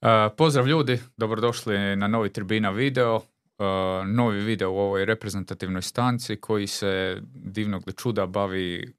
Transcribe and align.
Uh, 0.00 0.08
pozdrav 0.36 0.68
ljudi, 0.68 1.00
dobrodošli 1.16 1.96
na 1.96 2.08
novi 2.08 2.32
Tribina 2.32 2.70
video. 2.70 3.16
Uh, 3.16 3.22
novi 4.06 4.40
video 4.40 4.70
u 4.70 4.78
ovoj 4.78 5.04
reprezentativnoj 5.04 5.82
stanci 5.82 6.36
koji 6.36 6.66
se 6.66 7.18
divnog 7.34 7.82
čuda 7.96 8.26
bavi 8.26 8.94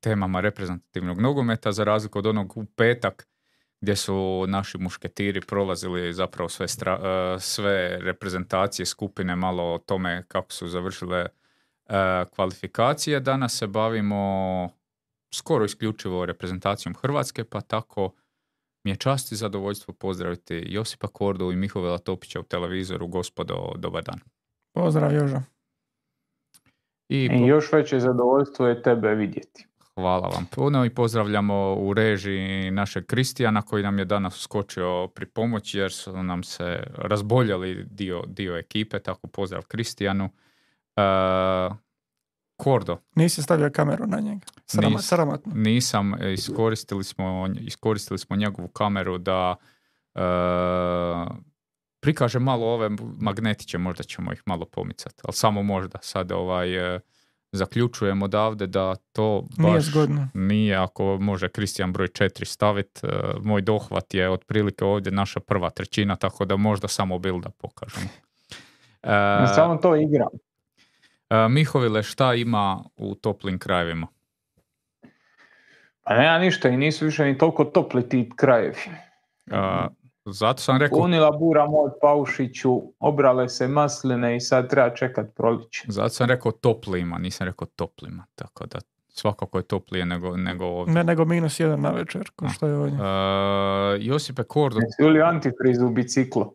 temama 0.00 0.40
reprezentativnog 0.40 1.20
nogometa 1.20 1.72
za 1.72 1.84
razliku 1.84 2.18
od 2.18 2.26
onog 2.26 2.56
u 2.56 2.64
petak 2.64 3.28
gdje 3.80 3.96
su 3.96 4.44
naši 4.48 4.78
mušketiri 4.78 5.40
prolazili 5.40 6.12
zapravo 6.12 6.48
sve, 6.48 6.66
stra- 6.66 7.34
uh, 7.34 7.42
sve 7.42 7.98
reprezentacije, 8.00 8.86
skupine 8.86 9.36
malo 9.36 9.74
o 9.74 9.78
tome 9.78 10.24
kako 10.28 10.52
su 10.52 10.68
završile 10.68 11.26
kvalifikacije. 12.34 13.20
Danas 13.20 13.58
se 13.58 13.66
bavimo 13.66 14.70
skoro 15.34 15.64
isključivo 15.64 16.26
reprezentacijom 16.26 16.94
Hrvatske, 16.94 17.44
pa 17.44 17.60
tako 17.60 18.12
mi 18.86 18.90
je 18.90 18.96
čast 18.96 19.32
i 19.32 19.36
zadovoljstvo 19.36 19.94
pozdraviti 19.94 20.62
Josipa 20.66 21.08
Kordu 21.08 21.52
i 21.52 21.56
Mihovela 21.56 21.98
Topića 21.98 22.40
u 22.40 22.42
televizoru. 22.42 23.06
Gospodo, 23.06 23.72
dobar 23.76 24.04
dan. 24.04 24.20
Pozdrav 24.72 25.14
Jožo. 25.14 25.42
I 27.08 27.24
I 27.24 27.28
po- 27.28 27.46
još 27.46 27.72
veće 27.72 28.00
zadovoljstvo 28.00 28.66
je 28.66 28.82
tebe 28.82 29.14
vidjeti. 29.14 29.66
hvala 29.94 30.28
vam 30.28 30.46
puno 30.54 30.84
i 30.84 30.90
pozdravljamo 30.90 31.74
u 31.74 31.94
režiji 31.94 32.70
našeg 32.70 33.06
Kristijana 33.06 33.62
koji 33.62 33.82
nam 33.82 33.98
je 33.98 34.04
danas 34.04 34.38
skočio 34.40 35.08
pri 35.14 35.26
pomoći 35.26 35.78
jer 35.78 35.92
su 35.92 36.22
nam 36.22 36.42
se 36.42 36.82
razboljeli 36.94 37.84
dio, 37.90 38.22
dio 38.26 38.56
ekipe, 38.56 38.98
tako 38.98 39.26
pozdrav 39.26 39.62
Kristijanu. 39.68 40.24
E, 40.96 41.02
Kordo, 42.56 42.98
Nisi 43.14 43.42
stavio 43.42 43.70
kameru 43.70 44.06
na 44.06 44.20
njega. 44.20 44.46
Srama, 44.66 44.88
Nis- 44.88 45.02
sramotno. 45.02 45.52
nisam, 45.54 46.14
e, 46.14 46.32
iskoristili 46.32 47.04
smo, 47.04 47.48
iskoristili 47.60 48.18
smo 48.18 48.36
njegovu 48.36 48.68
kameru 48.68 49.18
da 49.18 49.56
e, 50.14 50.20
prikaže 52.00 52.38
malo 52.38 52.66
ove 52.66 52.88
magnetiće, 53.18 53.78
možda 53.78 54.02
ćemo 54.02 54.32
ih 54.32 54.42
malo 54.46 54.64
pomicati, 54.64 55.22
ali 55.24 55.32
samo 55.32 55.62
možda. 55.62 55.98
Sad 56.02 56.32
ovaj, 56.32 56.96
e, 56.96 57.00
zaključujem 57.52 58.22
odavde 58.22 58.66
da 58.66 58.94
to 59.12 59.42
baš 59.50 59.66
Nije 59.66 59.80
zgodno. 59.80 60.28
nije 60.34 60.74
ako 60.76 61.18
može 61.20 61.48
Kristijan 61.48 61.92
broj 61.92 62.08
4 62.08 62.44
staviti. 62.44 63.00
moj 63.40 63.62
dohvat 63.62 64.14
je 64.14 64.30
otprilike 64.30 64.84
ovdje 64.84 65.12
naša 65.12 65.40
prva 65.40 65.70
trećina, 65.70 66.16
tako 66.16 66.44
da 66.44 66.56
možda 66.56 66.88
samo 66.88 67.18
bilda 67.18 67.50
pokažemo. 67.50 68.08
E, 69.02 69.46
Samo 69.54 69.76
to 69.76 69.96
igram. 69.96 70.28
E, 71.30 71.48
Mihovile, 71.48 72.02
šta 72.02 72.34
ima 72.34 72.84
u 72.96 73.14
toplim 73.14 73.58
krajevima? 73.58 74.06
Pa 76.02 76.14
nema 76.14 76.38
ništa 76.38 76.68
i 76.68 76.76
nisu 76.76 77.04
više 77.04 77.24
ni 77.24 77.38
toliko 77.38 77.64
topli 77.64 78.08
ti 78.08 78.30
krajevi. 78.36 78.76
E, 79.46 79.86
zato 80.24 80.62
sam 80.62 80.78
rekao 80.78 80.98
Punila 80.98 81.30
bura 81.30 81.66
moj 81.66 81.90
Paušiću, 82.00 82.82
obrale 82.98 83.48
se 83.48 83.68
masline 83.68 84.36
i 84.36 84.40
sad 84.40 84.70
treba 84.70 84.94
čekat 84.94 85.26
proliče. 85.34 85.84
Zato 85.88 86.08
sam 86.08 86.28
rekao 86.28 86.52
toplima, 86.52 87.18
nisam 87.18 87.46
rekao 87.46 87.66
toplima, 87.66 88.26
tako 88.34 88.66
da 88.66 88.78
svakako 89.08 89.58
je 89.58 89.62
toplije 89.62 90.06
nego, 90.06 90.36
nego 90.36 90.64
ovdje. 90.64 90.94
Ne 90.94 91.04
nego 91.04 91.24
minus 91.24 91.60
jedan 91.60 91.80
na 91.80 91.90
večer, 91.90 92.30
ko 92.36 92.48
što 92.48 92.66
je 92.66 92.76
ovdje. 92.76 92.98
E, 92.98 94.04
Josipe 94.04 94.42
Kordo, 94.44 94.80
Jesi 94.80 95.12
li 95.12 95.22
antifriz 95.22 95.82
u 95.82 95.88
biciklu? 95.88 96.54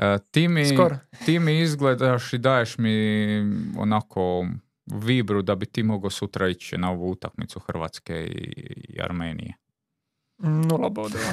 E, 0.00 0.18
ti, 0.30 0.48
mi, 0.48 0.66
Skoro. 0.66 0.96
ti 1.24 1.38
mi 1.38 1.60
izgledaš 1.60 2.32
i 2.32 2.38
daješ 2.38 2.78
mi 2.78 2.94
onako 3.78 4.46
vibru 4.86 5.42
da 5.42 5.54
bi 5.54 5.66
ti 5.66 5.82
mogao 5.82 6.10
sutra 6.10 6.48
ići 6.48 6.78
na 6.78 6.90
ovu 6.90 7.10
utakmicu 7.10 7.60
Hrvatske 7.60 8.14
i, 8.14 8.64
i 8.88 9.02
Armenije. 9.02 9.54
Nula 10.38 10.88
bodova. 10.88 11.32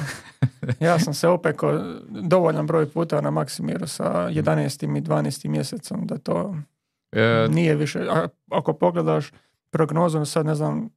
Ja 0.80 0.98
sam 0.98 1.14
se 1.14 1.28
opekao 1.28 1.82
dovoljan 2.08 2.66
broj 2.66 2.90
puta 2.90 3.20
na 3.20 3.30
Maksimiru 3.30 3.86
sa 3.86 4.28
11. 4.30 4.98
i 4.98 5.02
12. 5.02 5.48
mjesecom 5.48 6.06
da 6.06 6.18
to 6.18 6.54
E, 7.12 7.48
nije 7.50 7.74
više. 7.76 8.06
A, 8.10 8.28
ako 8.50 8.72
pogledaš 8.72 9.32
prognozu, 9.70 10.24
sad 10.24 10.46
ne 10.46 10.54
znam 10.54 10.88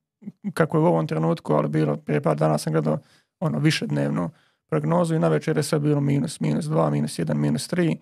kako 0.54 0.78
je 0.78 0.82
u 0.82 0.86
ovom 0.86 1.08
trenutku, 1.08 1.54
ali 1.54 1.70
bilo 1.70 1.98
prije 1.98 2.22
par 2.22 2.38
dana 2.38 2.58
sam 2.58 2.74
gledao 2.74 3.00
ono 3.40 3.60
više 3.60 3.88
dnevnu 3.88 4.30
prognozu 4.72 5.16
i 5.16 5.20
na 5.20 5.28
večer 5.28 5.58
je 5.58 5.64
sve 5.64 5.80
bilo 5.80 6.02
minus, 6.02 6.40
minus 6.40 6.66
2, 6.66 6.90
minus 6.92 7.12
1, 7.14 7.34
minus 7.36 7.70
3. 7.70 7.96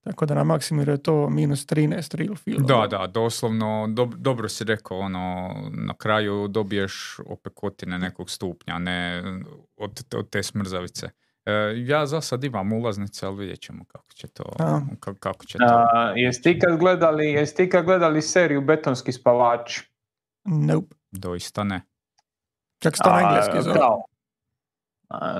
Tako 0.00 0.26
da 0.26 0.34
na 0.34 0.44
Maksimiru 0.44 0.92
je 0.92 1.02
to 1.02 1.30
minus 1.30 1.66
13 1.66 2.14
real 2.16 2.34
feel. 2.36 2.58
da, 2.58 2.86
da, 2.88 3.06
doslovno, 3.08 3.66
dob- 3.88 4.16
dobro 4.16 4.48
si 4.48 4.64
rekao, 4.64 4.98
ono, 4.98 5.54
na 5.70 5.94
kraju 5.94 6.48
dobiješ 6.48 6.92
opekotine 7.26 7.98
nekog 7.98 8.30
stupnja, 8.30 8.78
ne 8.78 9.22
od, 9.76 10.04
od 10.14 10.30
te 10.30 10.42
smrzavice. 10.42 11.08
E, 11.46 11.52
ja 11.78 12.06
za 12.06 12.20
sad 12.20 12.44
imam 12.44 12.72
ulaznice, 12.72 13.26
ali 13.26 13.36
vidjet 13.36 13.60
ćemo 13.60 13.84
kako 13.84 14.12
će 14.12 14.28
to, 14.28 14.44
A. 14.58 14.80
ka- 14.96 15.14
kako 15.14 15.44
će 15.44 15.58
to. 15.58 15.64
A, 15.64 16.12
jesi 16.16 16.42
ti 16.42 16.58
kad 16.58 16.78
gledali, 16.78 17.26
jesi 17.26 17.56
ti 17.56 17.68
kad 17.68 17.84
gledali 17.84 18.22
seriju 18.22 18.60
Betonski 18.60 19.12
spavači? 19.12 19.90
Nope. 20.44 20.96
Doista 21.10 21.64
ne. 21.64 21.80
Čak 22.78 22.96
se 22.96 23.02
to 23.04 23.10
na 23.10 23.20
engleski 23.20 23.62
zove. 23.62 23.78
kao- 23.78 24.02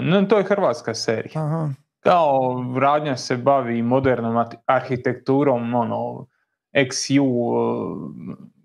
no, 0.01 0.23
to 0.23 0.39
je 0.39 0.45
hrvatska 0.45 0.95
serija. 0.95 1.45
Aha. 1.45 1.71
kao 2.01 2.65
radnja 2.81 3.17
se 3.17 3.37
bavi 3.37 3.83
modernom 3.83 4.45
arhitekturom, 4.67 5.75
ono, 5.75 6.27
XU, 6.73 7.27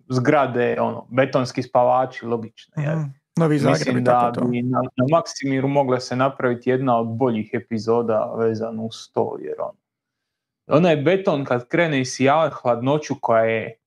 zgrade, 0.10 0.78
ono, 0.82 1.08
betonski 1.10 1.64
spavači, 1.64 2.26
logično. 2.26 2.84
Mhm. 2.84 3.02
Novi 3.38 3.60
Zagreb 3.60 3.78
Mislim 3.78 4.04
da 4.04 4.32
to. 4.32 4.46
bi 4.46 4.62
na, 4.62 4.82
na 4.96 5.06
Maksimiru 5.12 5.68
mogla 5.68 6.00
se 6.00 6.16
napraviti 6.16 6.70
jedna 6.70 7.00
od 7.00 7.08
boljih 7.08 7.50
epizoda 7.54 8.34
vezano 8.38 8.84
uz 8.84 9.12
to, 9.14 9.38
jer 9.42 9.56
ono, 9.60 9.78
onaj 10.68 10.96
beton 10.96 11.46
kad 11.46 11.68
krene 11.68 12.02
isijavati 12.02 12.56
hladnoću 12.62 13.16
koja 13.22 13.44
je, 13.44 13.80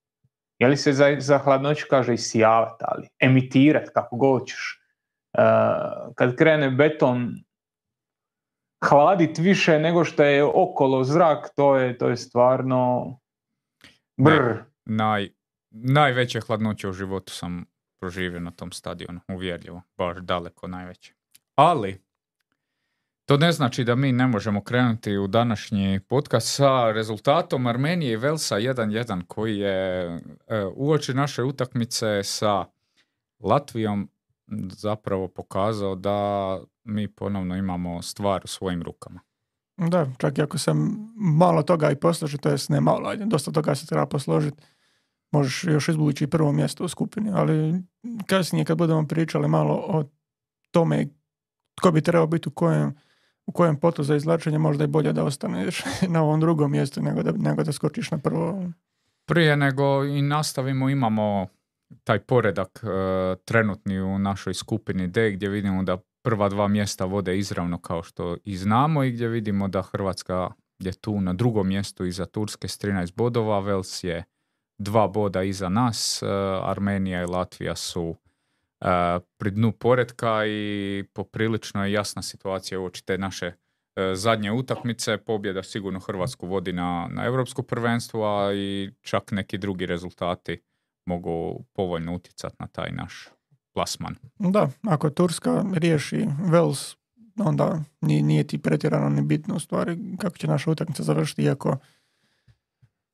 je 0.58 0.69
li 0.69 0.76
se 0.76 0.92
za, 0.92 1.16
za 1.19 1.38
hladnoću 1.38 1.87
kaže 1.91 2.14
isijavati, 2.14 2.84
ali 2.88 3.08
emitirat 3.20 3.88
kako 3.88 4.16
god 4.16 4.41
hoćeš. 4.41 4.80
Uh, 5.39 6.15
kad 6.15 6.37
krene 6.37 6.71
beton 6.71 7.35
hladit 8.89 9.39
više 9.39 9.79
nego 9.79 10.05
što 10.05 10.23
je 10.23 10.45
okolo 10.45 11.05
zrak, 11.05 11.49
to 11.57 11.77
je, 11.77 11.99
to 11.99 12.09
je 12.09 12.17
stvarno 12.17 13.19
brr. 14.17 14.63
Naj, 14.85 15.29
najveće 15.71 16.41
hladnoće 16.41 16.89
u 16.89 16.93
životu 16.93 17.33
sam 17.33 17.65
proživio 18.01 18.41
na 18.41 18.51
tom 18.51 18.73
stadionu, 18.73 19.21
uvjerljivo, 19.29 19.83
baš 19.97 20.17
daleko 20.19 20.69
najveće. 20.69 21.15
Ali, 21.55 22.03
to 23.25 23.37
ne 23.37 23.53
znači 23.53 23.85
da 23.85 23.95
mi 23.95 24.12
ne 24.12 24.27
možemo 24.27 24.65
krenuti 24.65 25.17
u 25.17 25.27
današnji 25.27 26.01
podcast 26.09 26.57
sa 26.57 26.93
rezultatom 26.93 27.67
Armenije 27.67 28.12
i 28.12 28.17
Velsa 28.17 28.57
1-1 28.57 29.27
koji 29.27 29.59
je 29.59 30.07
e, 30.07 30.19
uoči 30.75 31.15
naše 31.15 31.43
utakmice 31.43 32.23
sa 32.23 32.65
Latvijom 33.39 34.11
zapravo 34.72 35.28
pokazao 35.28 35.94
da 35.94 36.59
mi 36.84 37.09
ponovno 37.09 37.56
imamo 37.56 38.03
stvar 38.03 38.41
u 38.44 38.49
svojim 38.49 38.83
rukama. 38.83 39.21
Da, 39.77 40.06
čak 40.19 40.38
i 40.38 40.43
ako 40.43 40.59
se 40.59 40.72
malo 41.16 41.62
toga 41.62 41.91
i 41.91 41.97
posloži, 41.97 42.38
to 42.38 42.49
jest 42.49 42.69
ne 42.69 42.81
malo, 42.81 43.09
ajde, 43.09 43.25
dosta 43.25 43.50
toga 43.50 43.75
se 43.75 43.87
treba 43.87 44.06
posložiti, 44.06 44.62
možeš 45.33 45.65
još 45.65 45.88
izvući 45.88 46.25
i 46.25 46.27
prvo 46.27 46.53
mjesto 46.53 46.84
u 46.84 46.88
skupini, 46.88 47.31
ali 47.34 47.83
kasnije 48.27 48.65
kad 48.65 48.78
budemo 48.78 49.06
pričali 49.06 49.49
malo 49.49 49.75
o 49.75 50.05
tome 50.71 51.06
tko 51.75 51.91
bi 51.91 52.00
trebao 52.00 52.27
biti 52.27 52.49
u 52.49 52.53
kojem, 52.53 52.94
u 53.47 53.53
kojem 53.53 53.77
potu 53.77 54.03
za 54.03 54.17
izvlačenje, 54.17 54.59
možda 54.59 54.84
je 54.84 54.88
bolje 54.88 55.12
da 55.12 55.25
ostaneš 55.25 55.84
na 56.15 56.22
ovom 56.22 56.41
drugom 56.41 56.71
mjestu 56.71 57.03
nego 57.03 57.22
da, 57.22 57.32
nego 57.32 57.62
da 57.62 57.72
skočiš 57.72 58.11
na 58.11 58.19
prvo. 58.19 58.65
Prije 59.25 59.56
nego 59.56 60.05
i 60.05 60.22
nastavimo 60.22 60.88
imamo 60.88 61.47
taj 62.05 62.19
poredak 62.19 62.81
e, 62.82 63.37
trenutni 63.44 64.00
u 64.00 64.19
našoj 64.19 64.55
skupini 64.55 65.09
D 65.09 65.31
gdje 65.31 65.49
vidimo 65.49 65.82
da 65.82 65.99
prva 66.23 66.49
dva 66.49 66.69
mjesta 66.69 67.05
vode 67.05 67.38
izravno 67.38 67.79
kao 67.79 68.03
što 68.03 68.37
i 68.44 68.56
znamo 68.56 69.05
i 69.05 69.12
gdje 69.12 69.29
vidimo 69.29 69.69
da 69.69 69.82
Hrvatska 69.82 70.50
je 70.79 70.93
tu 70.93 71.20
na 71.20 71.32
drugom 71.32 71.69
mjestu 71.69 72.05
iza 72.05 72.26
Turske 72.26 72.69
s 72.69 72.79
13 72.79 73.14
bodova, 73.17 73.61
Vels 73.61 74.05
je 74.05 74.25
dva 74.79 75.09
boda 75.09 75.43
iza 75.43 75.69
nas, 75.69 76.23
e, 76.23 76.26
Armenija 76.62 77.23
i 77.23 77.26
Latvija 77.26 77.76
su 77.76 78.17
e, 78.81 78.87
pri 79.38 79.50
dnu 79.50 79.73
poredka 79.73 80.47
i 80.47 81.05
poprilično 81.12 81.85
je 81.85 81.93
jasna 81.93 82.23
situacija 82.23 82.81
uoči 82.81 83.05
te 83.05 83.19
naše 83.19 83.53
zadnje 84.14 84.53
utakmice. 84.53 85.17
Pobjeda 85.19 85.62
sigurno 85.62 86.00
Hrvatsku 86.00 86.47
vodi 86.47 86.73
na, 86.73 87.09
na 87.11 87.25
europsko 87.25 87.62
prvenstvo, 87.62 88.25
a 88.25 88.55
i 88.55 88.91
čak 89.03 89.32
neki 89.32 89.59
drugi 89.59 89.87
rezultati 89.87 90.62
mogu 91.11 91.65
povoljno 91.73 92.15
utjecati 92.15 92.57
na 92.59 92.67
taj 92.67 92.91
naš 92.93 93.29
plasman. 93.73 94.15
Da, 94.39 94.69
ako 94.83 95.11
Turska 95.11 95.65
riješi 95.75 96.27
Vels, 96.51 96.97
onda 97.39 97.81
nije, 98.01 98.23
nije 98.23 98.47
ti 98.47 98.59
pretjerano 98.59 99.09
ni 99.09 99.23
bitno 99.23 99.57
u 99.57 99.61
stvari 99.61 99.99
kako 100.19 100.37
će 100.37 100.47
naša 100.47 100.71
utakmica 100.71 101.03
završiti, 101.03 101.43
iako 101.43 101.77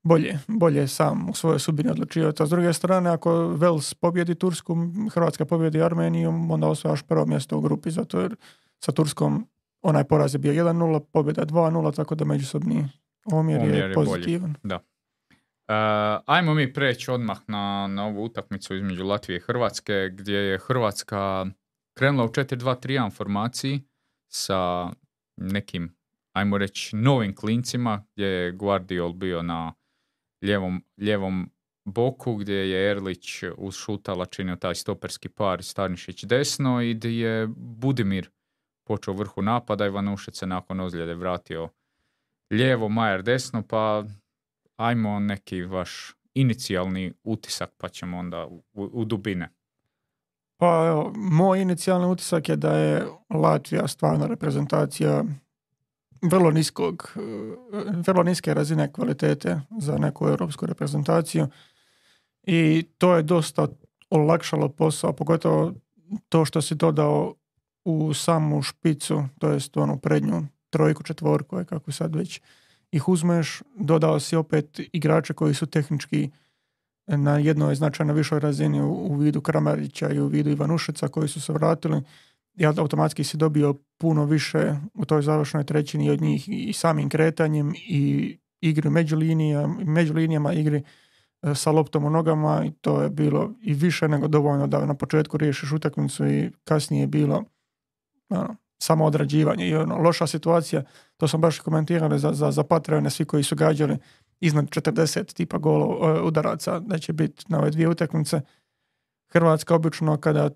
bolje, 0.03 0.39
bolje 0.49 0.81
je 0.81 0.89
sam 0.89 1.29
u 1.31 1.35
svojoj 1.35 1.59
sudbini 1.59 1.91
odlučivati. 1.91 2.43
A 2.43 2.47
s 2.47 2.51
druge 2.51 2.73
strane, 2.73 3.11
ako 3.11 3.49
Vels 3.49 3.95
pobjedi 3.95 4.35
Tursku, 4.35 4.77
Hrvatska 5.13 5.45
pobjedi 5.45 5.83
Armeniju, 5.83 6.31
onda 6.51 6.69
osvajaš 6.69 7.03
prvo 7.03 7.27
mjesto 7.27 7.59
u 7.59 7.61
grupi, 7.61 7.91
zato 7.91 8.21
jer 8.21 8.37
sa 8.79 8.93
Turskom 8.93 9.47
onaj 9.83 10.05
poraz 10.05 10.35
je 10.35 10.39
bio 10.39 10.53
1-0, 10.53 11.01
pobjeda 11.13 11.47
2-0, 11.47 11.97
tako 11.97 12.15
da 12.15 12.25
međusobni 12.25 12.89
omjer, 13.33 13.61
Omjer 13.61 13.75
je 13.75 13.89
je 13.89 13.95
pozitivan. 13.95 14.55
Uh, 14.65 14.96
ajmo 16.27 16.55
mi 16.55 16.73
preći 16.73 17.11
odmah 17.11 17.39
na, 17.47 17.87
na 17.87 18.07
ovu 18.07 18.25
utakmicu 18.25 18.75
između 18.75 19.05
Latvije 19.05 19.37
i 19.37 19.41
Hrvatske, 19.41 20.11
gdje 20.13 20.37
je 20.37 20.59
Hrvatska 20.59 21.47
krenula 21.99 22.25
u 22.25 22.29
4-2-3-1 22.29 23.13
formaciji 23.13 23.83
sa 24.29 24.91
nekim, 25.37 25.97
ajmo 26.33 26.59
reći, 26.59 26.97
novim 26.97 27.35
klincima, 27.35 28.05
gdje 28.15 28.27
je 28.27 28.53
Guardiol 28.53 29.13
bio 29.13 29.43
na 29.43 29.75
ljevom, 30.43 30.85
ljevom 30.99 31.51
boku, 31.85 32.35
gdje 32.35 32.55
je 32.55 32.91
Erlić 32.91 33.43
uz 33.57 33.75
Šutala 33.75 34.27
činio 34.27 34.57
taj 34.57 34.75
stoperski 34.75 35.29
par 35.29 35.63
Stanišić 35.63 36.25
desno 36.25 36.83
i 36.83 36.95
gdje 36.95 37.19
je 37.19 37.47
Budimir 37.57 38.31
počeo 38.87 39.15
vrhu 39.15 39.43
napada, 39.43 39.87
Ivanušec 39.87 40.39
se 40.39 40.47
nakon 40.47 40.81
ozljede 40.81 41.15
vratio 41.15 41.69
lijevo, 42.51 42.89
Majer 42.89 43.23
desno, 43.23 43.63
pa 43.63 44.05
ajmo 44.77 45.21
neki 45.21 45.63
vaš 45.63 46.15
inicijalni 46.35 47.13
utisak 47.25 47.71
pa 47.77 47.89
ćemo 47.89 48.19
onda 48.19 48.47
u, 48.47 48.63
u 48.75 49.05
dubine. 49.05 49.49
Pa 50.57 50.87
evo, 50.87 51.13
moj 51.17 51.61
inicijalni 51.61 52.07
utisak 52.07 52.49
je 52.49 52.57
da 52.57 52.77
je 52.77 53.07
Latvija 53.31 53.89
stvarno 53.89 54.27
reprezentacija 54.27 55.25
vrlo 56.23 56.51
niskog, 56.51 57.17
vrlo 58.07 58.23
niske 58.23 58.55
razine 58.55 58.93
kvalitete 58.93 59.61
za 59.81 59.99
neku 59.99 60.29
europsku 60.29 60.67
reprezentaciju 60.67 61.49
i 62.43 62.87
to 62.99 63.17
je 63.17 63.23
dosta 63.23 63.69
olakšalo 64.11 64.69
posao, 64.69 65.13
pogotovo 65.13 65.75
to 66.29 66.45
što 66.45 66.63
si 66.63 66.75
dodao 66.75 67.35
u 67.85 68.15
samu 68.15 68.63
špicu, 68.63 69.25
to 69.39 69.49
jest 69.49 69.77
onu 69.77 69.99
prednju 69.99 70.43
trojku, 70.71 71.03
četvorku, 71.03 71.65
kako 71.69 71.93
sad 71.93 72.17
već 72.17 72.41
ih 72.97 73.09
uzmeš, 73.09 73.63
dodao 73.75 74.21
si 74.21 74.37
opet 74.37 74.81
igrače 74.93 75.35
koji 75.35 75.55
su 75.55 75.67
tehnički 75.67 76.31
na 77.07 77.39
jednoj 77.39 77.75
značajno 77.75 78.13
višoj 78.13 78.41
razini 78.41 78.81
u, 78.81 79.17
vidu 79.17 79.41
Kramarića 79.41 80.11
i 80.11 80.21
u 80.21 80.27
vidu 80.27 80.51
Ivanušeca 80.51 81.09
koji 81.09 81.29
su 81.29 81.41
se 81.41 81.53
vratili 81.53 82.03
i 82.57 82.67
automatski 82.67 83.25
si 83.25 83.37
dobio 83.37 83.75
puno 83.99 84.25
više 84.25 84.77
u 84.95 85.05
toj 85.05 85.23
završnoj 85.23 85.65
trećini 85.65 86.11
od 86.11 86.21
njih 86.21 86.49
i 86.49 86.73
samim 86.73 87.09
kretanjem 87.09 87.75
i 87.75 88.37
igri 88.61 88.91
među, 88.91 89.17
linija, 89.17 89.67
među 89.67 90.15
linijama, 90.15 90.53
igri 90.53 90.83
e, 91.43 91.55
sa 91.55 91.71
loptom 91.71 92.05
u 92.05 92.11
nogama 92.11 92.65
i 92.67 92.71
to 92.71 93.03
je 93.03 93.11
bilo 93.11 93.53
i 93.63 93.75
više 93.75 94.09
nego 94.09 94.29
dovoljno 94.29 94.67
da 94.67 94.87
na 94.87 94.95
početku 94.95 95.37
riješiš 95.37 95.73
utakmicu 95.73 96.27
i 96.27 96.51
kasnije 96.65 97.01
je 97.01 97.07
bilo 97.07 97.45
ono, 98.29 98.57
samo 98.79 99.05
odrađivanje 99.05 99.69
i 99.69 99.77
ono, 99.77 99.97
loša 99.99 100.27
situacija, 100.27 100.83
to 101.17 101.29
sam 101.29 101.41
baš 101.41 101.59
komentirali 101.59 102.19
za, 102.19 102.33
za, 102.33 102.51
za 102.51 102.65
Patreone, 102.65 103.11
svi 103.11 103.25
koji 103.25 103.43
su 103.43 103.57
gađali 103.57 103.99
iznad 104.41 104.65
40 104.65 105.35
tipa 105.35 105.59
golov, 105.59 106.17
e, 106.17 106.21
udaraca 106.23 106.79
da 106.79 106.99
će 106.99 107.13
biti 107.13 107.45
na 107.49 107.59
ove 107.59 107.71
dvije 107.71 107.89
utakmice. 107.89 108.41
Hrvatska 109.33 109.75
obično 109.75 110.17
kada 110.17 110.51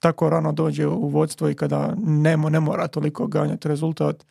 tako 0.00 0.30
rano 0.30 0.52
dođe 0.52 0.86
u 0.86 1.08
vodstvo 1.08 1.48
i 1.48 1.54
kada 1.54 1.94
ne, 1.98 2.36
mo- 2.36 2.48
ne 2.50 2.60
mora 2.60 2.88
toliko 2.88 3.26
ganjati 3.26 3.68
rezultat, 3.68 4.26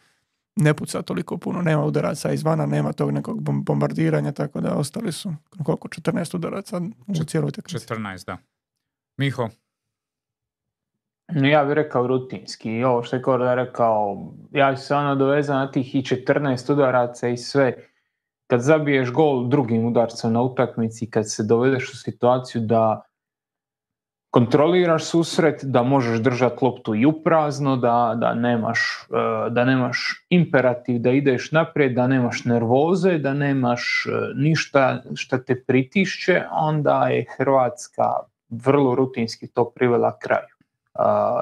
ne 0.55 0.73
puca 0.73 1.01
toliko 1.01 1.37
puno, 1.37 1.61
nema 1.61 1.85
udaraca 1.85 2.31
izvana, 2.31 2.65
nema 2.65 2.93
tog 2.93 3.11
nekog 3.11 3.41
bom- 3.41 3.63
bombardiranja, 3.63 4.31
tako 4.31 4.61
da 4.61 4.75
ostali 4.75 5.11
su 5.11 5.33
koliko, 5.63 5.87
14 5.87 6.35
udaraca 6.35 6.81
u 7.07 7.23
cijeloj 7.25 7.47
utakmici. 7.47 7.87
14, 7.87 8.25
da. 8.25 8.37
Miho, 9.17 9.49
ja 11.35 11.63
bih 11.63 11.73
rekao 11.73 12.07
rutinski. 12.07 12.71
I 12.71 12.83
ovo 12.83 13.03
što 13.03 13.15
je 13.15 13.21
Korda 13.21 13.55
rekao, 13.55 14.27
ja 14.51 14.77
se 14.77 14.95
ono 14.95 15.15
dovezati 15.15 15.57
na 15.57 15.71
tih 15.71 15.95
i 15.95 16.01
14 16.01 16.71
udaraca 16.71 17.27
i 17.27 17.37
sve. 17.37 17.73
Kad 18.47 18.61
zabiješ 18.61 19.11
gol 19.11 19.47
drugim 19.47 19.85
udarcem 19.85 20.33
na 20.33 20.41
utakmici, 20.41 21.09
kad 21.09 21.31
se 21.31 21.43
dovedeš 21.43 21.93
u 21.93 21.97
situaciju 21.97 22.61
da 22.61 23.09
kontroliraš 24.29 25.05
susret, 25.05 25.63
da 25.63 25.83
možeš 25.83 26.19
držati 26.19 26.65
loptu 26.65 26.95
i 26.95 27.05
uprazno, 27.05 27.77
da, 27.77 28.13
da, 28.17 28.33
nemaš, 28.33 29.07
eh, 29.09 29.49
da 29.49 29.65
nemaš 29.65 30.25
imperativ 30.29 30.99
da 30.99 31.11
ideš 31.11 31.51
naprijed, 31.51 31.93
da 31.93 32.07
nemaš 32.07 32.45
nervoze, 32.45 33.17
da 33.17 33.33
nemaš 33.33 34.05
eh, 34.07 34.11
ništa 34.35 35.03
što 35.15 35.37
te 35.37 35.63
pritišće, 35.67 36.43
onda 36.51 37.07
je 37.07 37.25
Hrvatska 37.37 38.03
vrlo 38.49 38.95
rutinski 38.95 39.47
to 39.47 39.71
privela 39.75 40.17
kraju. 40.19 40.58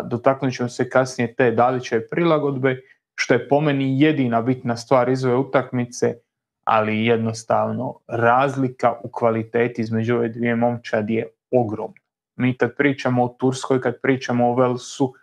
Dotaknut 0.03 0.53
ćemo 0.53 0.69
se 0.69 0.89
kasnije 0.89 1.35
te 1.35 1.51
Dalićeve 1.51 2.07
prilagodbe, 2.07 2.81
što 3.15 3.33
je 3.33 3.49
po 3.49 3.61
meni 3.61 4.01
jedina 4.01 4.41
bitna 4.41 4.77
stvar 4.77 5.09
iz 5.09 5.25
ove 5.25 5.35
utakmice, 5.35 6.15
ali 6.63 7.05
jednostavno 7.05 7.99
razlika 8.07 8.93
u 9.03 9.09
kvaliteti 9.11 9.81
između 9.81 10.15
ove 10.15 10.29
dvije 10.29 10.55
momčadi 10.55 11.13
je 11.13 11.27
ogromna. 11.51 12.01
Mi 12.35 12.57
kad 12.57 12.75
pričamo 12.77 13.23
o 13.23 13.35
Turskoj, 13.39 13.81
kad 13.81 14.01
pričamo 14.01 14.49
o 14.49 14.55
Velsu, 14.55 15.13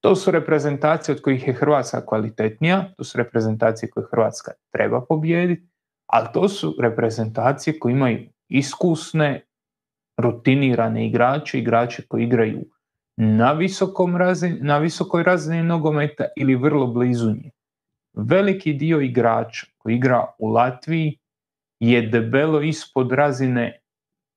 to 0.00 0.16
su 0.16 0.30
reprezentacije 0.30 1.14
od 1.14 1.22
kojih 1.22 1.48
je 1.48 1.54
Hrvatska 1.54 2.06
kvalitetnija, 2.06 2.92
to 2.96 3.04
su 3.04 3.18
reprezentacije 3.18 3.90
koje 3.90 4.06
Hrvatska 4.10 4.52
treba 4.72 5.00
pobijediti, 5.08 5.68
ali 6.06 6.28
to 6.34 6.48
su 6.48 6.74
reprezentacije 6.80 7.78
koje 7.78 7.92
imaju 7.92 8.18
iskusne, 8.48 9.46
rutinirane 10.18 11.06
igrače, 11.06 11.58
igrače 11.58 12.02
koji 12.08 12.24
igraju 12.24 12.64
na, 13.16 13.52
visokom 13.52 14.16
razini, 14.16 14.58
na 14.60 14.78
visokoj 14.78 15.22
razini 15.22 15.62
nogometa 15.62 16.24
ili 16.36 16.54
vrlo 16.54 16.86
blizu 16.86 17.30
nje. 17.30 17.50
Veliki 18.12 18.72
dio 18.72 19.00
igrača 19.00 19.66
koji 19.78 19.94
igra 19.94 20.26
u 20.38 20.48
Latviji 20.48 21.18
je 21.80 22.02
debelo 22.02 22.62
ispod 22.62 23.12
razine, 23.12 23.80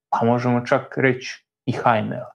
a 0.09 0.25
možemo 0.25 0.65
čak 0.65 0.97
reći 0.97 1.45
i 1.65 1.71
Hajnela. 1.71 2.31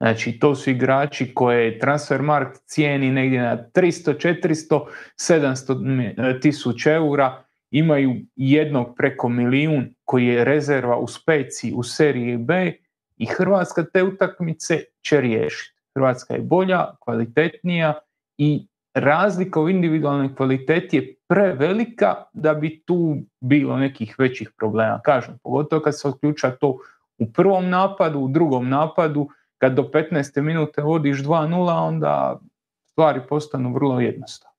Znači, 0.00 0.38
to 0.38 0.54
su 0.54 0.70
igrači 0.70 1.34
koje 1.34 1.78
Transfermarkt 1.78 2.60
cijeni 2.66 3.10
negdje 3.10 3.42
na 3.42 3.56
300, 3.74 4.36
400, 4.42 4.86
700 5.16 6.40
tisuća 6.42 6.92
eura, 6.92 7.44
imaju 7.70 8.14
jednog 8.36 8.94
preko 8.96 9.28
milijun 9.28 9.94
koji 10.04 10.26
je 10.26 10.44
rezerva 10.44 10.98
u 10.98 11.06
speci 11.06 11.72
u 11.76 11.82
seriji 11.82 12.36
B 12.36 12.72
i 13.16 13.26
Hrvatska 13.26 13.84
te 13.92 14.02
utakmice 14.02 14.84
će 15.02 15.20
riješiti. 15.20 15.80
Hrvatska 15.94 16.34
je 16.34 16.40
bolja, 16.40 16.86
kvalitetnija 17.00 17.94
i 18.38 18.66
razlika 18.94 19.60
u 19.60 19.68
individualnoj 19.68 20.34
kvaliteti 20.34 20.96
je 20.96 21.14
prevelika 21.28 22.14
da 22.32 22.54
bi 22.54 22.82
tu 22.86 23.16
bilo 23.40 23.76
nekih 23.76 24.14
većih 24.18 24.50
problema. 24.58 25.00
Kažem, 25.04 25.38
pogotovo 25.42 25.82
kad 25.82 26.00
se 26.00 26.08
otključa 26.08 26.50
to 26.50 26.78
u 27.18 27.32
prvom 27.32 27.68
napadu, 27.68 28.18
u 28.18 28.28
drugom 28.28 28.68
napadu, 28.68 29.28
kad 29.58 29.74
do 29.74 29.82
15. 29.82 30.42
minute 30.42 30.82
vodiš 30.82 31.18
2-0, 31.18 31.88
onda 31.88 32.40
stvari 32.84 33.20
postanu 33.28 33.74
vrlo 33.74 34.00
jednostavne. 34.00 34.49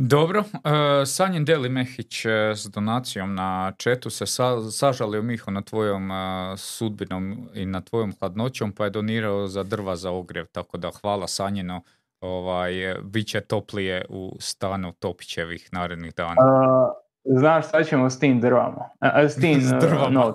Dobro, 0.00 0.40
e, 0.40 1.06
Sanjin 1.06 1.44
Deli 1.44 1.68
Mehić 1.68 2.24
e, 2.24 2.30
s 2.56 2.66
donacijom 2.66 3.34
na 3.34 3.72
četu 3.76 4.10
se 4.10 4.26
sa, 4.26 4.70
sažalio 4.70 5.22
Miho 5.22 5.50
na 5.50 5.62
tvojom 5.62 6.10
e, 6.10 6.14
sudbinom 6.56 7.48
i 7.54 7.66
na 7.66 7.80
tvojom 7.80 8.12
hladnoćom, 8.18 8.72
pa 8.72 8.84
je 8.84 8.90
donirao 8.90 9.46
za 9.46 9.62
drva 9.62 9.96
za 9.96 10.10
ogrjev, 10.10 10.46
tako 10.46 10.78
da 10.78 10.90
hvala 11.00 11.26
Sanjino, 11.26 11.82
ovaj, 12.20 12.72
bit 13.02 13.28
će 13.28 13.40
toplije 13.40 14.04
u 14.08 14.36
stanu 14.40 14.92
Topićevih 14.92 15.68
narednih 15.72 16.14
dana. 16.14 16.34
Uh, 16.40 17.38
znaš 17.38 17.68
šta 17.68 17.84
ćemo 17.84 18.10
s 18.10 18.18
tim 18.18 18.40
drvama? 18.40 18.88
A, 19.00 19.28
s 19.28 19.34
tim 19.34 19.60
S 19.68 19.72
uh, 19.72 19.78
drvama. 19.78 20.34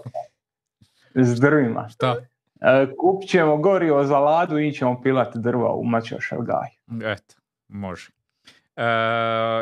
S 1.15 1.39
drvima. 1.39 1.89
Šta? 1.89 2.11
Uh, 2.11 2.89
kupit 2.99 3.29
ćemo 3.29 3.57
gorivo 3.57 4.03
za 4.03 4.19
ladu 4.19 4.59
i 4.59 4.71
ćemo 4.71 5.01
pilati 5.01 5.39
drva 5.39 5.73
u 5.73 5.83
Mačošargaj. 5.83 6.69
Eto, 7.03 7.35
može. 7.67 8.22
E, 8.75 8.83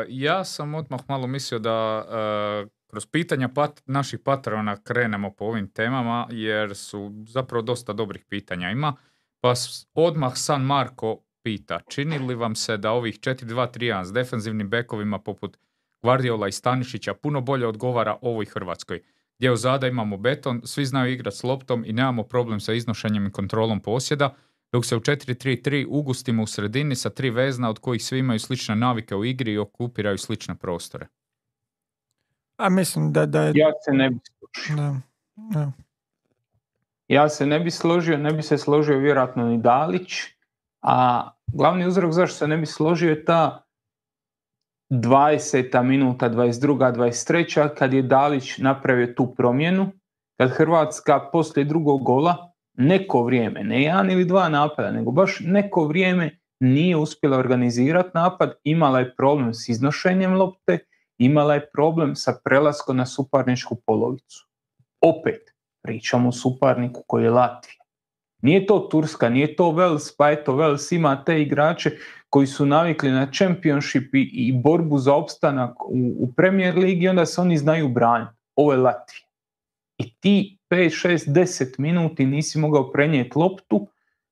ja 0.08 0.44
sam 0.44 0.74
odmah 0.74 1.00
malo 1.08 1.26
mislio 1.26 1.58
da 1.58 2.04
e, 2.08 2.70
kroz 2.86 3.06
pitanja 3.06 3.48
pat, 3.48 3.82
naših 3.86 4.20
patrona 4.20 4.76
krenemo 4.76 5.30
po 5.30 5.44
ovim 5.44 5.68
temama, 5.68 6.26
jer 6.30 6.76
su 6.76 7.12
zapravo 7.28 7.62
dosta 7.62 7.92
dobrih 7.92 8.24
pitanja 8.28 8.70
ima. 8.70 8.96
Pa 9.40 9.54
odmah 9.94 10.32
San 10.34 10.62
Marko 10.62 11.18
pita, 11.42 11.80
čini 11.88 12.18
li 12.18 12.34
vam 12.34 12.54
se 12.54 12.76
da 12.76 12.90
ovih 12.90 13.20
4-2-3-1 13.20 14.04
s 14.04 14.12
defensivnim 14.12 14.68
bekovima 14.68 15.18
poput 15.18 15.56
Guardiola 16.02 16.48
i 16.48 16.52
Stanišića 16.52 17.14
puno 17.14 17.40
bolje 17.40 17.66
odgovara 17.66 18.16
ovoj 18.22 18.44
Hrvatskoj? 18.46 19.00
Gdje 19.38 19.52
u 19.52 19.56
zada 19.56 19.86
imamo 19.86 20.16
beton, 20.16 20.60
svi 20.64 20.86
znaju 20.86 21.12
igrati 21.12 21.36
s 21.36 21.42
loptom 21.42 21.84
i 21.86 21.92
nemamo 21.92 22.22
problem 22.22 22.60
sa 22.60 22.72
iznošenjem 22.72 23.26
i 23.26 23.32
kontrolom 23.32 23.80
posjeda, 23.80 24.34
dok 24.72 24.86
se 24.86 24.96
u 24.96 25.00
4-3-3 25.00 25.86
ugustimo 25.88 26.42
u 26.42 26.46
sredini 26.46 26.96
sa 26.96 27.10
tri 27.10 27.30
vezna 27.30 27.70
od 27.70 27.78
kojih 27.78 28.04
svi 28.04 28.18
imaju 28.18 28.38
slične 28.38 28.76
navike 28.76 29.16
u 29.16 29.24
igri 29.24 29.52
i 29.52 29.58
okupiraju 29.58 30.18
slične 30.18 30.54
prostore. 30.54 31.06
A 32.56 32.68
mislim 32.68 33.12
da, 33.12 33.26
da 33.26 33.42
je... 33.42 33.52
Ja 33.54 33.72
se 33.84 33.92
ne 33.92 34.10
bi 34.10 34.18
složio. 34.24 34.76
Da, 34.76 35.00
da. 35.36 35.72
Ja 37.08 37.28
se 37.28 37.46
ne 37.46 37.60
bi 37.60 37.70
složio, 37.70 38.18
ne 38.18 38.32
bi 38.32 38.42
se 38.42 38.58
složio 38.58 38.98
vjerojatno 38.98 39.48
ni 39.48 39.58
Dalić, 39.58 40.12
A 40.82 41.30
glavni 41.46 41.86
uzrok 41.86 42.12
zašto 42.12 42.36
se 42.36 42.48
ne 42.48 42.56
bi 42.56 42.66
složio 42.66 43.10
je 43.10 43.24
ta 43.24 43.64
20. 44.90 45.82
minuta, 45.82 46.30
22. 46.30 46.94
23. 46.94 47.74
kad 47.74 47.92
je 47.92 48.02
Dalić 48.02 48.58
napravio 48.58 49.14
tu 49.16 49.34
promjenu, 49.34 49.92
kad 50.36 50.50
Hrvatska 50.50 51.28
poslije 51.32 51.64
drugog 51.64 52.02
gola 52.02 52.51
neko 52.74 53.22
vrijeme, 53.22 53.64
ne 53.64 53.82
jedan 53.82 54.10
ili 54.10 54.24
dva 54.24 54.48
napada, 54.48 54.90
nego 54.90 55.10
baš 55.10 55.40
neko 55.40 55.84
vrijeme 55.84 56.38
nije 56.60 56.96
uspjela 56.96 57.38
organizirati 57.38 58.10
napad, 58.14 58.54
imala 58.64 58.98
je 58.98 59.14
problem 59.16 59.54
s 59.54 59.68
iznošenjem 59.68 60.34
lopte, 60.34 60.78
imala 61.18 61.54
je 61.54 61.70
problem 61.72 62.16
sa 62.16 62.40
prelaskom 62.44 62.96
na 62.96 63.06
suparničku 63.06 63.76
polovicu. 63.86 64.48
Opet, 65.00 65.54
pričamo 65.82 66.28
o 66.28 66.32
suparniku 66.32 67.02
koji 67.06 67.24
je 67.24 67.30
Latvija. 67.30 67.82
Nije 68.42 68.66
to 68.66 68.78
Turska, 68.78 69.28
nije 69.28 69.56
to 69.56 69.70
Vels, 69.70 70.16
pa 70.16 70.30
eto 70.30 70.56
Vels 70.56 70.92
ima 70.92 71.24
te 71.24 71.42
igrače 71.42 71.90
koji 72.28 72.46
su 72.46 72.66
navikli 72.66 73.10
na 73.10 73.26
championship 73.32 74.14
i, 74.14 74.52
borbu 74.52 74.98
za 74.98 75.14
opstanak 75.14 75.84
u, 75.84 76.14
u 76.18 76.32
Premier 76.36 76.78
Ligi 76.78 77.08
onda 77.08 77.26
se 77.26 77.40
oni 77.40 77.58
znaju 77.58 77.88
braniti. 77.88 78.32
Ovo 78.56 78.72
je 78.72 78.78
Latvija. 78.78 79.26
I 79.98 80.14
ti 80.20 80.58
5, 80.72 81.08
6, 81.08 81.28
10 81.28 81.78
minuti 81.78 82.26
nisi 82.26 82.58
mogao 82.58 82.92
prenijeti 82.92 83.38
loptu, 83.38 83.88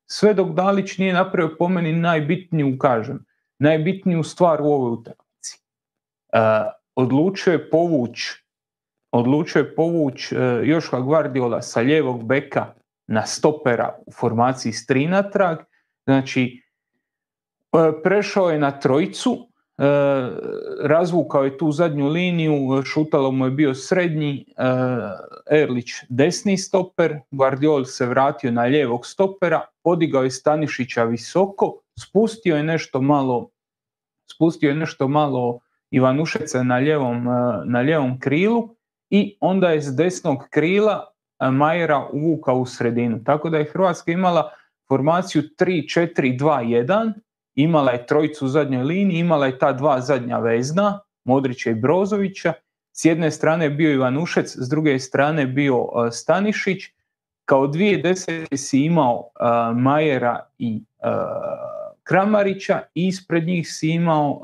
sve 0.07 0.35
dok 0.35 0.55
Dalić 0.55 0.99
nije 0.99 1.13
napravio 1.13 1.57
po 1.59 1.69
meni 1.69 1.93
najbitniju, 1.93 2.79
kažem, 2.79 3.25
najbitniju 3.59 4.23
stvar 4.23 4.63
u 4.63 4.65
ovoj 4.65 4.93
utakmici. 4.93 5.59
Uh, 6.33 6.41
odlučio 6.95 7.53
je 7.53 7.71
povući 7.71 8.41
odlučio 9.13 9.61
je 9.61 9.75
povući 9.75 10.37
uh, 10.37 10.69
Joška 10.69 11.01
Guardiola 11.01 11.63
sa 11.63 11.81
lijevog 11.81 12.25
beka 12.25 12.75
na 13.07 13.27
stopera 13.27 13.99
u 14.07 14.13
formaciji 14.13 14.73
s 14.73 14.87
tri 14.87 15.07
natrag. 15.07 15.59
Znači, 16.05 16.63
e, 17.73 18.03
prešao 18.03 18.51
je 18.51 18.59
na 18.59 18.71
trojicu, 18.81 19.33
e, 19.33 19.50
razvukao 20.81 21.45
je 21.45 21.59
tu 21.59 21.73
zadnju 21.73 22.09
liniju, 22.09 22.83
šutalo 22.85 23.31
mu 23.31 23.45
je 23.45 23.51
bio 23.51 23.75
srednji, 23.75 24.45
e, 24.57 24.65
Erlić 25.51 25.91
desni 26.09 26.59
stoper, 26.59 27.19
Guardiol 27.31 27.85
se 27.85 28.07
vratio 28.07 28.51
na 28.51 28.63
lijevog 28.63 29.07
stopera, 29.07 29.61
podigao 29.83 30.23
je 30.23 30.31
Stanišića 30.31 31.05
visoko, 31.05 31.81
spustio 31.99 32.57
je 32.57 32.63
nešto 32.63 33.01
malo 33.01 33.51
spustio 34.41 34.69
je 34.69 34.75
nešto 34.75 35.09
malo 35.09 35.59
Ivanušeca 35.91 36.63
na 36.63 36.81
ljevom, 36.81 37.25
na 37.65 37.83
ljevom 37.83 38.21
krilu 38.21 38.77
i 39.11 39.37
onda 39.41 39.69
je 39.69 39.83
s 39.83 39.97
desnog 39.97 40.47
krila 40.51 41.07
Majera 41.53 42.09
uvukao 42.13 42.59
u 42.59 42.67
sredinu. 42.67 43.25
Tako 43.25 43.51
da 43.51 43.59
je 43.59 43.71
Hrvatska 43.73 44.13
imala 44.13 44.53
formaciju 44.89 45.43
3-4-2-1, 45.59 47.13
imala 47.55 47.93
je 47.93 48.07
trojicu 48.07 48.45
u 48.45 48.49
zadnjoj 48.49 48.83
liniji, 48.83 49.19
imala 49.19 49.47
je 49.47 49.59
ta 49.59 49.73
dva 49.73 50.01
zadnja 50.01 50.39
vezna, 50.39 51.01
Modrića 51.25 51.71
i 51.71 51.75
Brozovića. 51.75 52.53
S 52.93 53.05
jedne 53.05 53.31
strane 53.31 53.71
bio 53.71 53.93
Ivanušec, 53.93 54.57
s 54.57 54.69
druge 54.69 54.99
strane 54.99 55.47
bio 55.47 55.89
Stanišić. 56.13 56.83
Kao 57.45 57.67
dvije 57.67 57.99
desetke 57.99 58.57
si 58.57 58.81
imao 58.81 59.31
Majera 59.75 60.47
i 60.59 60.83
Kramarića 62.03 62.81
i 62.95 63.07
ispred 63.07 63.47
njih 63.47 63.69
si 63.73 63.89
imao, 63.89 64.41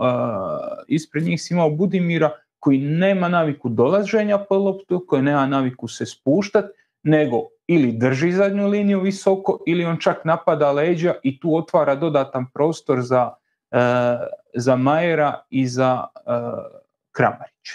ispred 0.89 1.25
njih 1.25 1.43
si 1.43 1.55
imao 1.55 1.71
Budimira 1.71 2.31
koji 2.59 2.79
nema 2.79 3.29
naviku 3.29 3.69
dolaženja 3.69 4.39
po 4.39 4.57
loptu, 4.57 5.05
koji 5.09 5.23
nema 5.23 5.47
naviku 5.47 5.89
se 5.89 6.07
spuštati, 6.07 6.69
nego 7.07 7.37
ili 7.67 7.93
drži 7.93 8.33
zadnju 8.33 8.69
liniju 8.69 9.01
visoko 9.01 9.59
ili 9.67 9.85
on 9.85 9.97
čak 10.01 10.25
napada 10.25 10.73
leđa 10.73 11.15
i 11.23 11.41
tu 11.41 11.57
otvara 11.57 11.95
dodatan 11.95 12.47
prostor 12.55 13.03
za, 13.03 13.33
e, 13.71 13.79
za 14.55 14.77
Majera 14.77 15.41
i 15.51 15.67
za 15.67 16.05
e, 16.05 16.21
Kramarić. 17.13 17.69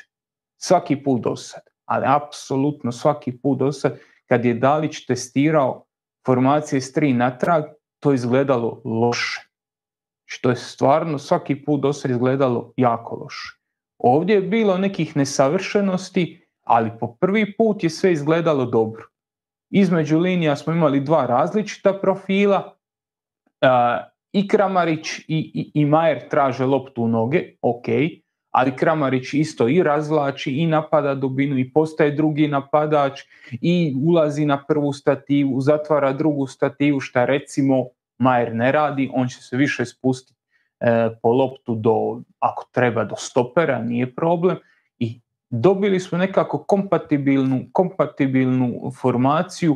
Svaki 0.57 1.03
put 1.03 1.21
do 1.21 1.35
sad, 1.35 1.61
ali 1.85 2.05
apsolutno 2.07 2.91
svaki 2.91 3.37
put 3.37 3.59
do 3.59 3.71
sad 3.71 3.99
kad 4.25 4.45
je 4.45 4.53
Dalić 4.53 5.05
testirao 5.05 5.85
formacije 6.25 6.81
s 6.81 6.93
tri 6.93 7.13
natrag, 7.13 7.63
to 7.99 8.13
izgledalo 8.13 8.81
loše. 8.85 9.47
Što 10.25 10.49
je 10.49 10.55
stvarno 10.55 11.17
svaki 11.17 11.63
put 11.65 11.81
do 11.81 11.93
sad 11.93 12.11
izgledalo 12.11 12.73
jako 12.77 13.15
loše. 13.15 13.57
Ovdje 13.97 14.35
je 14.35 14.41
bilo 14.41 14.77
nekih 14.77 15.17
nesavršenosti, 15.17 16.47
ali 16.63 16.91
po 16.99 17.15
prvi 17.15 17.55
put 17.57 17.83
je 17.83 17.89
sve 17.89 18.11
izgledalo 18.11 18.65
dobro. 18.65 19.10
Između 19.71 20.19
linija 20.19 20.55
smo 20.55 20.73
imali 20.73 20.99
dva 20.99 21.25
različita 21.25 21.93
profila. 21.93 22.75
I 24.33 24.47
Kramarić 24.47 25.19
i, 25.19 25.23
i, 25.27 25.71
i 25.73 25.85
Majer 25.85 26.29
traže 26.29 26.65
loptu 26.65 27.03
u 27.03 27.07
noge, 27.07 27.43
ok, 27.61 27.85
ali 28.51 28.75
Kramarić 28.75 29.33
isto 29.33 29.67
i 29.67 29.83
razvlači 29.83 30.51
i 30.51 30.67
napada 30.67 31.15
dubinu 31.15 31.57
i 31.57 31.71
postaje 31.73 32.11
drugi 32.11 32.47
napadač 32.47 33.21
i 33.61 33.95
ulazi 34.07 34.45
na 34.45 34.63
prvu 34.67 34.93
stativu, 34.93 35.61
zatvara 35.61 36.13
drugu 36.13 36.47
stativu 36.47 36.99
šta 36.99 37.25
recimo 37.25 37.85
Majer 38.17 38.55
ne 38.55 38.71
radi, 38.71 39.09
on 39.13 39.27
će 39.27 39.41
se 39.41 39.57
više 39.57 39.85
spustiti 39.85 40.39
e, 40.79 41.09
po 41.21 41.29
loptu 41.29 41.75
do, 41.75 42.21
ako 42.39 42.69
treba 42.71 43.03
do 43.03 43.15
stopera, 43.15 43.81
nije 43.81 44.15
problem 44.15 44.57
dobili 45.51 45.99
smo 45.99 46.17
nekako 46.17 46.63
kompatibilnu, 46.63 47.65
kompatibilnu 47.71 48.91
formaciju 49.01 49.75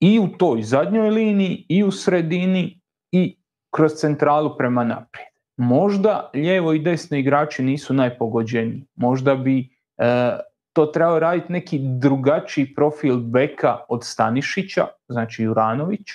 i 0.00 0.18
u 0.18 0.28
toj 0.28 0.62
zadnjoj 0.62 1.10
liniji 1.10 1.66
i 1.68 1.84
u 1.84 1.90
sredini 1.90 2.80
i 3.12 3.36
kroz 3.70 3.92
centralu 3.92 4.56
prema 4.58 4.84
naprijed. 4.84 5.28
Možda 5.56 6.30
lijevo 6.34 6.72
i 6.72 6.78
desni 6.78 7.18
igrači 7.18 7.62
nisu 7.62 7.94
najpogođeniji. 7.94 8.86
Možda 8.94 9.34
bi 9.34 9.68
e, 9.98 10.36
to 10.72 10.86
trebao 10.86 11.18
raditi 11.18 11.52
neki 11.52 11.80
drugačiji 11.82 12.74
profil 12.74 13.16
beka 13.16 13.78
od 13.88 14.04
Stanišića, 14.04 14.86
znači 15.08 15.42
Juranović, 15.42 16.08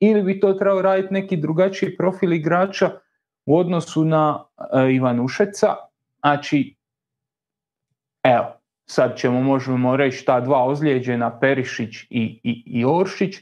ili 0.00 0.22
bi 0.22 0.40
to 0.40 0.52
trebao 0.52 0.82
raditi 0.82 1.14
neki 1.14 1.36
drugačiji 1.36 1.96
profil 1.96 2.32
igrača 2.32 2.90
u 3.46 3.58
odnosu 3.58 4.04
na 4.04 4.44
e, 4.74 4.92
Ivanušeca. 4.92 5.76
Znači, 6.20 6.76
Evo, 8.22 8.46
sad 8.86 9.16
ćemo, 9.16 9.40
možemo 9.40 9.96
reći, 9.96 10.24
ta 10.24 10.40
dva 10.40 10.64
ozlijeđena, 10.64 11.38
Perišić 11.38 11.96
i, 12.10 12.40
i, 12.42 12.62
i 12.66 12.84
Oršić, 12.84 13.34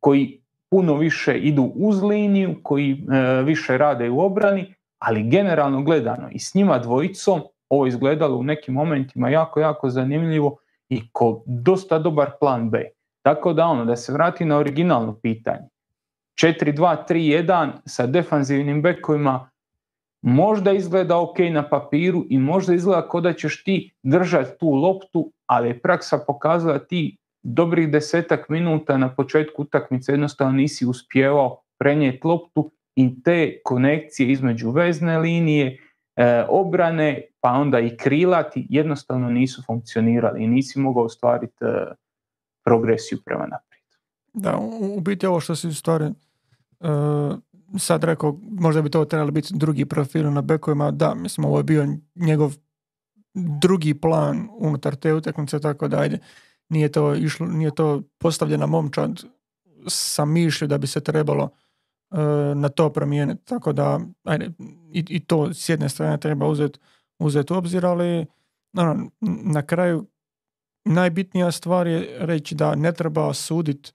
koji 0.00 0.40
puno 0.70 0.94
više 0.94 1.38
idu 1.38 1.72
uz 1.74 2.02
liniju, 2.02 2.60
koji 2.62 2.92
e, 2.92 3.42
više 3.42 3.78
rade 3.78 4.10
u 4.10 4.20
obrani, 4.20 4.74
ali 4.98 5.28
generalno 5.30 5.82
gledano 5.82 6.28
i 6.30 6.38
s 6.38 6.54
njima 6.54 6.78
dvojicom 6.78 7.42
ovo 7.68 7.86
izgledalo 7.86 8.36
u 8.36 8.42
nekim 8.42 8.74
momentima 8.74 9.28
jako, 9.28 9.60
jako 9.60 9.90
zanimljivo 9.90 10.56
i 10.88 11.10
ko 11.12 11.42
dosta 11.46 11.98
dobar 11.98 12.30
plan 12.40 12.70
B. 12.70 12.84
Tako 13.22 13.52
da 13.52 13.66
ono, 13.66 13.84
da 13.84 13.96
se 13.96 14.12
vrati 14.12 14.44
na 14.44 14.58
originalno 14.58 15.18
pitanje. 15.22 15.68
4-2-3-1 16.42 17.70
sa 17.84 18.06
defanzivnim 18.06 18.82
bekovima 18.82 19.50
možda 20.22 20.72
izgleda 20.72 21.18
ok 21.18 21.38
na 21.52 21.68
papiru 21.68 22.26
i 22.30 22.38
možda 22.38 22.74
izgleda 22.74 23.08
kao 23.08 23.20
da 23.20 23.32
ćeš 23.32 23.64
ti 23.64 23.94
držati 24.02 24.58
tu 24.58 24.70
loptu, 24.70 25.32
ali 25.46 25.68
je 25.68 25.80
praksa 25.80 26.18
pokazala 26.26 26.78
ti 26.78 27.16
dobrih 27.42 27.90
desetak 27.90 28.48
minuta 28.48 28.98
na 28.98 29.14
početku 29.14 29.62
utakmice 29.62 30.12
jednostavno 30.12 30.52
nisi 30.52 30.86
uspjevao 30.86 31.62
prenijeti 31.78 32.26
loptu 32.26 32.70
i 32.96 33.22
te 33.22 33.60
konekcije 33.64 34.32
između 34.32 34.70
vezne 34.70 35.18
linije, 35.18 35.78
e, 36.16 36.44
obrane, 36.48 37.22
pa 37.40 37.50
onda 37.50 37.80
i 37.80 37.96
krilati 37.96 38.66
jednostavno 38.70 39.30
nisu 39.30 39.62
funkcionirali 39.66 40.44
i 40.44 40.46
nisi 40.46 40.78
mogao 40.78 41.04
ostvariti 41.04 41.64
e, 41.64 41.94
progresiju 42.64 43.18
prema 43.24 43.46
naprijed. 43.46 43.84
Da, 44.32 44.58
u 44.96 45.00
biti 45.00 45.26
ovo 45.26 45.40
što 45.40 45.56
si 45.56 45.72
stvari 45.72 46.04
e, 46.04 46.12
sad 47.78 48.04
rekao, 48.04 48.38
možda 48.42 48.82
bi 48.82 48.90
to 48.90 49.04
trebalo 49.04 49.30
biti 49.30 49.54
drugi 49.54 49.84
profil 49.84 50.32
na 50.32 50.42
bekovima, 50.42 50.90
da, 50.90 51.14
mislim, 51.14 51.44
ovo 51.44 51.58
je 51.58 51.64
bio 51.64 51.96
njegov 52.14 52.56
drugi 53.34 53.94
plan 53.94 54.48
unutar 54.52 54.96
te 54.96 55.14
utakmice, 55.14 55.60
tako 55.60 55.88
da 55.88 55.98
ajde, 55.98 56.18
nije 56.68 56.92
to, 56.92 57.14
išlo, 57.14 57.46
nije 57.46 57.74
to 57.74 58.02
postavljena 58.18 58.66
momčad 58.66 59.24
sa 59.86 60.24
mišlju 60.24 60.68
da 60.68 60.78
bi 60.78 60.86
se 60.86 61.00
trebalo 61.00 61.48
e, 62.10 62.16
na 62.54 62.68
to 62.68 62.92
promijeniti, 62.92 63.44
tako 63.44 63.72
da 63.72 64.00
ajde, 64.24 64.50
i, 64.92 65.04
i 65.08 65.20
to 65.20 65.54
s 65.54 65.68
jedne 65.68 65.88
strane 65.88 66.20
treba 66.20 66.46
uzeti 66.46 66.78
uzet 67.18 67.50
u 67.50 67.54
obzir, 67.54 67.86
ali 67.86 68.26
ono, 68.76 69.10
na 69.44 69.62
kraju 69.62 70.06
najbitnija 70.84 71.52
stvar 71.52 71.86
je 71.86 72.16
reći 72.18 72.54
da 72.54 72.74
ne 72.74 72.92
treba 72.92 73.34
suditi 73.34 73.92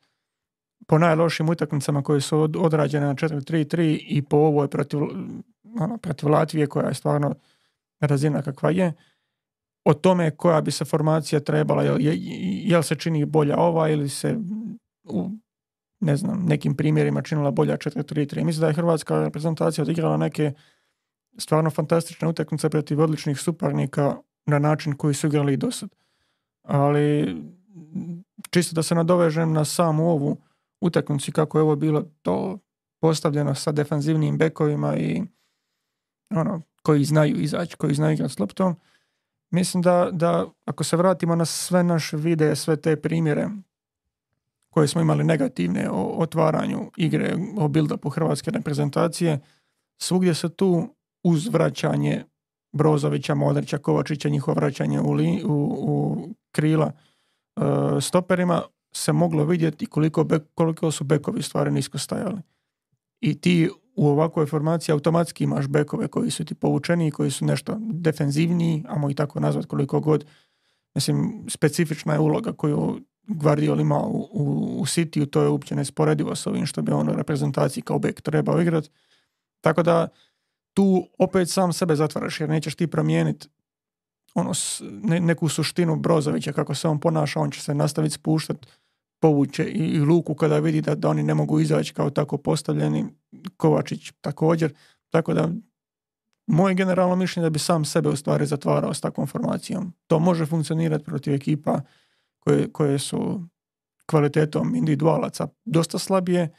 po 0.87 0.97
najlošim 0.97 1.49
utakmicama 1.49 2.03
koje 2.03 2.21
su 2.21 2.49
odrađene 2.57 3.05
na 3.05 3.15
4-3-3 3.15 3.99
i 4.07 4.21
po 4.21 4.37
ovoj 4.37 4.67
protiv, 4.67 4.99
ono, 5.79 5.97
protiv 5.97 6.29
Latvije 6.29 6.67
koja 6.67 6.87
je 6.87 6.93
stvarno 6.93 7.35
razina 7.99 8.41
kakva 8.41 8.71
je, 8.71 8.93
o 9.85 9.93
tome 9.93 10.31
koja 10.31 10.61
bi 10.61 10.71
se 10.71 10.85
formacija 10.85 11.39
trebala, 11.39 11.83
jel, 11.83 11.97
jel 12.71 12.83
se 12.83 12.95
čini 12.95 13.25
bolja 13.25 13.57
ova 13.57 13.89
ili 13.89 14.09
se 14.09 14.37
u 15.03 15.29
ne 16.01 16.17
znam, 16.17 16.45
nekim 16.45 16.75
primjerima 16.75 17.21
činila 17.21 17.51
bolja 17.51 17.77
4-3-3. 17.77 18.43
Mislim 18.43 18.61
da 18.61 18.67
je 18.67 18.73
Hrvatska 18.73 19.23
reprezentacija 19.23 19.81
odigrala 19.81 20.17
neke 20.17 20.53
stvarno 21.37 21.69
fantastične 21.69 22.27
utakmice 22.27 22.69
protiv 22.69 23.01
odličnih 23.01 23.39
suparnika 23.39 24.15
na 24.45 24.59
način 24.59 24.93
koji 24.93 25.13
su 25.13 25.27
igrali 25.27 25.53
i 25.53 25.57
do 25.57 25.71
sad. 25.71 25.89
Ali 26.63 27.35
čisto 28.49 28.75
da 28.75 28.83
se 28.83 28.95
nadovežem 28.95 29.53
na 29.53 29.65
samu 29.65 30.09
ovu 30.09 30.37
utakmicu 30.81 31.31
kako 31.31 31.57
je 31.57 31.61
ovo 31.61 31.75
bilo 31.75 32.03
to 32.21 32.59
postavljeno 33.01 33.55
sa 33.55 33.71
defanzivnim 33.71 34.37
bekovima 34.37 34.97
i 34.97 35.23
ono, 36.35 36.61
koji 36.81 37.05
znaju 37.05 37.39
izaći, 37.39 37.77
koji 37.77 37.93
znaju 37.93 38.13
igrati 38.13 38.33
s 38.33 38.39
loptom. 38.39 38.75
Mislim 39.51 39.81
da, 39.81 40.09
da 40.11 40.45
ako 40.65 40.83
se 40.83 40.97
vratimo 40.97 41.35
na 41.35 41.45
sve 41.45 41.83
naše 41.83 42.17
videe, 42.17 42.55
sve 42.55 42.75
te 42.75 43.01
primjere 43.01 43.49
koje 44.69 44.87
smo 44.87 45.01
imali 45.01 45.23
negativne 45.23 45.89
o 45.89 46.15
otvaranju 46.17 46.91
igre, 46.97 47.35
o 47.57 47.67
build-upu 47.67 48.09
hrvatske 48.09 48.51
reprezentacije, 48.51 49.39
svugdje 50.01 50.33
se 50.33 50.49
tu 50.49 50.95
uz 51.23 51.47
vraćanje 51.47 52.23
Brozovića, 52.73 53.35
Modrića, 53.35 53.77
Kovačića, 53.77 54.29
njihovo 54.29 54.55
vraćanje 54.55 54.99
u, 54.99 55.11
li, 55.11 55.43
u, 55.45 55.53
u 55.79 56.27
krila 56.51 56.91
e, 56.91 57.61
stoperima 58.01 58.61
se 58.91 59.13
moglo 59.13 59.45
vidjeti 59.45 59.85
koliko, 59.85 60.25
koliko 60.55 60.91
su 60.91 61.03
bekovi 61.03 61.41
stvari 61.41 61.71
nisko 61.71 61.97
stajali. 61.97 62.41
I 63.19 63.41
ti 63.41 63.69
u 63.95 64.07
ovakvoj 64.07 64.45
formaciji 64.45 64.93
automatski 64.93 65.43
imaš 65.43 65.67
bekove 65.67 66.07
koji 66.07 66.31
su 66.31 66.45
ti 66.45 66.55
povučeni, 66.55 67.11
koji 67.11 67.31
su 67.31 67.45
nešto 67.45 67.77
defenzivniji, 67.79 68.83
a 68.87 69.11
i 69.11 69.13
tako 69.13 69.39
nazvat 69.39 69.65
koliko 69.65 69.99
god. 69.99 70.25
Mislim, 70.95 71.45
specifična 71.49 72.13
je 72.13 72.19
uloga 72.19 72.53
koju 72.53 72.99
Guardiol 73.27 73.79
ima 73.79 73.99
u, 73.99 74.29
u, 74.31 74.43
u 74.81 74.85
City, 74.85 75.29
to 75.29 75.41
je 75.41 75.49
uopće 75.49 75.75
nesporedivo 75.75 76.35
s 76.35 76.47
ovim 76.47 76.65
što 76.65 76.81
bi 76.81 76.91
on 76.91 77.09
u 77.09 77.13
reprezentaciji 77.13 77.83
kao 77.83 77.99
bek 77.99 78.21
trebao 78.21 78.61
igrati. 78.61 78.89
Tako 79.61 79.83
da 79.83 80.07
tu 80.73 81.07
opet 81.19 81.49
sam 81.49 81.73
sebe 81.73 81.95
zatvaraš 81.95 82.39
jer 82.39 82.49
nećeš 82.49 82.75
ti 82.75 82.87
promijeniti 82.87 83.47
ono, 84.33 84.51
neku 85.03 85.49
suštinu 85.49 85.95
Brozovića 85.95 86.53
kako 86.53 86.75
se 86.75 86.87
on 86.87 86.99
ponaša, 86.99 87.39
on 87.39 87.51
će 87.51 87.61
se 87.61 87.75
nastaviti 87.75 88.13
spuštati 88.13 88.67
povuće 89.21 89.63
i, 89.63 89.85
i 89.85 89.99
Luku 89.99 90.35
kada 90.35 90.59
vidi 90.59 90.81
da, 90.81 90.95
da 90.95 91.09
oni 91.09 91.23
ne 91.23 91.33
mogu 91.33 91.59
izaći 91.59 91.93
kao 91.93 92.09
tako 92.09 92.37
postavljeni, 92.37 93.05
Kovačić 93.57 94.11
također, 94.21 94.73
tako 95.09 95.33
da 95.33 95.49
moje 96.47 96.75
generalno 96.75 97.15
mišljenje 97.15 97.45
da 97.45 97.49
bi 97.49 97.59
sam 97.59 97.85
sebe 97.85 98.09
u 98.09 98.15
stvari 98.15 98.45
zatvarao 98.45 98.93
s 98.93 99.01
takvom 99.01 99.27
formacijom. 99.27 99.93
To 100.07 100.19
može 100.19 100.45
funkcionirati 100.45 101.03
protiv 101.03 101.33
ekipa 101.33 101.81
koje, 102.39 102.71
koje 102.71 102.99
su 102.99 103.47
kvalitetom 104.05 104.75
individualaca 104.75 105.47
dosta 105.65 105.99
slabije, 105.99 106.53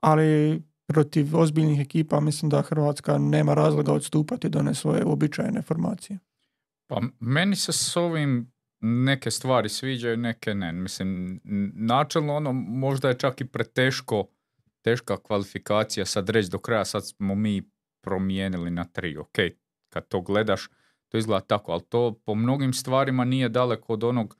ali 0.00 0.62
protiv 0.86 1.36
ozbiljnih 1.36 1.80
ekipa 1.80 2.20
mislim 2.20 2.48
da 2.48 2.62
Hrvatska 2.62 3.18
nema 3.18 3.54
razloga 3.54 3.92
odstupati 3.92 4.48
do 4.48 4.62
ne 4.62 4.74
svoje 4.74 5.04
uobičajene 5.04 5.62
formacije. 5.62 6.18
Pa 6.86 7.00
meni 7.20 7.56
se 7.56 7.72
s 7.72 7.96
ovim 7.96 8.52
neke 8.80 9.30
stvari 9.30 9.68
sviđaju, 9.68 10.16
neke 10.16 10.54
ne. 10.54 10.72
Mislim, 10.72 11.40
načelno 11.74 12.36
ono 12.36 12.52
možda 12.52 13.08
je 13.08 13.18
čak 13.18 13.40
i 13.40 13.44
preteško 13.44 14.28
teška 14.82 15.22
kvalifikacija 15.22 16.06
sad 16.06 16.28
reći 16.28 16.50
do 16.50 16.58
kraja, 16.58 16.84
sad 16.84 17.06
smo 17.06 17.34
mi 17.34 17.62
promijenili 18.00 18.70
na 18.70 18.84
tri. 18.84 19.16
Ok, 19.16 19.36
kad 19.88 20.08
to 20.08 20.20
gledaš, 20.20 20.68
to 21.08 21.18
izgleda 21.18 21.46
tako, 21.46 21.72
ali 21.72 21.82
to 21.88 22.20
po 22.24 22.34
mnogim 22.34 22.72
stvarima 22.72 23.24
nije 23.24 23.48
daleko 23.48 23.92
od 23.92 24.04
onog 24.04 24.36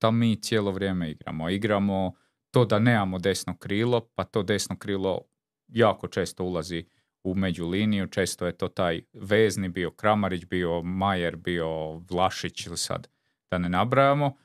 da 0.00 0.10
mi 0.10 0.42
cijelo 0.42 0.70
vrijeme 0.70 1.10
igramo. 1.10 1.50
Igramo 1.50 2.12
to 2.50 2.64
da 2.64 2.78
nemamo 2.78 3.18
desno 3.18 3.56
krilo, 3.56 4.08
pa 4.14 4.24
to 4.24 4.42
desno 4.42 4.76
krilo 4.78 5.22
jako 5.68 6.08
često 6.08 6.44
ulazi 6.44 6.84
u 7.22 7.34
međuliniju, 7.34 8.06
često 8.06 8.46
je 8.46 8.56
to 8.56 8.68
taj 8.68 9.02
vezni, 9.12 9.68
bio 9.68 9.90
Kramarić, 9.90 10.44
bio 10.44 10.82
Majer, 10.82 11.36
bio 11.36 11.92
Vlašić 11.92 12.66
ili 12.66 12.76
sad 12.76 13.08
da 13.50 13.58
ne 13.58 13.68
nabrajamo. 13.68 14.36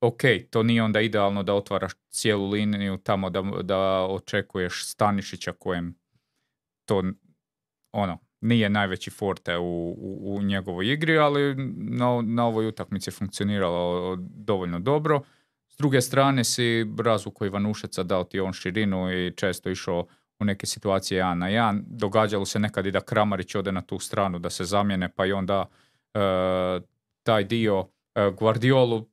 Ok, 0.00 0.20
to 0.50 0.62
nije 0.62 0.82
onda 0.82 1.00
idealno 1.00 1.42
da 1.42 1.54
otvaraš 1.54 1.92
cijelu 2.10 2.50
liniju 2.50 2.96
tamo 2.96 3.30
da, 3.30 3.42
da 3.62 4.06
očekuješ 4.10 4.86
Stanišića 4.86 5.52
kojem 5.52 5.98
to 6.84 7.02
ono, 7.92 8.18
nije 8.40 8.68
najveći 8.68 9.10
forte 9.10 9.56
u, 9.56 9.90
u, 9.98 10.36
u 10.36 10.42
njegovoj 10.42 10.92
igri, 10.92 11.18
ali 11.18 11.54
na, 11.76 12.22
na 12.22 12.46
ovoj 12.46 12.68
utakmici 12.68 13.08
je 13.08 13.14
funkcioniralo 13.14 14.16
dovoljno 14.20 14.78
dobro. 14.78 15.22
S 15.68 15.76
druge 15.78 16.00
strane 16.00 16.44
si 16.44 16.86
razvuku 16.98 17.46
Ivanušeca 17.46 18.02
dao 18.02 18.24
ti 18.24 18.40
on 18.40 18.52
širinu 18.52 19.12
i 19.12 19.32
često 19.36 19.70
išao 19.70 20.06
u 20.40 20.44
neke 20.44 20.66
situacije 20.66 21.18
jedan 21.18 21.38
na 21.38 21.48
jedan. 21.48 21.84
Događalo 21.86 22.44
se 22.44 22.58
nekad 22.58 22.86
i 22.86 22.90
da 22.90 23.00
Kramarić 23.00 23.54
ode 23.54 23.72
na 23.72 23.80
tu 23.80 23.98
stranu 23.98 24.38
da 24.38 24.50
se 24.50 24.64
zamijene, 24.64 25.08
pa 25.08 25.26
i 25.26 25.32
onda 25.32 25.66
e, 26.14 26.18
taj 27.22 27.44
dio 27.44 27.88
Guardiolu 28.38 29.08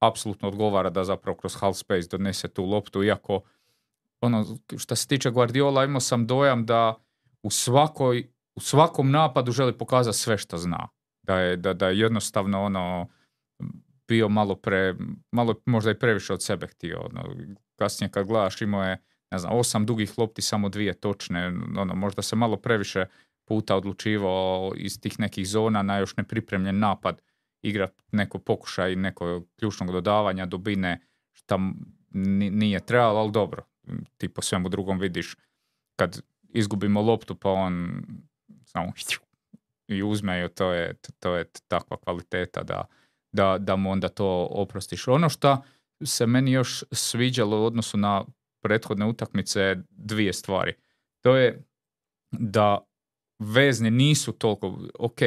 apsolutno 0.00 0.48
odgovara 0.48 0.90
da 0.90 1.04
zapravo 1.04 1.36
kroz 1.36 1.56
half 1.60 1.76
space 1.76 2.08
donese 2.10 2.48
tu 2.48 2.64
loptu, 2.64 3.04
iako 3.04 3.40
ono, 4.20 4.46
što 4.78 4.96
se 4.96 5.08
tiče 5.08 5.30
Guardiola 5.30 5.84
imao 5.84 6.00
sam 6.00 6.26
dojam 6.26 6.66
da 6.66 6.94
u 7.42 7.50
svakoj 7.50 8.32
u 8.54 8.60
svakom 8.60 9.10
napadu 9.10 9.52
želi 9.52 9.78
pokazati 9.78 10.18
sve 10.18 10.38
što 10.38 10.58
zna. 10.58 10.88
Da 11.22 11.38
je, 11.38 11.56
da, 11.56 11.72
da 11.72 11.88
je 11.88 11.98
jednostavno 11.98 12.62
ono 12.62 13.08
bio 14.08 14.28
malo 14.28 14.56
pre, 14.56 14.94
malo 15.32 15.54
možda 15.66 15.90
i 15.90 15.98
previše 15.98 16.32
od 16.32 16.42
sebe 16.42 16.66
htio. 16.66 17.00
Ono, 17.00 17.36
kasnije 17.76 18.10
kad 18.10 18.26
gledaš 18.26 18.62
imao 18.62 18.84
je 18.84 19.02
ne 19.30 19.38
znam, 19.38 19.52
osam 19.52 19.86
dugih 19.86 20.18
lopti, 20.18 20.42
samo 20.42 20.68
dvije 20.68 21.00
točne, 21.00 21.46
ono, 21.78 21.94
možda 21.94 22.22
se 22.22 22.36
malo 22.36 22.56
previše 22.56 23.06
puta 23.44 23.76
odlučivao 23.76 24.72
iz 24.76 25.00
tih 25.00 25.20
nekih 25.20 25.48
zona 25.48 25.82
na 25.82 25.98
još 25.98 26.16
nepripremljen 26.16 26.78
napad 26.78 27.22
igrat 27.62 28.02
neko 28.12 28.38
pokušaj 28.38 28.96
neko 28.96 29.42
ključnog 29.58 29.92
dodavanja, 29.92 30.46
dubine, 30.46 31.00
šta 31.32 31.58
nije 32.10 32.80
trebalo, 32.80 33.20
ali 33.20 33.32
dobro, 33.32 33.64
ti 34.16 34.28
po 34.28 34.42
svemu 34.42 34.68
drugom 34.68 34.98
vidiš 34.98 35.36
kad 35.96 36.22
izgubimo 36.48 37.02
loptu 37.02 37.34
pa 37.34 37.50
on 37.50 38.02
samo 38.64 38.92
i 39.88 40.02
uzme 40.02 40.48
to 40.48 40.72
je, 40.72 40.94
to 41.20 41.36
je 41.36 41.44
takva 41.68 41.96
kvaliteta 41.96 42.62
da, 42.62 42.84
da, 43.32 43.56
da 43.58 43.76
mu 43.76 43.90
onda 43.90 44.08
to 44.08 44.48
oprostiš. 44.50 45.08
Ono 45.08 45.28
što 45.28 45.62
se 46.04 46.26
meni 46.26 46.52
još 46.52 46.84
sviđalo 46.92 47.62
u 47.62 47.64
odnosu 47.64 47.96
na 47.96 48.24
prethodne 48.62 49.06
utakmice 49.06 49.76
dvije 49.90 50.32
stvari. 50.32 50.74
To 51.20 51.36
je 51.36 51.62
da 52.30 52.78
vezni 53.38 53.90
nisu 53.90 54.32
toliko, 54.32 54.78
ok, 54.98 55.18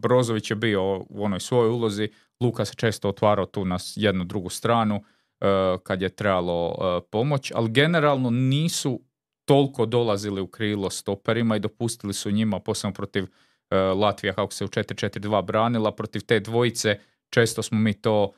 Brozović 0.00 0.50
je 0.50 0.56
bio 0.56 0.82
u 0.98 1.24
onoj 1.24 1.40
svojoj 1.40 1.70
ulozi, 1.70 2.08
Luka 2.40 2.64
se 2.64 2.74
često 2.74 3.08
otvarao 3.08 3.46
tu 3.46 3.64
na 3.64 3.78
jednu 3.96 4.24
drugu 4.24 4.48
stranu 4.48 4.96
uh, 4.96 5.80
kad 5.82 6.02
je 6.02 6.08
trebalo 6.08 6.68
uh, 6.68 7.08
pomoć, 7.10 7.52
ali 7.54 7.70
generalno 7.70 8.30
nisu 8.30 9.00
toliko 9.44 9.86
dolazili 9.86 10.40
u 10.40 10.46
krilo 10.46 10.90
stoperima 10.90 11.56
i 11.56 11.60
dopustili 11.60 12.14
su 12.14 12.30
njima, 12.30 12.60
posebno 12.60 12.94
protiv 12.94 13.24
uh, 13.24 14.00
Latvija 14.00 14.32
kako 14.32 14.52
se 14.52 14.64
u 14.64 14.68
4-4-2 14.68 15.44
branila, 15.44 15.92
protiv 15.92 16.22
te 16.26 16.40
dvojice 16.40 16.98
često 17.30 17.62
smo 17.62 17.78
mi 17.78 17.92
to 17.92 18.32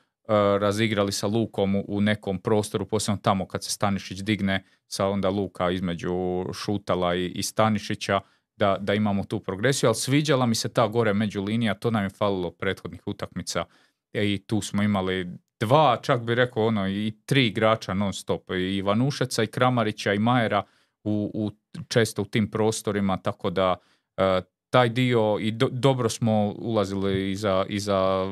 razigrali 0.61 1.13
sa 1.13 1.27
Lukom 1.27 1.83
u, 1.89 2.01
nekom 2.01 2.39
prostoru, 2.39 2.87
posebno 2.87 3.19
tamo 3.23 3.47
kad 3.47 3.65
se 3.65 3.71
Stanišić 3.71 4.19
digne 4.19 4.65
sa 4.87 5.09
onda 5.09 5.31
Luka 5.31 5.71
između 5.71 6.45
Šutala 6.53 7.15
i 7.15 7.43
Stanišića, 7.43 8.21
da, 8.63 8.77
da 8.81 8.95
imamo 8.95 9.25
tu 9.25 9.41
progresiju, 9.41 9.89
ali 9.89 9.95
sviđala 9.95 10.47
mi 10.47 10.55
se 10.55 10.69
ta 10.69 10.87
gore 10.87 11.15
među 11.15 11.43
linija, 11.43 11.75
to 11.75 11.91
nam 11.91 12.05
je 12.05 12.11
falilo 12.11 12.51
prethodnih 12.51 13.03
utakmica. 13.07 13.65
E, 14.13 14.33
i 14.33 14.39
tu 14.47 14.61
smo 14.61 14.83
imali 14.83 15.27
dva, 15.61 15.99
čak 16.03 16.23
bi 16.23 16.35
rekao 16.35 16.67
ono 16.67 16.89
i 16.89 17.13
tri 17.27 17.47
igrača 17.47 17.95
non 17.95 18.13
stop, 18.13 18.51
i 18.51 18.77
Ivanušeca 18.77 19.43
i 19.43 19.47
Kramarića 19.47 20.13
i 20.13 20.19
Majera 20.19 20.63
u, 21.05 21.31
u, 21.35 21.51
često 21.89 22.23
u 22.23 22.25
tim 22.25 22.51
prostorima, 22.51 23.17
tako 23.17 23.51
da 23.51 23.77
e, 24.17 24.41
taj 24.71 24.89
dio 24.89 25.39
i 25.41 25.51
dobro 25.71 26.09
smo 26.09 26.55
ulazili 26.59 27.31
iza, 27.31 27.65
iza 27.69 28.27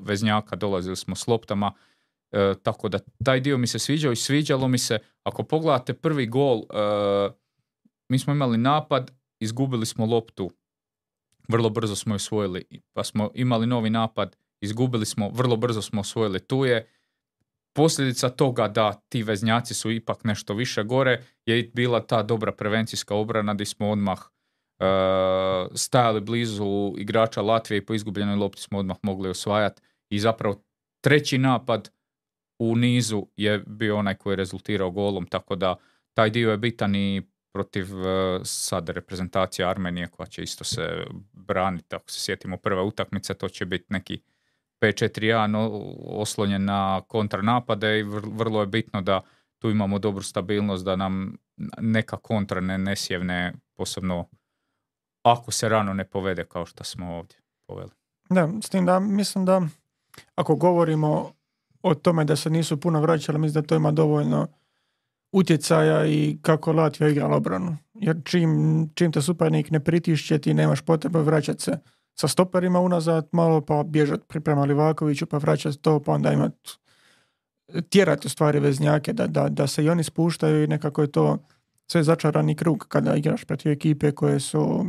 veznjaka, 0.00 0.56
dolazili 0.56 0.96
smo 0.96 1.14
s 1.14 1.26
loptama, 1.26 1.72
e, 2.30 2.54
tako 2.62 2.88
da 2.88 2.98
taj 3.24 3.40
dio 3.40 3.58
mi 3.58 3.66
se 3.66 3.78
sviđao 3.78 4.12
i 4.12 4.16
sviđalo 4.16 4.68
mi 4.68 4.78
se, 4.78 4.98
ako 5.24 5.42
pogledate 5.42 5.92
prvi 5.92 6.26
gol, 6.26 6.62
mi 8.08 8.18
smo 8.18 8.32
imali 8.32 8.58
napad, 8.58 9.10
izgubili 9.42 9.86
smo 9.86 10.06
loptu, 10.06 10.50
vrlo 11.48 11.70
brzo 11.70 11.96
smo 11.96 12.14
je 12.14 12.16
osvojili, 12.16 12.64
pa 12.92 13.04
smo 13.04 13.30
imali 13.34 13.66
novi 13.66 13.90
napad, 13.90 14.36
izgubili 14.60 15.06
smo, 15.06 15.28
vrlo 15.28 15.56
brzo 15.56 15.82
smo 15.82 16.00
osvojili. 16.00 16.40
Tu 16.40 16.64
je 16.64 16.88
posljedica 17.72 18.28
toga 18.28 18.68
da 18.68 18.92
ti 19.08 19.22
veznjaci 19.22 19.74
su 19.74 19.90
ipak 19.90 20.24
nešto 20.24 20.54
više 20.54 20.82
gore, 20.82 21.24
je 21.46 21.70
bila 21.74 22.06
ta 22.06 22.22
dobra 22.22 22.52
prevencijska 22.52 23.14
obrana 23.14 23.54
gdje 23.54 23.66
smo 23.66 23.90
odmah 23.90 24.18
uh, 24.18 25.72
stajali 25.74 26.20
blizu 26.20 26.94
igrača 26.98 27.42
Latvije 27.42 27.78
i 27.78 27.86
po 27.86 27.94
izgubljenoj 27.94 28.36
lopti 28.36 28.62
smo 28.62 28.78
odmah 28.78 28.96
mogli 29.02 29.30
osvajati 29.30 29.82
i 30.10 30.18
zapravo 30.18 30.62
treći 31.00 31.38
napad 31.38 31.90
u 32.58 32.76
nizu 32.76 33.26
je 33.36 33.58
bio 33.66 33.96
onaj 33.96 34.14
koji 34.14 34.32
je 34.32 34.36
rezultirao 34.36 34.90
golom, 34.90 35.26
tako 35.26 35.56
da 35.56 35.76
taj 36.14 36.30
dio 36.30 36.50
je 36.50 36.56
bitan 36.56 36.94
i 36.94 37.31
protiv 37.52 37.96
uh, 37.96 38.40
sad 38.44 38.88
reprezentacije 38.88 39.68
Armenije 39.68 40.06
koja 40.06 40.26
će 40.26 40.42
isto 40.42 40.64
se 40.64 41.04
braniti, 41.32 41.96
ako 41.96 42.10
se 42.10 42.20
sjetimo 42.20 42.56
prve 42.56 42.82
utakmice, 42.82 43.34
to 43.34 43.48
će 43.48 43.66
biti 43.66 43.86
neki 43.88 44.22
5-4-1 44.80 45.56
oslonjen 46.06 46.64
na 46.64 47.02
kontranapade 47.08 47.98
i 47.98 48.02
vrlo 48.32 48.60
je 48.60 48.66
bitno 48.66 49.02
da 49.02 49.20
tu 49.58 49.70
imamo 49.70 49.98
dobru 49.98 50.22
stabilnost, 50.22 50.84
da 50.84 50.96
nam 50.96 51.36
neka 51.80 52.16
kontra 52.16 52.60
ne 52.60 52.78
nesjevne, 52.78 53.52
posebno 53.74 54.28
ako 55.22 55.50
se 55.50 55.68
rano 55.68 55.94
ne 55.94 56.04
povede 56.04 56.44
kao 56.44 56.66
što 56.66 56.84
smo 56.84 57.16
ovdje 57.16 57.38
poveli. 57.66 57.90
Da, 58.30 58.48
s 58.62 58.68
tim 58.68 58.86
da 58.86 59.00
mislim 59.00 59.44
da 59.44 59.62
ako 60.34 60.56
govorimo 60.56 61.32
o 61.82 61.94
tome 61.94 62.24
da 62.24 62.36
se 62.36 62.50
nisu 62.50 62.80
puno 62.80 63.00
vraćali, 63.00 63.38
mislim 63.38 63.62
da 63.62 63.66
to 63.66 63.74
ima 63.74 63.90
dovoljno 63.90 64.48
utjecaja 65.32 66.06
i 66.06 66.38
kako 66.42 66.72
Latvija 66.72 67.08
igrala 67.08 67.36
obranu. 67.36 67.76
Jer 67.94 68.16
čim, 68.24 68.50
čim 68.94 69.12
te 69.12 69.22
suparnik 69.22 69.70
ne 69.70 69.80
pritišće, 69.80 70.38
ti 70.38 70.54
nemaš 70.54 70.80
potrebe 70.80 71.18
vraćati 71.18 71.62
se 71.62 71.78
sa 72.14 72.28
stoperima 72.28 72.80
unazad 72.80 73.28
malo, 73.32 73.60
pa 73.60 73.82
bježati 73.82 74.40
prema 74.40 74.64
Livakoviću, 74.64 75.26
pa 75.26 75.38
vraćati 75.38 75.78
to, 75.78 76.00
pa 76.00 76.12
onda 76.12 76.32
imati 76.32 76.78
tjerati 77.90 78.26
u 78.26 78.30
stvari 78.30 78.60
veznjake 78.60 79.12
da, 79.12 79.26
da, 79.26 79.48
da 79.48 79.66
se 79.66 79.84
i 79.84 79.88
oni 79.88 80.04
spuštaju 80.04 80.64
i 80.64 80.66
nekako 80.66 81.02
je 81.02 81.12
to 81.12 81.38
sve 81.86 82.02
začarani 82.02 82.54
krug 82.54 82.86
kada 82.88 83.16
igraš 83.16 83.44
protiv 83.44 83.72
ekipe 83.72 84.12
koje 84.12 84.40
su 84.40 84.86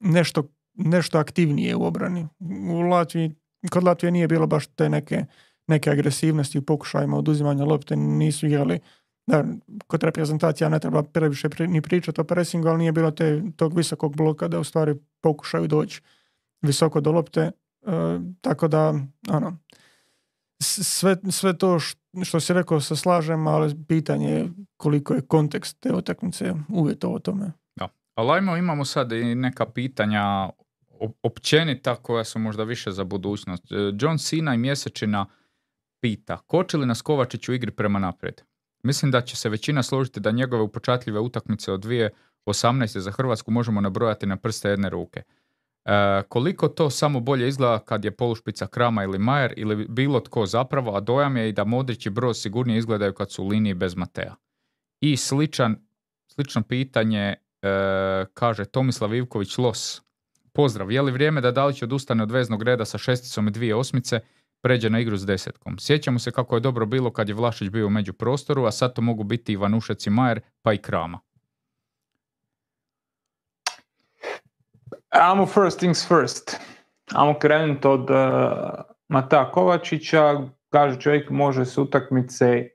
nešto, 0.00 0.48
nešto 0.74 1.18
aktivnije 1.18 1.76
u 1.76 1.84
obrani. 1.84 2.28
U 2.70 2.80
Latviji, 2.80 3.34
kod 3.70 3.84
Latvije 3.84 4.10
nije 4.10 4.28
bilo 4.28 4.46
baš 4.46 4.66
te 4.66 4.88
neke, 4.88 5.24
neke 5.66 5.90
agresivnosti 5.90 6.58
u 6.58 6.62
pokušajima 6.62 7.16
oduzimanja 7.16 7.64
lopte, 7.64 7.96
nisu 7.96 8.46
igrali 8.46 8.80
da, 9.26 9.44
kod 9.86 10.02
reprezentacija 10.02 10.68
ne 10.68 10.78
treba 10.78 11.02
previše 11.02 11.48
ni 11.58 11.82
pričati 11.82 12.20
o 12.20 12.24
pressingu, 12.24 12.68
ali 12.68 12.78
nije 12.78 12.92
bilo 12.92 13.10
te, 13.10 13.42
tog 13.56 13.76
visokog 13.76 14.16
bloka 14.16 14.48
da 14.48 14.60
u 14.60 14.64
stvari 14.64 14.94
pokušaju 15.20 15.66
doći 15.66 16.02
visoko 16.62 17.00
do 17.00 17.12
lopte. 17.12 17.40
E, 17.40 17.50
tako 18.40 18.68
da, 18.68 18.94
ono, 19.28 19.58
sve, 20.62 21.16
sve 21.30 21.58
to 21.58 21.78
što 22.24 22.40
si 22.40 22.52
rekao 22.52 22.80
se 22.80 22.96
slažem, 22.96 23.46
ali 23.46 23.84
pitanje 23.88 24.30
je 24.30 24.48
koliko 24.76 25.14
je 25.14 25.20
kontekst 25.20 25.80
te 25.80 25.92
utakmice 25.92 26.54
uvjetovo 26.68 27.18
tome. 27.18 27.52
Da. 27.76 27.88
Ali 28.14 28.30
ajmo, 28.30 28.56
imamo 28.56 28.84
sad 28.84 29.12
i 29.12 29.34
neka 29.34 29.66
pitanja 29.66 30.50
općenita 31.22 31.96
koja 31.96 32.24
su 32.24 32.38
možda 32.38 32.64
više 32.64 32.90
za 32.90 33.04
budućnost. 33.04 33.72
E, 33.72 33.76
John 34.00 34.18
Cena 34.18 34.54
i 34.54 34.58
mjesečina 34.58 35.26
pita, 36.00 36.38
koči 36.46 36.76
li 36.76 36.86
nas 36.86 37.02
Kovačić 37.02 37.48
u 37.48 37.52
igri 37.52 37.70
prema 37.70 37.98
naprijed? 37.98 38.42
Mislim 38.82 39.10
da 39.10 39.20
će 39.20 39.36
se 39.36 39.48
većina 39.48 39.82
složiti 39.82 40.20
da 40.20 40.30
njegove 40.30 40.62
upočatljive 40.62 41.20
utakmice 41.20 41.72
od 41.72 41.84
2018. 42.46 42.98
za 42.98 43.10
Hrvatsku 43.10 43.50
možemo 43.50 43.80
nabrojati 43.80 44.26
na 44.26 44.36
prste 44.36 44.68
jedne 44.68 44.90
ruke. 44.90 45.22
E, 45.84 46.22
koliko 46.28 46.68
to 46.68 46.90
samo 46.90 47.20
bolje 47.20 47.48
izgleda 47.48 47.78
kad 47.78 48.04
je 48.04 48.10
polušpica 48.10 48.66
Krama 48.66 49.02
ili 49.02 49.18
Majer 49.18 49.54
ili 49.56 49.86
bilo 49.88 50.20
tko 50.20 50.46
zapravo, 50.46 50.96
a 50.96 51.00
dojam 51.00 51.36
je 51.36 51.48
i 51.48 51.52
da 51.52 51.64
Modrić 51.64 52.06
i 52.06 52.10
Broz 52.10 52.42
sigurnije 52.42 52.78
izgledaju 52.78 53.12
kad 53.12 53.32
su 53.32 53.44
u 53.44 53.48
liniji 53.48 53.74
bez 53.74 53.96
Matea. 53.96 54.34
I 55.00 55.16
sličan, 55.16 55.76
slično 56.28 56.62
pitanje 56.62 57.34
e, 57.62 57.68
kaže 58.34 58.64
Tomislav 58.64 59.14
Ivković 59.14 59.58
Los. 59.58 60.02
Pozdrav, 60.52 60.92
je 60.92 61.02
li 61.02 61.12
vrijeme 61.12 61.40
da 61.40 61.50
Dalić 61.50 61.82
odustane 61.82 62.22
od 62.22 62.30
veznog 62.30 62.62
reda 62.62 62.84
sa 62.84 62.98
šesticom 62.98 63.48
i 63.48 63.50
dvije 63.50 63.74
osmice, 63.74 64.20
pređe 64.62 64.90
na 64.90 65.00
igru 65.00 65.16
s 65.16 65.26
desetkom? 65.26 65.78
Sjećamo 65.78 66.18
se 66.18 66.30
kako 66.30 66.56
je 66.56 66.60
dobro 66.60 66.86
bilo 66.86 67.12
kad 67.12 67.28
je 67.28 67.34
Vlašić 67.34 67.68
bio 67.68 67.86
u 67.86 67.90
među 67.90 68.12
prostoru, 68.12 68.64
a 68.64 68.72
sad 68.72 68.94
to 68.94 69.02
mogu 69.02 69.24
biti 69.24 69.52
Ivanušec 69.52 70.06
i 70.06 70.10
Majer, 70.10 70.40
pa 70.62 70.72
i 70.72 70.78
Krama. 70.78 71.20
Amo 75.10 75.46
first 75.46 75.78
things 75.78 76.08
first. 76.08 76.56
Amo 77.14 77.38
krenuti 77.38 77.88
od 77.88 78.10
uh, 78.10 78.16
Mata 79.08 79.50
Kovačića. 79.50 80.40
Kaže 80.70 81.00
čovjek 81.00 81.30
može 81.30 81.64
se 81.64 81.80
utakmice, 81.80 82.68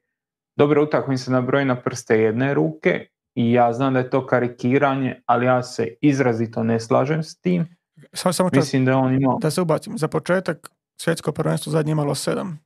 dobre 0.55 0.81
utakmice 0.81 1.31
nabroji 1.31 1.65
na 1.65 1.81
prste 1.81 2.19
jedne 2.19 2.53
ruke 2.53 3.07
i 3.35 3.51
ja 3.51 3.73
znam 3.73 3.93
da 3.93 3.99
je 3.99 4.09
to 4.09 4.25
karikiranje, 4.25 5.21
ali 5.25 5.45
ja 5.45 5.63
se 5.63 5.95
izrazito 6.01 6.63
ne 6.63 6.79
slažem 6.79 7.23
s 7.23 7.41
tim. 7.41 7.77
Samo, 8.13 8.33
samo 8.33 8.49
Mislim 8.53 8.85
da 8.85 8.97
on 8.97 9.15
imao... 9.15 9.37
Da 9.41 9.51
se 9.51 9.61
ubacim. 9.61 9.97
Za 9.97 10.07
početak 10.07 10.69
svjetsko 10.97 11.31
prvenstvo 11.31 11.71
zadnje 11.71 11.91
imalo 11.91 12.15
sedam. 12.15 12.59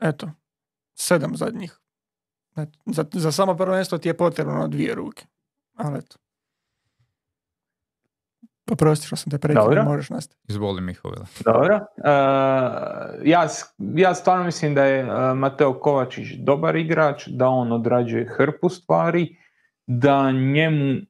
Eto, 0.00 0.30
sedam 0.94 1.36
zadnjih. 1.36 1.78
za, 2.86 3.04
za 3.12 3.32
samo 3.32 3.56
prvenstvo 3.56 3.98
ti 3.98 4.08
je 4.08 4.16
potrebno 4.16 4.68
dvije 4.68 4.94
ruke. 4.94 5.26
Ali 5.74 5.98
eto. 5.98 6.16
Oprosti 8.70 9.06
što 9.06 9.16
sam 9.16 9.30
te 9.30 9.38
prekinuo, 9.38 9.84
možeš 9.84 10.10
nastaviti. 10.10 10.52
Izvoli 10.52 10.80
Mihovila. 10.80 11.26
Dobro. 11.44 11.74
Uh, 11.76 12.04
ja, 13.24 13.48
ja 13.78 14.14
stvarno 14.14 14.44
mislim 14.44 14.74
da 14.74 14.84
je 14.84 15.04
uh, 15.04 15.36
Mateo 15.36 15.80
Kovačić 15.80 16.28
dobar 16.38 16.76
igrač, 16.76 17.26
da 17.26 17.48
on 17.48 17.72
odrađuje 17.72 18.34
hrpu 18.36 18.68
stvari, 18.68 19.36
da 19.86 20.32
njemu 20.32 21.00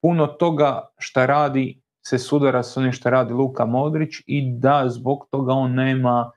puno 0.00 0.26
toga 0.26 0.88
šta 0.98 1.26
radi 1.26 1.82
se 2.08 2.18
sudara 2.18 2.62
s 2.62 2.76
onim 2.76 2.92
što 2.92 3.10
radi 3.10 3.32
Luka 3.32 3.64
Modrić 3.64 4.22
i 4.26 4.50
da 4.52 4.84
zbog 4.88 5.26
toga 5.30 5.52
on 5.52 5.74
nema, 5.74 6.30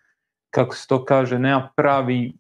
kako 0.49 0.75
se 0.75 0.87
to 0.87 1.05
kaže, 1.05 1.39
nema 1.39 1.69
pravi, 1.75 2.33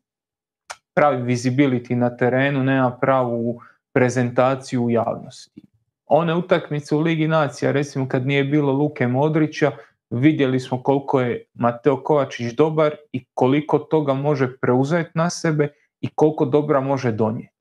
pravi 0.93 1.23
visibility 1.33 1.95
na 1.95 2.17
terenu, 2.17 2.63
nema 2.63 2.91
pravu 2.91 3.61
prezentaciju 3.93 4.83
u 4.83 4.89
javnosti 4.89 5.71
one 6.13 6.35
utakmice 6.35 6.95
u 6.95 6.99
Ligi 6.99 7.27
Nacija, 7.27 7.71
recimo 7.71 8.07
kad 8.07 8.27
nije 8.27 8.43
bilo 8.43 8.73
Luke 8.73 9.07
Modrića, 9.07 9.71
vidjeli 10.09 10.59
smo 10.59 10.83
koliko 10.83 11.21
je 11.21 11.45
Mateo 11.53 12.03
Kovačić 12.03 12.53
dobar 12.53 12.95
i 13.11 13.25
koliko 13.33 13.79
toga 13.79 14.13
može 14.13 14.57
preuzeti 14.57 15.09
na 15.13 15.29
sebe 15.29 15.67
i 16.01 16.09
koliko 16.15 16.45
dobra 16.45 16.81
može 16.81 17.11
donijeti. 17.11 17.55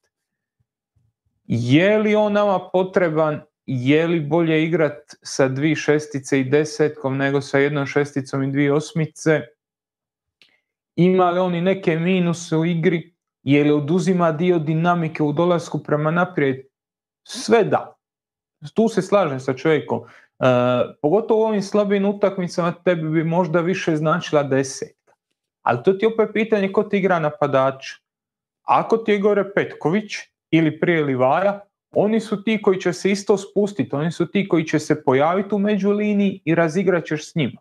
Je 1.46 1.98
li 1.98 2.14
on 2.14 2.33
nama 2.33 2.59
potreban, 2.72 3.40
je 3.72 4.06
li 4.06 4.20
bolje 4.20 4.64
igrat 4.64 5.14
sa 5.22 5.48
dvi 5.48 5.74
šestice 5.74 6.40
i 6.40 6.44
desetkom 6.44 7.16
nego 7.16 7.40
sa 7.40 7.59
jednom 7.59 7.87
šesticom 7.87 8.42
i 8.42 8.50
dvije 8.50 8.72
osmice? 8.72 9.40
Ima 10.96 11.30
li 11.30 11.38
on 11.38 11.54
i 11.54 11.61
neke 11.61 11.98
minuse 11.98 12.56
u 12.56 12.64
igri? 12.64 13.14
Je 13.42 13.64
li 13.64 13.70
oduzima 13.70 14.33
dio 14.33 14.59
dinamike 14.59 15.22
u 15.22 15.33
dolasku 15.33 15.83
prema 15.83 16.11
naprijed? 16.11 16.66
Sve 17.28 17.64
da. 17.64 17.96
Tu 18.74 18.88
se 18.88 19.02
slažem 19.02 19.40
sa 19.40 19.54
čovjekom. 19.54 19.98
Uh, 20.00 20.06
pogotovo 21.02 21.40
u 21.40 21.46
ovim 21.46 21.62
slabim 21.62 22.04
utakmicama 22.04 22.72
tebi 22.85 23.09
bi 23.09 23.24
možda 23.24 23.61
više 23.61 23.96
značila 23.96 24.42
desetka. 24.42 25.14
Ali 25.62 25.83
to 25.85 25.92
ti 25.92 26.04
je 26.04 26.12
opet 26.14 26.30
pitanje 26.33 26.72
ko 26.72 26.83
ti 26.83 26.98
igra 26.98 27.18
napadača. 27.18 27.96
Ako 28.62 28.96
ti 28.96 29.12
je 29.12 29.18
gore 29.18 29.52
Petković 29.54 30.16
ili 30.50 30.80
prije 30.80 31.04
Livaja, 31.04 31.69
oni 31.94 32.20
su 32.20 32.44
ti 32.44 32.62
koji 32.62 32.81
će 32.81 32.92
se 32.92 33.11
isto 33.11 33.37
spustiti, 33.37 33.94
oni 33.94 34.12
su 34.12 34.26
ti 34.26 34.48
koji 34.48 34.64
će 34.64 34.79
se 34.79 35.05
pojaviti 35.05 35.55
u 35.55 35.59
međuliniji 35.59 36.40
i 36.44 36.55
razigrat 36.55 37.05
ćeš 37.05 37.31
s 37.31 37.35
njima. 37.35 37.61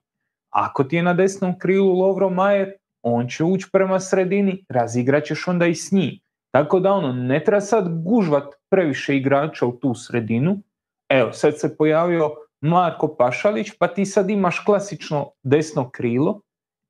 Ako 0.50 0.84
ti 0.84 0.96
je 0.96 1.04
na 1.04 1.14
desnom 1.14 1.60
krilu 1.60 2.00
Lovro 2.00 2.30
Majer, 2.30 2.72
on 3.02 3.28
će 3.28 3.44
ući 3.44 3.70
prema 3.72 4.00
sredini, 4.00 4.66
razigrat 4.70 5.24
ćeš 5.24 5.48
onda 5.48 5.66
i 5.66 5.76
s 5.76 5.92
njim. 5.92 6.20
Tako 6.52 6.80
da 6.80 6.94
ono, 6.94 7.14
ne 7.14 7.44
treba 7.44 7.62
sad 7.62 8.04
gužvat 8.04 8.54
previše 8.70 9.18
igrača 9.18 9.66
u 9.66 9.72
tu 9.72 9.94
sredinu, 9.96 10.62
Evo, 11.10 11.34
sad 11.34 11.60
se 11.60 11.78
pojavio 11.78 12.32
Marko 12.62 13.16
Pašalić, 13.16 13.72
pa 13.80 13.88
ti 13.88 14.06
sad 14.06 14.30
imaš 14.30 14.60
klasično 14.66 15.32
desno 15.44 15.90
krilo, 15.90 16.42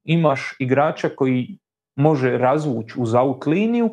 imaš 0.04 0.56
igrača 0.60 1.10
koji 1.10 1.58
može 1.96 2.38
razvući 2.38 2.94
uz 2.98 3.14
out 3.14 3.46
liniju, 3.46 3.90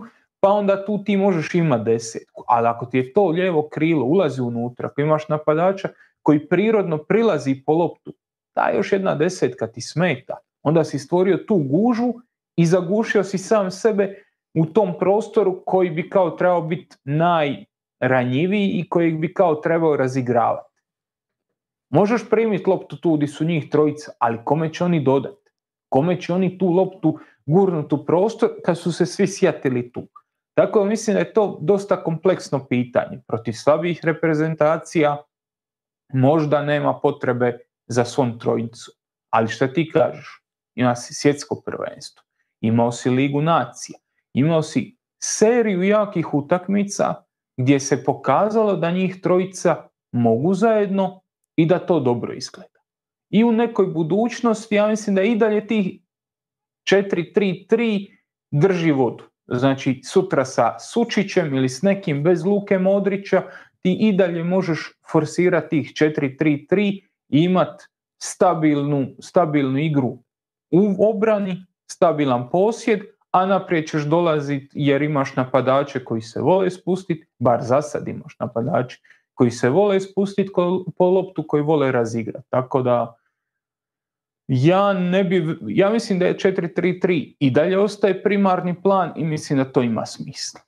pa 0.47 0.53
onda 0.53 0.85
tu 0.85 1.05
ti 1.05 1.17
možeš 1.17 1.55
imati 1.55 1.85
desetku. 1.85 2.45
Ali 2.47 2.69
ako 2.69 2.87
ti 2.87 2.99
je 2.99 3.13
to 3.13 3.29
lijevo 3.29 3.69
krilo, 3.69 4.05
ulazi 4.05 4.43
unutra, 4.43 4.89
ako 4.89 5.01
imaš 5.01 5.29
napadača 5.29 5.89
koji 6.23 6.49
prirodno 6.49 6.99
prilazi 6.99 7.63
po 7.67 7.73
loptu, 7.73 8.13
ta 8.53 8.71
još 8.71 8.93
jedna 8.93 9.15
desetka 9.15 9.67
ti 9.67 9.81
smeta. 9.81 10.37
Onda 10.63 10.85
si 10.85 10.99
stvorio 10.99 11.37
tu 11.37 11.57
gužu 11.57 12.13
i 12.57 12.67
zagušio 12.67 13.25
si 13.25 13.39
sam 13.39 13.71
sebe 13.71 14.23
u 14.55 14.67
tom 14.67 14.99
prostoru 14.99 15.63
koji 15.67 15.91
bi 15.91 16.11
kao 16.11 16.31
trebao 16.31 16.63
biti 16.63 16.97
naj 17.05 17.65
ranjiviji 18.01 18.69
i 18.69 18.89
kojeg 18.89 19.19
bi 19.19 19.35
kao 19.35 19.55
trebao 19.55 19.97
razigravati. 19.97 20.83
Možeš 21.91 22.31
primiti 22.31 22.71
loptu 22.71 22.97
tu 22.97 23.17
gdje 23.17 23.29
su 23.29 23.45
njih 23.45 23.71
trojica, 23.71 24.13
ali 24.19 24.39
kome 24.45 24.73
će 24.73 24.85
oni 24.85 25.01
dodati? 25.01 25.51
Kome 25.89 26.21
će 26.21 26.33
oni 26.33 26.59
tu 26.59 26.67
loptu 26.67 27.19
gurnuti 27.47 27.95
u 27.95 28.05
prostor 28.05 28.51
kad 28.65 28.79
su 28.79 28.93
se 28.93 29.07
svi 29.07 29.27
sjatili 29.27 29.93
tu? 29.93 30.07
Tako 30.57 30.79
da 30.79 30.85
mislim 30.85 31.14
da 31.14 31.21
je 31.21 31.33
to 31.33 31.59
dosta 31.61 32.03
kompleksno 32.05 32.66
pitanje. 32.66 33.21
Protiv 33.27 33.53
slabih 33.53 34.01
reprezentacija 34.03 35.23
možda 36.12 36.62
nema 36.62 37.01
potrebe 37.01 37.59
za 37.87 38.05
svom 38.05 38.38
trojicu. 38.38 38.92
Ali 39.31 39.49
šta 39.49 39.73
ti 39.73 39.90
kažeš? 39.90 40.42
Ima 40.75 40.97
si 40.97 41.14
svjetsko 41.14 41.62
prvenstvo, 41.64 42.25
imao 42.61 42.92
si 42.92 43.11
ligu 43.11 43.42
nacija, 43.42 43.99
imao 44.33 44.62
si 44.62 44.97
seriju 45.23 45.83
jakih 45.83 46.35
utakmica 46.35 47.14
gdje 47.57 47.81
se 47.81 48.05
pokazalo 48.05 48.77
da 48.77 48.90
njih 48.90 49.21
trojica 49.21 49.88
mogu 50.12 50.55
zajedno 50.55 51.21
i 51.57 51.66
da 51.66 51.79
to 51.79 52.01
dobro 52.01 52.33
izgleda. 52.33 52.81
I 53.31 53.45
u 53.45 53.53
nekoj 53.53 53.87
budućnosti 53.87 54.75
ja 54.75 54.88
mislim 54.88 55.16
da 55.16 55.23
i 55.23 55.37
dalje 55.37 55.66
tih 55.66 56.01
4-3-3 56.90 58.19
drži 58.51 58.92
vodu. 58.92 59.25
Znači 59.49 60.01
sutra 60.05 60.45
sa 60.45 60.79
Sučićem 60.79 61.55
ili 61.55 61.69
s 61.69 61.83
nekim 61.83 62.23
bez 62.23 62.45
Luke 62.45 62.79
Modrića 62.79 63.43
ti 63.83 63.97
i 64.01 64.13
dalje 64.13 64.45
možeš 64.45 64.93
forsirati 65.11 65.69
tih 65.69 65.93
4-3-3 66.11 67.03
i 67.29 67.43
imat 67.43 67.83
stabilnu, 68.23 69.07
stabilnu 69.21 69.79
igru 69.79 70.19
u 70.71 71.11
obrani, 71.11 71.57
stabilan 71.91 72.51
posjed, 72.51 73.01
a 73.31 73.47
naprijed 73.47 73.89
ćeš 73.89 74.03
dolaziti 74.03 74.69
jer 74.73 75.03
imaš 75.03 75.37
napadače 75.37 76.05
koji 76.05 76.21
se 76.21 76.41
vole 76.41 76.71
spustiti, 76.71 77.27
bar 77.39 77.63
za 77.63 77.83
sad 77.83 78.09
imaš 78.09 78.37
napadače 78.41 78.99
koji 79.35 79.51
se 79.51 79.71
vole 79.71 80.01
spustiti 80.01 80.51
po 80.99 81.11
loptu, 81.11 81.45
koji 81.47 81.63
vole 81.63 81.93
razigrati. 81.93 82.47
Tako 82.51 82.83
da 82.83 83.16
ja 84.49 84.93
ne 84.93 85.25
bi, 85.25 85.59
ja 85.69 85.91
mislim 85.91 86.19
da 86.19 86.27
je 86.27 86.37
4-3-3 86.37 87.35
i 87.41 87.51
dalje 87.51 87.79
ostaje 87.79 88.23
primarni 88.23 88.83
plan 88.83 89.13
i 89.17 89.25
mislim 89.25 89.59
da 89.59 89.73
to 89.73 89.83
ima 89.83 90.07
smisla. 90.07 90.61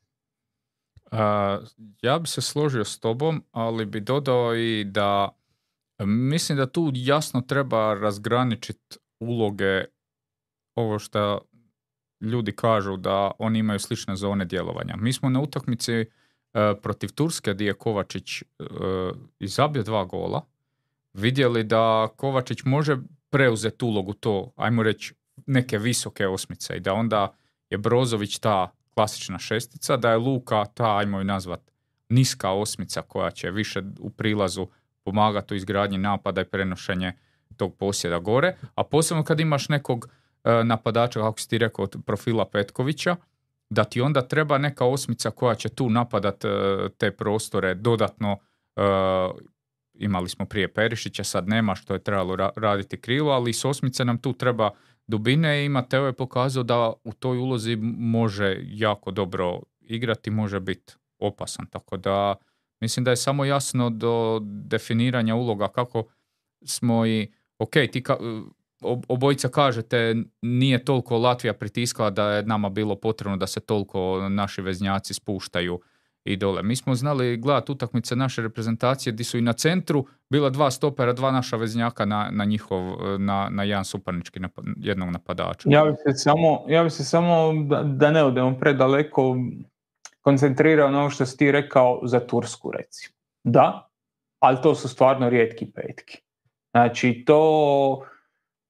ja 2.02 2.18
bi 2.18 2.28
se 2.28 2.40
složio 2.40 2.84
s 2.84 3.00
tobom, 3.00 3.44
ali 3.52 3.86
bi 3.86 4.00
dodao 4.00 4.56
i 4.56 4.84
da 4.84 5.28
mislim 6.04 6.58
da 6.58 6.66
tu 6.66 6.90
jasno 6.94 7.40
treba 7.40 7.94
razgraničiti 7.94 8.96
uloge 9.20 9.84
ovo 10.74 10.98
što 10.98 11.40
ljudi 12.20 12.52
kažu 12.52 12.96
da 12.96 13.30
oni 13.38 13.58
imaju 13.58 13.78
slične 13.78 14.16
zone 14.16 14.44
djelovanja. 14.44 14.96
Mi 14.96 15.12
smo 15.12 15.28
na 15.28 15.40
utakmici 15.40 15.92
e, 15.92 16.06
protiv 16.82 17.12
Turske 17.14 17.54
gdje 17.54 17.66
je 17.66 17.74
Kovačić 17.74 18.42
e, 18.42 18.44
izabio 19.38 19.82
dva 19.82 20.04
gola, 20.04 20.46
vidjeli 21.12 21.64
da 21.64 22.08
Kovačić 22.16 22.64
može 22.64 22.96
preuzeti 23.30 23.84
ulogu 23.84 24.12
to, 24.12 24.52
ajmo 24.56 24.82
reći, 24.82 25.14
neke 25.46 25.78
visoke 25.78 26.26
osmice 26.26 26.76
i 26.76 26.80
da 26.80 26.94
onda 26.94 27.34
je 27.70 27.78
Brozović 27.78 28.38
ta 28.38 28.72
klasična 28.94 29.38
šestica, 29.38 29.96
da 29.96 30.10
je 30.10 30.16
Luka 30.16 30.64
ta, 30.64 30.96
ajmo 30.96 31.18
ju 31.18 31.24
nazvat, 31.24 31.60
niska 32.08 32.50
osmica 32.50 33.02
koja 33.02 33.30
će 33.30 33.50
više 33.50 33.82
u 34.00 34.10
prilazu 34.10 34.66
pomagati 35.04 35.54
u 35.54 35.56
izgradnji 35.56 35.98
napada 35.98 36.40
i 36.40 36.44
prenošenje 36.44 37.12
tog 37.56 37.76
posjeda 37.76 38.18
gore, 38.18 38.56
a 38.74 38.84
posebno 38.84 39.24
kad 39.24 39.40
imaš 39.40 39.68
nekog 39.68 40.08
e, 40.44 40.64
napadača, 40.64 41.20
kako 41.20 41.40
si 41.40 41.48
ti 41.48 41.58
rekao, 41.58 41.82
od 41.82 41.96
profila 42.06 42.48
Petkovića, 42.48 43.16
da 43.70 43.84
ti 43.84 44.00
onda 44.00 44.22
treba 44.22 44.58
neka 44.58 44.84
osmica 44.84 45.30
koja 45.30 45.54
će 45.54 45.68
tu 45.68 45.90
napadat 45.90 46.44
e, 46.44 46.48
te 46.98 47.10
prostore 47.10 47.74
dodatno 47.74 48.36
e, 48.76 48.82
imali 49.98 50.28
smo 50.28 50.44
prije 50.46 50.72
Perišića, 50.72 51.24
sad 51.24 51.48
nema 51.48 51.74
što 51.74 51.94
je 51.94 52.04
trebalo 52.04 52.36
raditi 52.56 53.00
krilo, 53.00 53.30
ali 53.30 53.52
s 53.52 53.64
osmice 53.64 54.04
nam 54.04 54.18
tu 54.18 54.32
treba 54.32 54.70
dubine 55.06 55.64
i 55.64 55.68
Mateo 55.68 56.06
je 56.06 56.12
pokazao 56.12 56.62
da 56.62 56.92
u 57.04 57.12
toj 57.12 57.38
ulozi 57.38 57.76
može 57.98 58.56
jako 58.62 59.10
dobro 59.10 59.60
igrati, 59.80 60.30
može 60.30 60.60
biti 60.60 60.94
opasan. 61.18 61.66
Tako 61.66 61.96
da 61.96 62.34
mislim 62.80 63.04
da 63.04 63.10
je 63.10 63.16
samo 63.16 63.44
jasno 63.44 63.90
do 63.90 64.40
definiranja 64.42 65.34
uloga 65.34 65.68
kako 65.68 66.04
smo 66.64 67.06
i, 67.06 67.32
ok, 67.58 67.72
ti 67.92 68.02
ka, 68.02 68.16
obojica 69.08 69.48
kažete 69.48 70.14
nije 70.42 70.84
toliko 70.84 71.18
Latvija 71.18 71.54
pritiskala 71.54 72.10
da 72.10 72.30
je 72.30 72.42
nama 72.42 72.68
bilo 72.68 72.96
potrebno 72.96 73.36
da 73.36 73.46
se 73.46 73.60
toliko 73.60 74.28
naši 74.28 74.62
veznjaci 74.62 75.14
spuštaju 75.14 75.80
i 76.28 76.36
dole. 76.36 76.62
Mi 76.62 76.76
smo 76.76 76.94
znali 76.94 77.36
gledati 77.36 77.72
utakmice 77.72 78.16
naše 78.16 78.42
reprezentacije 78.42 79.12
gdje 79.12 79.24
su 79.24 79.38
i 79.38 79.42
na 79.42 79.52
centru 79.52 80.06
bila 80.30 80.50
dva 80.50 80.70
stopera, 80.70 81.12
dva 81.12 81.30
naša 81.32 81.56
veznjaka 81.56 82.04
na, 82.04 82.28
na 82.32 82.44
njihov, 82.44 82.82
na, 83.18 83.48
na 83.50 83.62
jedan 83.62 83.84
suparnički 83.84 84.40
napad, 84.40 84.64
jednog 84.76 85.10
napadača. 85.10 85.68
Ja 85.72 85.84
bih 85.84 85.94
se 86.06 86.18
samo, 86.18 86.64
ja 86.68 86.84
bi 86.84 86.90
se 86.90 87.04
samo 87.04 87.52
da, 87.68 87.82
da 87.82 88.10
ne 88.10 88.24
odemo 88.24 88.58
predaleko 88.60 89.36
koncentrirao 90.20 90.90
na 90.90 91.00
ovo 91.00 91.10
što 91.10 91.26
si 91.26 91.36
ti 91.36 91.52
rekao 91.52 92.00
za 92.02 92.20
Tursku 92.20 92.72
recimo. 92.72 93.14
Da, 93.44 93.88
ali 94.40 94.58
to 94.62 94.74
su 94.74 94.88
stvarno 94.88 95.30
rijetki 95.30 95.66
petki. 95.74 96.18
Znači 96.70 97.22
to 97.26 98.02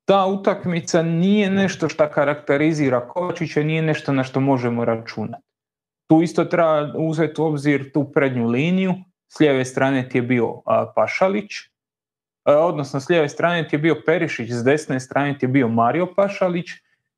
ta 0.05 0.27
utakmica 0.27 1.03
nije 1.03 1.51
nešto 1.51 1.89
što 1.89 2.09
karakterizira 2.11 3.09
Kovačića, 3.09 3.63
nije 3.63 3.83
nešto 3.83 4.13
na 4.13 4.25
što 4.25 4.41
možemo 4.41 4.85
računati. 4.85 5.48
Tu 6.09 6.23
isto 6.23 6.45
treba 6.45 6.93
uzeti 6.97 7.41
u 7.41 7.45
obzir 7.45 7.93
tu 7.93 8.13
prednju 8.13 8.49
liniju. 8.49 8.95
S 9.29 9.41
lijeve 9.41 9.65
strane 9.65 10.09
ti 10.09 10.19
je 10.19 10.23
bio 10.23 10.63
Pašalić, 10.95 11.51
odnosno 12.45 13.01
s 13.01 13.09
lijeve 13.09 13.29
strane 13.29 13.69
ti 13.69 13.77
je 13.77 13.81
bio 13.81 13.97
Perišić, 14.07 14.51
s 14.51 14.65
desne 14.65 15.01
strane 15.01 15.39
ti 15.39 15.45
je 15.45 15.49
bio 15.49 15.69
Mario 15.69 16.07
Pašalić, 16.17 16.67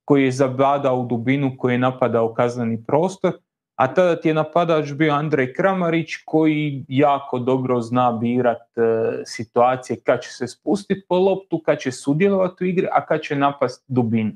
koji 0.05 0.24
je 0.24 0.33
zabadao 0.33 1.00
u 1.00 1.07
dubinu, 1.07 1.55
koji 1.59 1.74
je 1.74 1.79
napadao 1.79 2.35
kazneni 2.35 2.85
prostor, 2.87 3.33
a 3.74 3.94
tada 3.94 4.20
ti 4.20 4.29
je 4.29 4.35
napadač 4.35 4.92
bio 4.92 5.14
Andrej 5.14 5.53
Kramarić, 5.53 6.16
koji 6.24 6.85
jako 6.88 7.38
dobro 7.38 7.81
zna 7.81 8.12
birat 8.12 8.59
e, 8.76 8.83
situacije 9.24 10.00
kad 10.05 10.22
će 10.22 10.31
se 10.31 10.46
spustiti 10.46 11.05
po 11.09 11.18
loptu, 11.18 11.62
kad 11.64 11.79
će 11.79 11.92
sudjelovati 11.92 12.64
u 12.64 12.66
igri, 12.66 12.88
a 12.92 13.07
kad 13.07 13.22
će 13.22 13.37
napast 13.37 13.85
dubinu. 13.88 14.33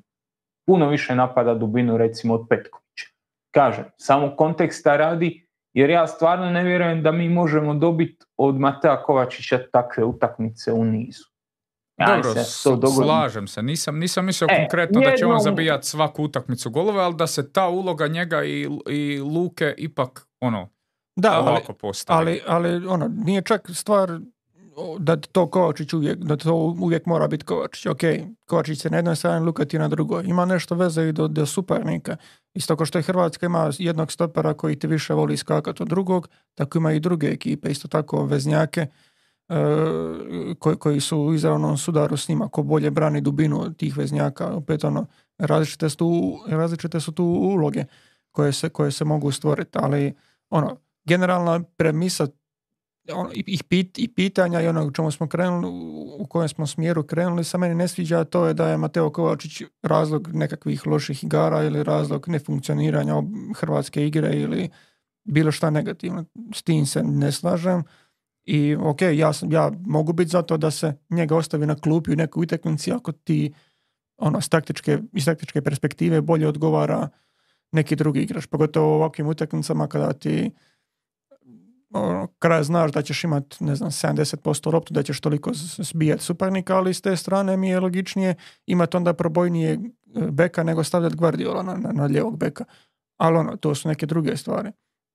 Puno 0.67 0.89
više 0.89 1.15
napada 1.15 1.55
dubinu 1.55 1.97
recimo 1.97 2.35
od 2.35 2.47
Petkovića. 2.49 2.84
Kažem, 3.55 3.85
samo 3.97 4.37
konteksta 4.37 4.97
radi, 4.97 5.47
jer 5.73 5.91
ja 5.91 6.07
stvarno 6.07 6.51
ne 6.51 6.65
vjerujem 6.65 7.03
da 7.03 7.13
mi 7.13 7.29
možemo 7.29 7.75
dobiti 7.75 8.25
od 8.37 8.61
Matea 8.61 9.03
Kovačića 9.03 9.59
takve 9.73 10.05
utakmice 10.05 10.73
u 10.73 10.85
nizu. 10.85 11.25
Ja 11.97 12.07
Dobro, 12.07 12.35
se 12.35 12.45
slažem 13.05 13.47
se. 13.47 13.63
Nisam, 13.63 13.99
nisam 13.99 14.27
mislio 14.27 14.49
e, 14.51 14.57
konkretno 14.57 15.01
da 15.01 15.17
će 15.17 15.27
on 15.27 15.41
zabijati 15.41 15.87
svaku 15.87 16.25
utakmicu 16.25 16.71
golove, 16.71 17.01
ali 17.01 17.15
da 17.15 17.27
se 17.27 17.53
ta 17.53 17.69
uloga 17.69 18.07
njega 18.07 18.45
i, 18.45 18.69
i 18.91 19.21
Luke 19.21 19.75
ipak 19.79 20.27
ono 20.41 20.69
da, 21.17 21.41
ovako 21.41 21.73
postavi. 21.73 22.19
Ali, 22.19 22.41
ali 22.47 22.87
ono, 22.87 23.09
nije 23.09 23.43
čak 23.43 23.71
stvar 23.75 24.19
da 24.99 25.17
to 25.17 25.51
Kovačić 25.51 25.93
uvijek, 25.93 26.19
da 26.19 26.37
to 26.37 26.55
uvijek 26.55 27.07
mora 27.07 27.29
biti 27.29 27.45
Kovačić. 27.45 27.87
Ok, 27.87 28.01
Kovačić 28.45 28.81
se 28.81 28.91
na 28.91 28.97
jednoj 28.97 29.17
strani, 29.17 29.47
Luka 29.47 29.65
ti 29.65 29.79
na 29.79 29.89
drugoj. 29.89 30.25
Ima 30.25 30.45
nešto 30.45 30.75
veze 30.75 31.09
i 31.09 31.13
do, 31.13 31.29
do 31.29 31.47
supernika. 31.47 32.17
Isto 32.55 32.77
kao 32.77 32.87
što 32.87 32.99
je 32.99 33.03
Hrvatska 33.03 33.47
ima 33.47 33.71
jednog 33.79 34.13
stopera 34.13 34.55
koji 34.55 34.79
ti 34.79 34.87
više 34.87 35.15
voli 35.15 35.37
skakati 35.37 35.83
od 35.83 35.89
drugog, 35.89 36.29
tako 36.55 36.79
ima 36.79 36.93
i 36.93 37.01
druge 37.01 37.27
ekipe, 37.27 37.71
isto 37.71 37.89
tako 37.89 38.25
veznjake 38.25 38.87
e, 39.49 39.57
koji, 40.59 40.77
koji 40.77 41.01
su 41.01 41.19
u 41.19 41.35
izravnom 41.35 41.79
sudaru 41.79 42.17
s 42.17 42.29
njima, 42.29 42.49
ko 42.49 42.63
bolje 42.63 42.91
brani 42.91 43.21
dubinu 43.21 43.75
tih 43.75 43.97
veznjaka. 43.97 44.47
Opet 44.47 44.85
ono, 44.85 45.07
različite 45.39 45.89
su 45.89 45.97
tu, 45.97 46.39
različite 46.47 47.01
su 47.01 47.13
tu 47.13 47.25
uloge 47.25 47.85
koje 48.31 48.53
se, 48.53 48.69
koje 48.69 48.91
se 48.91 49.05
mogu 49.05 49.31
stvoriti, 49.33 49.79
ali 49.83 50.15
ono, 50.51 50.77
generalna 51.05 51.63
premisa 51.77 52.27
i, 53.35 53.63
pit, 53.69 53.99
i 53.99 54.09
pitanja 54.09 54.61
i 54.61 54.67
ono 54.67 54.87
u 54.87 54.91
čemu 54.91 55.11
smo 55.11 55.29
krenuli, 55.29 55.67
u 56.19 56.27
kojem 56.27 56.49
smo 56.49 56.67
smjeru 56.67 57.03
krenuli, 57.03 57.45
sa 57.45 57.59
meni 57.59 57.75
ne 57.75 57.89
sviđa 57.89 58.25
to 58.25 58.47
je 58.47 58.55
da 58.55 58.69
je 58.69 58.77
Mateo 58.77 59.11
Kovačić 59.11 59.63
razlog 59.83 60.29
nekakvih 60.35 60.87
loših 60.87 61.25
igara 61.25 61.63
ili 61.63 61.83
razlog 61.83 62.29
nefunkcioniranja 62.29 63.23
hrvatske 63.57 64.07
igre 64.07 64.37
ili 64.37 64.71
bilo 65.25 65.53
šta 65.53 65.71
negativno. 65.71 66.25
S 66.55 66.63
tim 66.63 66.87
se 66.87 67.03
ne 67.03 67.33
slažem. 67.33 67.83
I 68.45 68.77
ok, 68.81 69.03
ja, 69.03 69.33
sam, 69.33 69.53
ja 69.53 69.73
mogu 69.87 70.13
biti 70.13 70.31
za 70.31 70.43
to 70.43 70.57
da 70.57 70.71
se 70.71 70.95
njega 71.11 71.37
ostavi 71.37 71.67
na 71.67 71.75
klupi 71.75 72.13
u 72.13 72.17
nekoj 72.17 72.43
utakmici 72.43 72.93
ako 72.93 73.13
ti 73.13 73.53
ono, 74.17 74.41
s 74.41 74.49
taktičke, 74.49 74.99
iz 75.13 75.25
taktičke 75.25 75.63
perspektive 75.63 76.21
bolje 76.21 76.49
odgovara 76.49 77.09
neki 77.73 77.97
drugi 77.97 78.23
igrač. 78.23 78.47
Pogotovo 78.47 78.89
u 78.89 78.95
ovakvim 78.95 79.27
utakmicama 79.27 79.87
kada 79.87 80.13
ti 80.13 80.31
ono, 80.41 80.51
kraj 82.39 82.63
znaš 82.63 82.93
da 82.93 83.03
ćeš 83.03 83.25
imati, 83.25 83.65
ne 83.65 83.75
znam, 83.77 83.91
70% 83.91 84.73
loptu, 84.73 84.95
da 84.95 85.03
ćeš 85.03 85.21
toliko 85.21 85.51
zbijati 85.79 86.23
suparnika, 86.23 86.77
ali 86.77 86.95
s 86.95 87.01
te 87.01 87.17
strane 87.17 87.57
mi 87.57 87.69
je 87.69 87.81
logičnije 87.81 88.35
imati 88.67 88.97
onda 88.97 89.13
probojnije 89.13 89.73
e, 89.73 89.79
beka 90.31 90.63
nego 90.63 90.85
stavljati 90.85 91.17
Guardiola 91.17 91.63
na, 91.63 91.77
na, 91.77 91.93
na 91.93 92.05
lijevog 92.05 92.39
beka. 92.39 92.65
Ali 93.17 93.37
ono, 93.37 93.57
to 93.57 93.75
su 93.75 93.89
neke 93.89 94.07
druge 94.07 94.37
stvari. 94.37 94.71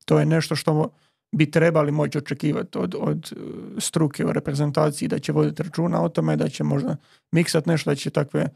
To 0.06 0.20
je 0.20 0.26
nešto 0.26 0.56
što 0.56 0.92
bi 1.32 1.52
trebali 1.52 1.92
moći 1.92 2.18
očekivati 2.18 2.78
od, 2.78 2.96
od 3.00 3.32
e, 3.32 3.36
struke 3.82 4.26
u 4.26 4.32
reprezentaciji, 4.32 5.08
da 5.08 5.20
će 5.20 5.32
voditi 5.32 5.64
računa 5.64 6.04
o 6.04 6.10
tome, 6.10 6.36
da 6.36 6.50
će 6.50 6.64
možda 6.64 6.96
miksat 7.32 7.66
nešto, 7.66 7.90
da 7.90 7.96
će 7.96 8.10
takve 8.10 8.50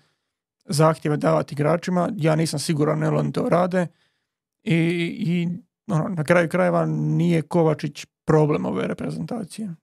zahtjeve 0.66 1.18
davati 1.18 1.56
igračima. 1.56 2.10
Ja 2.18 2.36
nisam 2.36 2.60
siguran 2.60 3.00
da 3.00 3.12
oni 3.12 3.32
to 3.32 3.50
rade 3.50 3.88
i, 4.64 4.76
i 5.28 5.48
ono, 5.88 6.10
na 6.10 6.24
kraju 6.24 6.50
krajeva 6.50 6.86
nije 6.86 7.42
Kovačić 7.42 8.06
problem 8.26 8.66
ove 8.66 8.88
reprezentacije. 8.88 9.76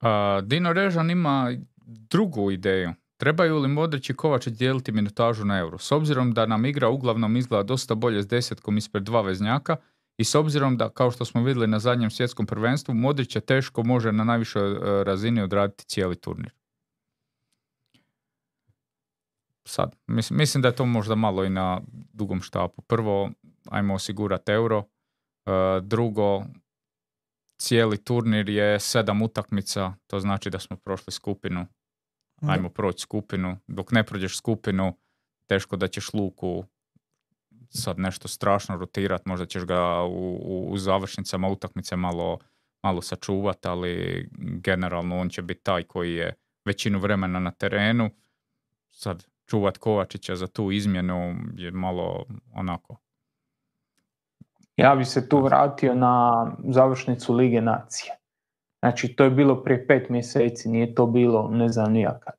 A, 0.00 0.40
Dino 0.44 0.72
Režan 0.72 1.10
ima 1.10 1.52
drugu 1.86 2.50
ideju. 2.50 2.92
Trebaju 3.16 3.58
li 3.58 3.68
Modrić 3.68 4.10
i 4.10 4.14
Kovačić 4.14 4.54
dijeliti 4.54 4.92
minutažu 4.92 5.44
na 5.44 5.58
euro? 5.58 5.78
S 5.78 5.92
obzirom 5.92 6.32
da 6.32 6.46
nam 6.46 6.64
igra 6.64 6.88
uglavnom 6.88 7.36
izgleda 7.36 7.62
dosta 7.62 7.94
bolje 7.94 8.22
s 8.22 8.26
desetkom 8.26 8.76
ispred 8.76 9.02
dva 9.02 9.20
veznjaka 9.20 9.76
i 10.18 10.24
s 10.24 10.34
obzirom 10.34 10.76
da, 10.76 10.88
kao 10.88 11.10
što 11.10 11.24
smo 11.24 11.44
vidjeli 11.44 11.66
na 11.66 11.78
zadnjem 11.78 12.10
svjetskom 12.10 12.46
prvenstvu, 12.46 12.94
Modrić 12.94 13.36
je 13.36 13.40
teško 13.40 13.82
može 13.82 14.12
na 14.12 14.24
najvišoj 14.24 14.72
e, 14.72 15.04
razini 15.04 15.42
odraditi 15.42 15.84
cijeli 15.84 16.16
turnir. 16.16 16.52
Sad, 19.66 19.96
mislim, 20.06 20.38
mislim 20.38 20.62
da 20.62 20.68
je 20.68 20.76
to 20.76 20.86
možda 20.86 21.14
malo 21.14 21.44
i 21.44 21.50
na 21.50 21.80
dugom 22.12 22.40
štapu. 22.40 22.82
Prvo, 22.82 23.30
ajmo 23.70 23.94
osigurati 23.94 24.52
euro. 24.52 24.84
E, 25.46 25.50
drugo, 25.82 26.44
cijeli 27.58 28.04
turnir 28.04 28.48
je 28.48 28.80
sedam 28.80 29.22
utakmica, 29.22 29.94
to 30.06 30.20
znači 30.20 30.50
da 30.50 30.58
smo 30.58 30.76
prošli 30.76 31.12
skupinu. 31.12 31.66
Ajmo 32.42 32.68
proći 32.68 33.00
skupinu. 33.02 33.58
Dok 33.66 33.92
ne 33.92 34.04
prođeš 34.04 34.38
skupinu, 34.38 34.98
teško 35.46 35.76
da 35.76 35.88
ćeš 35.88 36.12
luku 36.12 36.64
sad 37.68 37.98
nešto 37.98 38.28
strašno 38.28 38.76
rotirati, 38.76 39.28
možda 39.28 39.46
ćeš 39.46 39.64
ga 39.64 40.02
u, 40.02 40.38
u, 40.42 40.72
u 40.72 40.78
završnicama 40.78 41.48
utakmice 41.48 41.96
malo, 41.96 42.38
malo 42.82 43.02
sačuvati, 43.02 43.68
ali 43.68 44.28
generalno 44.38 45.18
on 45.18 45.28
će 45.28 45.42
biti 45.42 45.62
taj 45.62 45.82
koji 45.82 46.14
je 46.14 46.34
većinu 46.64 46.98
vremena 46.98 47.38
na 47.38 47.50
terenu. 47.50 48.10
Sad 48.90 49.26
čuvat 49.46 49.78
Kovačića 49.78 50.36
za 50.36 50.46
tu 50.46 50.72
izmjenu 50.72 51.36
je 51.56 51.70
malo 51.70 52.24
onako. 52.52 53.03
Ja 54.76 54.94
bi 54.94 55.04
se 55.04 55.28
tu 55.28 55.40
vratio 55.40 55.94
na 55.94 56.46
završnicu 56.68 57.34
Lige 57.34 57.60
nacije. 57.60 58.12
Znači, 58.82 59.16
to 59.16 59.24
je 59.24 59.30
bilo 59.30 59.62
prije 59.62 59.86
pet 59.86 60.08
mjeseci, 60.08 60.68
nije 60.68 60.94
to 60.94 61.06
bilo 61.06 61.48
ne 61.48 61.68
znam 61.68 61.92
nijakad. 61.92 62.34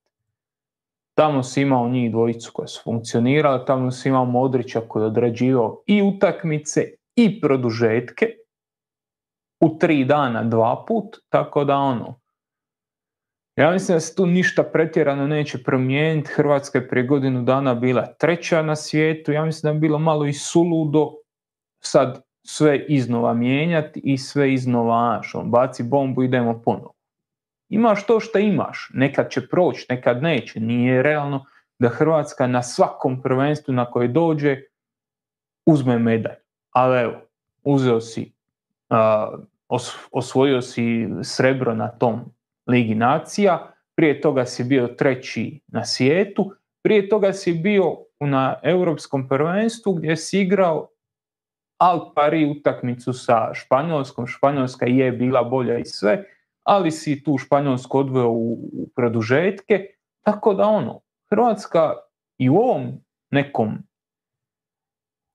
Tamo 1.17 1.43
si 1.43 1.61
imao 1.61 1.89
njih 1.89 2.11
dvojicu 2.11 2.51
koje 2.53 2.67
su 2.67 2.81
funkcionirale, 2.83 3.65
tamo 3.65 3.91
si 3.91 4.09
imao 4.09 4.25
Modrića 4.25 4.81
koji 4.87 5.03
je 5.03 5.07
odrađivao 5.07 5.83
i 5.85 6.01
utakmice 6.01 6.91
i 7.15 7.41
produžetke 7.41 8.27
u 9.63 9.77
tri 9.77 10.05
dana 10.05 10.43
dva 10.43 10.85
put, 10.87 11.17
tako 11.29 11.63
da 11.63 11.77
ono, 11.77 12.19
ja 13.55 13.71
mislim 13.71 13.95
da 13.95 13.99
se 13.99 14.15
tu 14.15 14.25
ništa 14.25 14.63
pretjerano 14.63 15.27
neće 15.27 15.63
promijeniti. 15.63 16.31
Hrvatska 16.35 16.77
je 16.77 16.87
prije 16.87 17.07
godinu 17.07 17.43
dana 17.43 17.75
bila 17.75 18.05
treća 18.05 18.61
na 18.61 18.75
svijetu. 18.75 19.31
Ja 19.31 19.45
mislim 19.45 19.61
da 19.61 19.75
je 19.75 19.79
bilo 19.79 19.99
malo 19.99 20.25
i 20.25 20.33
suludo 20.33 21.11
sad 21.83 22.24
sve 22.47 22.85
iznova 22.87 23.33
mijenjati 23.33 24.01
i 24.03 24.17
sve 24.17 24.53
iznova 24.53 25.21
on 25.33 25.51
baci 25.51 25.83
bombu 25.83 26.23
idemo 26.23 26.61
ponovo. 26.65 26.93
Imaš 27.69 28.05
to 28.05 28.19
što 28.19 28.39
imaš. 28.39 28.89
Nekad 28.93 29.29
će 29.29 29.47
proći, 29.47 29.85
nekad 29.89 30.23
neće. 30.23 30.59
Nije 30.59 31.03
realno 31.03 31.45
da 31.79 31.89
Hrvatska 31.89 32.47
na 32.47 32.63
svakom 32.63 33.21
prvenstvu 33.21 33.73
na 33.73 33.85
koje 33.85 34.07
dođe 34.07 34.57
uzme 35.65 35.99
medalj. 35.99 36.35
Ali 36.71 37.01
evo, 37.01 37.21
uzeo 37.63 38.01
si, 38.01 38.33
osvojio 40.11 40.61
si 40.61 41.07
srebro 41.23 41.75
na 41.75 41.87
tom 41.87 42.19
Ligi 42.67 42.95
nacija, 42.95 43.73
prije 43.95 44.21
toga 44.21 44.45
si 44.45 44.63
bio 44.63 44.87
treći 44.87 45.61
na 45.67 45.85
svijetu, 45.85 46.51
prije 46.83 47.09
toga 47.09 47.33
si 47.33 47.53
bio 47.53 47.97
na 48.19 48.59
europskom 48.63 49.27
prvenstvu 49.27 49.93
gdje 49.93 50.15
si 50.17 50.41
igrao 50.41 50.89
al 51.77 52.13
pari 52.15 52.45
utakmicu 52.45 53.13
sa 53.13 53.53
Španjolskom, 53.53 54.27
Španjolska 54.27 54.85
je 54.85 55.11
bila 55.11 55.43
bolja 55.43 55.77
i 55.77 55.85
sve, 55.85 56.23
ali 56.63 56.91
si 56.91 57.23
tu 57.23 57.37
Španjolsku 57.37 57.99
odveo 57.99 58.29
u, 58.29 58.53
u 58.53 58.89
produžetke, 58.95 59.85
tako 60.21 60.53
da 60.53 60.67
ono, 60.67 61.01
Hrvatska 61.29 61.93
i 62.37 62.49
u 62.49 62.55
ovom 62.55 62.91
nekom 63.31 63.77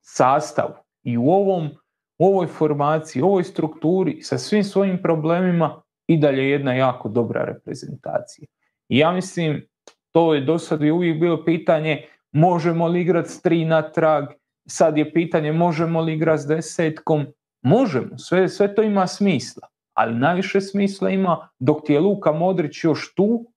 sastavu 0.01 0.75
i 1.03 1.17
u 1.19 1.29
ovom 1.29 1.71
u 2.19 2.27
ovoj 2.27 2.47
formaciji, 2.47 3.23
u 3.23 3.27
ovoj 3.27 3.45
strukturi, 3.45 4.23
sa 4.23 4.39
svim 4.39 4.65
svojim 4.65 4.99
problemima, 5.03 5.83
i 6.11 6.17
dalje 6.17 6.51
jedna 6.51 6.75
jako 6.75 7.09
dobra 7.09 7.45
reprezentacija. 7.45 8.47
I 8.89 8.99
ja 8.99 9.13
mislim, 9.13 9.69
to 10.13 10.35
je 10.35 10.41
do 10.41 10.59
sad 10.59 10.83
uvijek 10.83 11.21
bilo 11.21 11.45
pitanje 11.45 12.07
možemo 12.33 12.89
li 12.89 13.01
igrati 13.01 13.29
s 13.29 13.43
tri 13.43 13.65
natrag, 13.65 14.25
sad 14.67 14.99
je 14.99 15.13
pitanje 15.13 15.53
možemo 15.53 16.01
li 16.01 16.15
igrati 16.15 16.43
s 16.43 16.47
desetkom, 16.47 17.27
možemo, 17.63 18.19
sve, 18.19 18.49
sve 18.49 18.75
to 18.75 18.83
ima 18.83 19.07
smisla, 19.07 19.69
ali 19.95 20.15
najviše 20.15 20.61
smisla 20.61 21.11
ima 21.11 21.49
dok 21.59 21.87
ti 21.87 21.93
je 21.93 22.01
Luka 22.01 22.33
Modrić 22.33 22.85
još 22.85 23.15
tu, 23.15 23.53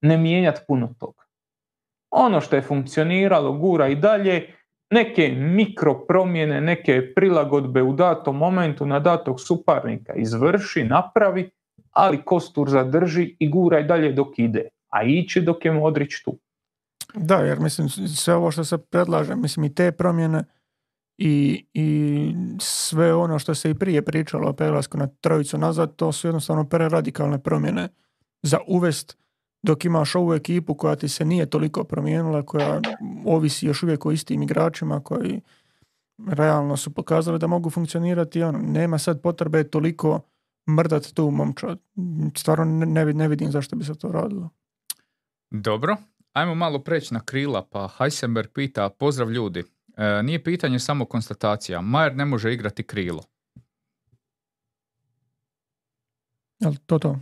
ne 0.00 0.16
mijenjati 0.16 0.60
puno 0.68 0.94
toga. 0.98 1.22
Ono 2.10 2.40
što 2.40 2.56
je 2.56 2.62
funkcioniralo 2.62 3.52
gura 3.52 3.88
i 3.88 3.94
dalje, 3.94 4.54
neke 4.90 5.28
mikro 5.28 6.06
promjene, 6.06 6.60
neke 6.60 7.14
prilagodbe 7.14 7.82
u 7.82 7.92
datom 7.92 8.36
momentu 8.36 8.86
na 8.86 9.00
datog 9.00 9.40
suparnika 9.40 10.14
izvrši, 10.14 10.84
napravi 10.84 11.50
ali 11.92 12.22
Kostur 12.24 12.68
zadrži 12.68 13.36
i 13.38 13.48
gura 13.48 13.80
i 13.80 13.84
dalje 13.84 14.12
dok 14.12 14.38
ide, 14.38 14.68
a 14.88 15.02
ići 15.02 15.40
dok 15.40 15.64
je 15.64 15.72
Modrić 15.72 16.22
tu. 16.24 16.38
Da, 17.14 17.36
jer 17.36 17.60
mislim 17.60 17.88
sve 17.88 18.34
ovo 18.34 18.50
što 18.50 18.64
se 18.64 18.78
predlaže, 18.78 19.36
mislim 19.36 19.64
i 19.64 19.74
te 19.74 19.92
promjene 19.92 20.44
i, 21.18 21.66
i 21.74 22.34
sve 22.60 23.14
ono 23.14 23.38
što 23.38 23.54
se 23.54 23.70
i 23.70 23.74
prije 23.74 24.04
pričalo 24.04 24.48
o 24.48 24.52
prelasku 24.52 24.98
na 24.98 25.06
trojicu 25.06 25.58
nazad, 25.58 25.96
to 25.96 26.12
su 26.12 26.28
jednostavno 26.28 26.64
preradikalne 26.64 27.42
promjene 27.42 27.88
za 28.42 28.58
uvest 28.66 29.16
dok 29.62 29.84
imaš 29.84 30.14
ovu 30.14 30.34
ekipu 30.34 30.74
koja 30.74 30.96
ti 30.96 31.08
se 31.08 31.24
nije 31.24 31.50
toliko 31.50 31.84
promijenila, 31.84 32.42
koja 32.42 32.80
ovisi 33.24 33.66
još 33.66 33.82
uvijek 33.82 34.06
o 34.06 34.12
istim 34.12 34.42
igračima 34.42 35.00
koji 35.00 35.40
realno 36.28 36.76
su 36.76 36.94
pokazali 36.94 37.38
da 37.38 37.46
mogu 37.46 37.70
funkcionirati, 37.70 38.42
ono, 38.42 38.58
nema 38.58 38.98
sad 38.98 39.22
potrebe 39.22 39.64
toliko 39.64 40.20
mrdat 40.70 41.06
tu 41.14 41.30
momčad. 41.30 41.78
Stvarno 42.36 42.64
ne, 42.86 43.04
ne 43.04 43.28
vidim 43.28 43.50
zašto 43.50 43.76
bi 43.76 43.84
se 43.84 43.94
to 43.94 44.08
radilo. 44.08 44.50
Dobro, 45.50 45.96
ajmo 46.32 46.54
malo 46.54 46.78
preći 46.78 47.14
na 47.14 47.20
krila, 47.24 47.68
pa 47.70 47.88
Heisenberg 47.98 48.50
pita, 48.54 48.88
pozdrav 48.88 49.30
ljudi, 49.30 49.64
e, 49.96 50.22
nije 50.22 50.44
pitanje 50.44 50.78
samo 50.78 51.04
konstatacija, 51.04 51.80
Majer 51.80 52.16
ne 52.16 52.24
može 52.24 52.52
igrati 52.52 52.86
krilo. 52.86 53.24
Jel 56.58 56.74
to 56.86 56.98
to? 56.98 57.18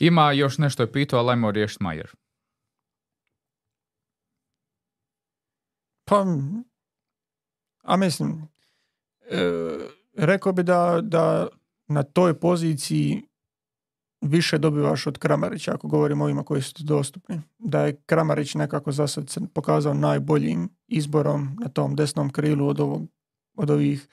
Ima 0.00 0.32
još 0.32 0.58
nešto 0.58 0.82
je 0.82 0.92
pitao, 0.92 1.18
ali 1.18 1.30
ajmo 1.30 1.50
riješiti 1.50 1.82
Majer. 1.82 2.10
Pa, 6.04 6.26
a 7.82 7.96
mislim, 7.96 8.48
e, 9.30 9.78
rekao 10.16 10.52
bi 10.52 10.62
da, 10.62 11.00
da 11.02 11.48
na 11.86 12.02
toj 12.02 12.40
poziciji 12.40 13.27
više 14.20 14.58
dobivaš 14.58 15.06
od 15.06 15.18
Kramarića 15.18 15.74
ako 15.74 15.88
govorimo 15.88 16.24
o 16.24 16.26
ovima 16.26 16.42
koji 16.42 16.62
su 16.62 16.84
dostupni. 16.84 17.40
Da 17.58 17.86
je 17.86 17.96
Kramarić 18.06 18.54
nekako 18.54 18.92
za 18.92 19.06
sad 19.06 19.30
se 19.30 19.40
pokazao 19.54 19.94
najboljim 19.94 20.68
izborom 20.88 21.56
na 21.60 21.68
tom 21.68 21.96
desnom 21.96 22.30
krilu 22.30 22.68
od, 22.68 22.80
ovog, 22.80 23.06
od 23.56 23.70
ovih 23.70 24.08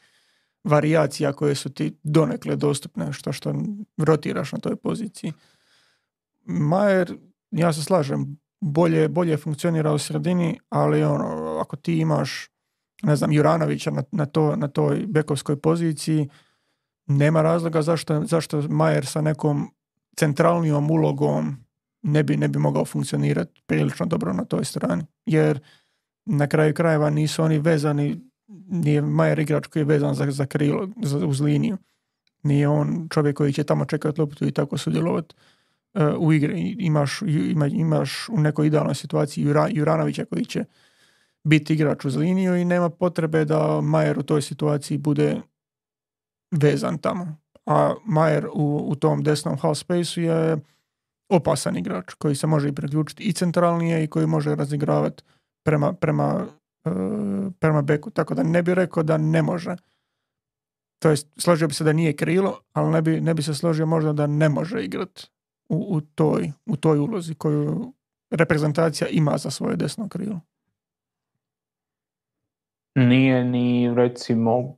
varijacija 0.64 1.34
koje 1.34 1.56
su 1.56 1.70
ti 1.70 1.98
donekle 2.04 2.56
dostupne 2.56 3.14
što 3.14 3.32
što 3.32 3.54
rotiraš 3.98 4.52
na 4.52 4.60
toj 4.60 4.76
poziciji. 4.76 5.34
Majer, 6.46 7.18
ja 7.52 7.74
se 7.74 7.84
slažem, 7.84 8.38
bolje, 8.62 9.08
bolje 9.08 9.38
funkcionira 9.38 9.94
u 9.94 9.98
sredini, 9.98 10.60
ali 10.70 11.04
ono, 11.04 11.58
ako 11.60 11.76
ti 11.76 11.98
imaš 11.98 12.50
ne 13.04 13.16
znam, 13.16 13.32
Juranovića 13.32 13.92
na, 13.92 14.04
na, 14.12 14.26
to, 14.26 14.56
na 14.56 14.68
toj 14.68 15.06
bekovskoj 15.08 15.62
poziciji, 15.62 16.30
nema 17.08 17.42
razloga 17.42 17.82
zašto, 17.82 18.24
zašto 18.26 18.62
Majer 18.62 19.06
sa 19.06 19.22
nekom 19.22 19.72
centralnijom 20.16 20.92
ulogom 20.92 21.66
ne 22.02 22.24
bi, 22.24 22.38
ne 22.38 22.48
bi 22.48 22.60
mogao 22.60 22.86
funkcionirati 22.86 23.62
prilično 23.66 24.06
dobro 24.06 24.34
na 24.34 24.46
toj 24.46 24.66
strani. 24.66 25.04
Jer 25.26 25.60
na 26.26 26.48
kraju 26.48 26.74
krajeva 26.74 27.10
nisu 27.10 27.44
oni 27.44 27.60
vezani, 27.60 28.22
nije 28.68 29.02
Majer 29.02 29.40
igrač 29.40 29.68
koji 29.68 29.82
je 29.82 29.86
vezan 29.86 30.16
za, 30.16 30.32
za 30.32 30.46
krilo, 30.46 30.90
za, 31.02 31.26
uz 31.26 31.42
liniju. 31.42 31.78
Nije 32.44 32.68
on 32.68 33.08
čovjek 33.10 33.38
koji 33.38 33.54
će 33.54 33.64
tamo 33.64 33.86
čekati 33.86 34.22
loptu 34.22 34.48
i 34.48 34.52
tako 34.52 34.78
sudjelovati 34.78 35.36
uh, 35.94 36.02
u 36.20 36.34
igri. 36.34 36.76
Imaš, 36.80 37.22
ima, 37.22 37.68
imaš 37.68 38.30
u 38.30 38.38
nekoj 38.38 38.68
idealnoj 38.68 38.96
situaciji 38.96 39.44
Jura, 39.44 39.68
Juranovića 39.72 40.26
koji 40.26 40.46
će 40.46 40.66
biti 41.44 41.74
igrač 41.74 42.06
uz 42.06 42.16
liniju 42.16 42.56
i 42.56 42.66
nema 42.66 42.90
potrebe 42.90 43.46
da 43.46 43.82
Majer 43.82 44.20
u 44.20 44.24
toj 44.24 44.42
situaciji 44.42 44.98
bude 44.98 45.42
vezan 46.52 46.98
tamo. 46.98 47.38
A 47.66 47.94
Majer 48.06 48.48
u, 48.54 48.86
u 48.88 48.96
tom 48.96 49.24
desnom 49.24 49.58
half 49.58 49.78
spaceu 49.78 50.24
je 50.24 50.58
opasan 51.30 51.78
igrač 51.78 52.14
koji 52.14 52.36
se 52.36 52.48
može 52.48 52.70
i 52.70 52.76
priključiti 52.76 53.24
i 53.24 53.34
centralnije 53.34 54.04
i 54.04 54.08
koji 54.08 54.28
može 54.28 54.56
razigravati 54.56 55.24
prema, 55.64 55.94
prema, 55.94 56.48
uh, 56.86 57.52
prema 57.60 57.82
beku. 57.82 58.10
Tako 58.10 58.36
da 58.36 58.44
ne 58.44 58.64
bi 58.64 58.76
rekao 58.76 59.04
da 59.04 59.18
ne 59.18 59.42
može. 59.42 59.76
To 61.00 61.10
jest, 61.10 61.28
složio 61.38 61.68
bi 61.68 61.74
se 61.74 61.84
da 61.84 61.94
nije 61.94 62.16
krilo, 62.16 62.60
ali 62.74 62.92
ne 62.92 63.02
bi, 63.02 63.22
ne 63.22 63.34
bi 63.34 63.42
se 63.42 63.54
složio 63.54 63.86
možda 63.86 64.14
da 64.14 64.28
ne 64.28 64.50
može 64.50 64.84
igrati 64.84 65.28
u, 65.70 65.86
u, 65.90 66.02
toj, 66.02 66.52
u 66.66 66.76
toj 66.76 67.00
ulozi 67.00 67.36
koju 67.36 67.94
reprezentacija 68.32 69.08
ima 69.08 69.38
za 69.38 69.52
svoje 69.52 69.76
desno 69.76 70.10
krilo. 70.10 70.40
Nije 72.96 73.44
ni 73.44 73.94
recimo 73.96 74.78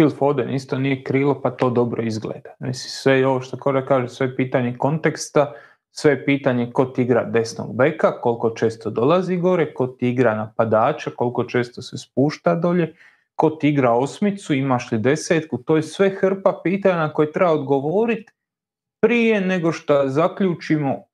Phil 0.00 0.10
Foden 0.10 0.50
isto 0.50 0.78
nije 0.78 1.04
krilo 1.04 1.40
pa 1.42 1.50
to 1.50 1.70
dobro 1.70 2.02
izgleda. 2.02 2.50
Mislim, 2.58 2.90
sve 2.90 3.26
ovo 3.26 3.40
što 3.40 3.56
Kora 3.56 3.86
kaže, 3.86 4.08
sve 4.08 4.26
je 4.26 4.36
pitanje 4.36 4.76
konteksta, 4.78 5.52
sve 5.90 6.12
je 6.12 6.24
pitanje 6.24 6.70
ko 6.72 6.84
ti 6.84 7.02
igra 7.02 7.24
desnog 7.24 7.76
beka, 7.76 8.20
koliko 8.20 8.50
često 8.50 8.90
dolazi 8.90 9.36
gore, 9.36 9.74
ko 9.74 9.86
ti 9.86 10.08
igra 10.08 10.34
napadača, 10.34 11.10
koliko 11.16 11.44
često 11.44 11.82
se 11.82 11.98
spušta 11.98 12.54
dolje, 12.54 12.94
ko 13.34 13.50
ti 13.50 13.68
igra 13.68 13.92
osmicu, 13.92 14.54
imaš 14.54 14.92
li 14.92 14.98
desetku, 14.98 15.58
to 15.58 15.76
je 15.76 15.82
sve 15.82 16.10
hrpa 16.20 16.60
pitanja 16.64 16.96
na 16.96 17.12
koje 17.12 17.32
treba 17.32 17.52
odgovoriti 17.52 18.32
prije 19.00 19.40
nego 19.40 19.72
što 19.72 20.08
zaključimo 20.08 21.04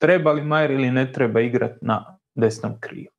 treba 0.00 0.32
li 0.32 0.42
Majer 0.42 0.70
ili 0.70 0.90
ne 0.90 1.12
treba 1.12 1.40
igrati 1.40 1.78
na 1.80 2.18
desnom 2.34 2.80
kriju. 2.80 3.10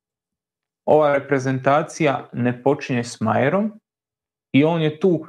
Ova 0.84 1.18
reprezentacija 1.18 2.28
ne 2.32 2.62
počinje 2.62 3.04
s 3.04 3.20
Majerom 3.20 3.80
i 4.56 4.64
on 4.64 4.82
je 4.82 5.00
tu 5.00 5.26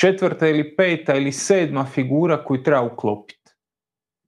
četvrta 0.00 0.48
ili 0.48 0.76
peta 0.76 1.14
ili 1.14 1.32
sedma 1.32 1.84
figura 1.84 2.44
koju 2.44 2.62
treba 2.62 2.82
uklopiti. 2.82 3.52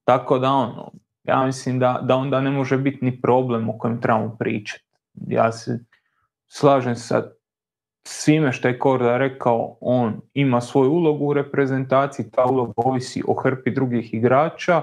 Tako 0.04 0.38
da 0.38 0.50
ono, 0.50 0.92
ja 1.24 1.46
mislim 1.46 1.78
da, 1.78 2.00
da 2.02 2.16
onda 2.16 2.40
ne 2.40 2.50
može 2.50 2.78
biti 2.78 3.04
ni 3.04 3.20
problem 3.20 3.70
o 3.70 3.78
kojem 3.78 4.00
trebamo 4.00 4.36
pričati. 4.38 4.84
Ja 5.14 5.52
se 5.52 5.78
slažem 6.48 6.96
sa 6.96 7.22
svime 8.04 8.52
što 8.52 8.68
je 8.68 8.78
Korda 8.78 9.18
rekao, 9.18 9.76
on 9.80 10.20
ima 10.34 10.60
svoju 10.60 10.90
ulogu 10.90 11.26
u 11.26 11.32
reprezentaciji, 11.32 12.30
ta 12.30 12.44
uloga 12.44 12.72
ovisi 12.76 13.22
o 13.28 13.34
hrpi 13.34 13.70
drugih 13.70 14.14
igrača, 14.14 14.82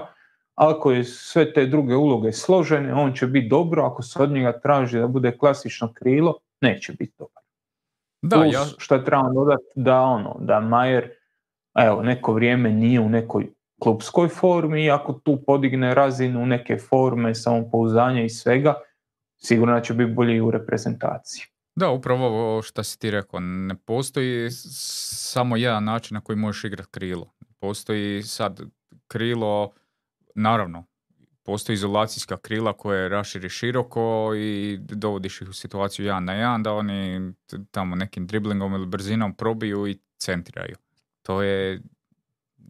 ako 0.54 0.90
je 0.90 1.04
sve 1.04 1.52
te 1.52 1.66
druge 1.66 1.96
uloge 1.96 2.32
složene, 2.32 2.94
on 2.94 3.12
će 3.12 3.26
biti 3.26 3.48
dobro, 3.48 3.84
ako 3.84 4.02
se 4.02 4.22
od 4.22 4.30
njega 4.30 4.60
traži 4.60 4.98
da 4.98 5.06
bude 5.06 5.38
klasično 5.38 5.92
krilo, 5.92 6.34
neće 6.60 6.92
biti 6.92 7.12
dobar. 7.18 7.39
Da, 8.22 8.36
Plus, 8.36 8.54
ja... 8.54 8.64
što 8.78 8.98
trebamo 8.98 9.34
dodati, 9.34 9.64
da 9.74 10.00
ono, 10.00 10.36
da 10.40 10.60
Majer 10.60 11.10
evo, 11.74 12.02
neko 12.02 12.32
vrijeme 12.32 12.72
nije 12.72 13.00
u 13.00 13.08
nekoj 13.08 13.52
klubskoj 13.82 14.28
formi 14.28 14.84
i 14.84 14.90
ako 14.90 15.12
tu 15.12 15.42
podigne 15.46 15.94
razinu 15.94 16.46
neke 16.46 16.76
forme, 16.76 17.34
samopouzdanja 17.34 18.22
i 18.22 18.28
svega, 18.28 18.74
sigurno 19.36 19.80
će 19.80 19.94
biti 19.94 20.12
bolji 20.12 20.40
u 20.40 20.50
reprezentaciji. 20.50 21.44
Da, 21.74 21.90
upravo 21.90 22.26
ovo 22.26 22.62
što 22.62 22.84
si 22.84 22.98
ti 22.98 23.10
rekao, 23.10 23.40
ne 23.40 23.74
postoji 23.74 24.50
samo 24.50 25.56
jedan 25.56 25.84
način 25.84 26.14
na 26.14 26.20
koji 26.20 26.36
možeš 26.36 26.64
igrati 26.64 26.90
krilo. 26.90 27.32
Postoji 27.58 28.22
sad 28.22 28.60
krilo, 29.08 29.70
naravno, 30.34 30.84
postoji 31.50 31.74
izolacijska 31.74 32.36
krila 32.36 32.72
koje 32.72 33.08
raširi 33.08 33.48
široko 33.48 34.32
i 34.36 34.78
dovodiš 34.80 35.40
ih 35.40 35.48
u 35.48 35.52
situaciju 35.52 36.06
jedan 36.06 36.24
na 36.24 36.32
jedan 36.32 36.62
da 36.62 36.72
oni 36.72 37.32
tamo 37.70 37.96
nekim 37.96 38.26
driblingom 38.26 38.74
ili 38.74 38.86
brzinom 38.86 39.34
probiju 39.34 39.86
i 39.86 39.98
centriraju. 40.18 40.76
To 41.22 41.42
je 41.42 41.80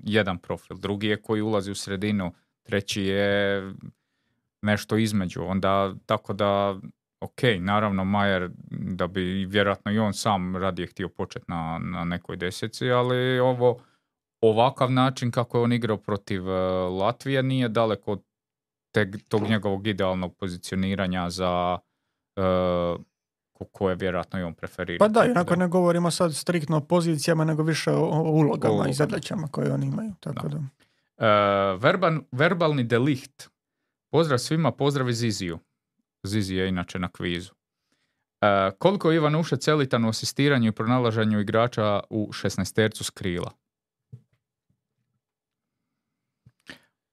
jedan 0.05 0.39
profil. 0.39 0.77
Drugi 0.77 1.07
je 1.07 1.23
koji 1.23 1.43
ulazi 1.43 1.71
u 1.71 1.75
sredinu, 1.75 2.33
treći 2.63 3.03
je 3.03 3.63
nešto 4.63 4.97
između. 4.97 5.43
Onda 5.43 5.95
tako 6.07 6.33
da 6.33 6.81
ok, 7.21 7.43
naravno 7.59 8.05
Majer 8.05 8.51
da 8.71 9.07
bi 9.07 9.47
vjerojatno 9.49 9.93
i 9.93 9.99
on 9.99 10.13
sam 10.13 10.57
radije 10.57 10.87
htio 10.87 11.09
početi 11.09 11.45
na, 11.49 11.79
na 11.83 12.05
nekoj 12.05 12.37
deseci, 12.37 12.91
ali 12.91 13.39
ovo 13.39 13.83
ovakav 14.41 14.93
način 14.93 15.31
kako 15.31 15.59
je 15.59 15.65
on 15.65 15.73
igrao 15.73 15.97
protiv 15.97 16.43
uh, 16.43 16.53
Latvije 17.01 17.43
nije 17.43 17.69
daleko 17.69 18.13
od 18.13 18.30
tog 19.29 19.43
njegovog 19.43 19.87
idealnog 19.87 20.37
pozicioniranja 20.37 21.31
za 21.31 21.79
uh, 22.37 23.01
koje 23.73 23.95
vjerojatno 23.95 24.39
i 24.39 24.43
on 24.43 24.55
preferira. 24.55 24.99
Pa 24.99 25.09
da, 25.09 25.21
onako 25.21 25.57
ne 25.57 25.69
govorimo 25.69 26.11
sad 26.11 26.35
striktno 26.35 26.77
o 26.77 26.81
pozicijama, 26.81 27.45
nego 27.45 27.63
više 27.63 27.91
o, 27.91 28.23
ulogama 28.23 28.89
i 28.89 28.93
zadaćama 28.93 29.49
koje 29.49 29.73
oni 29.73 29.87
imaju. 29.87 30.13
Tako 30.21 30.49
da. 30.49 30.57
Uh, 30.57 31.83
verbalni 32.33 32.85
delikt. 32.85 33.51
Pozdrav 34.11 34.39
svima, 34.39 34.73
pozdrav 34.73 35.09
iz 35.09 35.23
Iziju. 35.23 35.59
Zizi 36.23 36.55
je 36.55 36.69
inače 36.69 36.99
na 36.99 37.09
kvizu. 37.09 37.53
E, 38.41 38.71
koliko 38.79 39.11
je 39.11 39.17
Ivan 39.17 39.35
Ušec 39.35 39.69
elitan 39.69 40.05
u 40.05 40.09
asistiranju 40.09 40.69
i 40.69 40.73
pronalaženju 40.73 41.41
igrača 41.41 42.01
u 42.11 42.29
16 42.33 42.75
tercu 42.75 43.05
skrila? 43.05 43.53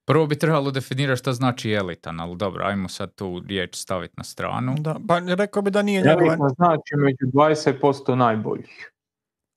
Prvo 0.07 0.27
bi 0.27 0.39
trebalo 0.39 0.71
definirati 0.71 1.19
šta 1.19 1.33
znači 1.33 1.71
elitan, 1.71 2.19
ali 2.19 2.37
dobro, 2.37 2.65
ajmo 2.65 2.89
sad 2.89 3.15
tu 3.15 3.43
riječ 3.47 3.75
staviti 3.75 4.13
na 4.17 4.23
stranu. 4.23 4.75
Da, 4.79 4.95
pa 5.07 5.19
rekao 5.19 5.61
bi 5.61 5.71
da 5.71 5.81
nije 5.81 6.01
njegova... 6.01 6.49
znači 6.55 6.95
među 6.95 7.25
20% 7.33 8.15
najboljih. 8.15 8.91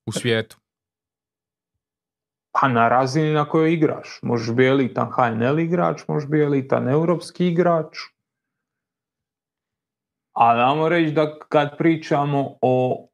U 0.05 0.11
svijetu? 0.11 0.57
Pa 2.51 2.67
na 2.67 2.89
razini 2.89 3.33
na 3.33 3.49
kojoj 3.49 3.73
igraš. 3.73 4.19
Možeš 4.21 4.55
biti 4.55 4.67
elitan 4.67 5.11
HNL 5.11 5.59
igrač, 5.59 6.07
možeš 6.07 6.29
biti 6.29 6.43
elitan 6.43 6.89
europski 6.89 7.47
igrač, 7.47 7.97
a 10.33 10.55
damo 10.55 10.89
reći 10.89 11.11
da 11.11 11.39
kad 11.49 11.77
pričamo 11.77 12.57
o 12.61 13.07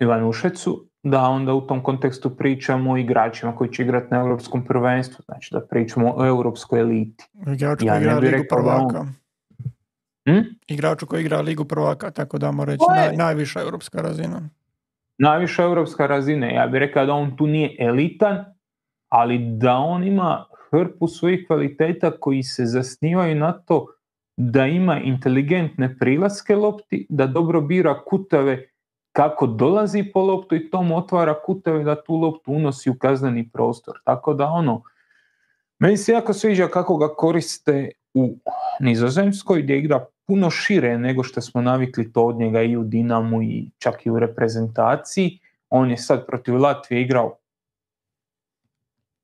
Ivanušecu, 0.00 0.87
da 1.10 1.22
onda 1.22 1.54
u 1.54 1.60
tom 1.60 1.82
kontekstu 1.82 2.36
pričamo 2.36 2.92
o 2.92 2.96
igračima 2.96 3.56
koji 3.56 3.72
će 3.72 3.82
igrati 3.82 4.06
na 4.10 4.20
europskom 4.20 4.64
prvenstvu, 4.64 5.22
znači 5.24 5.48
da 5.52 5.60
pričamo 5.60 6.14
o 6.16 6.26
europskoj 6.26 6.80
eliti. 6.80 7.24
Igraču 7.46 7.86
ja 7.86 7.92
koji 7.92 8.02
igra 8.02 8.18
Ligu 8.18 8.44
prvaka. 8.48 9.06
Hm? 10.28 10.40
Igraču 10.66 11.06
koji 11.06 11.20
igra 11.20 11.40
Ligu 11.40 11.64
prvaka, 11.64 12.10
tako 12.10 12.38
da 12.38 12.52
reći 12.64 12.84
naj, 12.96 13.16
najviša 13.16 13.60
europska 13.60 14.02
razina. 14.02 14.48
Najviša 15.18 15.62
europska 15.62 16.06
razina, 16.06 16.46
ja 16.46 16.66
bih 16.66 16.78
rekao 16.78 17.06
da 17.06 17.12
on 17.12 17.36
tu 17.36 17.46
nije 17.46 17.76
elitan, 17.78 18.44
ali 19.08 19.38
da 19.38 19.76
on 19.76 20.04
ima 20.04 20.44
hrpu 20.70 21.08
svojih 21.08 21.44
kvaliteta 21.46 22.10
koji 22.20 22.42
se 22.42 22.66
zasnivaju 22.66 23.34
na 23.34 23.52
to 23.52 23.86
da 24.36 24.66
ima 24.66 25.00
inteligentne 25.00 25.96
prilaske 25.98 26.56
lopti, 26.56 27.06
da 27.08 27.26
dobro 27.26 27.60
bira 27.60 28.04
kutave 28.04 28.64
kako 29.18 29.46
dolazi 29.46 30.04
po 30.14 30.22
loptu 30.22 30.54
i 30.54 30.70
tom 30.70 30.92
otvara 30.92 31.34
kutave 31.42 31.84
da 31.84 32.02
tu 32.02 32.16
loptu 32.16 32.52
unosi 32.52 32.90
u 32.90 32.94
kazneni 32.98 33.48
prostor. 33.52 33.98
Tako 34.04 34.34
da 34.34 34.46
ono, 34.46 34.82
meni 35.78 35.96
se 35.96 36.12
jako 36.12 36.32
sviđa 36.32 36.68
kako 36.68 36.96
ga 36.96 37.08
koriste 37.08 37.90
u 38.14 38.36
Nizozemskoj 38.80 39.62
gdje 39.62 39.78
igra 39.78 40.06
puno 40.26 40.50
šire 40.50 40.98
nego 40.98 41.22
što 41.22 41.40
smo 41.40 41.62
navikli 41.62 42.12
to 42.12 42.26
od 42.26 42.36
njega 42.36 42.62
i 42.62 42.76
u 42.76 42.84
Dinamu 42.84 43.42
i 43.42 43.70
čak 43.78 44.06
i 44.06 44.10
u 44.10 44.18
reprezentaciji. 44.18 45.38
On 45.70 45.90
je 45.90 45.96
sad 45.96 46.26
protiv 46.26 46.56
Latvije 46.56 47.02
igrao 47.02 47.36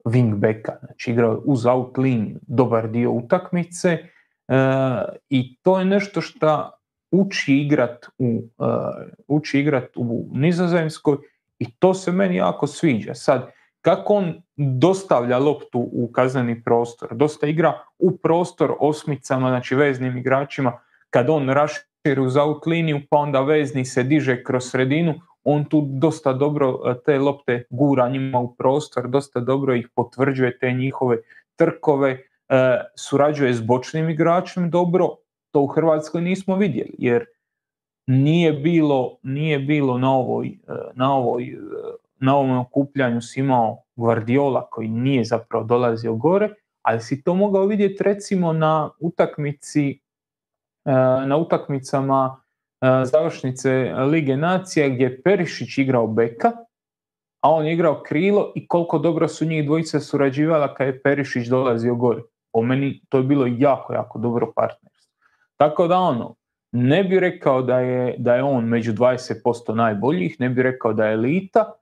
wingbacka, 0.05 0.73
znači 0.81 1.11
igrao 1.11 1.43
uz 1.45 1.67
out 1.67 1.97
dobar 2.47 2.89
dio 2.89 3.11
utakmice 3.11 3.99
E, 4.49 4.57
I 5.29 5.57
to 5.63 5.79
je 5.79 5.85
nešto 5.85 6.21
što 6.21 6.71
uči 7.11 7.55
igrat 7.55 8.07
u, 8.19 8.43
e, 8.59 8.65
uči 9.29 9.61
igrat 9.61 9.97
u 9.97 10.29
Nizozemskoj 10.33 11.17
i 11.59 11.67
to 11.79 11.95
se 11.95 12.13
meni 12.13 12.37
jako 12.37 12.67
sviđa. 12.67 13.15
Sad, 13.15 13.51
kako 13.81 14.15
on 14.15 14.43
dostavlja 14.57 15.39
loptu 15.39 15.89
u 15.93 16.13
kazneni 16.13 16.63
prostor, 16.65 17.15
dosta 17.15 17.47
igra 17.47 17.79
u 17.99 18.17
prostor 18.17 18.75
osmicama, 18.81 19.49
znači 19.49 19.75
veznim 19.75 20.17
igračima, 20.17 20.73
kad 21.11 21.31
on 21.31 21.49
raširi 21.49 22.21
uz 22.21 22.37
out 22.37 22.67
liniju, 22.67 23.01
pa 23.11 23.17
onda 23.17 23.41
vezni 23.41 23.85
se 23.85 24.03
diže 24.03 24.45
kroz 24.45 24.71
sredinu, 24.71 25.15
on 25.45 25.65
tu 25.65 25.89
dosta 25.89 26.33
dobro 26.33 26.81
e, 26.87 26.95
te 27.05 27.19
lopte 27.19 27.65
gura 27.71 28.09
njima 28.09 28.39
u 28.39 28.55
prostor, 28.55 29.09
dosta 29.09 29.41
dobro 29.41 29.75
ih 29.75 29.89
potvrđuje 29.95 30.59
te 30.59 30.73
njihove 30.73 31.17
trkove, 31.57 32.19
E, 32.49 32.81
surađuje 32.97 33.55
s 33.55 33.61
bočnim 33.61 34.11
igračem 34.11 34.71
dobro, 34.71 35.09
to 35.55 35.61
u 35.61 35.67
Hrvatskoj 35.67 36.23
nismo 36.23 36.57
vidjeli, 36.57 36.95
jer 36.99 37.25
nije 38.07 38.53
bilo, 38.53 39.19
nije 39.23 39.59
bilo 39.59 39.99
na 39.99 40.15
ovoj, 40.15 40.47
e, 40.47 40.73
na 40.95 41.15
ovoj 41.15 41.45
e, 41.45 41.57
na 42.21 42.37
ovom 42.37 42.59
okupljanju 42.59 43.21
si 43.21 43.41
imao 43.41 43.83
Guardiola 43.97 44.67
koji 44.71 44.89
nije 44.89 45.25
zapravo 45.25 45.65
dolazio 45.65 46.15
gore, 46.15 46.51
ali 46.83 47.01
si 47.01 47.23
to 47.23 47.35
mogao 47.35 47.67
vidjeti 47.67 48.03
recimo 48.03 48.53
na 48.53 48.91
utakmici 49.01 50.01
na 51.27 51.37
utakmicama 51.37 52.41
završnice 53.05 53.95
Lige 54.11 54.37
nacija 54.37 54.89
gdje 54.89 55.05
je 55.05 55.23
Perišić 55.23 55.79
igrao 55.79 56.07
beka, 56.07 56.53
a 57.41 57.51
on 57.51 57.67
je 57.67 57.73
igrao 57.73 58.03
krilo 58.07 58.53
i 58.55 58.69
koliko 58.69 58.99
dobro 58.99 59.29
su 59.29 59.45
njih 59.45 59.65
dvojice 59.65 60.01
surađivala 60.01 60.75
kad 60.75 60.87
je 60.87 61.03
Perišić 61.03 61.49
dolazio 61.49 61.95
gore 61.95 62.23
po 62.55 62.63
meni 62.63 63.01
to 63.09 63.19
je 63.19 63.25
bilo 63.25 63.47
jako, 63.59 63.93
jako 63.93 64.19
dobro 64.19 64.53
partnerstvo. 64.57 64.94
Tako 65.57 65.87
da 65.89 65.99
ono, 65.99 66.35
ne 66.73 67.05
bi 67.05 67.21
rekao 67.21 67.63
da 67.63 67.79
je, 67.79 68.15
da 68.19 68.35
je 68.35 68.43
on 68.43 68.65
među 68.65 68.93
20% 68.93 69.75
najboljih, 69.75 70.37
ne 70.41 70.49
bi 70.49 70.63
rekao 70.63 70.93
da 70.93 71.07
je 71.07 71.15
elita, 71.15 71.73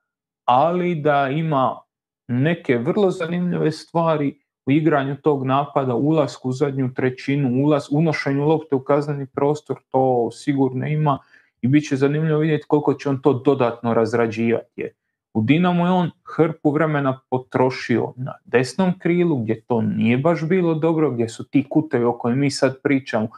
ali 0.45 0.95
da 0.95 1.29
ima 1.29 1.81
neke 2.29 2.79
vrlo 2.79 3.11
zanimljive 3.11 3.71
stvari 3.71 4.39
u 4.67 4.71
igranju 4.71 5.17
tog 5.17 5.47
napada, 5.47 5.95
ulasku 5.95 6.49
u 6.49 6.53
zadnju 6.53 6.95
trećinu, 6.95 7.65
ulaz, 7.65 7.87
unošenju 7.91 8.47
lopte 8.47 8.75
u 8.75 8.81
kazneni 8.81 9.27
prostor, 9.27 9.77
to 9.89 10.31
sigurno 10.31 10.87
ima 10.87 11.19
i 11.63 11.69
bit 11.69 11.89
će 11.89 11.97
zanimljivo 11.97 12.39
vidjeti 12.39 12.65
koliko 12.69 12.95
će 12.95 13.09
on 13.09 13.23
to 13.23 13.33
dodatno 13.33 13.95
razrađivati. 13.95 14.89
U 15.35 15.43
Dinamo 15.43 15.87
je 15.87 15.93
on 15.93 16.11
hrpu 16.37 16.71
vremena 16.71 17.21
potrošio 17.31 18.13
na 18.17 18.33
desnom 18.45 18.99
krilu 18.99 19.37
gdje 19.37 19.61
to 19.61 19.81
nije 19.81 20.19
baš 20.19 20.49
bilo 20.49 20.75
dobro, 20.75 21.11
gdje 21.11 21.29
su 21.29 21.45
ti 21.45 21.67
kutevi 21.71 22.05
o 22.05 22.19
kojim 22.19 22.39
mi 22.39 22.51
sad 22.51 22.83
pričamo 22.83 23.29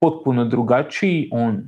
potpuno 0.00 0.44
drugačiji, 0.44 1.28
on 1.32 1.62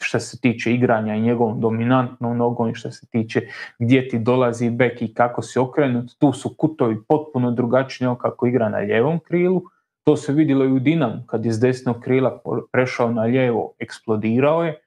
što 0.00 0.20
se 0.20 0.40
tiče 0.40 0.74
igranja 0.74 1.14
i 1.14 1.20
njegovom 1.20 1.60
dominantnom 1.60 2.36
nogom 2.36 2.70
i 2.70 2.74
što 2.74 2.90
se 2.90 3.06
tiče 3.06 3.40
gdje 3.78 4.08
ti 4.08 4.18
dolazi 4.18 4.70
bek 4.70 5.02
i 5.02 5.14
kako 5.14 5.42
si 5.42 5.58
okrenut, 5.58 6.10
tu 6.18 6.32
su 6.32 6.54
kutovi 6.56 7.02
potpuno 7.08 7.50
drugačiji 7.50 8.06
nego 8.06 8.18
kako 8.18 8.46
igra 8.46 8.68
na 8.68 8.80
ljevom 8.80 9.20
krilu. 9.20 9.62
To 10.04 10.16
se 10.16 10.32
vidjelo 10.32 10.64
i 10.64 10.72
u 10.72 10.78
Dinam 10.78 11.24
kad 11.26 11.46
s 11.46 11.60
desnog 11.60 12.00
krila 12.00 12.40
prešao 12.72 13.10
na 13.10 13.22
lijevo, 13.22 13.72
eksplodirao 13.78 14.64
je, 14.64 14.80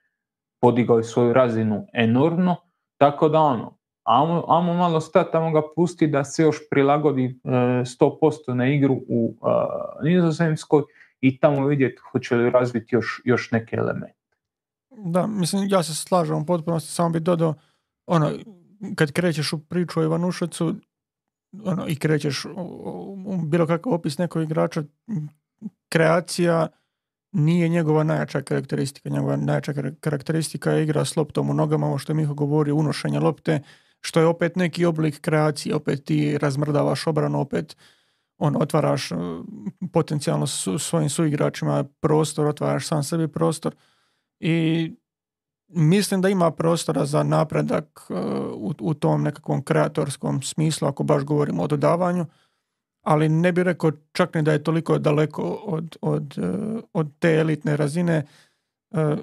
podigao 0.60 0.98
je 0.98 1.04
svoju 1.04 1.32
razinu 1.32 1.86
enormno, 1.92 2.56
tako 2.98 3.28
da 3.28 3.40
ono, 3.40 3.76
amo, 4.48 4.74
malo 4.74 5.00
stati, 5.00 5.32
tamo 5.32 5.50
ga 5.50 5.62
pusti 5.76 6.06
da 6.06 6.24
se 6.24 6.42
još 6.42 6.56
prilagodi 6.70 7.40
100% 7.44 8.52
e, 8.52 8.54
na 8.54 8.66
igru 8.66 8.94
u 9.08 9.34
uh, 9.40 9.48
nizozemskoj 10.04 10.82
i 11.20 11.38
tamo 11.40 11.66
vidjeti 11.66 12.00
hoće 12.12 12.36
li 12.36 12.50
razviti 12.50 12.94
još, 12.94 13.20
još 13.24 13.50
neke 13.50 13.76
elemente. 13.76 14.16
Da, 14.90 15.26
mislim, 15.26 15.68
ja 15.68 15.82
se 15.82 15.94
slažem 15.94 16.36
u 16.36 16.46
potpunosti, 16.46 16.92
samo 16.92 17.10
bi 17.10 17.20
dodao, 17.20 17.54
ono, 18.06 18.32
kad 18.94 19.12
krećeš 19.12 19.52
u 19.52 19.58
priču 19.58 20.00
o 20.00 20.02
Ivanušecu, 20.02 20.74
ono, 21.64 21.88
i 21.88 21.96
krećeš 21.96 22.44
u, 22.44 22.50
u 23.26 23.36
bilo 23.36 23.66
kakav 23.66 23.92
opis 23.92 24.18
nekog 24.18 24.42
igrača, 24.42 24.82
kreacija 25.88 26.68
nije 27.32 27.68
njegova 27.68 28.04
najjača 28.04 28.42
karakteristika. 28.42 29.08
Njegova 29.08 29.36
najjača 29.36 29.72
karakteristika 30.00 30.70
je 30.70 30.82
igra 30.82 31.04
s 31.04 31.16
loptom 31.16 31.50
u 31.50 31.54
nogama, 31.54 31.86
ovo 31.86 31.98
što 31.98 32.14
Miho 32.14 32.34
govori, 32.34 32.72
unošenje 32.72 33.20
lopte, 33.20 33.62
što 34.00 34.20
je 34.20 34.26
opet 34.26 34.56
neki 34.56 34.84
oblik 34.84 35.20
kreacije, 35.20 35.74
opet 35.74 36.04
ti 36.04 36.38
razmrdavaš 36.38 37.06
obranu, 37.06 37.40
opet 37.40 37.76
on 38.38 38.56
otvaraš 38.62 39.12
uh, 39.12 39.18
potencijalno 39.92 40.46
svojim 40.78 41.08
suigračima 41.10 41.84
prostor, 42.00 42.46
otvaraš 42.46 42.86
sam 42.86 43.02
sebi 43.02 43.28
prostor 43.28 43.74
i 44.40 44.92
mislim 45.68 46.20
da 46.20 46.28
ima 46.28 46.50
prostora 46.50 47.06
za 47.06 47.22
napredak 47.22 48.06
uh, 48.08 48.16
u, 48.54 48.74
u 48.80 48.94
tom 48.94 49.22
nekakvom 49.22 49.62
kreatorskom 49.62 50.42
smislu 50.42 50.88
ako 50.88 51.02
baš 51.02 51.22
govorimo 51.22 51.62
o 51.62 51.66
dodavanju, 51.66 52.26
ali 53.02 53.28
ne 53.28 53.52
bih 53.52 53.64
rekao 53.64 53.90
čak 54.12 54.34
ni 54.34 54.42
da 54.42 54.52
je 54.52 54.64
toliko 54.64 54.98
daleko 54.98 55.42
od, 55.64 55.96
od, 56.00 56.38
uh, 56.38 56.80
od 56.92 57.08
te 57.18 57.34
elitne 57.34 57.76
razine 57.76 58.26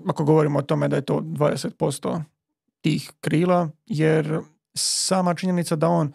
ako 0.07 0.23
govorimo 0.23 0.59
o 0.59 0.61
tome 0.61 0.87
da 0.87 0.95
je 0.95 1.01
to 1.01 1.19
20% 1.19 2.21
tih 2.81 3.11
krila, 3.21 3.69
jer 3.85 4.39
sama 4.75 5.33
činjenica 5.33 5.75
da 5.75 5.87
on 5.87 6.13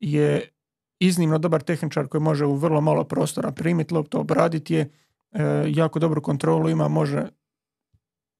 je 0.00 0.48
iznimno 1.06 1.38
dobar 1.38 1.62
tehničar 1.62 2.06
koji 2.08 2.20
može 2.20 2.44
u 2.44 2.54
vrlo 2.54 2.80
malo 2.80 3.04
prostora 3.04 3.52
primiti 3.52 3.94
loptu, 3.94 4.20
obraditi 4.20 4.74
je, 4.74 4.90
e, 5.32 5.64
jako 5.68 5.98
dobru 5.98 6.22
kontrolu 6.22 6.68
ima, 6.68 6.88
može 6.88 7.26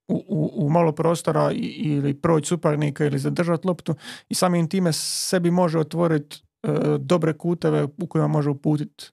u, 0.09 0.25
u, 0.29 0.67
u 0.67 0.71
malo 0.71 0.93
prostora 0.93 1.51
ili 1.55 2.15
proći 2.15 2.49
suparnika 2.49 3.05
ili 3.05 3.19
zadržati 3.19 3.67
loptu 3.67 3.95
i 4.29 4.35
samim 4.35 4.69
time 4.69 4.93
sebi 4.93 5.51
može 5.51 5.79
otvoriti 5.79 6.43
e, 6.63 6.69
dobre 6.99 7.33
kuteve 7.33 7.85
u 7.85 8.07
kojima 8.07 8.29
može 8.29 8.51
uputiti 8.51 9.05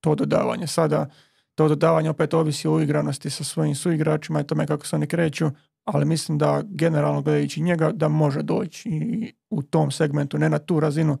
to 0.00 0.14
dodavanje. 0.14 0.66
Sada 0.66 1.10
to 1.54 1.68
dodavanje 1.68 2.10
opet 2.10 2.34
ovisi 2.34 2.68
o 2.68 2.72
uigranosti 2.72 3.30
sa 3.30 3.44
svojim 3.44 3.74
suigračima 3.74 4.40
i 4.40 4.46
tome 4.46 4.66
kako 4.66 4.86
se 4.86 4.96
oni 4.96 5.06
kreću, 5.06 5.50
ali 5.84 6.04
mislim 6.04 6.38
da 6.38 6.62
generalno 6.64 7.22
gledajući 7.22 7.62
njega 7.62 7.92
da 7.92 8.08
može 8.08 8.42
doći 8.42 8.88
i 8.88 9.32
u 9.50 9.62
tom 9.62 9.90
segmentu, 9.90 10.38
ne 10.38 10.48
na 10.48 10.58
tu 10.58 10.80
razinu 10.80 11.18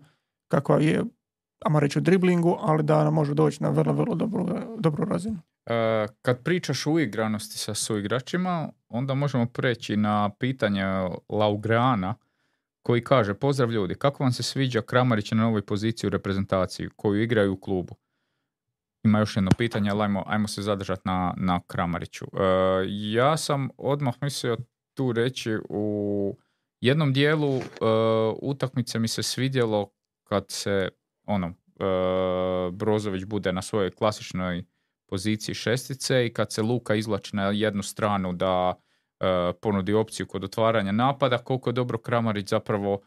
kakva 0.48 0.80
je, 0.80 1.04
ajmo 1.60 1.80
reći 1.80 1.98
u 1.98 2.02
driblingu, 2.02 2.56
ali 2.60 2.82
da 2.82 3.10
može 3.10 3.34
doći 3.34 3.62
na 3.62 3.70
vrlo, 3.70 3.92
vrlo 3.92 4.14
dobru, 4.14 4.48
dobru 4.78 5.04
razinu. 5.04 5.38
E, 5.66 6.06
kad 6.22 6.42
pričaš 6.42 6.86
o 6.86 6.92
uigranosti 6.92 7.58
sa 7.58 7.74
suigračima, 7.74 8.68
onda 8.88 9.14
možemo 9.14 9.46
preći 9.46 9.96
na 9.96 10.30
pitanje 10.38 10.84
Laugrana 11.28 12.14
koji 12.82 13.04
kaže, 13.04 13.34
pozdrav 13.34 13.72
ljudi, 13.72 13.94
kako 13.94 14.22
vam 14.22 14.32
se 14.32 14.42
sviđa 14.42 14.82
Kramarić 14.82 15.30
na 15.30 15.42
novoj 15.42 15.62
poziciji 15.62 16.08
u 16.08 16.10
reprezentaciji 16.10 16.88
koju 16.96 17.22
igraju 17.22 17.52
u 17.52 17.60
klubu? 17.60 17.96
Ima 19.04 19.18
još 19.18 19.36
jedno 19.36 19.50
pitanje, 19.58 19.90
ali 19.90 20.02
ajmo, 20.02 20.24
ajmo 20.26 20.48
se 20.48 20.62
zadržati 20.62 21.02
na, 21.04 21.34
na 21.36 21.60
Kramariću. 21.66 22.24
E, 22.24 22.38
ja 22.88 23.36
sam 23.36 23.68
odmah 23.78 24.14
mislio 24.20 24.56
tu 24.94 25.12
reći 25.12 25.58
u 25.68 26.36
jednom 26.80 27.12
dijelu 27.12 27.56
uh, 27.56 27.62
utakmice 28.42 28.98
mi 28.98 29.08
se 29.08 29.22
svidjelo 29.22 29.90
kad 30.24 30.44
se 30.48 30.88
ono 31.26 31.46
uh, 31.46 32.74
Brozović 32.74 33.24
bude 33.24 33.52
na 33.52 33.62
svojoj 33.62 33.90
klasičnoj 33.90 34.64
poziciji 35.08 35.54
šestice 35.54 36.26
i 36.26 36.32
kad 36.32 36.52
se 36.52 36.62
Luka 36.62 36.94
izlači 36.94 37.36
na 37.36 37.42
jednu 37.42 37.82
stranu 37.82 38.32
da 38.32 38.74
ponudi 39.60 39.94
opciju 39.94 40.26
kod 40.26 40.44
otvaranja 40.44 40.92
napada, 40.92 41.38
koliko 41.38 41.70
je 41.70 41.72
dobro 41.72 41.98
Kramarić 41.98 42.48
zapravo 42.48 43.00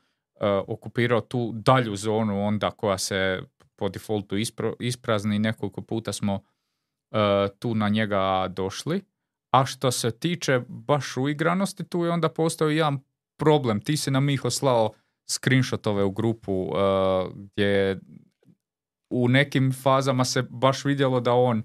okupirao 0.67 1.21
tu 1.21 1.51
dalju 1.55 1.95
zonu 1.95 2.45
onda 2.45 2.71
koja 2.71 2.97
se 2.97 3.41
po 3.75 3.89
defaultu 3.89 4.35
isprazni 4.79 5.35
i 5.35 5.39
nekoliko 5.39 5.81
puta 5.81 6.13
smo 6.13 6.39
tu 7.59 7.75
na 7.75 7.89
njega 7.89 8.47
došli. 8.49 9.01
A 9.51 9.65
što 9.65 9.91
se 9.91 10.11
tiče 10.11 10.61
baš 10.67 11.17
uigranosti, 11.17 11.83
tu 11.83 12.03
je 12.03 12.11
onda 12.11 12.29
postao 12.29 12.69
jedan 12.69 12.99
problem. 13.39 13.81
Ti 13.81 13.97
si 13.97 14.11
nam 14.11 14.25
Miho 14.25 14.49
slao 14.49 14.93
screenshotove 15.29 16.03
u 16.03 16.11
grupu 16.11 16.53
uh, 16.53 16.71
gdje 17.35 17.99
u 19.09 19.27
nekim 19.27 19.73
fazama 19.83 20.25
se 20.25 20.43
baš 20.49 20.85
vidjelo 20.85 21.19
da 21.19 21.33
on 21.33 21.63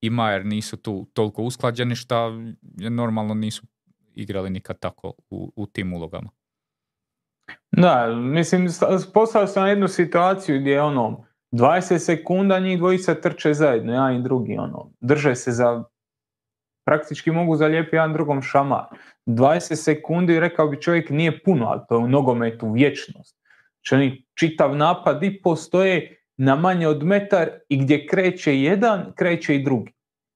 i 0.00 0.10
Majer 0.10 0.46
nisu 0.46 0.76
tu 0.76 1.06
toliko 1.12 1.42
usklađeni 1.42 1.94
što 1.94 2.32
normalno 2.90 3.34
nisu 3.34 3.62
igrali 4.14 4.50
nikad 4.50 4.78
tako 4.78 5.12
u, 5.30 5.52
u 5.56 5.66
tim 5.66 5.92
ulogama. 5.92 6.30
Da, 7.72 8.14
mislim, 8.14 8.68
poslao 9.14 9.46
sam 9.46 9.68
jednu 9.68 9.88
situaciju 9.88 10.60
gdje 10.60 10.82
ono, 10.82 11.24
20 11.52 11.98
sekunda 11.98 12.58
njih 12.58 12.78
dvojica 12.78 13.14
trče 13.14 13.54
zajedno, 13.54 13.92
jedan 13.92 14.16
i 14.16 14.22
drugi, 14.22 14.56
ono, 14.58 14.90
drže 15.00 15.34
se 15.34 15.52
za, 15.52 15.84
praktički 16.88 17.30
mogu 17.30 17.56
zalijepiti 17.56 17.96
jedan 17.96 18.12
drugom 18.12 18.42
šamar. 18.42 18.84
20 19.26 19.74
sekundi, 19.74 20.40
rekao 20.40 20.68
bi 20.68 20.80
čovjek, 20.82 21.10
nije 21.10 21.42
puno, 21.42 21.66
ali 21.66 21.80
to 21.88 21.94
je 21.94 21.98
u 21.98 22.08
nogometu 22.08 22.72
vječnost. 22.72 23.36
Znači, 23.88 24.24
čitav 24.34 24.76
napad 24.76 25.22
i 25.22 25.42
postoje 25.42 26.24
na 26.36 26.56
manje 26.56 26.88
od 26.88 27.02
metar 27.02 27.50
i 27.68 27.76
gdje 27.76 28.06
kreće 28.06 28.60
jedan, 28.60 29.12
kreće 29.16 29.56
i 29.56 29.64
drugi. 29.64 29.92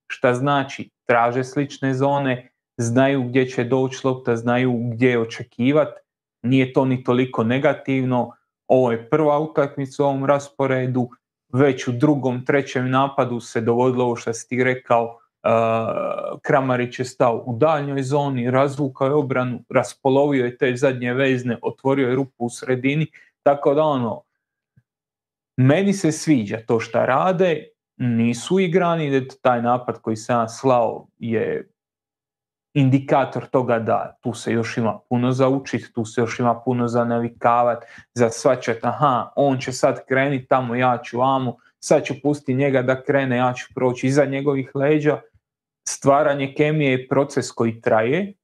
Šta 0.06 0.34
znači, 0.34 0.90
traže 1.06 1.44
slične 1.44 1.94
zone, 1.94 2.50
znaju 2.76 3.22
gdje 3.22 3.48
će 3.48 3.64
doći 3.64 4.00
lopta, 4.04 4.36
znaju 4.36 4.72
gdje 4.92 5.08
je 5.08 5.20
očekivati, 5.20 6.00
nije 6.42 6.72
to 6.72 6.84
ni 6.84 7.04
toliko 7.04 7.44
negativno, 7.44 8.32
ovo 8.68 8.92
je 8.92 9.08
prva 9.10 9.38
utakmica 9.38 10.02
u 10.02 10.06
ovom 10.06 10.24
rasporedu, 10.24 11.08
već 11.52 11.88
u 11.88 11.92
drugom, 11.92 12.44
trećem 12.44 12.90
napadu 12.90 13.40
se 13.40 13.60
dogodilo 13.60 14.04
ovo 14.04 14.16
što 14.16 14.32
si 14.32 14.48
ti 14.48 14.64
rekao, 14.64 15.21
Kramarić 16.42 16.98
je 16.98 17.04
stao 17.04 17.42
u 17.46 17.56
daljnjoj 17.56 18.02
zoni, 18.02 18.50
razvukao 18.50 19.06
je 19.06 19.14
obranu, 19.14 19.64
raspolovio 19.70 20.44
je 20.44 20.56
te 20.56 20.76
zadnje 20.76 21.14
vezne, 21.14 21.58
otvorio 21.62 22.08
je 22.08 22.14
rupu 22.14 22.44
u 22.44 22.50
sredini, 22.50 23.06
tako 23.42 23.74
da 23.74 23.82
ono, 23.82 24.22
meni 25.56 25.92
se 25.92 26.12
sviđa 26.12 26.58
to 26.66 26.80
što 26.80 27.06
rade, 27.06 27.68
nisu 27.96 28.60
igrani, 28.60 29.28
taj 29.42 29.62
napad 29.62 30.00
koji 30.00 30.16
sam 30.16 30.48
slao 30.48 31.06
je 31.18 31.68
indikator 32.74 33.46
toga 33.46 33.78
da 33.78 34.16
tu 34.20 34.34
se 34.34 34.52
još 34.52 34.76
ima 34.76 34.98
puno 35.08 35.32
za 35.32 35.48
učiti, 35.48 35.92
tu 35.92 36.04
se 36.04 36.20
još 36.20 36.38
ima 36.38 36.60
puno 36.64 36.88
za 36.88 37.04
navikavati, 37.04 37.86
za 38.14 38.30
svačati, 38.30 38.80
aha, 38.82 39.32
on 39.36 39.58
će 39.58 39.72
sad 39.72 40.06
kreniti 40.08 40.46
tamo, 40.46 40.74
ja 40.74 40.98
ću 41.04 41.22
amo, 41.22 41.56
sad 41.80 42.04
ću 42.04 42.14
pustiti 42.22 42.54
njega 42.54 42.82
da 42.82 43.02
krene, 43.02 43.36
ja 43.36 43.52
ću 43.52 43.66
proći 43.74 44.06
iza 44.06 44.24
njegovih 44.24 44.70
leđa. 44.74 45.20
Stvaranje 45.88 46.54
kemije 46.54 46.90
je 46.90 47.08
proces 47.08 47.50
koji 47.50 47.80
traje, 47.80 48.34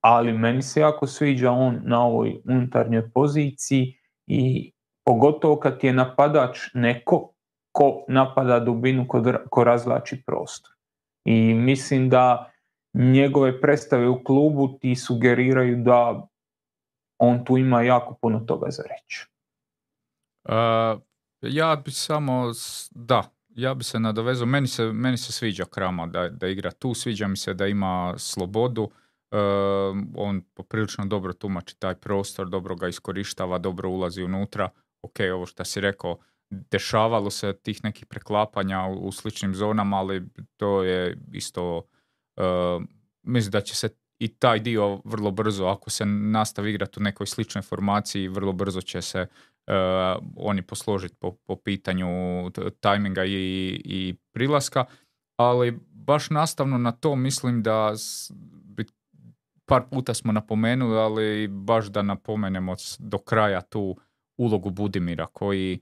ali 0.00 0.32
meni 0.32 0.62
se 0.62 0.80
jako 0.80 1.06
sviđa 1.06 1.50
on 1.50 1.80
na 1.84 2.04
ovoj 2.04 2.40
unutarnjoj 2.44 3.10
poziciji 3.10 3.98
i 4.26 4.72
pogotovo 5.04 5.56
kad 5.56 5.84
je 5.84 5.92
napadač 5.92 6.58
neko 6.74 7.32
ko 7.72 8.04
napada 8.08 8.60
dubinu, 8.60 9.08
ko, 9.08 9.22
ko 9.50 9.64
razlači 9.64 10.22
prostor. 10.26 10.72
I 11.24 11.54
mislim 11.54 12.08
da 12.08 12.50
njegove 12.94 13.60
predstave 13.60 14.08
u 14.08 14.24
klubu 14.24 14.78
ti 14.80 14.96
sugeriraju 14.96 15.76
da 15.76 16.28
on 17.18 17.44
tu 17.44 17.58
ima 17.58 17.82
jako 17.82 18.14
puno 18.22 18.40
toga 18.40 18.70
za 18.70 18.82
reći. 18.82 19.26
Uh, 20.44 21.02
ja 21.42 21.76
bi 21.84 21.90
samo, 21.90 22.52
da, 22.90 23.22
ja 23.56 23.74
bi 23.74 23.84
se 23.84 24.00
nadovezao, 24.00 24.46
meni 24.46 24.66
se, 24.66 24.92
meni 24.92 25.16
se 25.16 25.32
sviđa 25.32 25.64
Krama 25.64 26.06
da, 26.06 26.28
da 26.28 26.48
igra 26.48 26.70
tu, 26.70 26.94
sviđa 26.94 27.28
mi 27.28 27.36
se 27.36 27.54
da 27.54 27.66
ima 27.66 28.14
slobodu, 28.16 28.90
on 30.14 30.42
poprilično 30.54 31.06
dobro 31.06 31.32
tumači 31.32 31.78
taj 31.78 31.94
prostor, 31.94 32.48
dobro 32.48 32.74
ga 32.76 32.88
iskorištava, 32.88 33.58
dobro 33.58 33.88
ulazi 33.88 34.22
unutra. 34.22 34.68
Ok, 35.02 35.16
ovo 35.34 35.46
što 35.46 35.64
si 35.64 35.80
rekao, 35.80 36.18
dešavalo 36.50 37.30
se 37.30 37.52
tih 37.52 37.84
nekih 37.84 38.06
preklapanja 38.06 38.86
u, 38.86 39.12
sličnim 39.12 39.54
zonama, 39.54 39.96
ali 39.96 40.22
to 40.56 40.82
je 40.82 41.18
isto, 41.32 41.76
uh, 42.36 42.84
mislim 43.22 43.50
da 43.50 43.60
će 43.60 43.74
se 43.74 43.88
i 44.18 44.28
taj 44.28 44.60
dio 44.60 45.00
vrlo 45.04 45.30
brzo, 45.30 45.64
ako 45.64 45.90
se 45.90 46.06
nastavi 46.06 46.70
igrati 46.70 47.00
u 47.00 47.02
nekoj 47.02 47.26
sličnoj 47.26 47.62
formaciji, 47.62 48.28
vrlo 48.28 48.52
brzo 48.52 48.80
će 48.80 49.02
se 49.02 49.26
oni 50.36 50.62
posložiti 50.62 51.14
po, 51.20 51.32
po 51.32 51.56
pitanju 51.56 52.08
tajminga 52.80 53.24
i, 53.24 53.80
i 53.84 54.14
prilaska, 54.32 54.84
ali 55.36 55.78
baš 55.90 56.30
nastavno 56.30 56.78
na 56.78 56.92
to 56.92 57.16
mislim 57.16 57.62
da 57.62 57.94
par 59.66 59.82
puta 59.90 60.14
smo 60.14 60.32
napomenuli, 60.32 60.98
ali 60.98 61.48
baš 61.48 61.86
da 61.86 62.02
napomenemo 62.02 62.74
do 62.98 63.18
kraja 63.18 63.60
tu 63.60 63.96
ulogu 64.36 64.70
Budimira 64.70 65.26
koji 65.26 65.80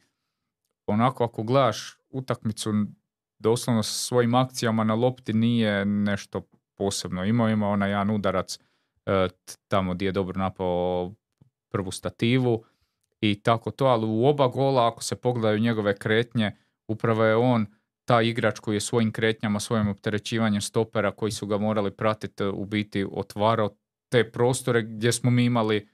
onako 0.86 1.24
ako 1.24 1.42
gledaš 1.42 1.98
utakmicu 2.10 2.72
doslovno 3.38 3.82
sa 3.82 3.92
svojim 3.92 4.34
akcijama 4.34 4.84
na 4.84 4.94
lopti 4.94 5.32
nije 5.32 5.84
nešto 5.84 6.42
posebno. 6.74 7.24
Imao 7.24 7.48
ima 7.48 7.68
onaj 7.68 7.90
jedan 7.90 8.10
udarac 8.10 8.58
e, 9.06 9.28
tamo 9.68 9.94
gdje 9.94 10.06
je 10.06 10.12
dobro 10.12 10.38
napao 10.38 11.12
prvu 11.68 11.90
stativu 11.90 12.64
i 13.30 13.40
tako 13.42 13.70
to, 13.70 13.86
ali 13.86 14.06
u 14.06 14.26
oba 14.26 14.46
gola 14.46 14.88
ako 14.88 15.02
se 15.02 15.16
pogledaju 15.16 15.58
njegove 15.58 15.96
kretnje, 15.96 16.52
upravo 16.88 17.24
je 17.24 17.36
on 17.36 17.66
taj 18.04 18.26
igrač 18.26 18.58
koji 18.58 18.76
je 18.76 18.80
svojim 18.80 19.12
kretnjama, 19.12 19.60
svojim 19.60 19.88
opterećivanjem 19.88 20.60
stopera 20.60 21.10
koji 21.10 21.32
su 21.32 21.46
ga 21.46 21.58
morali 21.58 21.90
pratiti 21.90 22.44
u 22.44 22.64
biti 22.64 23.06
otvarao 23.12 23.76
te 24.08 24.30
prostore 24.30 24.82
gdje 24.82 25.12
smo 25.12 25.30
mi 25.30 25.44
imali 25.44 25.88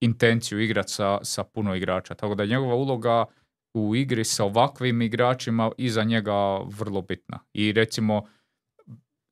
intenciju 0.00 0.60
igrati 0.60 0.92
sa, 0.92 1.18
sa 1.22 1.44
puno 1.44 1.74
igrača. 1.74 2.14
Tako 2.14 2.34
da 2.34 2.46
njegova 2.46 2.74
uloga 2.74 3.24
u 3.74 3.96
igri 3.96 4.24
sa 4.24 4.44
ovakvim 4.44 5.02
igračima 5.02 5.70
iza 5.78 6.04
njega 6.04 6.58
vrlo 6.58 7.02
bitna. 7.02 7.38
I 7.52 7.72
recimo 7.72 8.26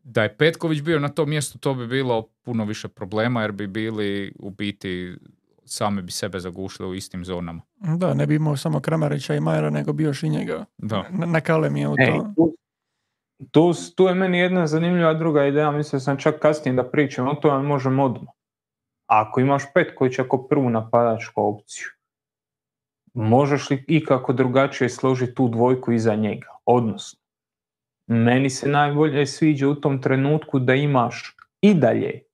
da 0.03 0.23
je 0.23 0.37
Petković 0.37 0.81
bio 0.81 0.99
na 0.99 1.09
tom 1.09 1.31
mjestu, 1.31 1.59
to 1.59 1.75
bi 1.75 1.87
bilo 1.87 2.29
puno 2.43 2.65
više 2.65 2.89
problema 2.89 3.43
jer 3.43 3.53
bi 3.53 3.67
bili 3.67 4.33
u 4.39 4.51
biti 4.51 5.17
sami 5.71 6.03
bi 6.03 6.12
sebe 6.12 6.41
zagušili 6.41 6.89
u 6.89 6.95
istim 6.95 7.25
zonama. 7.25 7.62
Da, 7.77 8.14
ne 8.14 8.27
bi 8.27 8.35
imao 8.35 8.57
samo 8.57 8.81
Kramarića 8.81 9.35
i 9.35 9.41
Majera, 9.41 9.71
nego 9.71 9.93
bi 9.93 10.03
još 10.03 10.23
i 10.23 10.29
njega. 10.29 10.64
Da. 10.79 11.05
Na, 11.11 11.27
na 11.27 11.41
kale 11.41 11.71
mi 11.71 11.81
je 11.81 11.89
u 11.89 11.95
to. 11.97 12.33
tu, 13.51 13.73
tu, 13.97 14.05
je 14.05 14.14
meni 14.14 14.39
jedna 14.39 14.66
zanimljiva 14.66 15.14
druga 15.14 15.45
ideja, 15.47 15.71
mislio 15.71 16.01
sam 16.01 16.16
čak 16.16 16.39
kasnije 16.39 16.75
da 16.75 16.91
pričam 16.91 17.29
o 17.29 17.35
to, 17.35 17.49
ali 17.49 17.66
možemo 17.66 18.05
odmah. 18.05 18.35
Ako 19.07 19.41
imaš 19.41 19.62
Petkovića 19.75 20.23
ako 20.23 20.49
prvu 20.49 20.71
napadačku 20.71 21.43
opciju, 21.43 21.87
možeš 23.14 23.71
li 23.71 23.85
ikako 23.89 24.33
drugačije 24.33 24.89
složiti 24.89 25.35
tu 25.35 25.49
dvojku 25.49 25.93
iza 25.93 26.14
njega? 26.14 26.49
Odnosno, 26.64 27.21
meni 28.07 28.51
se 28.51 28.69
najbolje 28.69 29.27
sviđa 29.27 29.69
u 29.69 29.75
tom 29.75 30.03
trenutku 30.03 30.59
da 30.59 30.75
imaš 30.75 31.37
i 31.61 31.75
dalje 31.75 32.28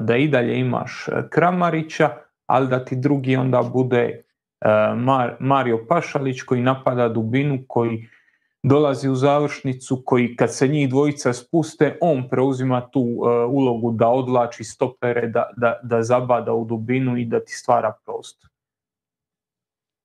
da 0.00 0.16
i 0.16 0.28
dalje 0.28 0.58
imaš 0.58 1.06
Kramarića, 1.30 2.10
ali 2.46 2.68
da 2.68 2.84
ti 2.84 2.96
drugi 2.96 3.36
onda 3.36 3.62
bude 3.72 4.02
e, 4.04 4.22
Mario 5.38 5.86
Pašalić 5.88 6.42
koji 6.42 6.62
napada 6.62 7.08
dubinu, 7.08 7.58
koji 7.68 8.08
dolazi 8.62 9.08
u 9.08 9.14
završnicu, 9.14 10.02
koji 10.06 10.36
kad 10.36 10.54
se 10.54 10.68
njih 10.68 10.88
dvojica 10.88 11.32
spuste, 11.32 11.98
on 12.00 12.28
preuzima 12.28 12.90
tu 12.90 13.00
ulogu 13.48 13.92
da 13.92 14.08
odlači 14.08 14.64
stopere, 14.64 15.26
da, 15.26 15.50
da, 15.56 15.80
da 15.82 16.02
zabada 16.02 16.52
u 16.52 16.64
dubinu 16.64 17.16
i 17.16 17.24
da 17.24 17.44
ti 17.44 17.52
stvara 17.52 17.92
prostor 18.04 18.50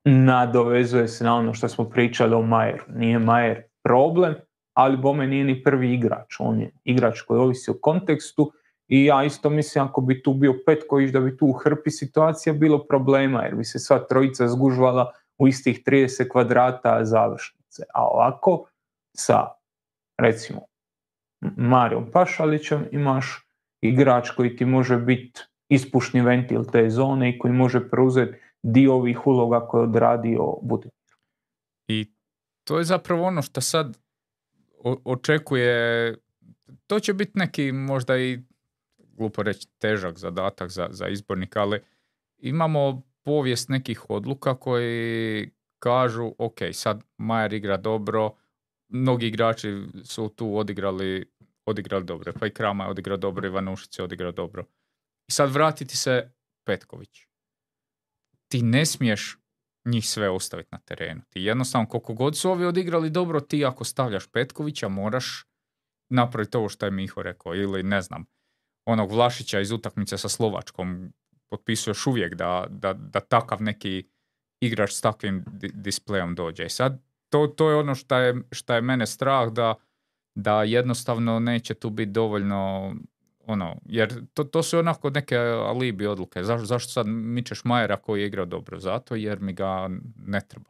nadovezuje 0.06 1.08
se 1.08 1.24
na 1.24 1.36
ono 1.36 1.54
što 1.54 1.68
smo 1.68 1.89
pričali 1.89 2.36
o 2.36 2.41
Majeru. 2.41 2.84
Nije 2.96 3.20
Majer 3.20 3.64
problem, 3.84 4.36
ali 4.74 4.98
bome 4.98 5.28
nije 5.28 5.43
ni 5.43 5.64
prvi 5.64 5.93
igrač. 5.93 6.36
On 6.39 6.62
je 6.62 6.72
igrač 6.84 7.22
koji 7.22 7.39
ovisi 7.39 7.72
o 7.72 7.78
kontekstu 7.82 8.52
i 8.88 9.06
ja 9.06 9.24
isto 9.24 9.50
mislim 9.50 9.84
ako 9.84 10.02
bi 10.02 10.24
tu 10.24 10.34
bio 10.34 10.54
Petković 10.66 11.12
da 11.12 11.20
bi 11.20 11.38
tu 11.38 11.46
u 11.46 11.54
hrpi 11.54 11.92
situacija 11.92 12.54
bilo 12.54 12.86
problema 12.88 13.44
jer 13.44 13.56
bi 13.56 13.64
se 13.64 13.80
sva 13.80 14.00
trojica 14.00 14.48
zgužvala 14.48 15.12
u 15.38 15.48
istih 15.48 15.84
30 15.86 16.30
kvadrata 16.32 17.06
završnice. 17.06 17.84
A 17.94 18.08
ovako 18.08 18.66
sa 19.14 19.48
recimo 20.18 20.62
Marijom 21.58 22.12
Pašalićem 22.12 22.88
imaš 22.92 23.48
igrač 23.82 24.30
koji 24.30 24.56
ti 24.56 24.66
može 24.66 24.98
biti 24.98 25.42
ispušni 25.70 26.22
ventil 26.22 26.64
te 26.72 26.90
zone 26.90 27.30
i 27.30 27.40
koji 27.40 27.54
može 27.54 27.90
preuzeti 27.90 28.38
dio 28.64 28.94
ovih 28.94 29.28
uloga 29.28 29.68
koje 29.68 29.82
je 29.82 29.84
odradio 29.84 30.54
Budimir. 30.62 30.94
I 31.88 32.14
to 32.64 32.78
je 32.78 32.84
zapravo 32.84 33.24
ono 33.24 33.42
što 33.42 33.62
sad 33.62 33.98
očekuje, 35.04 36.16
to 36.88 37.00
će 37.00 37.14
biti 37.14 37.32
neki 37.36 37.72
možda 37.72 38.18
i 38.18 38.40
glupo 39.16 39.43
reći 39.43 39.68
težak 39.78 40.18
zadatak 40.18 40.70
za, 40.70 40.88
za 40.91 41.07
izbornik, 41.07 41.55
ali 41.55 41.80
imamo 42.38 43.01
povijest 43.24 43.70
nekih 43.70 44.09
odluka 44.09 44.55
koji 44.55 45.51
kažu 45.80 46.32
ok, 46.38 46.57
sad 46.74 47.03
Majer 47.18 47.53
igra 47.53 47.78
dobro, 47.78 48.36
mnogi 48.88 49.28
igrači 49.28 49.84
su 50.03 50.30
tu 50.30 50.57
odigrali, 50.57 51.32
odigrali 51.66 52.05
dobro, 52.05 52.34
pa 52.39 52.47
i 52.47 52.51
Krama 52.51 52.84
je 52.84 52.89
odigrao 52.89 53.18
dobro, 53.18 53.47
Ivanušić 53.47 53.99
je 53.99 54.03
odigrao 54.03 54.32
dobro. 54.32 54.66
I 55.28 55.32
sad 55.32 55.51
vratiti 55.51 55.97
se 55.97 56.32
Petković 56.66 57.26
ti 58.47 58.61
ne 58.61 58.86
smiješ 58.86 59.38
njih 59.86 60.09
sve 60.09 60.30
ostaviti 60.30 60.70
na 60.72 60.78
terenu. 60.78 61.22
Ti 61.30 61.41
jednostavno, 61.41 61.88
koliko 61.88 62.13
god 62.13 62.38
su 62.38 62.51
ovi 62.51 62.66
odigrali 62.66 63.09
dobro, 63.09 63.39
ti 63.39 63.66
ako 63.66 63.84
stavljaš 63.84 64.28
Petkovića, 64.28 64.88
moraš 64.88 65.45
napraviti 66.09 66.57
ovo 66.57 66.70
što 66.70 66.86
je 66.86 66.91
Miho 66.91 67.22
rekao. 67.22 67.55
Ili, 67.55 67.84
ne 67.84 68.01
znam, 68.01 68.26
onog 68.86 69.12
Vlašića 69.12 69.60
iz 69.60 69.72
utakmice 69.72 70.18
sa 70.18 70.30
Slovačkom 70.30 71.14
potpisuješ 71.50 72.08
uvijek 72.08 72.36
da, 72.36 72.66
da, 72.70 72.94
da 72.94 73.20
takav 73.20 73.62
neki 73.62 74.04
igrač 74.60 74.92
s 74.92 75.02
takvim 75.02 75.46
displejom 75.74 76.36
dođe. 76.36 76.66
I 76.66 76.70
sad, 76.70 77.02
to, 77.30 77.48
to 77.48 77.70
je 77.70 77.76
ono 77.76 77.96
što 77.96 78.18
je, 78.18 78.36
šta 78.52 78.76
je 78.76 78.82
mene 78.82 79.06
strah 79.08 79.50
da, 79.50 79.76
da 80.36 80.64
jednostavno 80.64 81.40
neće 81.40 81.74
tu 81.74 81.90
biti 81.90 82.12
dovoljno 82.12 82.94
ono, 83.48 83.76
jer 83.86 84.26
to, 84.34 84.44
to 84.44 84.64
su 84.64 84.80
onako 84.80 85.10
neke 85.10 85.38
alibi 85.38 86.08
odluke. 86.08 86.44
Zašto, 86.44 86.66
zašto 86.66 86.92
sad 86.92 87.08
mičeš 87.08 87.64
Majera 87.64 87.98
koji 87.98 88.22
je 88.22 88.28
igrao 88.28 88.46
dobro? 88.46 88.80
Zato 88.80 89.16
jer 89.16 89.40
mi 89.40 89.54
ga 89.54 89.90
ne 90.26 90.42
treba. 90.48 90.70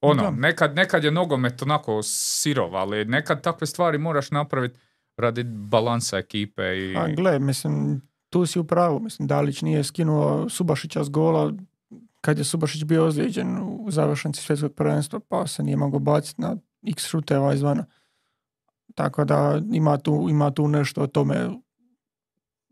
Ono, 0.00 0.30
nekad, 0.30 0.76
nekad 0.76 1.04
je 1.04 1.10
nogomet 1.10 1.62
onako 1.62 2.02
sirov, 2.02 2.76
ali 2.76 3.04
nekad 3.04 3.42
takve 3.42 3.66
stvari 3.66 3.98
moraš 3.98 4.30
napraviti 4.30 4.78
radi 5.18 5.44
balansa 5.44 6.18
ekipe. 6.18 6.62
I... 6.62 6.96
A 6.96 7.08
gle, 7.16 7.38
mislim, 7.38 8.02
tu 8.30 8.46
si 8.46 8.58
u 8.58 8.64
pravu. 8.64 9.00
Mislim, 9.00 9.28
Dalić 9.28 9.62
nije 9.62 9.84
skinuo 9.84 10.48
Subašića 10.48 11.04
s 11.04 11.08
gola 11.08 11.52
kad 12.20 12.38
je 12.38 12.44
Subašić 12.44 12.84
bio 12.84 13.06
ozlijeđen 13.06 13.58
u 13.58 13.90
završnici 13.90 14.42
svjetskog 14.42 14.72
prvenstva, 14.72 15.20
pa 15.28 15.46
se 15.46 15.62
nije 15.62 15.76
mogao 15.76 16.00
baciti 16.00 16.40
na 16.40 16.56
x 16.88 17.06
šuteva 17.06 17.54
izvana. 17.54 17.84
Tako 18.94 19.24
da 19.24 19.60
ima 19.72 19.98
tu, 19.98 20.26
ima 20.30 20.50
tu 20.50 20.68
nešto 20.68 21.02
o 21.02 21.06
tome, 21.06 21.50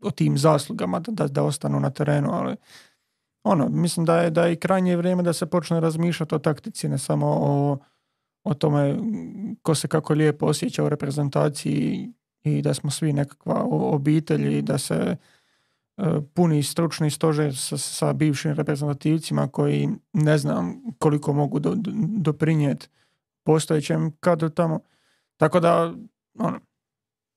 o 0.01 0.11
tim 0.11 0.37
zaslugama 0.37 0.99
da, 0.99 1.27
da 1.27 1.43
ostanu 1.43 1.79
na 1.79 1.89
terenu, 1.89 2.29
ali 2.31 2.55
ono, 3.43 3.69
mislim 3.69 4.05
da 4.05 4.21
je, 4.21 4.29
da 4.29 4.45
je 4.45 4.53
i 4.53 4.59
krajnje 4.59 4.97
vrijeme 4.97 5.23
da 5.23 5.33
se 5.33 5.45
počne 5.45 5.79
razmišljati 5.79 6.35
o 6.35 6.39
taktici, 6.39 6.89
ne 6.89 6.97
samo 6.97 7.27
o, 7.27 7.77
o 8.43 8.53
tome 8.53 8.97
ko 9.61 9.75
se 9.75 9.87
kako 9.87 10.13
lijepo 10.13 10.45
osjeća 10.45 10.83
u 10.83 10.89
reprezentaciji 10.89 12.13
i 12.53 12.61
da 12.61 12.73
smo 12.73 12.91
svi 12.91 13.13
nekakva 13.13 13.63
obitelj 13.69 14.57
i 14.57 14.61
da 14.61 14.77
se 14.77 15.15
e, 15.97 16.03
puni 16.33 16.63
stručni 16.63 17.11
stožer 17.11 17.57
sa, 17.57 17.77
sa 17.77 18.13
bivšim 18.13 18.51
reprezentativcima 18.51 19.47
koji 19.47 19.89
ne 20.13 20.37
znam 20.37 20.81
koliko 20.99 21.33
mogu 21.33 21.59
do, 21.59 21.73
doprinijeti 22.17 22.87
postojećem 23.43 24.11
kadru 24.19 24.49
tamo. 24.49 24.79
Tako 25.37 25.59
da 25.59 25.93
ono, 26.39 26.59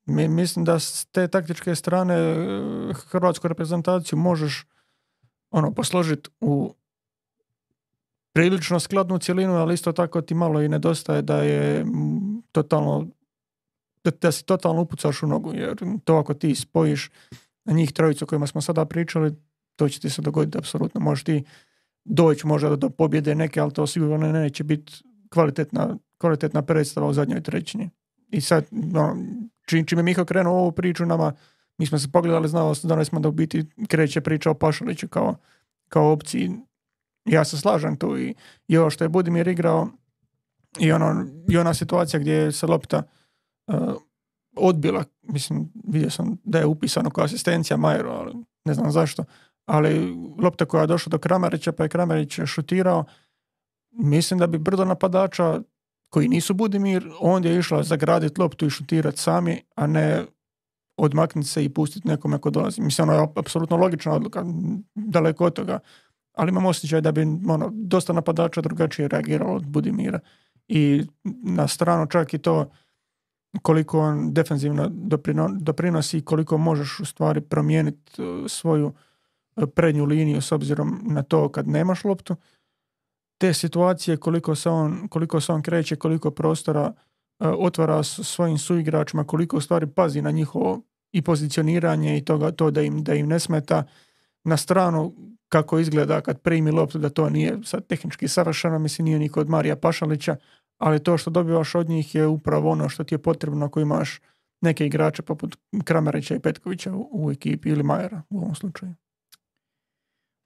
mi, 0.07 0.29
mislim 0.29 0.65
da 0.65 0.79
s 0.79 1.07
te 1.13 1.29
taktičke 1.29 1.75
strane 1.75 2.15
eh, 2.15 2.93
hrvatsku 2.95 3.49
reprezentaciju 3.49 4.19
možeš 4.19 4.67
ono, 5.51 5.75
posložiti 5.75 6.31
u 6.41 6.75
prilično 8.33 8.81
skladnu 8.81 9.19
cjelinu, 9.19 9.55
ali 9.55 9.75
isto 9.75 9.93
tako 9.93 10.21
ti 10.21 10.35
malo 10.35 10.63
i 10.63 10.69
nedostaje 10.69 11.23
da 11.23 11.37
je 11.37 11.87
totalno 12.53 13.07
da, 14.05 14.11
da 14.11 14.33
si 14.33 14.45
totalno 14.45 14.83
upucaš 14.83 15.23
u 15.23 15.27
nogu, 15.27 15.55
jer 15.55 15.77
to 16.05 16.17
ako 16.17 16.35
ti 16.35 16.55
spojiš 16.55 17.11
njih 17.67 17.93
trojicu 17.93 18.27
kojima 18.27 18.47
smo 18.47 18.61
sada 18.61 18.85
pričali, 18.85 19.37
to 19.77 19.89
će 19.89 20.01
ti 20.01 20.11
se 20.11 20.23
dogoditi 20.23 20.59
apsolutno. 20.59 21.01
Možeš 21.01 21.25
ti 21.25 21.45
doći 22.05 22.47
možda 22.47 22.77
do 22.77 22.91
pobjede 22.91 23.35
neke, 23.35 23.61
ali 23.61 23.73
to 23.73 23.87
sigurno 23.87 24.33
neće 24.33 24.65
biti 24.65 24.93
kvalitetna, 25.31 25.97
kvalitetna 26.19 26.63
predstava 26.63 27.07
u 27.07 27.13
zadnjoj 27.13 27.41
trećini. 27.41 27.91
I 28.31 28.41
sad, 28.41 28.67
no, 28.71 29.17
čim, 29.67 29.87
čim 29.87 29.99
je 29.99 30.03
Miho 30.03 30.25
krenuo 30.25 30.59
ovu 30.59 30.73
priču 30.73 31.07
nama, 31.07 31.33
mi 31.79 31.87
smo 31.87 31.99
se 31.99 32.11
pogledali, 32.13 32.49
znali, 32.49 32.75
znali 32.75 33.05
smo 33.05 33.21
da 33.21 33.29
u 33.29 33.33
biti 33.33 33.65
kreće 33.89 34.21
priča 34.21 34.51
o 34.51 34.55
Pašaliću 34.55 35.09
kao, 35.09 35.37
kao 35.89 36.13
opciji. 36.13 36.51
Ja 37.25 37.45
se 37.45 37.59
slažem 37.59 37.97
tu 37.97 38.19
i, 38.19 38.35
i 38.69 38.77
ovo 38.77 38.91
što 38.91 39.05
je 39.05 39.09
Budimir 39.09 39.49
igrao 39.49 39.89
i, 40.79 40.93
ono, 40.93 41.27
i 41.49 41.59
ona 41.59 41.75
situacija 41.75 42.21
gdje 42.21 42.53
se 42.53 42.67
lopta 42.67 43.03
odbila, 44.57 45.05
mislim, 45.23 45.73
vidio 45.85 46.11
sam 46.11 46.37
da 46.45 46.59
je 46.59 46.66
upisano 46.66 47.11
kao 47.11 47.25
asistencija 47.25 47.77
Majeru, 47.77 48.11
ali 48.11 48.35
ne 48.64 48.75
znam 48.75 48.93
zašto, 48.93 49.25
ali 49.66 50.16
lopta 50.39 50.64
koja 50.64 50.81
je 50.81 50.87
došla 50.87 51.11
do 51.11 51.18
Kramarića, 51.18 51.73
pa 51.73 51.83
je 51.83 51.89
Kramarić 51.89 52.41
šutirao, 52.47 53.05
mislim 53.91 54.41
da 54.41 54.47
bi 54.47 54.59
brdo 54.59 54.85
napadača 54.85 55.61
koji 56.09 56.29
nisu 56.29 56.55
Budimir, 56.55 57.11
ondje 57.21 57.53
je 57.53 57.59
išla 57.59 57.83
zagraditi 57.83 58.41
loptu 58.41 58.66
i 58.66 58.71
šutirati 58.71 59.18
sami, 59.18 59.62
a 59.75 59.87
ne 59.87 60.25
odmaknuti 60.97 61.49
se 61.49 61.64
i 61.64 61.68
pustiti 61.68 62.09
nekome 62.09 62.39
ko 62.39 62.51
dolazi. 62.51 62.81
Mislim, 62.83 63.09
ono 63.09 63.18
je 63.18 63.29
apsolutno 63.37 63.77
logična 63.77 64.12
odluka, 64.12 64.45
daleko 64.95 65.47
od 65.47 65.53
toga, 65.53 65.79
ali 66.35 66.49
imam 66.49 66.66
osjećaj 66.66 67.01
da 67.01 67.12
bi 67.12 67.23
ono, 67.49 67.71
dosta 67.73 68.12
napadača 68.12 68.61
drugačije 68.61 69.09
reagiralo 69.09 69.55
od 69.55 69.66
Budimira. 69.66 70.21
I 70.68 71.03
na 71.43 71.68
stranu 71.68 72.07
čak 72.07 72.35
i 72.35 72.39
to 72.39 72.71
koliko 73.63 74.01
on 74.01 74.35
defensivno 74.35 74.89
doprinosi 75.61 76.19
i 76.19 76.25
koliko 76.25 76.59
možeš 76.59 77.01
u 77.01 77.05
stvari 77.05 77.41
promijeniti 77.41 78.23
e, 78.23 78.49
svoju 78.49 78.93
e, 79.57 79.67
prednju 79.67 80.05
liniju 80.05 80.41
s 80.41 80.53
obzirom 80.53 81.01
na 81.05 81.23
to 81.23 81.49
kad 81.49 81.69
nemaš 81.69 82.05
loptu. 82.05 82.37
Te 83.39 83.55
situacije 83.55 84.17
koliko 84.17 84.55
se 84.55 84.71
on, 84.71 85.09
koliko 85.09 85.41
se 85.41 85.53
on 85.53 85.63
kreće, 85.63 85.97
koliko 85.97 86.31
prostora 86.31 86.93
e, 87.41 87.49
otvara 87.49 88.03
svojim 88.03 88.59
suigračima, 88.59 89.25
koliko 89.25 89.57
u 89.57 89.61
stvari 89.61 89.87
pazi 89.87 90.23
na 90.23 90.31
njihovo 90.31 90.83
i 91.13 91.23
pozicioniranje 91.23 92.19
i 92.19 92.25
toga, 92.25 92.51
to 92.51 92.71
da 92.71 92.83
im, 92.83 93.05
da 93.05 93.15
im 93.15 93.29
ne 93.29 93.41
smeta 93.41 93.85
na 94.45 94.57
stranu 94.57 95.15
kako 95.49 95.79
izgleda 95.79 96.21
kad 96.21 96.41
primi 96.41 96.71
loptu 96.71 96.99
da 96.99 97.09
to 97.09 97.31
nije 97.31 97.59
sad 97.65 97.87
tehnički 97.87 98.29
savršeno, 98.29 98.79
mislim 98.79 99.05
nije 99.05 99.19
ni 99.19 99.29
kod 99.29 99.49
Marija 99.49 99.77
Pašalića, 99.77 100.37
ali 100.81 101.03
to 101.03 101.18
što 101.18 101.31
dobivaš 101.31 101.74
od 101.74 101.89
njih 101.89 102.14
je 102.14 102.26
upravo 102.26 102.70
ono 102.70 102.89
što 102.89 103.05
ti 103.05 103.14
je 103.14 103.22
potrebno 103.22 103.66
ako 103.66 103.81
imaš 103.81 104.20
neke 104.61 104.87
igrače 104.87 105.22
poput 105.22 105.57
Kramerića 105.85 106.35
i 106.35 106.41
Petkovića 106.41 106.93
u, 106.95 107.31
ekipi 107.31 107.68
ili 107.68 107.83
Majera 107.83 108.22
u 108.31 108.39
ovom 108.39 108.55
slučaju. 108.55 108.95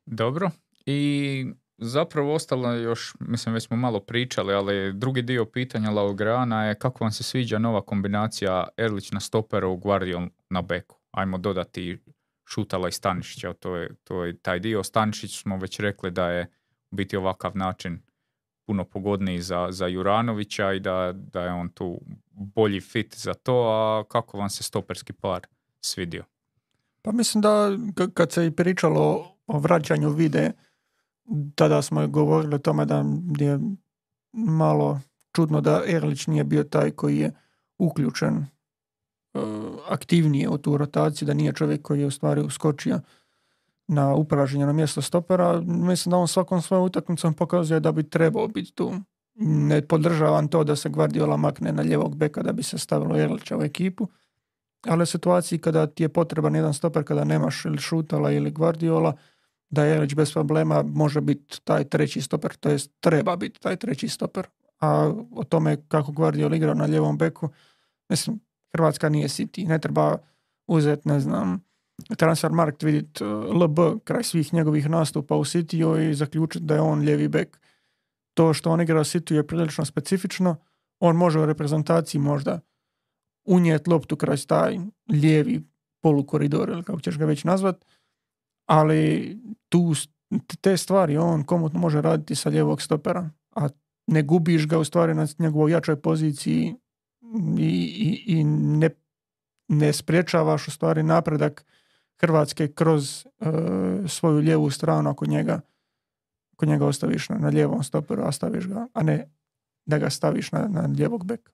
Dobro. 0.07 0.51
I 0.87 1.47
zapravo 1.79 2.35
ostalo 2.35 2.73
još, 2.73 3.15
mislim 3.21 3.55
već 3.55 3.67
smo 3.67 3.77
malo 3.77 4.01
pričali, 4.01 4.55
ali 4.55 4.93
drugi 4.93 5.23
dio 5.23 5.45
pitanja 5.45 5.91
Laograna 5.91 6.65
je 6.65 6.75
kako 6.75 7.05
vam 7.05 7.13
se 7.13 7.23
sviđa 7.23 7.59
nova 7.59 7.83
kombinacija 7.83 8.69
Erlić 8.77 9.13
na 9.13 9.21
stoperu, 9.21 9.77
Guardiol 9.77 10.29
na 10.51 10.63
beku. 10.63 10.97
Ajmo 11.11 11.39
dodati 11.39 11.99
Šutala 12.49 12.89
i 12.89 12.93
Stanišića, 12.93 13.53
to 13.53 13.77
je, 13.77 13.95
to 14.05 14.25
je 14.25 14.39
taj 14.39 14.61
dio. 14.61 14.83
Stanišić 14.83 15.43
smo 15.43 15.57
već 15.57 15.81
rekli 15.81 16.11
da 16.11 16.31
je 16.31 16.47
u 16.91 16.97
biti 16.97 17.17
ovakav 17.17 17.57
način 17.57 18.03
puno 18.67 18.85
pogodniji 18.85 19.41
za, 19.41 19.69
za 19.71 19.87
Juranovića 19.87 20.73
i 20.73 20.81
da, 20.81 21.13
da 21.13 21.43
je 21.43 21.53
on 21.53 21.69
tu 21.69 22.01
bolji 22.31 22.81
fit 22.81 23.17
za 23.17 23.35
to, 23.35 23.55
a 23.55 24.05
kako 24.09 24.39
vam 24.39 24.51
se 24.51 24.63
stoperski 24.63 25.13
par 25.13 25.47
svidio? 25.81 26.25
Pa 27.03 27.13
mislim 27.13 27.41
da 27.41 27.71
kad 28.15 28.33
se 28.33 28.47
i 28.47 28.51
pričalo 28.51 29.27
o 29.47 29.59
vraćanju 29.59 30.11
vide, 30.11 30.53
tada 31.55 31.83
smo 31.83 32.09
govorili 32.09 32.55
o 32.55 32.59
tome 32.59 32.85
da 32.85 33.05
je 33.39 33.59
malo 34.33 35.01
čudno 35.33 35.61
da 35.61 35.83
Erlić 35.87 36.27
nije 36.27 36.45
bio 36.45 36.65
taj 36.65 36.91
koji 36.91 37.19
je 37.19 37.33
uključen 37.79 38.37
e, 38.37 38.47
aktivnije 39.89 40.49
u 40.49 40.59
tu 40.59 40.77
rotaciju, 40.77 41.27
da 41.27 41.35
nije 41.35 41.53
čovjek 41.53 41.83
koji 41.83 42.01
je 42.01 42.07
u 42.07 42.11
stvari 42.11 42.41
uskočio 42.41 43.01
na 43.89 44.15
upražnjeno 44.15 44.73
mjesto 44.73 45.03
stopera, 45.03 45.61
mislim 45.61 46.11
da 46.11 46.17
on 46.17 46.29
svakom 46.29 46.63
svojom 46.63 46.85
utakmicom 46.85 47.35
pokazuje 47.35 47.81
da 47.81 47.93
bi 47.93 48.11
trebao 48.11 48.49
biti 48.49 48.75
tu. 48.75 48.95
Ne 49.41 49.89
podržavam 49.89 50.49
to 50.49 50.65
da 50.65 50.77
se 50.77 50.89
Guardiola 50.89 51.37
makne 51.37 51.73
na 51.73 51.83
ljevog 51.83 52.17
beka 52.17 52.43
da 52.43 52.53
bi 52.53 52.63
se 52.63 52.79
stavilo 52.79 53.17
Erlića 53.17 53.59
u 53.59 53.63
ekipu, 53.63 54.09
ali 54.87 55.03
u 55.03 55.07
situaciji 55.07 55.59
kada 55.59 55.87
ti 55.87 56.03
je 56.03 56.09
potreban 56.09 56.55
jedan 56.55 56.75
stoper, 56.75 57.05
kada 57.05 57.25
nemaš 57.25 57.65
ili 57.65 57.79
Šutala 57.79 58.31
ili 58.33 58.51
Guardiola, 58.51 59.17
da 59.71 59.87
Erlić 59.87 60.15
bez 60.15 60.33
problema 60.33 60.83
može 60.83 61.21
biti 61.21 61.61
taj 61.65 61.85
treći 61.85 62.21
stoper, 62.21 62.55
to 62.55 62.69
jest 62.69 62.91
treba 63.01 63.37
biti 63.37 63.61
taj 63.61 63.77
treći 63.77 64.09
stoper. 64.09 64.47
A 64.81 65.13
o 65.33 65.45
tome 65.45 65.77
kako 65.89 66.13
Guardiola 66.13 66.57
igra 66.57 66.75
na 66.75 66.87
ljevom 66.87 67.19
beku, 67.19 67.49
mislim, 68.09 68.41
Hrvatska 68.73 69.09
nije 69.09 69.29
City, 69.29 69.69
ne 69.69 69.79
treba 69.79 70.19
uzeti, 70.67 71.09
ne 71.09 71.21
znam, 71.21 71.65
Transfermarkt 72.17 72.83
vidjeti 72.83 73.25
uh, 73.25 73.63
LB 73.63 73.79
kraj 74.05 74.23
svih 74.23 74.55
njegovih 74.55 74.89
nastupa 74.91 75.37
u 75.37 75.45
City 75.45 76.11
i 76.11 76.15
zaključiti 76.15 76.65
da 76.65 76.75
je 76.75 76.81
on 76.81 77.03
ljevi 77.03 77.29
bek. 77.29 77.61
To 78.35 78.55
što 78.55 78.71
on 78.71 78.81
igra 78.81 79.01
u 79.01 79.05
City 79.05 79.35
je 79.35 79.47
prilično 79.47 79.85
specifično. 79.85 80.57
On 81.01 81.17
može 81.17 81.39
u 81.39 81.47
reprezentaciji 81.47 82.21
možda 82.21 82.61
unijeti 83.45 83.91
loptu 83.91 84.17
kroz 84.17 84.47
taj 84.47 84.79
lijevi 85.09 85.63
polukoridor 86.03 86.69
ili 86.69 86.83
kako 86.85 87.01
ćeš 87.01 87.19
ga 87.19 87.25
već 87.25 87.45
nazvat, 87.45 87.85
ali 88.67 89.37
tu 89.69 89.93
te 90.61 90.77
stvari 90.77 91.17
on 91.17 91.45
komotno 91.45 91.81
može 91.81 92.01
raditi 92.01 92.35
sa 92.35 92.49
lijevog 92.49 92.83
stopera, 92.83 93.31
a 93.57 93.69
ne 94.07 94.23
gubiš 94.23 94.67
ga 94.67 94.79
u 94.79 94.85
stvari 94.85 95.15
na 95.15 95.27
njegovoj 95.39 95.73
jačoj 95.73 96.01
poziciji 96.01 96.75
i, 97.59 97.71
i, 97.99 98.25
i 98.27 98.45
ne, 98.45 98.91
ne 99.69 99.93
spriječavaš 99.93 100.69
u 100.69 100.71
stvari 100.71 101.03
napredak 101.03 101.65
Hrvatske 102.21 102.73
kroz 102.73 103.27
e, 103.27 103.29
svoju 104.09 104.39
lijevu 104.39 104.71
stranu 104.71 105.11
ako 105.11 105.27
njega, 105.27 105.61
ako 106.53 106.67
njega 106.67 106.87
ostaviš 106.87 107.29
na, 107.29 107.39
na 107.39 107.49
lijevom 107.49 107.83
stoperu, 107.83 108.23
a 108.23 108.33
staviš 108.33 108.67
ga, 108.67 108.87
a 108.95 109.03
ne 109.03 109.29
da 109.87 109.99
ga 109.99 110.11
staviš 110.11 110.53
na, 110.53 110.69
na 110.69 110.89
lijevog 110.97 111.27
beka. 111.27 111.53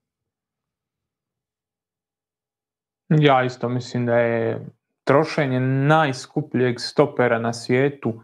Ja 3.09 3.45
isto 3.45 3.69
mislim 3.69 4.07
da 4.07 4.19
je 4.19 4.67
trošenje 5.05 5.61
najskupljeg 5.61 6.81
stopera 6.81 7.39
na 7.39 7.53
svijetu 7.53 8.23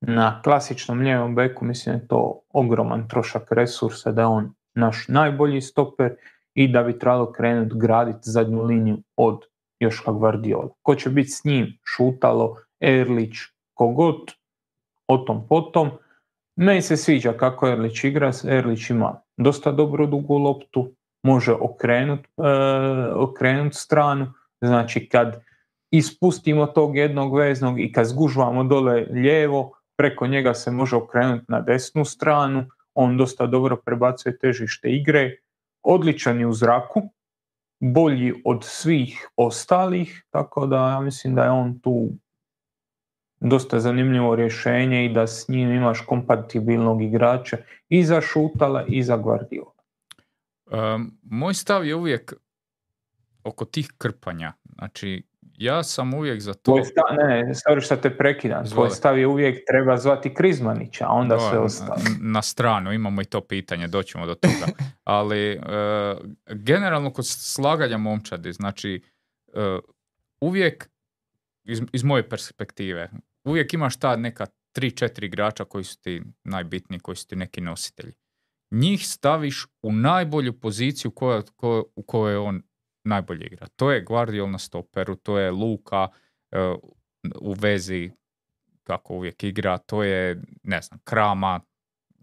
na 0.00 0.42
klasičnom 0.42 1.00
lijevom 1.00 1.34
beku, 1.34 1.64
mislim 1.64 1.94
da 1.94 2.02
je 2.02 2.08
to 2.08 2.40
ogroman 2.52 3.08
trošak 3.08 3.52
resursa, 3.52 4.12
da 4.12 4.20
je 4.20 4.26
on 4.26 4.54
naš 4.74 5.08
najbolji 5.08 5.60
stoper 5.60 6.16
i 6.54 6.68
da 6.68 6.82
bi 6.82 6.98
trebalo 6.98 7.32
krenuti 7.32 7.74
graditi 7.78 8.30
zadnju 8.30 8.62
liniju 8.62 8.98
od 9.16 9.40
Joška 9.84 10.12
Guardiola. 10.12 10.68
Ko 10.82 10.94
će 10.94 11.10
biti 11.10 11.30
s 11.30 11.44
njim? 11.44 11.78
Šutalo, 11.84 12.56
Erlić, 12.80 13.36
kogod, 13.74 14.32
o 15.08 15.18
tom 15.18 15.46
potom. 15.48 15.90
Meni 16.56 16.82
se 16.82 16.96
sviđa 16.96 17.32
kako 17.32 17.68
Erlić 17.68 18.04
igra, 18.04 18.30
Erlić 18.44 18.90
ima 18.90 19.20
dosta 19.36 19.72
dobro 19.72 20.06
dugu 20.06 20.38
loptu, 20.38 20.90
može 21.22 21.52
okrenuti 21.52 22.28
e, 22.38 22.42
okrenut 23.14 23.74
stranu, 23.74 24.32
znači 24.60 25.08
kad 25.08 25.40
ispustimo 25.90 26.66
tog 26.66 26.96
jednog 26.96 27.36
veznog 27.36 27.80
i 27.80 27.92
kad 27.92 28.06
zgužvamo 28.06 28.64
dole 28.64 29.06
lijevo, 29.10 29.72
preko 29.96 30.26
njega 30.26 30.54
se 30.54 30.70
može 30.70 30.96
okrenuti 30.96 31.44
na 31.48 31.60
desnu 31.60 32.04
stranu, 32.04 32.66
on 32.94 33.16
dosta 33.16 33.46
dobro 33.46 33.76
prebacuje 33.76 34.38
težište 34.38 34.90
igre, 34.90 35.36
odličan 35.82 36.40
je 36.40 36.46
u 36.46 36.52
zraku, 36.52 37.02
bolji 37.92 38.34
od 38.44 38.64
svih 38.64 39.28
ostalih, 39.36 40.24
tako 40.30 40.66
da 40.66 40.76
ja 40.76 41.00
mislim 41.00 41.34
da 41.34 41.44
je 41.44 41.50
on 41.50 41.78
tu 41.78 42.10
dosta 43.40 43.80
zanimljivo 43.80 44.36
rješenje 44.36 45.04
i 45.04 45.12
da 45.12 45.26
s 45.26 45.48
njim 45.48 45.72
imaš 45.72 46.00
kompatibilnog 46.00 47.02
igrača 47.02 47.56
i 47.88 48.04
za 48.04 48.20
Šutala 48.20 48.84
i 48.88 49.02
za 49.02 49.16
Guardiola. 49.16 49.74
moj 51.22 51.54
stav 51.54 51.86
je 51.86 51.94
uvijek 51.94 52.34
oko 53.44 53.64
tih 53.64 53.92
krpanja. 53.98 54.52
Znači, 54.74 55.22
ja 55.58 55.82
sam 55.82 56.14
uvijek 56.14 56.40
za 56.40 56.54
to... 56.54 56.84
Stav, 56.84 57.28
ne, 57.28 57.42
ne, 57.42 57.80
što 57.80 57.96
te 57.96 58.16
prekidam. 58.16 58.66
Tvoj 58.66 58.90
stav 58.90 59.18
je 59.18 59.26
uvijek 59.26 59.64
treba 59.66 59.96
zvati 59.96 60.34
Krizmanića, 60.34 61.06
a 61.08 61.12
onda 61.12 61.38
se 61.38 61.58
ostalo. 61.58 62.00
Na, 62.20 62.42
stranu, 62.42 62.92
imamo 62.92 63.22
i 63.22 63.24
to 63.24 63.40
pitanje, 63.40 63.86
doćemo 63.86 64.26
do 64.26 64.34
toga. 64.34 64.66
Ali 65.04 65.52
e, 65.52 65.58
generalno 66.48 67.12
kod 67.12 67.26
slaganja 67.26 67.98
momčadi, 67.98 68.52
znači 68.52 69.02
e, 69.54 69.78
uvijek, 70.40 70.90
iz, 71.64 71.82
iz 71.92 72.04
moje 72.04 72.28
perspektive, 72.28 73.10
uvijek 73.44 73.74
imaš 73.74 73.96
ta 73.96 74.16
neka 74.16 74.46
tri, 74.72 74.90
četiri 74.90 75.26
igrača 75.26 75.64
koji 75.64 75.84
su 75.84 76.00
ti 76.00 76.22
najbitniji, 76.44 77.00
koji 77.00 77.16
su 77.16 77.26
ti 77.26 77.36
neki 77.36 77.60
nositelji. 77.60 78.12
Njih 78.70 79.08
staviš 79.08 79.66
u 79.82 79.92
najbolju 79.92 80.60
poziciju 80.60 81.10
koja, 81.10 81.42
u 81.96 82.02
kojoj 82.02 82.36
on 82.36 82.62
najbolje 83.04 83.46
igra. 83.46 83.66
To 83.76 83.92
je 83.92 84.02
Guardiol 84.02 84.50
na 84.50 84.58
stoperu, 84.58 85.16
to 85.16 85.38
je 85.38 85.50
Luka 85.50 86.08
uh, 86.08 86.58
u 87.40 87.52
vezi 87.52 88.10
kako 88.84 89.14
uvijek 89.14 89.44
igra, 89.44 89.78
to 89.78 90.02
je, 90.02 90.42
ne 90.62 90.82
znam, 90.82 91.00
Krama, 91.04 91.60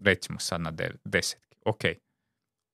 recimo 0.04 0.38
sad 0.38 0.60
na 0.60 0.70
de- 0.70 0.94
desetki. 1.04 1.56
Ok, 1.64 1.80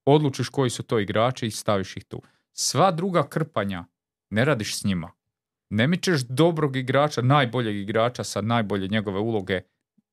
odlučiš 0.04 0.48
koji 0.48 0.70
su 0.70 0.82
to 0.82 0.98
igrači 0.98 1.46
i 1.46 1.50
staviš 1.50 1.96
ih 1.96 2.04
tu. 2.04 2.22
Sva 2.52 2.90
druga 2.90 3.28
krpanja 3.28 3.84
ne 4.30 4.44
radiš 4.44 4.80
s 4.80 4.84
njima. 4.84 5.12
Ne 5.70 5.86
mičeš 5.86 6.20
dobrog 6.20 6.76
igrača, 6.76 7.22
najboljeg 7.22 7.76
igrača 7.76 8.24
sa 8.24 8.40
najbolje 8.40 8.88
njegove 8.88 9.18
uloge 9.20 9.60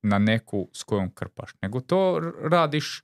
na 0.02 0.20
neku 0.20 0.70
s 0.74 0.84
kojom 0.84 1.12
krpaš, 1.14 1.52
nego 1.62 1.82
to 1.82 2.20
radiš 2.42 3.04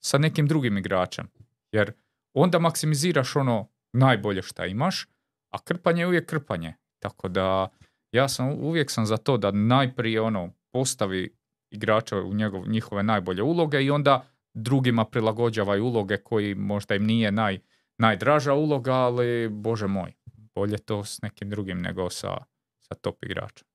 sa 0.00 0.18
nekim 0.18 0.46
drugim 0.46 0.78
igračem. 0.78 1.28
Jer 1.72 1.92
onda 2.34 2.58
maksimiziraš 2.58 3.36
ono 3.36 3.69
najbolje 3.92 4.42
šta 4.42 4.66
imaš, 4.66 5.06
a 5.50 5.58
krpanje 5.64 6.02
je 6.02 6.06
uvijek 6.06 6.26
krpanje. 6.26 6.74
Tako 6.98 7.28
da 7.28 7.68
ja 8.12 8.28
sam 8.28 8.48
uvijek 8.48 8.90
sam 8.90 9.06
za 9.06 9.16
to 9.16 9.36
da 9.36 9.50
najprije 9.50 10.20
ono 10.20 10.52
postavi 10.72 11.36
igrača 11.70 12.16
u 12.16 12.34
njegov, 12.34 12.68
njihove 12.68 13.02
najbolje 13.02 13.42
uloge 13.42 13.82
i 13.82 13.90
onda 13.90 14.26
drugima 14.54 15.04
prilagođavaj 15.04 15.80
uloge 15.80 16.16
koji 16.16 16.54
možda 16.54 16.94
im 16.94 17.04
nije 17.04 17.32
naj, 17.32 17.58
najdraža 17.98 18.54
uloga, 18.54 18.92
ali 18.92 19.48
bože 19.48 19.86
moj, 19.86 20.12
bolje 20.54 20.78
to 20.78 21.04
s 21.04 21.22
nekim 21.22 21.50
drugim 21.50 21.80
nego 21.80 22.10
sa, 22.10 22.36
sa 22.78 22.94
top 22.94 23.24
igračem. 23.24 23.66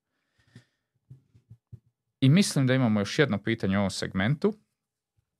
I 2.19 2.29
mislim 2.29 2.67
da 2.67 2.73
imamo 2.73 2.99
još 2.99 3.19
jedno 3.19 3.37
pitanje 3.37 3.77
u 3.77 3.79
ovom 3.79 3.91
segmentu, 3.91 4.53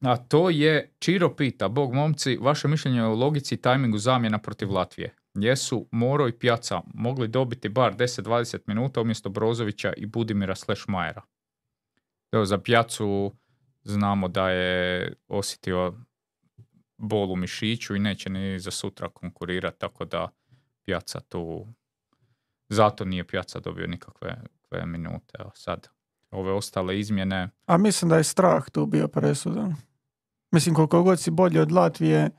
a 0.06 0.18
to 0.18 0.50
je 0.50 0.94
Čiro 1.00 1.36
pita, 1.36 1.68
Bog 1.68 1.94
momci, 1.94 2.38
vaše 2.42 2.68
mišljenje 2.68 3.04
o 3.04 3.16
logici 3.16 3.56
i 3.56 3.62
tajmingu 3.62 3.98
zamjena 3.98 4.38
protiv 4.38 4.72
Latvije. 4.72 5.16
Jesu 5.34 5.88
Moro 5.92 6.28
i 6.28 6.32
Pjaca 6.32 6.82
mogli 6.94 7.28
dobiti 7.28 7.70
bar 7.70 7.96
10-20 7.96 8.58
minuta 8.68 9.02
umjesto 9.02 9.30
Brozovića 9.30 9.94
i 9.98 10.06
Budimira 10.06 10.56
slash 10.56 10.84
Majera? 10.88 11.22
Evo, 12.32 12.46
za 12.46 12.58
Pjacu 12.58 13.36
znamo 13.84 14.28
da 14.28 14.50
je 14.50 15.14
osjetio 15.28 15.94
bol 16.98 17.32
u 17.32 17.36
mišiću 17.36 17.96
i 17.96 18.00
neće 18.00 18.30
ni 18.30 18.60
za 18.60 18.72
sutra 18.72 19.10
konkurirati, 19.10 19.80
tako 19.80 20.06
da 20.06 20.30
Pjaca 20.86 21.20
tu, 21.20 21.68
zato 22.70 23.06
nije 23.06 23.28
Pjaca 23.28 23.60
dobio 23.60 23.88
nikakve 23.88 24.38
minute. 24.86 25.38
A 25.40 25.50
sad, 25.54 25.88
ove 26.32 26.52
ostale 26.52 27.00
izmjene... 27.00 27.50
A 27.66 27.78
mislim 27.78 28.10
da 28.10 28.18
je 28.18 28.24
strah 28.24 28.70
tu 28.70 28.86
bio 28.86 29.08
presudan. 29.08 29.76
Mislim, 30.56 30.76
koliko 30.76 31.04
god 31.04 31.20
si 31.20 31.32
bolji 31.32 31.60
od 31.60 31.72
Latvije, 31.72 32.30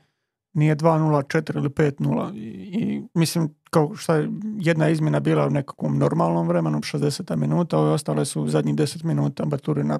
nije 0.53 0.75
2-0, 0.75 1.23
4 1.23 1.57
ili 1.57 1.69
5-0. 1.69 2.35
I, 2.35 2.39
I, 2.79 3.03
mislim, 3.13 3.55
kao 3.69 3.95
šta 3.95 4.15
je 4.15 4.29
jedna 4.59 4.89
izmjena 4.89 5.19
bila 5.19 5.47
u 5.47 5.49
nekakvom 5.49 5.97
normalnom 5.97 6.47
vremenu, 6.47 6.77
60 6.77 7.35
minuta, 7.35 7.79
ove 7.79 7.91
ostale 7.91 8.25
su 8.25 8.41
u 8.41 8.47
zadnjih 8.47 8.75
10 8.75 9.03
minuta 9.05 9.45
Baturina, 9.45 9.99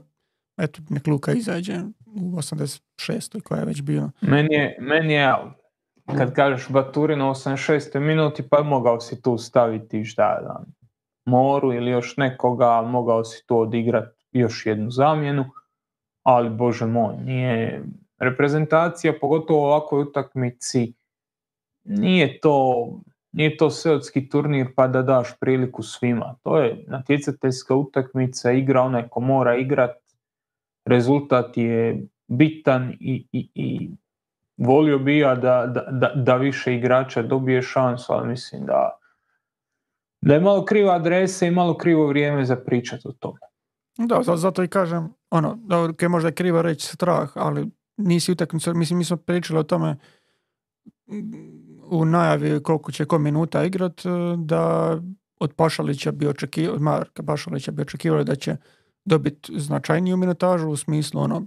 eto, 0.58 0.82
nek 0.90 1.08
Luka 1.08 1.32
izađe 1.32 1.76
u 2.06 2.32
86. 2.38 3.42
koja 3.42 3.60
je 3.60 3.66
već 3.66 3.82
bio. 3.82 4.10
Meni 4.22 4.54
je, 4.54 4.78
meni 4.82 5.14
je 5.14 5.36
kad 6.18 6.34
kažeš 6.34 6.70
Baturina 6.70 7.30
u 7.30 7.34
86. 7.34 8.00
minuti, 8.00 8.44
pa 8.50 8.64
mogao 8.64 9.00
si 9.00 9.22
tu 9.22 9.38
staviti 9.38 10.06
šta 10.06 10.40
da, 10.42 10.64
Moru 11.26 11.74
ili 11.74 11.92
još 11.92 12.18
nekoga, 12.18 12.82
mogao 12.82 13.24
si 13.24 13.44
tu 13.48 13.60
odigrati 13.60 14.26
još 14.32 14.66
jednu 14.66 14.92
zamjenu, 14.92 15.46
ali 16.24 16.50
bože 16.50 16.86
moj, 16.86 17.16
nije 17.18 17.84
reprezentacija, 18.20 19.14
pogotovo 19.22 19.60
u 19.60 19.66
ovakvoj 19.66 20.02
utakmici, 20.02 20.94
nije 21.84 22.40
to, 22.40 22.88
nije 23.32 23.58
to 23.58 23.70
seotski 23.70 24.30
turnir 24.30 24.68
pa 24.76 24.88
da 24.88 25.02
daš 25.02 25.40
priliku 25.40 25.84
svima. 25.84 26.36
To 26.44 26.60
je 26.60 26.84
natjecateljska 26.88 27.76
utakmica, 27.76 28.52
igra 28.52 28.82
onaj 28.82 29.08
ko 29.10 29.20
mora 29.20 29.56
igrat, 29.56 29.98
rezultat 30.86 31.58
je 31.58 32.08
bitan 32.28 32.94
i, 33.00 33.28
i, 33.32 33.50
i 33.56 33.90
volio 34.58 35.00
bi 35.00 35.18
ja 35.18 35.36
da, 35.36 35.66
da, 35.92 36.12
da, 36.16 36.36
više 36.36 36.76
igrača 36.76 37.22
dobije 37.22 37.62
šansu, 37.62 38.14
ali 38.14 38.28
mislim 38.28 38.66
da, 38.66 38.98
da 40.22 40.34
je 40.34 40.40
malo 40.40 40.66
kriva 40.66 40.96
adresa 40.96 41.46
i 41.46 41.52
malo 41.52 41.78
krivo 41.78 42.08
vrijeme 42.08 42.46
za 42.46 42.56
pričati 42.56 43.08
o 43.08 43.12
tome. 43.12 43.40
Da, 43.98 44.36
zato 44.36 44.64
i 44.64 44.68
kažem, 44.68 45.14
ono, 45.30 45.58
je 46.02 46.10
možda 46.10 46.32
krivo 46.32 46.62
reći 46.62 46.88
strah, 46.88 47.32
ali 47.36 47.66
nisi 47.98 48.32
utakmica, 48.32 48.74
mislim 48.74 48.98
mi 48.98 49.06
smo 49.06 49.18
pričali 49.18 49.60
o 49.60 49.64
tome 49.64 49.98
u 51.84 52.06
najavi 52.06 52.64
koliko 52.64 52.92
će 52.92 53.06
ko 53.06 53.18
minuta 53.20 53.64
igrat, 53.66 54.06
e, 54.06 54.10
da 54.38 54.94
od 55.40 55.54
Pašalića 55.54 56.12
bi 56.12 56.28
očekivali, 56.28 56.76
od 56.76 56.82
Marka 56.82 57.24
Pašalića 57.24 57.72
bi 57.72 57.82
očekivali 57.82 58.26
da 58.26 58.36
će 58.36 58.58
dobiti 59.06 59.60
značajniju 59.60 60.18
minutažu 60.18 60.70
u 60.70 60.78
smislu 60.78 61.22
ono 61.22 61.46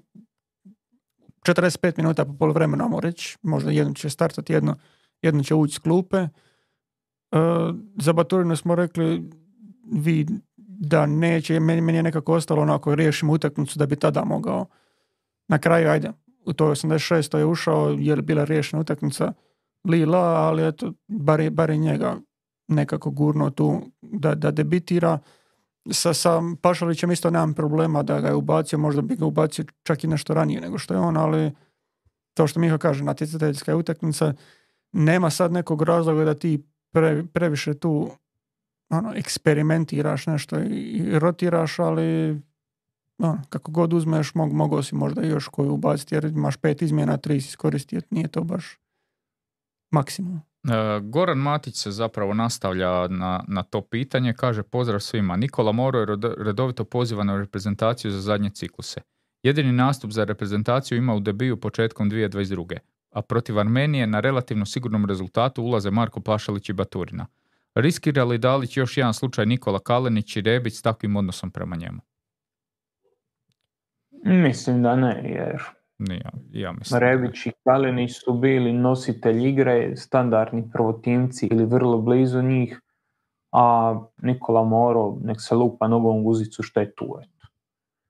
45 1.43 1.93
minuta 1.97 2.25
po 2.25 2.33
pol 2.39 2.53
vremena, 2.53 2.85
ajmo 2.85 3.01
reći, 3.01 3.39
možda 3.43 3.71
jedno 3.71 3.95
će 3.95 4.11
startati, 4.11 4.53
jedno, 4.53 4.77
jedno 5.23 5.43
će 5.43 5.55
ući 5.55 5.75
s 5.75 5.79
klupe. 5.79 6.17
E, 6.17 6.29
za 7.97 8.13
Baturinu 8.13 8.57
smo 8.57 8.75
rekli 8.75 9.31
vi 9.93 10.27
da 10.67 11.07
neće, 11.07 11.61
meni, 11.61 11.81
meni 11.81 11.99
je 11.99 12.03
nekako 12.03 12.35
ostalo 12.35 12.63
onako 12.63 12.95
riješimo 12.95 13.33
utakmicu 13.33 13.79
da 13.79 13.87
bi 13.87 13.97
tada 13.97 14.25
mogao 14.25 14.67
na 15.49 15.59
kraju, 15.59 15.91
ajde, 15.91 16.13
u 16.47 16.53
toj 16.53 16.71
86. 16.71 17.39
je 17.39 17.45
ušao 17.45 17.97
jer 17.99 18.19
je 18.19 18.23
bila 18.23 18.45
riješena 18.45 18.81
utakmica 18.81 19.33
Lila, 19.85 20.19
ali 20.19 20.69
eto, 20.69 20.93
bar, 21.09 21.51
bar 21.51 21.71
je 21.71 21.77
njega 21.77 22.17
nekako 22.69 23.11
gurno 23.11 23.51
tu 23.51 23.81
da, 24.03 24.35
da 24.35 24.51
debitira. 24.51 25.19
Sa, 25.91 26.15
sa 26.15 26.41
Pašalićem 26.63 27.11
isto 27.11 27.31
nemam 27.31 27.55
problema 27.55 28.03
da 28.03 28.21
ga 28.21 28.29
je 28.29 28.35
ubacio, 28.35 28.79
možda 28.79 29.03
bi 29.03 29.17
ga 29.17 29.25
ubacio 29.25 29.65
čak 29.83 30.05
i 30.05 30.07
nešto 30.07 30.35
ranije 30.35 30.61
nego 30.61 30.79
što 30.79 30.95
je 30.95 31.01
on, 31.01 31.17
ali 31.17 31.53
to 32.35 32.47
što 32.47 32.61
Miha 32.61 32.79
kaže, 32.79 33.05
natjecateljska 33.05 33.73
je 33.73 33.77
utakmica, 33.77 34.35
nema 34.93 35.31
sad 35.31 35.53
nekog 35.53 35.83
razloga 35.83 36.25
da 36.25 36.35
ti 36.35 36.65
previše 37.33 37.75
tu 37.75 38.11
ono, 38.91 39.13
eksperimentiraš 39.17 40.27
nešto 40.27 40.61
i 40.61 41.19
rotiraš, 41.19 41.79
ali 41.79 42.41
no, 43.21 43.43
kako 43.49 43.71
god 43.71 43.93
uzmeš, 43.93 44.35
mog, 44.35 44.53
mogao 44.53 44.83
si 44.83 44.95
možda 44.95 45.23
još 45.23 45.49
koju 45.49 45.73
ubaciti, 45.73 46.15
jer 46.15 46.25
imaš 46.25 46.57
pet 46.57 46.83
izmjena, 46.83 47.17
tri 47.17 47.41
si 47.41 47.49
iskoristio, 47.49 48.01
nije 48.11 48.29
to 48.29 48.45
baš 48.45 48.79
maksimum. 49.91 50.37
E, 50.37 51.01
Goran 51.03 51.39
Matić 51.39 51.77
se 51.77 51.91
zapravo 51.91 52.35
nastavlja 52.35 53.09
na, 53.09 53.45
na 53.49 53.63
to 53.63 53.81
pitanje, 53.81 54.35
kaže 54.35 54.63
pozdrav 54.63 55.01
svima. 55.01 55.37
Nikola 55.37 55.73
Moro 55.73 55.99
je 55.99 56.07
redovito 56.39 56.85
pozivan 56.85 57.27
na 57.27 57.37
reprezentaciju 57.37 58.11
za 58.11 58.21
zadnje 58.21 58.51
cikluse. 58.51 59.01
Jedini 59.43 59.73
nastup 59.73 60.11
za 60.11 60.25
reprezentaciju 60.25 60.99
ima 60.99 61.15
u 61.15 61.21
debiju 61.21 61.61
početkom 61.61 62.11
2022. 62.11 62.79
A 63.11 63.23
protiv 63.23 63.59
Armenije 63.59 64.07
na 64.07 64.21
relativno 64.21 64.67
sigurnom 64.67 65.07
rezultatu 65.07 65.63
ulaze 65.63 65.91
Marko 65.91 66.21
Plašalić 66.21 66.69
i 66.69 66.73
Baturina. 66.73 67.27
Riskira 67.75 68.25
li 68.25 68.39
Dalić 68.39 68.77
još 68.77 68.97
jedan 68.97 69.15
slučaj 69.15 69.47
Nikola 69.47 69.79
Kalenić 69.79 70.37
i 70.37 70.41
Rebić 70.41 70.75
s 70.75 70.83
takvim 70.83 71.17
odnosom 71.17 71.51
prema 71.51 71.77
njemu? 71.77 72.01
Mislim 74.25 74.83
da 74.83 74.97
ne, 74.97 75.23
jer 75.25 75.63
ja, 76.09 76.31
ja 76.53 76.73
mislim 76.73 77.01
Rebić 77.01 77.47
i 77.47 77.53
Kalenić 77.65 78.13
su 78.25 78.33
bili 78.33 78.73
nositelji 78.73 79.49
igre, 79.49 79.97
standardni 79.97 80.71
prvotimci 80.73 81.49
ili 81.51 81.65
vrlo 81.65 81.99
blizu 81.99 82.43
njih, 82.43 82.81
a 83.53 83.95
Nikola 84.23 84.65
Moro 84.65 85.17
nek 85.23 85.37
se 85.41 85.55
lupa 85.55 85.89
nogom 85.89 86.25
guzicu 86.25 86.63
što 86.63 86.81
je 86.81 86.95
tu. 86.95 87.19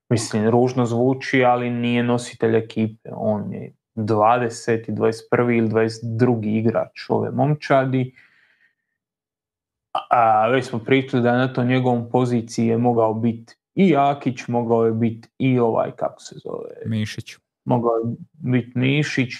Mislim, 0.09 0.49
ružno 0.49 0.85
zvuči, 0.85 1.43
ali 1.43 1.69
nije 1.69 2.03
nositelj 2.03 2.55
ekipe. 2.55 3.09
On 3.13 3.53
je 3.53 3.73
20. 3.95 4.91
21. 5.31 5.57
ili 5.57 5.69
22. 5.69 6.57
igrač 6.59 7.09
ove 7.09 7.31
momčadi. 7.31 8.15
A 10.09 10.47
već 10.47 10.65
smo 10.65 10.79
pričali 10.79 11.23
da 11.23 11.37
na 11.37 11.53
to 11.53 11.63
njegovom 11.63 12.09
poziciji 12.09 12.67
je 12.67 12.77
mogao 12.77 13.13
biti 13.13 13.55
i 13.81 13.89
Jakić, 13.89 14.47
mogao 14.47 14.85
je 14.85 14.91
biti 14.91 15.29
i 15.37 15.59
ovaj, 15.59 15.91
kako 15.91 16.21
se 16.21 16.35
zove? 16.43 16.69
Mišić. 16.85 17.35
Mogao 17.65 17.91
je 17.91 18.15
biti 18.31 18.71
Mišić, 18.75 19.33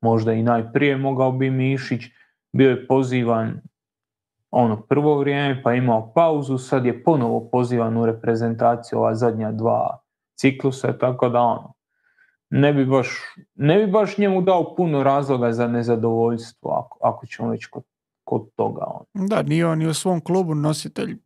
možda 0.00 0.32
i 0.32 0.42
najprije 0.42 0.96
mogao 0.96 1.32
bi 1.32 1.50
Mišić, 1.50 2.02
bio 2.52 2.70
je 2.70 2.86
pozivan 2.86 3.60
ono 4.50 4.82
prvo 4.82 5.18
vrijeme 5.18 5.62
pa 5.62 5.74
imao 5.74 6.12
pauzu, 6.14 6.58
sad 6.58 6.86
je 6.86 7.04
ponovo 7.04 7.48
pozivan 7.52 7.96
u 7.96 8.06
reprezentaciju 8.06 8.98
ova 8.98 9.14
zadnja 9.14 9.52
dva 9.52 9.98
ciklusa, 10.40 10.98
tako 10.98 11.28
da 11.28 11.40
ono, 11.40 11.74
ne 12.50 12.72
bi 12.72 12.86
baš, 12.86 13.08
ne 13.54 13.78
bi 13.78 13.92
baš 13.92 14.18
njemu 14.18 14.42
dao 14.42 14.74
puno 14.74 15.02
razloga 15.02 15.52
za 15.52 15.68
nezadovoljstvo 15.68 16.70
ako, 16.70 16.98
ako 17.02 17.26
ćemo 17.26 17.50
već 17.50 17.66
kod, 17.66 17.82
kod 18.24 18.48
toga. 18.56 18.84
Ono. 18.86 19.26
Da, 19.26 19.42
nije 19.42 19.66
on 19.66 19.82
i 19.82 19.86
u 19.86 19.94
svom 19.94 20.20
klubu 20.20 20.54
nositelj 20.54 21.16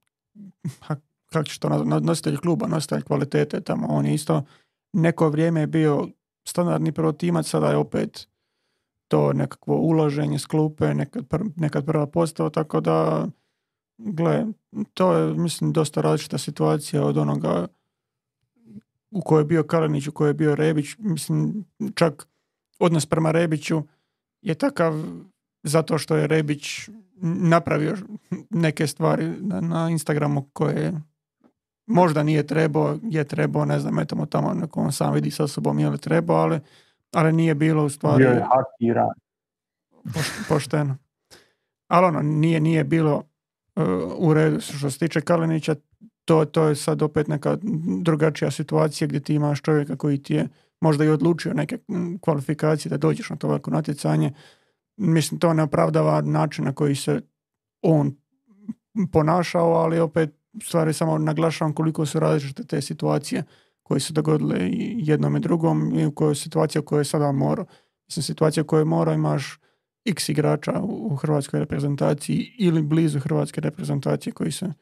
kako 1.37 1.49
će 1.49 1.61
to 1.61 1.85
nositelj 1.85 2.37
kluba, 2.37 2.67
nositelj 2.67 3.03
kvalitete 3.03 3.61
tamo, 3.61 3.87
on 3.87 4.07
je 4.07 4.15
isto 4.15 4.43
neko 4.93 5.29
vrijeme 5.29 5.61
je 5.61 5.67
bio 5.67 6.09
standardni 6.45 6.93
protimac, 6.93 7.49
sada 7.49 7.71
je 7.71 7.77
opet 7.77 8.29
to 9.09 9.33
nekakvo 9.33 9.77
uloženje 9.77 10.39
s 10.39 10.47
klupe, 10.47 10.95
nekad, 10.95 11.29
pr, 11.29 11.43
nekad 11.57 11.87
prva 11.87 12.07
postava, 12.07 12.51
tako 12.51 12.81
da 12.81 13.27
gle, 13.99 14.47
to 14.95 15.13
je 15.13 15.35
mislim 15.35 15.73
dosta 15.73 16.01
različita 16.01 16.39
situacija 16.39 17.05
od 17.05 17.19
onoga 17.19 17.67
u 19.11 19.21
kojoj 19.21 19.41
je 19.41 19.45
bio 19.45 19.63
Kalenić, 19.63 20.09
u 20.09 20.13
kojoj 20.13 20.31
je 20.31 20.35
bio 20.35 20.55
Rebić, 20.55 20.87
mislim 20.99 21.65
čak 21.95 22.27
odnos 22.79 23.07
prema 23.07 23.31
Rebiću 23.31 23.83
je 24.43 24.55
takav 24.55 24.95
zato 25.63 25.99
što 25.99 26.17
je 26.17 26.27
Rebić 26.27 26.89
napravio 27.21 27.97
neke 28.51 28.87
stvari 28.87 29.27
na, 29.41 29.61
na 29.61 29.91
Instagramu 29.91 30.49
koje 30.53 30.93
možda 31.87 32.23
nije 32.23 32.47
trebao, 32.47 32.99
je 33.03 33.25
trebao, 33.25 33.65
ne 33.65 33.81
znam, 33.81 33.99
etamo 33.99 34.27
tamo 34.27 34.55
neko 34.55 34.81
on 34.81 34.93
sam 34.93 35.15
vidi 35.15 35.31
sa 35.31 35.47
sobom 35.47 35.79
je 35.79 35.89
li 35.91 35.99
trebao, 35.99 36.37
ali, 36.37 36.61
ali 37.13 37.33
nije 37.33 37.55
bilo 37.55 37.85
u 37.85 37.89
stvari 37.89 38.25
Bio 38.25 38.31
je 38.31 38.45
hakiran. 38.45 39.09
poš- 40.05 40.49
pošteno. 40.49 40.97
Ali 41.89 42.07
ono, 42.07 42.23
nije, 42.23 42.61
nije 42.61 42.85
bilo 42.85 43.17
uh, 43.77 43.85
u 44.19 44.35
redu. 44.35 44.61
Što 44.61 44.91
se 44.91 44.99
tiče 44.99 45.21
Kalinića, 45.21 45.75
to, 46.25 46.45
to 46.45 46.65
je 46.65 46.77
sad 46.77 47.03
opet 47.03 47.29
neka 47.29 47.57
drugačija 48.03 48.51
situacija 48.51 49.09
gdje 49.09 49.21
ti 49.21 49.35
imaš 49.35 49.63
čovjeka 49.63 49.97
koji 49.97 50.23
ti 50.23 50.35
je 50.35 50.49
možda 50.81 51.05
i 51.05 51.09
odlučio 51.09 51.55
neke 51.55 51.79
kvalifikacije 52.21 52.91
da 52.91 52.97
dođeš 52.97 53.31
na 53.31 53.37
to 53.37 53.49
veliko 53.49 53.71
natjecanje. 53.71 54.33
Mislim, 54.97 55.41
to 55.41 55.55
ne 55.55 55.63
opravdava 55.63 56.21
način 56.21 56.65
na 56.65 56.73
koji 56.73 56.95
se 56.95 57.21
on 57.83 58.17
ponašao, 59.13 59.73
ali 59.73 59.99
opet 60.01 60.35
stvari 60.63 60.93
samo 60.93 61.19
naglašavam 61.19 61.75
koliko 61.75 62.07
su 62.07 62.21
različite 62.21 62.65
te 62.65 62.81
situacije 62.81 63.45
koje 63.83 64.01
su 64.01 64.13
dogodile 64.13 64.59
i 64.69 64.95
jednom 64.99 65.37
i 65.37 65.41
drugom 65.41 65.99
i 65.99 66.07
u 66.07 66.15
kojoj 66.15 66.35
situacija 66.35 66.81
u 66.81 66.85
kojoj 66.85 67.01
je 67.01 67.05
sada 67.05 67.33
mora. 67.33 67.65
Mislim, 68.09 68.23
situacija 68.23 68.63
u 68.63 68.67
kojoj 68.67 68.85
mora 68.85 69.13
imaš 69.13 69.59
x 70.05 70.29
igrača 70.29 70.81
u 70.83 71.17
hrvatskoj 71.17 71.61
reprezentaciji 71.61 72.55
ili 72.59 72.83
blizu 72.83 73.21
hrvatske 73.21 73.61
reprezentacije 73.61 74.33
koji 74.33 74.53
se, 74.53 74.73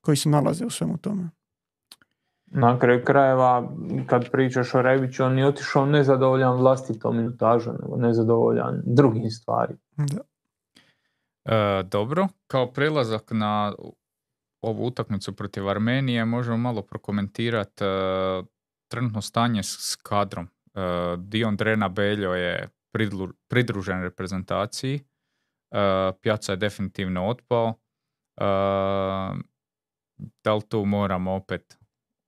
koji 0.00 0.16
se 0.16 0.28
nalaze 0.28 0.66
u 0.66 0.70
svemu 0.70 0.98
tome. 0.98 1.30
Na 2.46 2.78
kraju 2.78 3.04
krajeva, 3.04 3.68
kad 4.06 4.30
pričaš 4.30 4.74
o 4.74 4.82
Rebiću, 4.82 5.24
on 5.24 5.38
je 5.38 5.46
otišao 5.46 5.86
nezadovoljan 5.86 6.56
vlastitom 6.56 7.16
minutažom, 7.16 7.76
nego 7.82 7.96
nezadovoljan 7.96 8.82
drugim 8.84 9.30
stvarima. 9.30 9.78
Da. 9.96 10.20
E, 11.44 11.82
dobro, 11.82 12.28
kao 12.46 12.72
prelazak 12.72 13.30
na 13.30 13.74
ovu 14.62 14.86
utakmicu 14.86 15.36
protiv 15.36 15.68
Armenije 15.68 16.24
možemo 16.24 16.56
malo 16.56 16.82
prokomentirati 16.82 17.84
trenutno 18.88 19.22
stanje 19.22 19.62
s, 19.62 19.76
s 19.92 19.96
kadrom. 19.96 20.48
E, 20.74 20.80
Dion 21.18 21.56
Drena 21.56 21.88
Beljo 21.88 22.34
je 22.34 22.68
pridlu- 22.94 23.32
pridružen 23.48 24.02
reprezentaciji, 24.02 24.94
e, 24.94 26.12
Pjaca 26.22 26.52
je 26.52 26.56
definitivno 26.56 27.26
otpao. 27.26 27.74
E, 28.36 28.44
da 30.44 30.54
li 30.54 30.62
tu 30.68 30.84
moramo 30.84 31.32
opet 31.32 31.78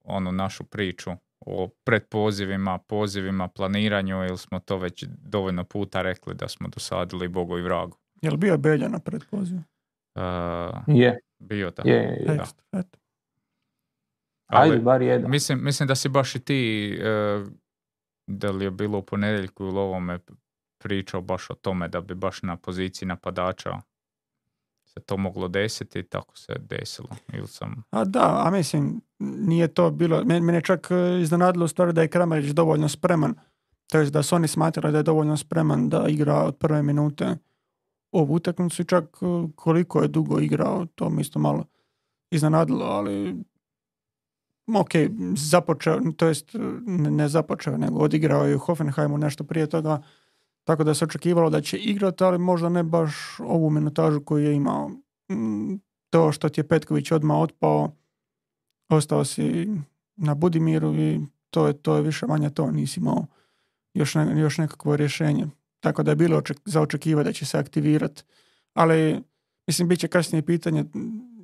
onu 0.05 0.33
našu 0.33 0.65
priču 0.65 1.11
o 1.47 1.69
predpozivima, 1.85 2.79
pozivima, 2.79 3.49
planiranju 3.49 4.17
ili 4.17 4.39
smo 4.39 4.59
to 4.59 4.79
već 4.79 5.05
dovoljno 5.09 5.65
puta 5.65 6.03
rekli 6.03 6.35
da 6.35 6.49
smo 6.49 6.69
dosadili 6.69 7.29
Bogu 7.29 7.59
i 7.59 7.63
vragu? 7.63 7.97
Je 8.23 8.31
li 8.31 8.37
bio 8.37 8.59
Belja 8.59 8.89
na 8.89 8.99
predpozivu? 8.99 9.63
E, 10.15 10.21
Je, 10.87 11.19
bio 11.39 11.71
da. 11.71 11.83
je, 11.85 12.25
je. 12.29 12.37
Da. 12.73 12.83
Ali 14.47 14.71
Ajde, 14.71 14.83
bar 14.83 15.03
jedan. 15.03 15.31
Mislim, 15.31 15.65
mislim 15.65 15.87
da 15.87 15.95
si 15.95 16.09
baš 16.09 16.35
i 16.35 16.41
ti, 16.41 16.93
e, 17.03 17.45
da 18.27 18.51
li 18.51 18.65
je 18.65 18.71
bilo 18.71 18.99
u 18.99 19.03
ponedjeljku 19.03 19.65
ili 19.65 19.79
ovome 19.79 20.19
pričao 20.83 21.21
baš 21.21 21.51
o 21.51 21.55
tome 21.55 21.89
da 21.89 22.01
bi 22.01 22.15
baš 22.15 22.43
na 22.43 22.57
poziciji 22.57 23.09
napadača 23.09 23.81
se 24.95 25.01
to 25.01 25.17
moglo 25.17 25.49
desiti 25.49 25.99
i 25.99 26.03
tako 26.03 26.37
se 26.37 26.53
desilo. 26.61 27.09
Ili 27.33 27.49
sam... 27.49 27.83
A 27.91 28.05
da, 28.05 28.43
a 28.47 28.51
mislim, 28.51 29.01
nije 29.19 29.69
to 29.69 29.91
bilo, 29.91 30.25
mene, 30.25 30.55
je 30.55 30.63
čak 30.63 30.89
e, 30.91 31.21
iznenadilo 31.21 31.65
u 31.65 31.69
stvari 31.69 31.93
da 31.93 32.03
je 32.03 32.09
Kramarić 32.09 32.51
dovoljno 32.51 32.89
spreman, 32.89 33.35
to 33.91 33.99
jest 33.99 34.13
da 34.13 34.23
su 34.23 34.35
oni 34.35 34.49
smatrali 34.49 34.93
da 34.93 34.99
je 34.99 35.03
dovoljno 35.03 35.37
spreman 35.37 35.89
da 35.89 36.05
igra 36.09 36.35
od 36.35 36.57
prve 36.57 36.83
minute 36.83 37.37
ovu 38.15 38.35
utakmicu 38.35 38.83
i 38.83 38.85
čak 38.85 39.05
e, 39.05 39.27
koliko 39.55 40.03
je 40.03 40.09
dugo 40.09 40.41
igrao, 40.41 40.87
to 40.87 41.11
mi 41.11 41.21
isto 41.21 41.39
malo 41.39 41.65
iznenadilo, 42.31 42.85
ali 42.85 43.37
ok, 44.75 44.91
započeo, 45.37 46.01
to 46.17 46.27
jest 46.27 46.51
ne, 46.87 47.29
započeo, 47.29 47.77
nego 47.77 47.99
odigrao 47.99 48.45
je 48.45 48.57
u 48.57 48.59
Hoffenheimu 48.59 49.19
nešto 49.19 49.45
prije 49.45 49.67
toga, 49.67 50.03
tako 50.65 50.85
da 50.85 50.95
se 50.95 51.05
očekivalo 51.05 51.51
da 51.51 51.61
će 51.61 51.79
igrati, 51.79 52.25
ali 52.25 52.39
možda 52.39 52.69
ne 52.69 52.83
baš 52.83 53.15
ovu 53.41 53.71
minutažu 53.71 54.21
koju 54.21 54.45
je 54.45 54.55
imao. 54.55 54.91
To 56.11 56.33
što 56.33 56.49
ti 56.49 56.61
je 56.61 56.69
Petković 56.69 57.13
odmah 57.13 57.37
otpao, 57.37 57.91
ostao 58.89 59.25
si 59.25 59.69
na 60.17 60.35
Budimiru 60.35 60.95
i 60.95 61.21
to 61.51 61.67
je, 61.67 61.73
to 61.73 61.97
je 61.97 62.03
više 62.03 62.27
manje 62.27 62.51
to, 62.51 62.71
nisi 62.71 63.01
imao 63.01 63.27
još, 63.95 64.15
ne, 64.15 64.41
još 64.41 64.59
nekakvo 64.59 64.97
rješenje. 64.97 65.47
Tako 65.85 66.03
da 66.03 66.11
je 66.11 66.17
bilo 66.17 66.37
oček, 66.39 66.61
za 66.65 66.81
očekivati 66.81 67.29
da 67.29 67.33
će 67.33 67.47
se 67.47 67.59
aktivirati. 67.59 68.23
Ali, 68.75 69.23
mislim, 69.67 69.89
bit 69.89 70.01
će 70.01 70.09
kasnije 70.09 70.43
pitanje 70.43 70.85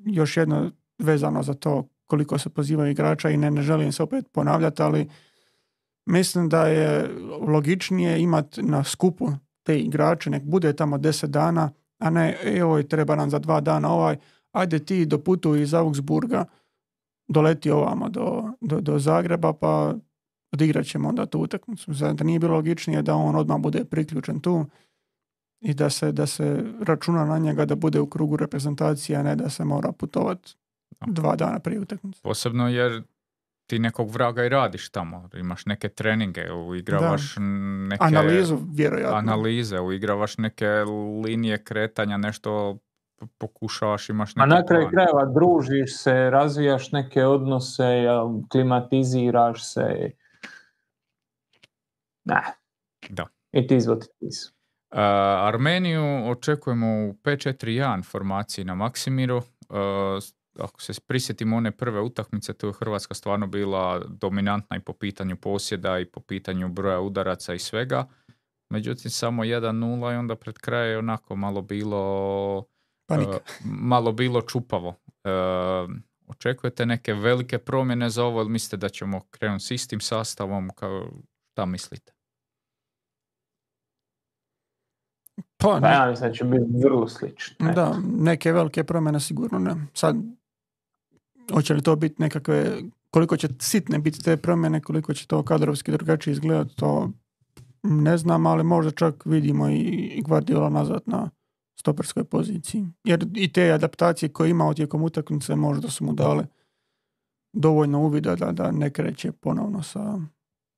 još 0.04 0.36
jedno 0.36 0.70
vezano 0.98 1.42
za 1.42 1.54
to 1.54 1.88
koliko 2.06 2.38
se 2.38 2.48
pozivaju 2.48 2.90
igrača 2.90 3.30
i 3.30 3.36
ne, 3.36 3.50
ne 3.50 3.62
želim 3.62 3.92
se 3.92 4.02
opet 4.02 4.32
ponavljati, 4.32 4.82
ali 4.82 5.08
mislim 6.06 6.48
da 6.48 6.66
je 6.66 7.08
logičnije 7.40 8.20
imati 8.20 8.62
na 8.62 8.84
skupu 8.84 9.28
te 9.62 9.78
igrače, 9.78 10.30
nek 10.30 10.42
bude 10.42 10.72
tamo 10.72 10.98
10 10.98 11.26
dana, 11.26 11.70
a 11.98 12.10
ne, 12.10 12.36
evo, 12.44 12.82
treba 12.82 13.16
nam 13.16 13.30
za 13.30 13.38
dva 13.38 13.60
dana 13.60 13.92
ovaj, 13.92 14.16
ajde 14.52 14.78
ti 14.78 15.06
doputuj 15.06 15.62
iz 15.62 15.74
Augsburga, 15.74 16.44
doleti 17.28 17.70
ovamo 17.70 18.08
do, 18.08 18.44
do, 18.60 18.80
do 18.80 18.98
Zagreba, 18.98 19.52
pa 19.52 19.94
odigrat 20.52 20.86
ćemo 20.86 21.08
onda 21.08 21.26
tu 21.26 21.38
utakmicu. 21.38 21.94
Zar 21.94 22.14
da 22.14 22.24
nije 22.24 22.38
bilo 22.38 22.54
logičnije 22.54 23.02
da 23.02 23.14
on 23.14 23.36
odmah 23.36 23.60
bude 23.60 23.84
priključen 23.84 24.40
tu 24.40 24.66
i 25.60 25.74
da 25.74 25.90
se, 25.90 26.12
da 26.12 26.26
se 26.26 26.64
računa 26.80 27.24
na 27.24 27.38
njega 27.38 27.64
da 27.64 27.74
bude 27.74 28.00
u 28.00 28.06
krugu 28.06 28.36
reprezentacije, 28.36 29.18
a 29.18 29.22
ne 29.22 29.36
da 29.36 29.50
se 29.50 29.64
mora 29.64 29.92
putovati 29.92 30.56
dva 31.06 31.36
dana 31.36 31.58
prije 31.58 31.80
utakmice. 31.80 32.20
Posebno 32.22 32.68
jer 32.68 33.02
ti 33.66 33.78
nekog 33.78 34.10
vraga 34.10 34.44
i 34.44 34.48
radiš 34.48 34.88
tamo. 34.88 35.28
Imaš 35.34 35.66
neke 35.66 35.88
treninge, 35.88 36.52
uigravaš 36.52 37.34
neke 37.88 38.04
Analizu, 38.04 38.58
vjerojatno. 38.72 39.18
analize, 39.18 39.80
uigravaš 39.80 40.38
neke 40.38 40.68
linije 41.24 41.64
kretanja, 41.64 42.16
nešto 42.16 42.78
pokušavaš, 43.38 44.08
imaš 44.08 44.36
neki 44.36 44.42
A 44.42 44.46
na 44.46 44.66
kraju 44.66 44.82
plan. 44.82 44.92
krajeva 44.92 45.32
družiš 45.34 45.96
se, 45.96 46.30
razvijaš 46.30 46.92
neke 46.92 47.24
odnose, 47.24 48.04
klimatiziraš 48.50 49.64
se. 49.64 50.10
Ne. 52.30 52.42
Da. 53.08 53.26
It 53.52 53.70
is 53.70 53.84
what 53.84 54.04
it 54.04 54.28
is. 54.28 54.46
Uh, 54.92 54.98
Armeniju 55.46 56.30
očekujemo 56.30 56.86
u 56.86 57.12
5-4-1 57.12 58.04
formaciji 58.04 58.64
na 58.64 58.74
Maksimiru. 58.74 59.36
Uh, 59.36 59.44
ako 60.58 60.82
se 60.82 60.92
prisjetimo 61.06 61.56
one 61.56 61.70
prve 61.70 62.00
utakmice, 62.00 62.52
tu 62.52 62.66
je 62.66 62.72
Hrvatska 62.72 63.14
stvarno 63.14 63.46
bila 63.46 64.02
dominantna 64.08 64.76
i 64.76 64.80
po 64.80 64.92
pitanju 64.92 65.36
posjeda 65.36 65.98
i 65.98 66.04
po 66.04 66.20
pitanju 66.20 66.68
broja 66.68 67.00
udaraca 67.00 67.54
i 67.54 67.58
svega. 67.58 68.06
Međutim, 68.70 69.10
samo 69.10 69.44
1-0 69.44 70.12
i 70.12 70.16
onda 70.16 70.36
pred 70.36 70.58
kraj 70.58 70.90
je 70.90 70.98
onako 70.98 71.36
malo 71.36 71.62
bilo 71.62 72.64
Panika. 73.06 73.30
uh, 73.30 73.40
malo 73.64 74.12
bilo 74.12 74.42
čupavo. 74.42 74.88
Uh, 74.88 75.90
očekujete 76.26 76.86
neke 76.86 77.14
velike 77.14 77.58
promjene 77.58 78.10
za 78.10 78.24
ovo 78.24 78.40
ili 78.40 78.50
mislite 78.50 78.76
da 78.76 78.88
ćemo 78.88 79.20
krenuti 79.30 79.64
s 79.64 79.70
istim 79.70 80.00
sastavom? 80.00 80.70
Kao, 80.74 81.08
šta 81.52 81.66
mislite? 81.66 82.12
Pa, 85.56 85.68
Pa 85.68 85.80
ne, 85.80 85.88
ja 85.88 86.10
mislim 86.10 86.30
da 86.30 86.34
će 86.34 86.44
biti 86.44 86.64
vrlo 86.84 87.08
slično. 87.08 87.70
eto. 87.70 87.80
da, 87.80 87.98
neke 88.16 88.52
velike 88.52 88.84
promjene 88.84 89.20
sigurno 89.20 89.58
ne. 89.58 89.86
Sad, 89.94 90.16
hoće 91.52 91.74
li 91.74 91.82
to 91.82 91.96
biti 91.96 92.22
nekakve, 92.22 92.76
koliko 93.10 93.36
će 93.36 93.48
sitne 93.58 93.98
biti 93.98 94.22
te 94.22 94.36
promjene, 94.36 94.80
koliko 94.80 95.14
će 95.14 95.26
to 95.26 95.42
kadrovski 95.42 95.92
drugačije 95.92 96.32
izgledati, 96.32 96.76
to 96.76 97.10
ne 97.82 98.18
znam, 98.18 98.46
ali 98.46 98.64
možda 98.64 98.90
čak 98.90 99.26
vidimo 99.26 99.68
i, 99.68 100.22
Guardiola 100.26 100.68
nazad 100.68 101.02
na 101.06 101.30
stoperskoj 101.80 102.24
poziciji. 102.24 102.86
Jer 103.04 103.26
i 103.34 103.52
te 103.52 103.72
adaptacije 103.72 104.28
koje 104.28 104.48
je 104.48 104.50
imao 104.50 104.74
tijekom 104.74 105.02
utakmice 105.02 105.56
možda 105.56 105.88
su 105.90 106.04
mu 106.04 106.12
dale 106.12 106.46
dovoljno 107.52 108.00
uvida 108.00 108.36
da, 108.36 108.52
da 108.52 108.70
ne 108.70 108.90
kreće 108.90 109.32
ponovno 109.32 109.82
sa, 109.82 110.18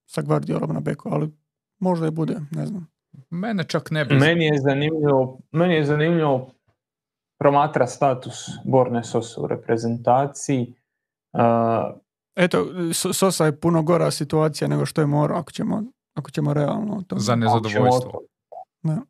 sa 0.07 0.23
Guardiolom 0.23 0.75
na 0.75 0.81
beku, 0.81 1.09
ali 1.13 1.33
možda 1.79 2.07
i 2.07 2.11
bude, 2.11 2.41
ne 2.51 2.67
znam. 2.67 2.92
Mene 3.31 3.65
čak 3.65 3.91
ne 3.91 4.05
bi... 4.05 4.15
Meni 4.15 4.45
je 4.45 4.61
zanimljivo, 4.61 5.39
meni 5.51 5.75
je 5.75 5.85
zanimljivo 5.85 6.51
promatra 7.39 7.87
status 7.87 8.35
Borne 8.65 9.05
Sosa 9.05 9.41
u 9.41 9.47
reprezentaciji. 9.47 10.75
Uh, 11.33 11.41
Eto, 12.37 12.67
Sosa 12.93 13.47
je 13.47 13.61
puno 13.61 13.83
gora 13.83 14.11
situacija 14.11 14.69
nego 14.69 14.87
što 14.87 15.01
je 15.01 15.07
morao, 15.07 15.39
ako 15.39 15.53
ćemo, 15.53 15.83
ako 16.15 16.31
ćemo 16.31 16.55
realno 16.55 16.97
o 16.97 17.03
tome. 17.03 17.21
za 17.21 17.37
nezadovoljstvo. 17.37 18.21
Da. 18.83 19.01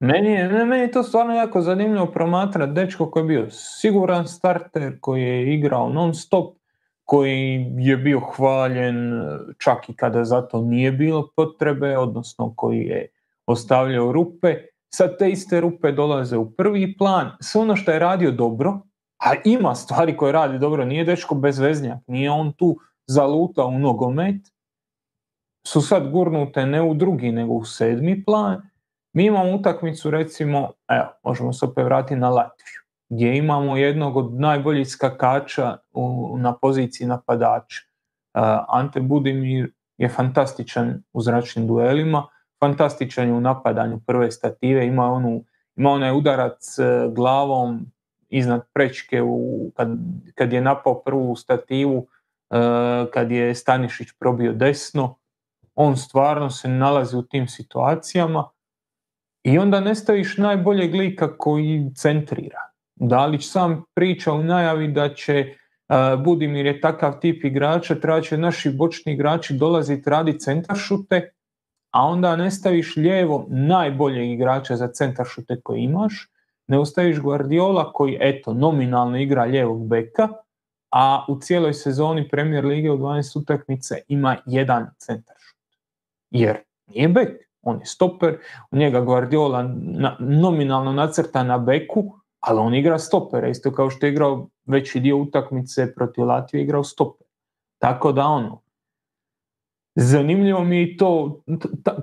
Meni 0.00 0.28
je, 0.28 0.48
ne, 0.48 0.64
meni 0.64 0.82
je 0.82 0.90
to 0.90 1.02
stvarno 1.02 1.34
jako 1.34 1.60
zanimljivo 1.60 2.06
promatrati 2.06 2.72
dečko 2.72 3.10
koji 3.10 3.22
je 3.22 3.26
bio 3.26 3.50
siguran 3.50 4.28
starter, 4.28 4.98
koji 5.00 5.22
je 5.22 5.54
igrao 5.54 5.88
non 5.88 6.14
stop, 6.14 6.56
koji 7.04 7.66
je 7.78 7.96
bio 7.96 8.20
hvaljen 8.20 9.22
čak 9.58 9.88
i 9.88 9.96
kada 9.96 10.24
za 10.24 10.42
to 10.42 10.60
nije 10.60 10.92
bilo 10.92 11.28
potrebe, 11.36 11.98
odnosno 11.98 12.54
koji 12.56 12.78
je 12.78 13.06
ostavljao 13.46 14.12
rupe. 14.12 14.56
sad 14.94 15.18
te 15.18 15.30
iste 15.30 15.60
rupe 15.60 15.92
dolaze 15.92 16.36
u 16.36 16.50
prvi 16.50 16.96
plan, 16.96 17.30
sve 17.40 17.60
ono 17.60 17.76
što 17.76 17.92
je 17.92 17.98
radio 17.98 18.30
dobro, 18.30 18.80
a 19.24 19.32
ima 19.44 19.74
stvari 19.74 20.16
koje 20.16 20.32
radi 20.32 20.58
dobro, 20.58 20.84
nije 20.84 21.04
dečko 21.04 21.34
bezveznjak, 21.34 21.98
nije 22.06 22.30
on 22.30 22.52
tu 22.52 22.76
zalutao 23.06 23.66
u 23.66 23.78
nogomet, 23.78 24.40
su 25.66 25.80
sad 25.80 26.10
gurnute 26.10 26.66
ne 26.66 26.82
u 26.82 26.94
drugi 26.94 27.32
nego 27.32 27.52
u 27.52 27.64
sedmi 27.64 28.24
plan. 28.24 28.62
Mi 29.12 29.24
imamo 29.24 29.54
utakmicu 29.54 30.10
recimo, 30.10 30.72
evo, 30.88 31.06
možemo 31.24 31.52
se 31.52 31.64
opet 31.64 31.84
vratiti 31.84 32.16
na 32.16 32.30
Latviju, 32.30 32.80
gdje 33.08 33.36
imamo 33.36 33.76
jednog 33.76 34.16
od 34.16 34.34
najboljih 34.34 34.88
skakača 34.88 35.76
u, 35.92 36.36
na 36.38 36.56
poziciji 36.56 37.06
napadača. 37.06 37.82
Ante 38.68 39.00
Budimir 39.00 39.72
je 39.98 40.08
fantastičan 40.08 41.02
u 41.12 41.20
zračnim 41.20 41.66
duelima, 41.66 42.26
fantastičan 42.60 43.28
je 43.28 43.34
u 43.34 43.40
napadanju 43.40 44.00
prve 44.06 44.30
stative, 44.30 44.86
ima, 44.86 45.04
onu, 45.04 45.44
ima 45.76 45.90
onaj 45.90 46.12
udarac 46.12 46.78
e, 46.78 46.82
glavom 47.14 47.86
iznad 48.28 48.62
prečke 48.72 49.22
u, 49.22 49.70
kad, 49.76 49.88
kad 50.34 50.52
je 50.52 50.60
napao 50.60 51.02
prvu 51.02 51.36
stativu, 51.36 52.06
e, 52.50 52.56
kad 53.12 53.30
je 53.30 53.54
Stanišić 53.54 54.08
probio 54.18 54.52
desno, 54.52 55.18
on 55.74 55.96
stvarno 55.96 56.50
se 56.50 56.68
nalazi 56.68 57.16
u 57.16 57.22
tim 57.22 57.48
situacijama 57.48 58.48
i 59.44 59.58
onda 59.58 59.80
ne 59.80 59.94
staviš 59.94 60.38
najboljeg 60.38 60.94
lika 60.94 61.36
koji 61.36 61.90
centrira. 61.96 62.60
Dalić 62.94 63.50
sam 63.50 63.84
priča 63.94 64.32
u 64.32 64.42
najavi 64.42 64.88
da 64.88 65.14
će 65.14 65.54
Budimir 66.24 66.66
je 66.66 66.80
takav 66.80 67.20
tip 67.20 67.44
igrača, 67.44 67.94
treba 67.94 68.20
će 68.20 68.38
naši 68.38 68.70
bočni 68.70 69.12
igrači 69.12 69.54
dolaziti 69.54 70.10
raditi 70.10 70.38
centaršute, 70.38 71.30
a 71.90 72.06
onda 72.06 72.36
ne 72.36 72.50
staviš 72.50 72.96
lijevo 72.96 73.46
najboljeg 73.48 74.30
igrača 74.30 74.76
za 74.76 74.88
centaršute 74.88 75.60
koji 75.60 75.80
imaš, 75.80 76.30
ne 76.66 76.78
ostaviš 76.78 77.18
Guardiola 77.20 77.92
koji 77.92 78.18
eto 78.20 78.54
nominalno 78.54 79.18
igra 79.18 79.44
lijevog 79.44 79.88
beka, 79.88 80.28
a 80.90 81.24
u 81.28 81.40
cijeloj 81.40 81.74
sezoni 81.74 82.28
Premier 82.28 82.64
Lige 82.64 82.90
u 82.90 82.98
12 82.98 83.38
utakmice 83.38 83.98
ima 84.08 84.36
jedan 84.46 84.86
centaršut. 84.98 85.58
Jer 86.30 86.58
nije 86.86 87.08
bek, 87.08 87.28
on 87.62 87.80
je 87.80 87.86
stoper, 87.86 88.38
u 88.70 88.76
njega 88.76 89.00
Guardiola 89.00 89.70
nominalno 90.18 90.92
nacrta 90.92 91.42
na 91.42 91.58
beku, 91.58 92.18
ali 92.40 92.58
on 92.58 92.74
igra 92.74 92.98
stopera, 92.98 93.48
isto 93.48 93.72
kao 93.72 93.90
što 93.90 94.06
je 94.06 94.12
igrao 94.12 94.48
veći 94.64 95.00
dio 95.00 95.16
utakmice 95.16 95.94
protiv 95.94 96.24
Latvije 96.24 96.62
igrao 96.62 96.84
stoper. 96.84 97.26
Tako 97.78 98.12
da 98.12 98.26
ono, 98.26 98.60
zanimljivo 99.96 100.64
mi 100.64 100.76
je 100.76 100.96
to, 100.96 101.40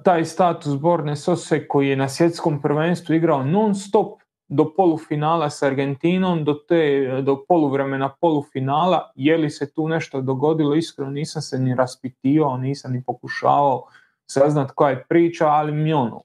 taj 0.04 0.26
status 0.26 0.76
Borne 0.80 1.16
Sose 1.16 1.68
koji 1.68 1.90
je 1.90 1.96
na 1.96 2.10
svjetskom 2.10 2.62
prvenstvu 2.62 3.16
igrao 3.16 3.44
non 3.44 3.76
stop 3.76 4.22
do 4.48 4.74
polufinala 4.78 5.50
s 5.50 5.64
Argentinom, 5.64 6.44
do, 6.44 6.54
te, 6.54 7.08
do 7.22 7.46
poluvremena 7.48 8.10
polufinala, 8.22 9.12
je 9.16 9.38
li 9.38 9.50
se 9.50 9.74
tu 9.74 9.88
nešto 9.88 10.22
dogodilo, 10.22 10.76
iskreno 10.76 11.12
nisam 11.12 11.42
se 11.42 11.60
ni 11.60 11.76
raspitivao, 11.76 12.58
nisam 12.58 12.94
ni 12.94 13.04
pokušavao 13.04 13.84
saznat 14.26 14.72
koja 14.72 14.90
je 14.90 15.06
priča, 15.10 15.48
ali 15.48 15.72
mi 15.72 15.94
ono, 15.94 16.22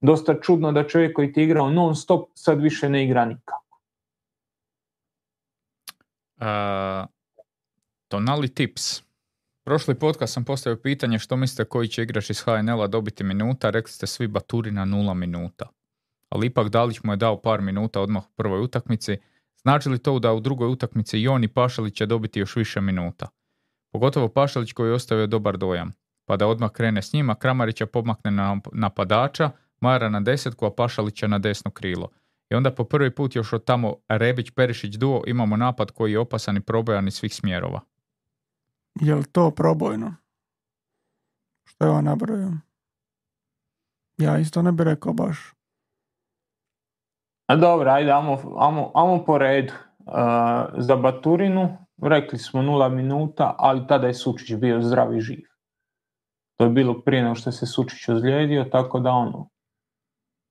dosta 0.00 0.40
čudno 0.40 0.72
da 0.72 0.88
čovjek 0.88 1.16
koji 1.16 1.32
ti 1.32 1.42
igrao 1.42 1.70
non 1.70 1.96
stop 1.96 2.28
sad 2.34 2.60
više 2.60 2.88
ne 2.88 3.04
igra 3.04 3.24
nikako. 3.24 3.78
Uh, 6.36 7.08
tonali 8.08 8.48
tips. 8.54 9.07
Prošli 9.68 9.94
podcast 9.94 10.32
sam 10.32 10.44
postavio 10.44 10.76
pitanje 10.76 11.18
što 11.18 11.36
mislite 11.36 11.64
koji 11.64 11.88
će 11.88 12.02
igrač 12.02 12.30
iz 12.30 12.40
HNL-a 12.40 12.86
dobiti 12.86 13.24
minuta, 13.24 13.70
rekli 13.70 13.92
ste 13.92 14.06
svi 14.06 14.26
Baturi 14.26 14.70
na 14.70 14.84
nula 14.84 15.14
minuta. 15.14 15.66
Ali 16.28 16.46
ipak 16.46 16.68
Dalić 16.68 17.02
mu 17.02 17.12
je 17.12 17.16
dao 17.16 17.40
par 17.40 17.60
minuta 17.60 18.00
odmah 18.00 18.22
u 18.24 18.34
prvoj 18.36 18.60
utakmici. 18.60 19.16
Znači 19.62 19.88
li 19.88 19.98
to 19.98 20.18
da 20.18 20.32
u 20.32 20.40
drugoj 20.40 20.68
utakmici 20.68 21.20
i 21.20 21.28
on 21.28 21.44
i 21.44 21.48
Pašalić 21.48 21.94
će 21.94 22.06
dobiti 22.06 22.40
još 22.40 22.56
više 22.56 22.80
minuta? 22.80 23.26
Pogotovo 23.92 24.28
Pašalić 24.28 24.72
koji 24.72 24.88
je 24.88 24.94
ostavio 24.94 25.26
dobar 25.26 25.56
dojam. 25.56 25.92
Pa 26.24 26.36
da 26.36 26.46
odmah 26.46 26.70
krene 26.70 27.02
s 27.02 27.12
njima, 27.12 27.34
Kramarića 27.34 27.86
pomakne 27.86 28.30
na 28.30 28.60
napadača, 28.72 29.50
Mara 29.80 30.08
na 30.08 30.20
desetku, 30.20 30.66
a 30.66 30.70
Pašalića 30.70 31.26
na 31.26 31.38
desno 31.38 31.70
krilo. 31.70 32.08
I 32.50 32.54
onda 32.54 32.74
po 32.74 32.84
prvi 32.84 33.10
put 33.10 33.36
još 33.36 33.52
od 33.52 33.64
tamo 33.64 33.96
Rebić-Perišić 34.08 34.96
duo 34.96 35.22
imamo 35.26 35.56
napad 35.56 35.90
koji 35.90 36.12
je 36.12 36.18
opasan 36.18 36.56
i 36.56 36.60
probojan 36.60 37.08
iz 37.08 37.14
svih 37.14 37.34
smjerova. 37.34 37.80
Je 39.00 39.14
li 39.14 39.24
to 39.24 39.50
probojno? 39.50 40.14
Što 41.64 41.84
je 41.84 41.90
on 41.90 42.04
nabrojio? 42.04 42.52
Ja 44.18 44.38
isto 44.38 44.62
ne 44.62 44.72
bi 44.72 44.84
rekao 44.84 45.12
baš. 45.12 45.54
A 47.46 47.56
dobro, 47.56 47.90
ajde, 47.90 48.12
amo, 48.12 49.24
po 49.26 49.38
redu. 49.38 49.72
Uh, 49.98 50.14
za 50.78 50.96
Baturinu 50.96 51.76
rekli 52.02 52.38
smo 52.38 52.62
nula 52.62 52.88
minuta, 52.88 53.54
ali 53.58 53.86
tada 53.86 54.06
je 54.06 54.14
Sučić 54.14 54.56
bio 54.56 54.82
zdrav 54.82 55.16
i 55.16 55.20
živ. 55.20 55.44
To 56.56 56.64
je 56.64 56.70
bilo 56.70 57.00
prije 57.00 57.22
nego 57.22 57.34
što 57.34 57.52
se 57.52 57.66
Sučić 57.66 58.08
ozlijedio, 58.08 58.64
tako 58.64 59.00
da 59.00 59.10
ono, 59.10 59.48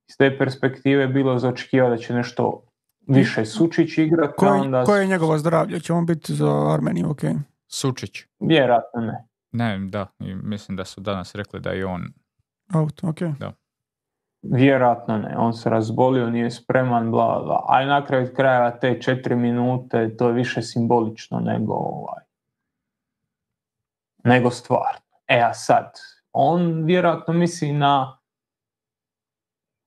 iz 0.09 0.17
te 0.17 0.37
perspektive 0.37 1.07
bilo 1.07 1.39
za 1.39 1.53
da 1.71 1.97
će 1.97 2.13
nešto 2.13 2.63
više 3.07 3.45
Sučić 3.45 3.97
igrati. 3.97 4.33
Koje, 4.37 4.51
onda... 4.51 4.83
koje 4.83 5.01
je 5.01 5.07
njegovo 5.07 5.37
zdravlje? 5.37 5.79
Će 5.79 5.93
on 5.93 6.05
biti 6.05 6.33
za 6.33 6.73
Armeniju 6.73 7.09
ok? 7.09 7.21
Sučić. 7.67 8.25
Vjerojatno 8.39 9.01
ne. 9.01 9.27
Ne, 9.51 9.79
da. 9.89 10.07
I 10.19 10.35
mislim 10.35 10.77
da 10.77 10.85
su 10.85 11.01
danas 11.01 11.35
rekli 11.35 11.59
da 11.59 11.69
je 11.69 11.85
on... 11.85 12.01
Out, 12.75 13.03
ok. 13.03 13.21
Da. 13.39 13.53
Vjerojatno 14.41 15.17
ne. 15.17 15.37
On 15.37 15.53
se 15.53 15.69
razbolio, 15.69 16.29
nije 16.29 16.51
spreman, 16.51 17.11
bla, 17.11 17.41
bla. 17.43 17.65
A 17.67 17.85
na 17.85 18.05
kraju 18.05 18.33
krajeva 18.35 18.71
te 18.71 19.01
četiri 19.01 19.35
minute, 19.35 20.17
to 20.17 20.27
je 20.27 20.33
više 20.33 20.61
simbolično 20.61 21.39
nego 21.39 21.73
ovaj, 21.73 22.23
nego 24.23 24.49
stvar. 24.49 24.97
E 25.27 25.41
a 25.41 25.53
sad, 25.53 25.91
on 26.31 26.83
vjerojatno 26.83 27.33
misli 27.33 27.71
na 27.71 28.19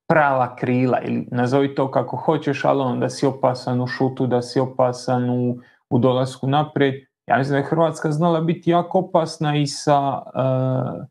prava 0.09 0.57
krila 0.57 1.01
ili 1.01 1.29
nazovi 1.31 1.75
to 1.75 1.91
kako 1.91 2.17
hoćeš, 2.17 2.65
ali 2.65 2.81
on 2.81 3.01
da 3.01 3.09
si 3.09 3.27
opasan 3.27 3.81
u 3.81 3.87
šutu, 3.87 4.27
da 4.27 4.43
si 4.43 4.61
opasan 4.61 5.31
u, 5.31 5.61
u 5.91 5.99
dolasku 5.99 6.47
naprijed. 6.47 7.10
Ja 7.31 7.39
mislim 7.39 7.53
da 7.53 7.59
je 7.59 7.65
Hrvatska 7.71 8.11
znala 8.11 8.41
biti 8.41 8.71
jako 8.71 8.99
opasna 8.99 9.57
i 9.57 9.67
sa, 9.67 10.23
uh, 10.35 11.05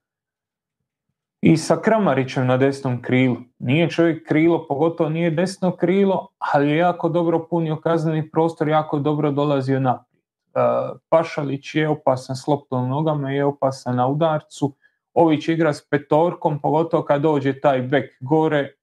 i 1.42 1.58
sa 1.58 1.78
Kramarićem 1.82 2.48
na 2.48 2.58
desnom 2.58 3.02
krilu. 3.02 3.36
Nije 3.60 3.90
čovjek 3.90 4.28
krilo, 4.28 4.66
pogotovo 4.68 5.10
nije 5.10 5.32
desno 5.32 5.76
krilo, 5.76 6.28
ali 6.38 6.70
je 6.70 6.78
jako 6.78 7.10
dobro 7.10 7.48
punio 7.50 7.76
kazneni 7.76 8.32
prostor, 8.32 8.68
jako 8.68 9.00
dobro 9.00 9.32
dolazio 9.32 9.80
naprijed. 9.80 10.24
Uh, 10.56 11.00
Pašalić 11.10 11.76
je 11.76 11.90
opasan 11.90 12.36
s 12.36 12.48
loptom 12.48 12.90
nogama, 12.90 13.32
je 13.32 13.46
opasan 13.46 13.96
na 13.96 14.08
udarcu. 14.08 14.76
Ović 15.14 15.48
igra 15.48 15.74
s 15.74 15.90
petorkom, 15.90 16.60
pogotovo 16.60 17.04
kad 17.04 17.22
dođe 17.22 17.60
taj 17.60 17.82
bek 17.82 18.12
gore, 18.22 18.74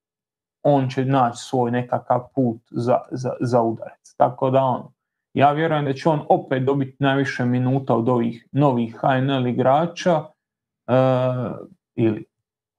on 0.62 0.88
će 0.88 1.04
naći 1.04 1.38
svoj 1.38 1.70
nekakav 1.70 2.28
put 2.34 2.60
za, 2.70 2.98
za, 3.10 3.32
za 3.40 3.62
udarac. 3.62 4.14
Tako 4.16 4.50
da 4.50 4.62
on, 4.62 4.95
ja 5.36 5.52
vjerujem 5.52 5.84
da 5.84 5.92
će 5.92 6.08
on 6.08 6.20
opet 6.28 6.62
dobiti 6.62 6.96
najviše 6.98 7.44
minuta 7.44 7.94
od 7.94 8.08
ovih 8.08 8.48
novih 8.52 8.96
HNL 9.00 9.46
igrača 9.46 10.18
uh, 10.18 11.68
ili 11.94 12.24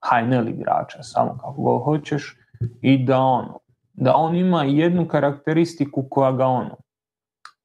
HNL 0.08 0.48
igrača, 0.48 1.02
samo 1.02 1.38
kako 1.40 1.62
go 1.62 1.78
hoćeš, 1.78 2.36
i 2.80 3.04
da 3.04 3.18
ono, 3.18 3.58
da 3.92 4.16
on 4.16 4.36
ima 4.36 4.64
jednu 4.64 5.08
karakteristiku 5.08 6.06
koja 6.10 6.32
ga 6.32 6.46
ono, 6.46 6.76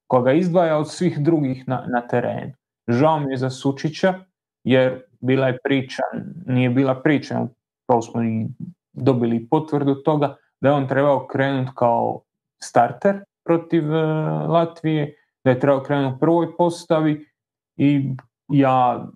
koja 0.08 0.24
ga 0.24 0.34
izdvaja 0.34 0.78
od 0.78 0.92
svih 0.92 1.20
drugih 1.20 1.68
na, 1.68 1.86
na 1.94 2.08
terenu. 2.08 2.54
Žao 2.88 3.20
mi 3.20 3.34
je 3.34 3.38
za 3.38 3.50
Sučića, 3.50 4.14
jer 4.64 5.02
bila 5.20 5.48
je 5.48 5.58
priča, 5.64 6.04
nije 6.46 6.70
bila 6.70 7.02
priča, 7.02 7.48
to 7.86 8.02
smo 8.02 8.24
i 8.24 8.48
dobili 8.92 9.48
potvrdu 9.50 9.96
toga 9.96 10.36
da 10.62 10.70
je 10.70 10.76
on 10.76 10.88
trebao 10.88 11.28
krenuti 11.28 11.72
kao 11.76 12.22
starter 12.64 13.24
protiv 13.46 13.94
e, 13.94 14.02
Latvije, 14.48 15.16
da 15.44 15.52
je 15.52 15.60
trebao 15.60 15.84
krenuti 15.84 16.16
u 16.16 16.20
prvoj 16.20 16.58
postavi 16.58 17.26
i 17.78 18.16
ja 18.48 19.08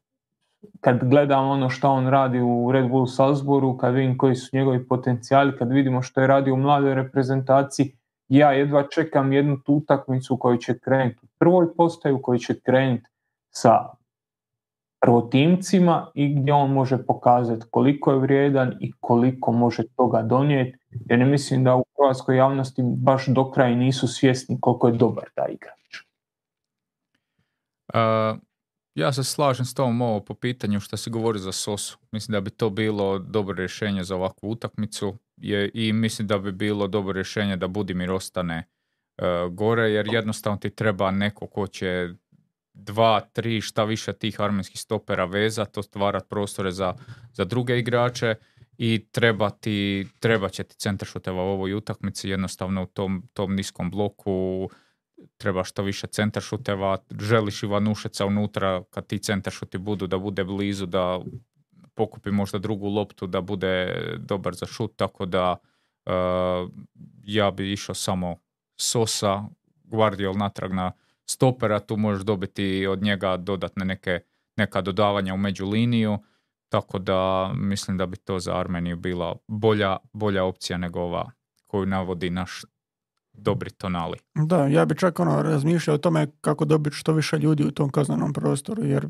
kad 0.82 1.10
gledam 1.10 1.49
ono 1.49 1.70
što 1.70 1.90
on 1.90 2.08
radi 2.08 2.40
u 2.40 2.72
Red 2.72 2.90
Bull 2.90 3.06
Salzburgu, 3.08 3.78
kad 3.78 3.94
vidim 3.94 4.18
koji 4.18 4.36
su 4.36 4.58
njegovi 4.58 4.88
potencijali, 4.88 5.58
kad 5.58 5.72
vidimo 5.72 6.02
što 6.02 6.22
je 6.22 6.28
radio 6.28 6.54
u 6.54 6.58
mladoj 6.58 6.95
reprezentaciji, 6.95 7.98
ja 8.28 8.52
jedva 8.52 8.84
čekam 8.88 9.34
jednu 9.34 9.60
tu 9.66 9.74
utakmicu 9.74 10.38
koju 10.38 10.58
će 10.58 10.80
krenuti 10.80 11.20
u 11.22 11.28
prvoj 11.40 11.76
postaju, 11.76 12.22
koju 12.22 12.40
će 12.40 12.60
krenuti 12.60 13.10
sa 13.49 13.98
prvotimcima 15.02 16.12
i 16.14 16.36
gdje 16.36 16.54
on 16.54 16.74
može 16.74 17.06
pokazati 17.06 17.66
koliko 17.72 18.12
je 18.12 18.20
vrijedan 18.20 18.74
i 18.80 18.91
koliko 18.99 19.52
može 19.52 19.84
toga 19.95 20.22
donijeti. 20.22 20.77
Jer 20.89 21.26
mislim 21.26 21.64
da 21.64 21.76
u 21.76 21.85
hrvatskoj 21.97 22.38
javnosti 22.38 22.81
baš 22.84 23.27
do 23.27 23.51
kraja 23.51 23.76
nisu 23.76 24.07
svjesni 24.07 24.57
koliko 24.61 24.88
je 24.88 24.93
dobar 24.93 25.30
taj 25.35 25.51
igrač. 25.53 26.03
Uh, 27.93 28.39
ja 28.95 29.14
se 29.14 29.23
slažem 29.23 29.65
s 29.65 29.73
tom 29.73 30.01
ovo 30.01 30.19
po 30.19 30.34
pitanju 30.34 30.80
što 30.80 30.97
se 30.97 31.09
govori 31.09 31.39
za 31.39 31.51
Sosu. 31.51 31.97
Mislim 32.11 32.34
da 32.34 32.41
bi 32.41 32.49
to 32.49 32.69
bilo 32.69 33.19
dobro 33.19 33.55
rješenje 33.55 34.03
za 34.03 34.15
ovakvu 34.15 34.49
utakmicu. 34.49 35.18
je, 35.38 35.72
i 35.73 35.93
mislim 35.93 36.27
da 36.27 36.38
bi 36.38 36.51
bilo 36.51 36.88
dobro 36.88 37.14
rješenje 37.14 37.55
da 37.55 37.68
Budimir 37.68 38.11
ostane 38.11 38.55
e, 39.18 39.23
gore, 39.51 39.91
jer 39.91 40.07
jednostavno 40.14 40.57
ti 40.57 40.69
treba 40.69 41.11
neko 41.11 41.47
ko 41.47 41.68
će 41.68 42.09
dva, 42.73 43.19
tri, 43.34 43.61
šta 43.61 43.84
više 43.84 44.14
tih 44.14 44.41
armenskih 44.41 44.81
stopera 44.81 45.26
veza, 45.26 45.65
to 45.65 45.84
stvarat 45.84 46.30
prostore 46.30 46.72
za, 46.72 46.93
za 47.34 47.45
druge 47.45 47.80
igrače 47.80 48.35
i 48.78 49.08
treba, 49.12 49.49
ti, 49.49 50.08
treba 50.20 50.49
će 50.49 50.64
ti 50.64 50.76
centar 50.76 51.08
šuteva 51.08 51.44
u 51.44 51.48
ovoj 51.48 51.74
utakmici, 51.74 52.30
jednostavno 52.30 52.84
u 52.84 52.86
tom, 52.86 53.24
tom 53.34 53.56
niskom 53.56 53.91
bloku 53.91 54.70
treba 55.38 55.64
što 55.64 55.84
više 55.84 56.08
centar 56.08 56.44
šuteva, 56.44 56.98
želiš 57.20 57.64
Ivanušeca 57.64 58.26
unutra 58.26 58.84
kad 58.90 59.08
ti 59.08 59.20
centar 59.20 59.54
šuti 59.54 59.78
budu 59.78 60.08
da 60.08 60.18
bude 60.18 60.44
blizu, 60.44 60.86
da 60.86 61.20
pokupi 61.95 62.32
možda 62.32 62.58
drugu 62.58 62.88
loptu, 62.88 63.28
da 63.28 63.41
bude 63.41 64.02
dobar 64.18 64.56
za 64.56 64.66
šut, 64.66 64.95
tako 64.95 65.26
da 65.26 65.56
uh, 66.06 66.72
ja 67.24 67.52
bi 67.52 67.74
išao 67.74 67.95
samo 67.95 68.36
Sosa, 68.80 69.44
Guardiol 69.84 70.36
natrag 70.38 70.74
na 70.74 70.91
stopera, 71.26 71.80
tu 71.80 71.98
možeš 71.98 72.24
dobiti 72.24 72.88
od 72.88 73.04
njega 73.04 73.38
dodatne 73.38 73.86
neke, 73.86 74.20
neka 74.58 74.82
dodavanja 74.82 75.34
u 75.34 75.38
među 75.38 75.66
liniju, 75.66 76.18
tako 76.69 76.99
da 76.99 77.52
mislim 77.56 77.98
da 77.98 78.06
bi 78.06 78.18
to 78.18 78.39
za 78.39 78.60
Armeniju 78.60 78.98
bila 78.98 79.35
bolja, 79.48 79.98
bolja 80.14 80.44
opcija 80.44 80.77
nego 80.77 80.99
ova 80.99 81.31
koju 81.68 81.85
navodi 81.85 82.30
naš 82.30 82.61
dobri 83.34 83.69
tonali. 83.69 84.18
Da, 84.35 84.68
ja 84.68 84.85
bi 84.85 84.98
čak 84.98 85.19
ono 85.19 85.41
razmišljao 85.41 85.95
o 85.95 85.98
tome 85.98 86.27
kako 86.41 86.65
dobiti 86.65 86.95
što 86.95 87.14
više 87.14 87.38
ljudi 87.38 87.64
u 87.64 87.72
tom 87.72 87.89
kaznenom 87.89 88.34
prostoru, 88.34 88.85
jer 88.85 89.10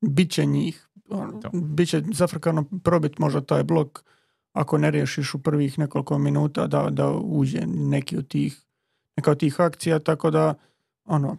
bit 0.00 0.30
će 0.30 0.46
njih. 0.46 0.88
Ono, 1.10 1.40
bit 1.52 1.88
će 1.88 2.02
zafrkano 2.12 2.64
probiti 2.84 3.14
možda 3.18 3.40
taj 3.40 3.64
blok 3.64 4.04
ako 4.52 4.78
ne 4.78 4.90
riješiš 4.90 5.34
u 5.34 5.42
prvih 5.42 5.78
nekoliko 5.78 6.18
minuta 6.18 6.66
da, 6.66 6.88
da 6.90 7.10
uđe 7.10 7.66
neki 7.66 8.16
od 8.16 8.28
tih, 8.28 8.60
neka 9.16 9.30
od 9.30 9.38
tih 9.38 9.60
akcija, 9.60 9.98
tako 9.98 10.30
da 10.30 10.54
ono, 11.04 11.36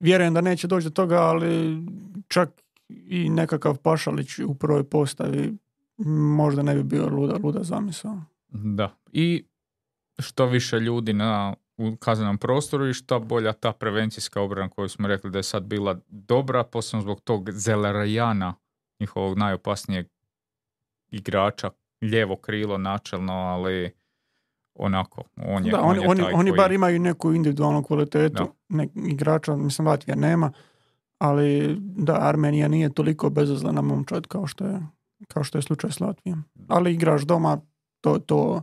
vjerujem 0.00 0.34
da 0.34 0.40
neće 0.40 0.66
doći 0.66 0.84
do 0.84 0.90
toga, 0.90 1.16
ali 1.16 1.78
čak 2.28 2.62
i 3.08 3.28
nekakav 3.30 3.78
Pašalić 3.78 4.38
u 4.38 4.54
prvoj 4.54 4.84
postavi 4.84 5.56
možda 6.36 6.62
ne 6.62 6.74
bi 6.74 6.82
bio 6.82 7.08
luda, 7.08 7.36
luda 7.42 7.62
zamisao. 7.62 8.22
Da, 8.48 8.96
i 9.12 9.44
što 10.18 10.46
više 10.46 10.80
ljudi 10.80 11.12
na 11.12 11.54
u 11.76 11.96
kaznenom 11.96 12.38
prostoru 12.38 12.88
i 12.88 12.94
što 12.94 13.20
bolja 13.20 13.52
ta 13.52 13.72
prevencijska 13.72 14.40
obrana 14.40 14.68
koju 14.68 14.88
smo 14.88 15.08
rekli 15.08 15.30
da 15.30 15.38
je 15.38 15.42
sad 15.42 15.62
bila 15.62 15.98
dobra, 16.08 16.64
posebno 16.64 17.02
zbog 17.02 17.20
tog 17.20 17.50
Zelerajana, 17.52 18.54
njihovog 19.00 19.38
najopasnijeg 19.38 20.06
igrača, 21.10 21.70
lijevo 22.02 22.36
krilo 22.36 22.78
načelno, 22.78 23.32
ali 23.32 23.90
onako, 24.74 25.22
on 25.36 25.64
je, 25.66 25.70
da, 25.70 25.80
on 25.80 25.90
oni, 25.90 26.02
je 26.02 26.08
oni, 26.08 26.20
taj 26.22 26.32
oni 26.32 26.50
koji- 26.50 26.58
bar 26.58 26.72
imaju 26.72 26.98
neku 26.98 27.32
individualnu 27.32 27.82
kvalitetu 27.82 28.54
nek, 28.68 28.90
igrača, 28.94 29.56
mislim 29.56 29.88
Latvija 29.88 30.16
nema, 30.16 30.52
ali 31.20 31.76
da, 31.80 32.18
Armenija 32.20 32.68
nije 32.68 32.94
toliko 32.94 33.30
bezazlena 33.30 33.82
momčad 33.82 34.26
kao 34.26 34.46
što 34.46 34.66
je, 34.66 34.80
kao 35.28 35.44
što 35.44 35.58
je 35.58 35.62
slučaj 35.62 35.90
s 35.90 36.00
Latvijom. 36.00 36.44
Ali 36.68 36.92
igraš 36.92 37.22
doma, 37.22 37.60
to, 38.00 38.18
to 38.18 38.62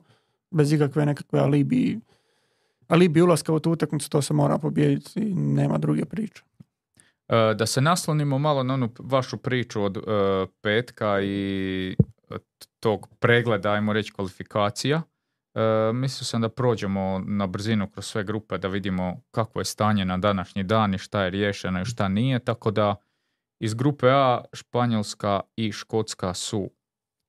bez 0.52 0.74
ikakve 0.74 1.06
nekakve 1.06 1.40
alibi, 1.40 2.00
alibi 2.88 3.22
ulaska 3.22 3.54
u 3.54 3.60
tu 3.60 3.72
utakmicu, 3.72 4.10
to 4.10 4.22
se 4.22 4.34
mora 4.34 4.58
pobijediti 4.58 5.20
i 5.20 5.34
nema 5.36 5.78
druge 5.78 6.06
priče. 6.06 6.44
E, 7.28 7.54
Da 7.54 7.66
se 7.66 7.82
naslonimo 7.82 8.38
malo 8.38 8.64
na 8.64 8.74
onu 8.74 8.90
vašu 9.00 9.38
priču 9.38 9.84
od 9.84 9.98
e, 9.98 10.02
petka 10.62 11.22
i 11.22 11.96
e, 12.30 12.36
tog 12.80 13.08
pregleda, 13.20 13.72
ajmo 13.72 13.94
reći, 13.94 14.14
kvalifikacija. 14.14 15.02
E, 15.58 15.94
mislio 15.94 16.26
sam 16.26 16.42
da 16.42 16.50
prođemo 16.50 17.24
na 17.26 17.48
brzinu 17.48 17.90
kroz 17.90 18.06
sve 18.06 18.24
grupe 18.24 18.58
da 18.58 18.68
vidimo 18.68 19.22
kakvo 19.32 19.62
je 19.62 19.66
stanje 19.66 20.06
na 20.06 20.18
današnji 20.18 20.64
dan 20.64 20.94
i 20.94 20.98
šta 20.98 21.24
je 21.24 21.30
riješeno 21.30 21.82
i 21.82 21.86
šta 21.86 22.08
nije, 22.08 22.40
tako 22.40 22.72
da 22.72 22.96
iz 23.60 23.74
grupe 23.74 24.08
A 24.10 24.44
Španjolska 24.54 25.42
i 25.56 25.72
Škotska 25.72 26.34
su 26.34 26.72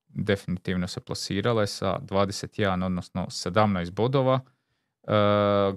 definitivno 0.08 0.88
se 0.88 1.00
plasirale 1.00 1.66
sa 1.66 1.98
21, 2.00 2.84
odnosno 2.84 3.26
17 3.26 3.90
bodova. 3.90 4.40
E, 5.02 5.12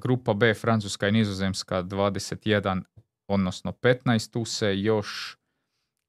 grupa 0.01 0.33
B 0.33 0.53
Francuska 0.53 1.07
i 1.07 1.11
Nizozemska 1.11 1.83
21 1.83 2.83
odnosno 3.27 3.71
15. 3.71 4.31
Tu 4.33 4.45
se 4.45 4.79
još 4.79 5.37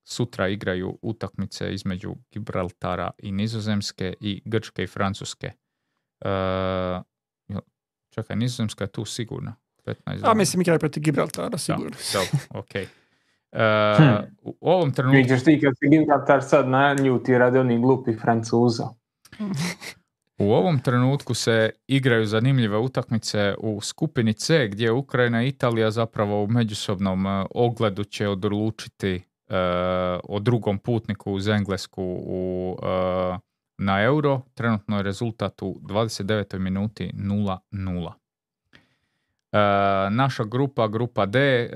sutra 0.04 0.48
igraju 0.48 0.98
utakmice 1.02 1.74
između 1.74 2.14
Gibraltara 2.30 3.10
i 3.18 3.32
Nizozemske 3.32 4.14
i 4.20 4.42
Grčke 4.44 4.82
i 4.82 4.86
Francuske. 4.86 5.52
E, 6.24 7.02
jo, 7.48 7.60
čekaj, 8.10 8.36
Nizozemska 8.36 8.84
je 8.84 8.88
tu 8.88 9.04
sigurna. 9.04 9.54
15 9.84 10.20
A 10.22 10.34
mislim 10.34 10.60
igraju 10.60 10.78
protiv 10.78 11.02
Gibraltara, 11.02 11.48
Da, 11.48 11.58
sigurno. 11.58 11.96
dobro, 12.12 12.38
ok. 12.50 12.74
E, 13.54 13.96
Hm. 13.98 14.34
U 14.42 14.56
ovom 14.60 14.92
trenutku... 14.92 15.16
Vidiš 15.16 15.44
ti 15.44 15.60
kad 15.60 15.72
se 15.78 15.86
Gibraltar 15.90 16.42
sad 16.42 16.68
naljuti 16.68 17.38
radi 17.38 17.58
onih 17.58 17.80
glupih 17.80 18.18
Francuza. 18.20 18.88
U 20.38 20.52
ovom 20.52 20.78
trenutku 20.78 21.34
se 21.34 21.70
igraju 21.86 22.26
zanimljive 22.26 22.78
utakmice 22.78 23.54
u 23.58 23.80
skupini 23.80 24.32
C 24.32 24.68
gdje 24.68 24.92
Ukrajina 24.92 25.42
i 25.42 25.48
Italija 25.48 25.90
zapravo 25.90 26.44
u 26.44 26.46
međusobnom 26.46 27.26
e, 27.26 27.46
ogledu 27.50 28.04
će 28.04 28.28
odlučiti 28.28 29.14
e, 29.14 29.22
o 30.24 30.38
drugom 30.40 30.78
putniku 30.78 31.32
uz 31.32 31.48
Englesku 31.48 32.02
u, 32.26 32.76
e, 32.82 33.38
na 33.78 34.02
euro. 34.02 34.40
Trenutno 34.54 34.96
je 34.96 35.02
rezultat 35.02 35.62
u 35.62 35.80
29. 35.82 36.58
minuti 36.58 37.10
0-0. 37.14 38.12
E, 39.52 40.10
naša 40.10 40.44
grupa, 40.44 40.88
grupa 40.88 41.26
D, 41.26 41.38
e, 41.38 41.68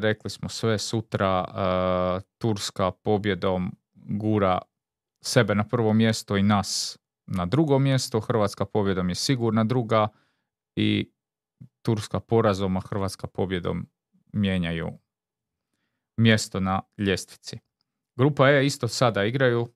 rekli 0.00 0.30
smo 0.30 0.48
sve 0.48 0.78
sutra, 0.78 1.44
e, 1.48 2.20
Turska 2.38 2.90
pobjedom 2.90 3.76
gura 3.94 4.58
sebe 5.20 5.54
na 5.54 5.64
prvo 5.64 5.92
mjesto 5.92 6.36
i 6.36 6.42
nas 6.42 6.98
na 7.26 7.46
drugo 7.46 7.78
mjesto, 7.78 8.20
Hrvatska 8.20 8.64
pobjedom 8.64 9.08
je 9.08 9.14
sigurna 9.14 9.64
druga 9.64 10.08
i 10.76 11.10
Turska 11.82 12.20
porazom, 12.20 12.76
a 12.76 12.80
Hrvatska 12.80 13.26
pobjedom 13.26 13.86
mijenjaju 14.32 14.98
mjesto 16.16 16.60
na 16.60 16.82
ljestvici. 16.98 17.58
Grupa 18.16 18.50
E 18.50 18.66
isto 18.66 18.88
sada 18.88 19.24
igraju, 19.24 19.68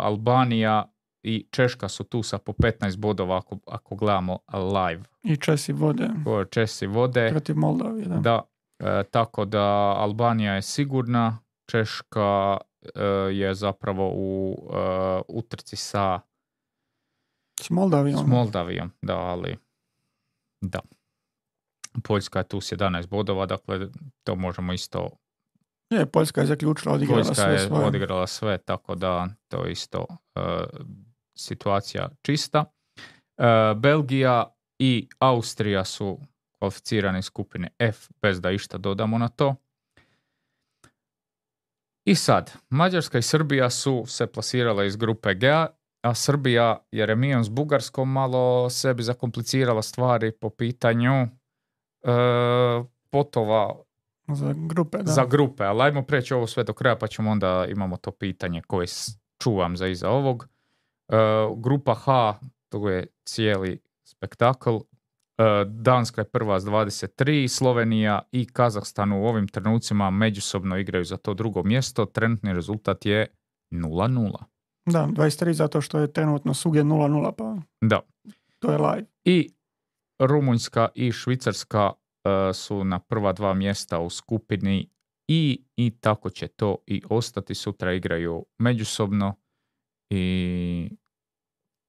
Albanija 0.00 0.92
i 1.22 1.46
Češka 1.50 1.88
su 1.88 2.04
tu 2.04 2.22
sa 2.22 2.38
po 2.38 2.52
15 2.52 2.96
bodova 2.96 3.36
ako, 3.38 3.58
ako 3.66 3.96
gledamo 3.96 4.38
live. 4.52 5.02
I 5.22 5.36
Česi 5.36 5.72
vode 5.72 6.08
Česi 6.50 6.86
vode. 6.86 7.28
protiv 7.30 7.56
Moldavije. 7.56 8.06
Da. 8.06 8.16
Da, 8.16 8.42
e, 8.78 9.04
tako 9.04 9.44
da 9.44 9.94
Albanija 9.98 10.54
je 10.54 10.62
sigurna, 10.62 11.38
Češka 11.70 12.56
e, 12.94 13.04
je 13.32 13.54
zapravo 13.54 14.10
u 14.14 14.56
e, 14.72 14.76
utrci 15.28 15.76
sa 15.76 16.20
S 17.60 17.70
Moldavijom. 17.70 18.18
s 18.18 18.26
Moldavijom, 18.26 18.90
da, 19.02 19.16
ali 19.18 19.56
da. 20.60 20.80
Poljska 22.04 22.38
je 22.38 22.48
tu 22.48 22.60
s 22.60 22.72
11 22.72 23.06
bodova, 23.06 23.46
dakle 23.46 23.88
to 24.24 24.36
možemo 24.36 24.72
isto, 24.72 25.08
Je, 25.90 26.06
Poljska 26.06 26.40
je 26.40 26.46
zaključila, 26.46 26.94
odigrala 26.94 27.22
Poljska 27.22 27.34
sve 27.34 27.52
je 27.52 27.58
svoje. 27.58 27.86
odigrala 27.86 28.26
sve, 28.26 28.58
tako 28.58 28.94
da 28.94 29.28
to 29.48 29.64
je 29.64 29.72
isto 29.72 30.06
e, 30.34 30.40
situacija 31.34 32.08
čista. 32.22 32.64
E, 33.36 33.74
Belgija 33.76 34.54
i 34.78 35.08
Austrija 35.18 35.84
su 35.84 36.20
kvalificirane 36.58 37.18
iz 37.18 37.24
skupine 37.24 37.68
F, 37.78 38.08
bez 38.22 38.40
da 38.40 38.50
išta 38.50 38.78
dodamo 38.78 39.18
na 39.18 39.28
to. 39.28 39.54
I 42.04 42.14
sad, 42.14 42.52
Mađarska 42.70 43.18
i 43.18 43.22
Srbija 43.22 43.70
su 43.70 44.04
se 44.06 44.26
plasirale 44.26 44.86
iz 44.86 44.96
grupe 44.96 45.34
G, 45.34 45.48
a 46.02 46.14
Srbija 46.14 46.86
je 46.92 47.06
remijom 47.06 47.44
s 47.44 47.48
Bugarskom 47.48 48.12
malo 48.12 48.70
sebi 48.70 49.02
zakomplicirala 49.02 49.82
stvari 49.82 50.32
po 50.32 50.50
pitanju 50.50 51.12
e, 51.12 51.28
potova 53.10 53.82
Za 54.28 54.54
grupe, 54.56 54.98
da. 54.98 55.12
za 55.12 55.24
grupe, 55.26 55.64
ali 55.64 55.82
ajmo 55.82 56.02
preći 56.02 56.34
ovo 56.34 56.46
sve 56.46 56.64
do 56.64 56.72
kraja 56.72 56.96
pa 56.96 57.06
ćemo 57.06 57.30
onda 57.30 57.66
imamo 57.68 57.96
to 57.96 58.10
pitanje 58.10 58.62
koje 58.66 58.86
čuvam 59.42 59.76
za 59.76 59.86
iza 59.86 60.10
ovog. 60.10 60.48
E, 61.08 61.16
grupa 61.56 61.94
H, 61.94 62.34
to 62.68 62.88
je 62.88 63.06
cijeli 63.24 63.80
spektakl. 64.04 64.76
E, 64.76 64.82
Danska 65.66 66.20
je 66.20 66.24
prva 66.30 66.60
s 66.60 66.64
23, 66.64 67.48
Slovenija 67.48 68.20
i 68.32 68.46
Kazahstan 68.46 69.12
u 69.12 69.24
ovim 69.26 69.48
trenucima 69.48 70.10
međusobno 70.10 70.76
igraju 70.76 71.04
za 71.04 71.16
to 71.16 71.34
drugo 71.34 71.62
mjesto. 71.62 72.04
Trenutni 72.06 72.52
rezultat 72.52 73.06
je 73.06 73.26
0-0. 73.70 74.32
Da, 74.86 75.08
23 75.16 75.52
zato 75.52 75.80
što 75.80 75.98
je 75.98 76.12
trenutno 76.12 76.54
suge 76.54 76.80
0-0, 76.82 77.32
pa 77.32 77.56
Da. 77.80 78.00
to 78.58 78.70
je 78.72 78.78
live. 78.78 79.04
I 79.24 79.50
Rumunjska 80.18 80.88
i 80.94 81.12
Švicarska 81.12 81.92
su 82.54 82.84
na 82.84 82.98
prva 82.98 83.32
dva 83.32 83.54
mjesta 83.54 83.98
u 83.98 84.10
skupini 84.10 84.90
i, 85.28 85.64
i 85.76 85.90
tako 86.00 86.30
će 86.30 86.48
to 86.48 86.76
i 86.86 87.02
ostati. 87.10 87.54
Sutra 87.54 87.92
igraju 87.92 88.46
međusobno 88.58 89.34
i 90.10 90.90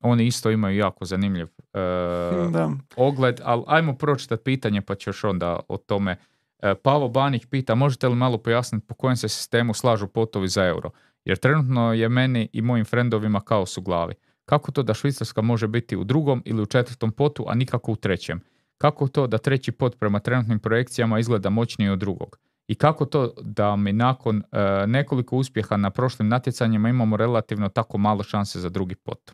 oni 0.03 0.26
isto 0.28 0.52
imaju 0.52 0.78
jako 0.78 1.06
zanimljiv 1.06 1.45
e, 1.45 1.49
Da. 2.53 2.72
ogled, 2.95 3.41
ali 3.44 3.64
ajmo 3.68 3.94
pročitati 3.95 4.44
pitanje 4.44 4.82
pa 4.82 4.95
ćeš 4.95 5.24
onda 5.24 5.60
o 5.68 5.78
tome. 5.78 6.18
E, 6.60 6.76
Pavo 6.76 7.10
Banić 7.10 7.45
pita, 7.45 7.76
možete 7.76 8.07
li 8.07 8.16
malo 8.16 8.38
pojasniti 8.38 8.88
po 8.88 8.94
kojem 8.94 9.18
se 9.18 9.30
sistemu 9.30 9.74
slažu 9.74 10.07
potovi 10.07 10.48
za 10.48 10.66
euro? 10.66 10.90
Jer 11.26 11.38
trenutno 11.38 11.94
je 11.94 12.10
meni 12.10 12.49
i 12.53 12.61
mojim 12.61 12.86
frendovima 12.86 13.40
kaos 13.41 13.78
u 13.78 13.82
glavi. 13.82 14.14
Kako 14.45 14.72
to 14.72 14.84
da 14.84 14.94
Švicarska 14.94 15.41
može 15.41 15.68
biti 15.68 15.98
u 15.98 16.03
drugom 16.03 16.41
ili 16.45 16.61
u 16.61 16.66
četvrtom 16.66 17.11
potu, 17.11 17.45
a 17.48 17.56
nikako 17.56 17.91
u 17.91 17.95
trećem? 17.95 18.41
Kako 18.82 19.08
to 19.08 19.28
da 19.28 19.38
treći 19.38 19.72
pot 19.72 20.00
prema 20.00 20.20
trenutnim 20.20 20.60
projekcijama 20.60 21.20
izgleda 21.20 21.50
moćniji 21.50 21.90
od 21.90 22.00
drugog? 22.00 22.40
I 22.68 22.76
kako 22.76 23.06
to 23.06 23.34
da 23.42 23.76
mi 23.76 23.94
nakon 23.94 24.44
e, 24.52 24.88
nekoliko 24.88 25.38
uspjeha 25.38 25.78
na 25.78 25.90
prošlim 25.90 26.28
natjecanjima 26.28 26.90
imamo 26.90 27.18
relativno 27.18 27.70
tako 27.70 27.98
malo 27.98 28.24
šanse 28.24 28.60
za 28.60 28.70
drugi 28.70 28.96
pot? 28.96 29.32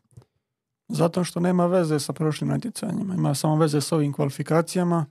Zato 0.87 1.23
što 1.23 1.39
nema 1.39 1.65
veze 1.65 1.99
sa 1.99 2.13
prošlim 2.13 2.49
natjecanjima. 2.49 3.15
Ima 3.15 3.35
samo 3.35 3.55
veze 3.55 3.81
s 3.81 3.91
ovim 3.91 4.13
kvalifikacijama 4.13 5.05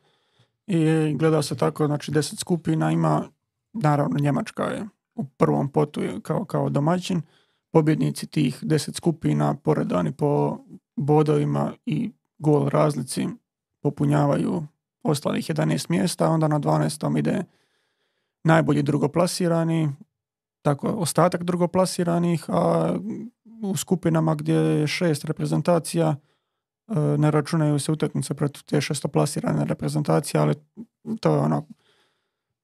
i 0.67 1.15
gleda 1.15 1.43
se 1.43 1.57
tako, 1.57 1.87
znači 1.87 2.11
deset 2.11 2.39
skupina 2.39 2.93
ima, 2.93 3.29
naravno 3.73 4.19
Njemačka 4.19 4.63
je 4.63 4.87
u 5.15 5.25
prvom 5.25 5.69
potu 5.69 6.01
kao, 6.23 6.45
kao 6.45 6.69
domaćin, 6.69 7.23
pobjednici 7.71 8.27
tih 8.27 8.59
deset 8.63 8.97
skupina 8.97 9.55
poredani 9.55 10.13
po 10.13 10.59
bodovima 10.97 11.73
i 11.87 12.13
gol 12.39 12.69
razlici 12.69 13.27
popunjavaju 13.85 14.63
ostalih 15.03 15.51
11 15.51 15.91
mjesta, 15.91 16.29
onda 16.29 16.49
na 16.49 16.61
12. 16.61 17.19
ide 17.19 17.45
najbolji 18.45 18.83
drugoplasirani, 18.83 19.91
tako 20.63 20.89
ostatak 20.89 21.45
drugoplasiranih, 21.45 22.45
a 22.49 22.95
u 23.63 23.77
skupinama 23.77 24.35
gdje 24.35 24.55
je 24.55 24.87
šest 24.87 25.25
reprezentacija 25.25 26.17
e, 26.17 26.95
ne 27.19 27.31
računaju 27.31 27.79
se 27.79 27.93
utakmice 27.93 28.35
protiv 28.35 28.63
te 28.63 28.81
šestoplasirane 28.81 29.65
reprezentacije, 29.65 30.41
ali 30.41 30.55
to 31.21 31.35
je 31.35 31.39
ono 31.39 31.67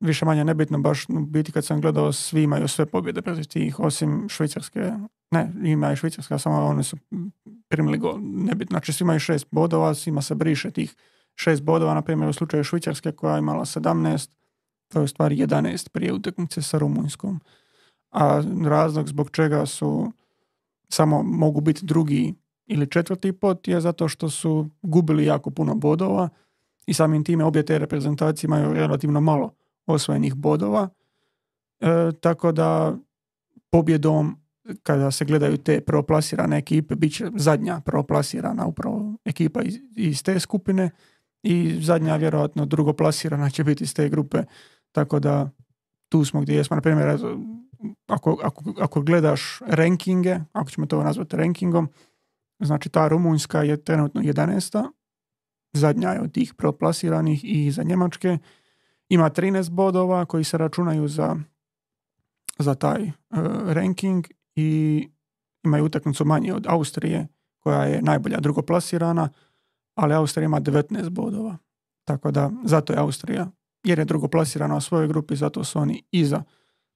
više 0.00 0.24
manje 0.24 0.44
nebitno, 0.44 0.78
baš 0.78 1.08
u 1.08 1.20
biti 1.20 1.52
kad 1.52 1.64
sam 1.64 1.80
gledao 1.80 2.12
svi 2.12 2.42
imaju 2.42 2.68
sve 2.68 2.86
pobjede 2.86 3.22
protiv 3.22 3.44
tih, 3.44 3.80
osim 3.80 4.28
Švicarske, 4.28 4.92
ne, 5.30 5.52
ima 5.64 5.92
i 5.92 5.96
Švicarska, 5.96 6.38
samo 6.38 6.56
oni 6.56 6.84
su 6.84 6.96
primili 7.68 7.98
gol, 7.98 8.18
nebitno, 8.22 8.74
znači 8.74 8.92
svi 8.92 9.02
imaju 9.02 9.20
šest 9.20 9.46
bodova, 9.50 9.94
svima 9.94 10.22
se 10.22 10.34
briše 10.34 10.70
tih 10.70 10.96
šest 11.34 11.62
bodova, 11.62 11.94
na 11.94 12.02
primjer 12.02 12.28
u 12.28 12.32
slučaju 12.32 12.64
Švicarske 12.64 13.12
koja 13.12 13.34
je 13.34 13.38
imala 13.38 13.64
17, 13.64 14.30
to 14.88 14.98
je 14.98 15.04
u 15.04 15.08
stvari 15.08 15.36
11 15.36 15.88
prije 15.88 16.12
utakmice 16.12 16.62
sa 16.62 16.78
Rumunjskom. 16.78 17.40
A 18.10 18.42
razlog 18.64 19.08
zbog 19.08 19.30
čega 19.30 19.66
su 19.66 20.12
samo 20.88 21.22
mogu 21.22 21.60
biti 21.60 21.86
drugi 21.86 22.34
ili 22.66 22.90
četvrti 22.90 23.32
pot 23.32 23.68
je 23.68 23.80
zato 23.80 24.08
što 24.08 24.30
su 24.30 24.68
gubili 24.82 25.24
jako 25.24 25.50
puno 25.50 25.74
bodova 25.74 26.28
i 26.86 26.94
samim 26.94 27.24
time 27.24 27.44
obje 27.44 27.66
te 27.66 27.78
reprezentacije 27.78 28.48
imaju 28.48 28.72
relativno 28.72 29.20
malo 29.20 29.50
osvojenih 29.90 30.34
bodova. 30.34 30.88
E, 31.80 31.86
tako 32.20 32.52
da 32.52 32.96
pobjedom 33.70 34.40
kada 34.82 35.10
se 35.10 35.24
gledaju 35.24 35.56
te 35.56 35.80
proplasirane 35.80 36.58
ekipe, 36.58 36.94
bit 36.94 37.14
će 37.14 37.30
zadnja 37.34 37.80
proplasirana 37.80 38.66
upravo 38.66 39.14
ekipa 39.24 39.62
iz, 39.62 39.78
iz 39.96 40.22
te 40.22 40.40
skupine 40.40 40.90
i 41.42 41.78
zadnja 41.82 42.16
vjerojatno 42.16 42.66
drugoplasirana 42.66 43.50
će 43.50 43.64
biti 43.64 43.84
iz 43.84 43.94
te 43.94 44.08
grupe. 44.08 44.42
Tako 44.92 45.20
da 45.20 45.50
tu 46.08 46.24
smo 46.24 46.40
gdje 46.40 46.54
jesmo. 46.54 46.74
Na 46.74 46.80
primjer, 46.80 47.18
ako, 48.06 48.38
ako, 48.42 48.74
ako 48.78 49.02
gledaš 49.02 49.60
rankinge, 49.66 50.38
ako 50.52 50.70
ćemo 50.70 50.86
to 50.86 51.02
nazvati 51.02 51.36
rankingom, 51.36 51.88
znači 52.60 52.88
ta 52.88 53.08
Rumunjska 53.08 53.62
je 53.62 53.84
trenutno 53.84 54.20
11. 54.20 54.88
Zadnja 55.72 56.10
je 56.10 56.20
od 56.20 56.32
tih 56.32 56.54
proplasiranih 56.54 57.40
i 57.44 57.70
za 57.70 57.82
Njemačke. 57.82 58.38
Ima 59.10 59.30
13 59.30 59.70
bodova 59.70 60.24
koji 60.24 60.44
se 60.44 60.58
računaju 60.58 61.08
za, 61.08 61.36
za 62.58 62.74
taj 62.74 63.02
e, 63.02 63.12
ranking 63.66 64.26
i 64.54 65.08
imaju 65.64 65.84
utakmicu 65.84 66.24
manje 66.24 66.54
od 66.54 66.66
Austrije 66.68 67.28
koja 67.58 67.84
je 67.84 68.02
najbolja 68.02 68.40
drugoplasirana, 68.40 69.28
ali 69.94 70.14
Austrija 70.14 70.44
ima 70.44 70.60
19 70.60 71.08
bodova. 71.08 71.56
Tako 72.04 72.30
da 72.30 72.50
zato 72.64 72.92
je 72.92 72.98
Austrija, 72.98 73.50
jer 73.84 73.98
je 73.98 74.04
drugoplasirana 74.04 74.76
u 74.76 74.80
svojoj 74.80 75.08
grupi, 75.08 75.36
zato 75.36 75.64
su 75.64 75.78
oni 75.78 76.02
iza, 76.10 76.42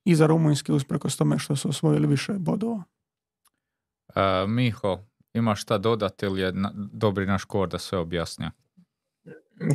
iza 0.05 0.27
Rumunjske 0.27 0.73
usprkos 0.73 1.17
tome 1.17 1.39
što 1.39 1.57
su 1.57 1.69
osvojili 1.69 2.07
više 2.07 2.33
bodova. 2.33 2.83
E, 4.15 4.47
Miho, 4.47 4.99
imaš 5.35 5.63
šta 5.63 5.79
dodati 5.79 6.27
ili 6.27 6.41
je 6.41 6.53
na- 6.53 6.73
dobri 6.75 7.27
naš 7.27 7.45
kor 7.45 7.69
da 7.69 7.79
sve 7.79 7.99
objasnio? 7.99 8.51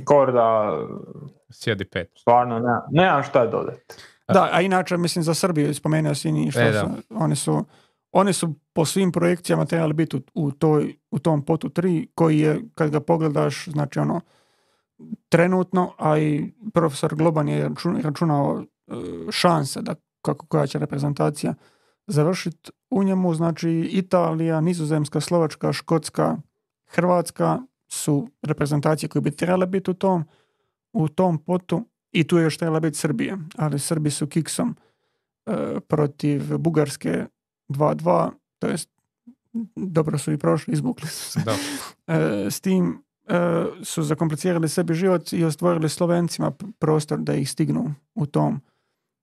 Korda, 0.06 0.78
Sjedi 1.52 1.86
pet. 1.86 2.12
stvarno 2.18 2.56
nema, 2.56 2.82
nemam 2.92 3.24
šta 3.24 3.46
dodati. 3.48 3.82
Da, 4.28 4.50
a 4.52 4.62
inače, 4.62 4.98
mislim, 4.98 5.24
za 5.24 5.34
Srbiju 5.34 5.74
spomenuo 5.74 6.16
si 6.16 6.32
ni 6.32 6.52
što 6.52 6.60
E, 6.62 6.74
su, 6.74 6.88
oni 7.10 7.36
su, 7.36 7.66
oni 8.12 8.34
su 8.34 8.54
po 8.74 8.86
svim 8.86 9.12
projekcijama 9.12 9.66
trebali 9.66 9.94
biti 9.94 10.18
u, 10.18 10.22
u, 10.34 10.52
toj, 10.52 10.96
u 11.12 11.20
tom 11.20 11.46
potu 11.46 11.70
3, 11.70 12.08
koji 12.16 12.40
je, 12.40 12.62
kad 12.76 12.90
ga 12.90 13.00
pogledaš, 13.00 13.66
znači 13.66 14.00
ono, 14.00 14.22
trenutno, 15.30 15.94
a 15.98 16.18
i 16.18 16.54
profesor 16.74 17.16
Globan 17.16 17.48
je 17.48 17.70
račun- 17.70 18.02
računao 18.02 18.64
e, 18.88 18.94
šanse 19.32 19.82
da 19.82 19.96
kako 20.22 20.46
koja 20.46 20.68
će 20.68 20.80
reprezentacija 20.80 21.54
završiti 22.08 22.72
u 22.90 23.04
njemu, 23.04 23.34
znači 23.34 23.90
Italija, 23.92 24.62
Nizozemska, 24.62 25.20
Slovačka, 25.20 25.74
Škotska, 25.74 26.38
Hrvatska 26.88 27.60
su 27.90 28.30
reprezentacije 28.42 29.10
koje 29.10 29.22
bi 29.22 29.36
trebale 29.36 29.68
biti 29.68 29.92
u 29.92 29.94
tom, 29.94 30.24
u 30.94 31.08
tom 31.08 31.38
potu 31.38 31.86
i 32.12 32.28
tu 32.28 32.38
je 32.38 32.44
još 32.44 32.58
trebala 32.58 32.80
biti 32.80 32.98
Srbija, 32.98 33.38
ali 33.58 33.80
Srbi 33.80 34.12
su 34.12 34.28
kiksom 34.28 34.76
e, 35.46 35.80
protiv 35.88 36.58
Bugarske 36.58 37.26
2-2, 37.70 38.32
to 38.60 38.68
jest 38.68 38.90
dobro 39.76 40.18
su 40.18 40.32
i 40.32 40.38
prošli, 40.38 40.74
izbukli 40.74 41.08
su 41.08 41.32
se. 41.32 41.40
Da. 41.46 41.56
E, 42.14 42.52
s 42.52 42.62
tim 42.62 43.04
e, 43.28 43.66
su 43.84 44.04
zakomplicirali 44.04 44.70
sebi 44.70 44.94
život 44.94 45.34
i 45.34 45.44
ostvorili 45.44 45.90
Slovencima 45.90 46.52
prostor 46.80 47.20
da 47.20 47.34
ih 47.34 47.50
stignu 47.50 47.94
u 48.16 48.26
tom, 48.26 48.62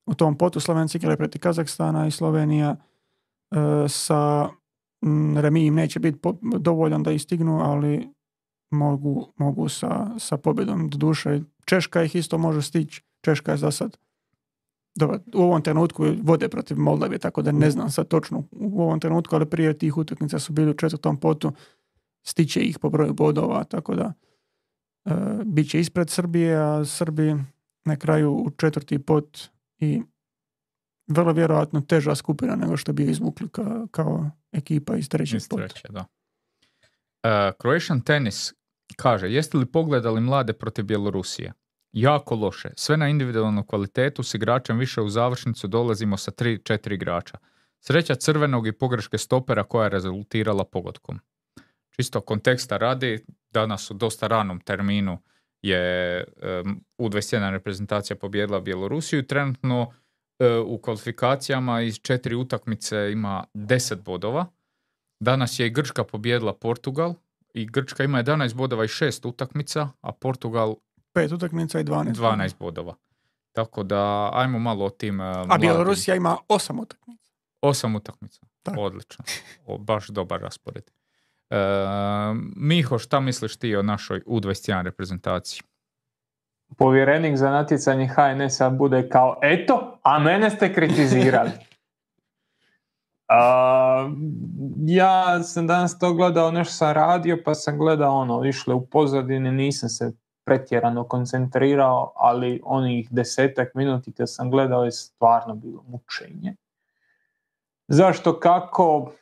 u 0.06 0.14
tom 0.14 0.38
potu. 0.38 0.60
Slovenci 0.60 0.98
igrali 0.98 1.16
protiv 1.16 1.40
Kazahstana 1.40 2.06
i 2.06 2.10
Slovenija 2.10 2.76
e, 3.51 3.56
sa 3.88 4.48
m, 5.02 5.38
remi 5.38 5.66
im 5.66 5.74
neće 5.74 6.01
biti 6.01 6.18
po- 6.18 6.38
dovoljan 6.43 7.02
da 7.02 7.12
ih 7.12 7.22
stignu, 7.22 7.60
ali 7.60 8.15
mogu, 8.70 9.32
mogu 9.36 9.68
sa, 9.68 10.10
sa 10.18 10.36
pobjedom 10.36 10.88
do 10.88 10.98
duše. 10.98 11.40
Češka 11.64 12.02
ih 12.02 12.16
isto 12.16 12.38
može 12.38 12.62
stići. 12.62 13.02
Češka 13.20 13.52
je 13.52 13.59
za 13.59 13.70
sad 13.70 13.97
dobro, 14.97 15.18
u 15.34 15.43
ovom 15.43 15.62
trenutku 15.62 16.05
vode 16.22 16.48
protiv 16.48 16.78
Moldavije, 16.78 17.18
tako 17.18 17.43
da 17.43 17.52
ne 17.52 17.70
znam 17.70 17.90
sad 17.90 18.09
točno 18.09 18.44
u 18.51 18.82
ovom 18.82 19.01
trenutku, 19.01 19.34
ali 19.36 19.47
prije 19.47 19.78
tih 19.78 19.97
utakmica 19.97 20.38
su 20.38 20.52
bili 20.52 20.70
u 20.70 20.74
četvrtom 20.74 21.16
potu, 21.20 21.52
stiće 22.26 22.60
ih 22.60 22.78
po 22.78 22.90
broju 22.90 23.14
bodova, 23.14 23.64
tako 23.64 23.94
da 23.94 24.12
e, 25.05 25.10
bit 25.44 25.70
će 25.70 25.80
ispred 25.80 26.10
Srbije, 26.10 26.56
a 26.56 26.84
Srbi 26.84 27.34
na 27.84 27.97
kraju 27.97 28.32
u 28.32 28.51
četvrti 28.51 28.98
pot 28.98 29.38
i 29.78 30.02
vrlo 31.06 31.32
vjerojatno 31.32 31.80
teža 31.80 32.14
skupina 32.14 32.56
nego 32.56 32.76
što 32.76 32.93
bi 32.93 33.02
je 33.02 33.10
izvukli 33.10 33.48
ka- 33.48 33.86
kao 33.90 34.30
ekipa 34.52 34.97
iz 34.97 35.09
trećeg 35.09 35.40
pota. 35.51 35.62
E, 37.27 37.53
Croatian 37.62 38.01
Tennis 38.01 38.55
kaže, 38.97 39.31
jeste 39.31 39.59
li 39.59 39.66
pogledali 39.66 40.20
mlade 40.20 40.53
protiv 40.53 40.85
Bjelorusije? 40.85 41.53
Jako 41.93 42.35
loše. 42.35 42.70
Sve 42.77 42.97
na 42.97 43.09
individualnu 43.09 43.65
kvalitetu 43.65 44.23
s 44.23 44.35
igračem 44.35 44.78
više 44.78 45.01
u 45.01 45.09
završnicu 45.09 45.69
dolazimo 45.69 46.16
sa 46.16 46.31
3-4 46.31 46.94
igrača. 46.94 47.39
Sreća 47.81 48.15
crvenog 48.15 48.66
i 48.66 48.73
pogreške 48.73 49.19
stopera 49.19 49.65
koja 49.65 49.85
je 49.85 49.90
rezultirala 49.90 50.65
pogodkom. 50.65 51.20
Čisto 51.90 52.20
konteksta 52.20 52.77
radi, 52.77 53.24
danas 53.51 53.90
u 53.90 53.94
dosta 53.94 54.27
ranom 54.27 54.61
terminu 54.61 55.19
je 55.62 56.24
um, 56.65 56.85
U21 56.98 57.51
reprezentacija 57.51 58.16
pobjedila 58.16 58.61
Bjelorusiju. 58.61 59.27
Trenutno 59.27 59.93
e, 60.39 60.57
u 60.59 60.78
kvalifikacijama 60.78 61.81
iz 61.81 61.98
četiri 61.98 62.35
utakmice 62.35 63.11
ima 63.12 63.44
10 63.55 64.03
bodova. 64.03 64.47
Danas 65.20 65.59
je 65.59 65.66
i 65.66 65.70
Grčka 65.70 66.05
pobjedila 66.05 66.55
Portugal 66.55 67.14
i 67.55 67.66
Grčka 67.66 68.05
ima 68.05 68.22
11 68.22 68.55
bodova 68.55 68.84
i 68.84 68.88
6 68.88 69.28
utakmica, 69.28 69.88
a 70.01 70.12
Portugal 70.12 70.74
Pet 71.12 71.32
utakmica 71.32 71.80
i 71.80 71.84
12. 71.84 72.14
12 72.14 72.59
bodova. 72.59 72.94
Tako 73.52 73.82
da, 73.82 74.30
ajmo 74.32 74.59
malo 74.59 74.84
o 74.84 74.90
tim 74.90 75.20
uh, 75.20 75.26
A. 75.26 75.59
Bjelorusija 75.59 76.16
ima 76.16 76.36
osam 76.48 76.80
utakmica. 76.80 77.32
Osam 77.60 77.97
utakmica. 77.97 78.40
Tako. 78.62 78.80
Odlično. 78.80 79.24
O, 79.66 79.78
baš 79.78 80.09
dobar 80.09 80.40
raspored. 80.40 80.90
E, 81.51 81.56
Miho, 82.56 82.98
šta 82.98 83.20
misliš 83.20 83.56
ti 83.56 83.76
o 83.76 83.82
našoj 83.82 84.22
U21 84.26 84.82
reprezentaciji? 84.82 85.60
Povjerenik 86.76 87.36
za 87.36 87.51
natjecanje 87.51 88.06
HNS-a 88.06 88.70
bude 88.70 89.09
kao, 89.09 89.38
eto, 89.43 89.98
a 90.02 90.18
mene 90.18 90.51
ste 90.51 90.74
kritizirali. 90.74 91.51
A, 93.28 94.11
ja 94.86 95.43
sam 95.43 95.66
danas 95.66 95.98
to 95.98 96.15
gledao, 96.15 96.51
nešto 96.51 96.73
sam 96.73 96.93
radio, 96.93 97.39
pa 97.44 97.55
sam 97.55 97.78
gledao 97.78 98.15
ono, 98.15 98.44
išle 98.44 98.74
u 98.74 98.86
pozadini, 98.86 99.53
nisam 99.53 99.89
se 99.89 100.12
pretjerano 100.44 101.05
koncentrirao, 101.05 102.12
ali 102.16 102.61
onih 102.65 103.09
desetak 103.11 103.74
minuti 103.74 104.12
kad 104.12 104.32
sam 104.32 104.51
gledao 104.51 104.85
je 104.85 104.93
stvarno 104.93 105.55
bilo 105.55 105.85
mučenje. 105.89 106.57
Zašto, 107.89 108.40
kako, 108.40 109.12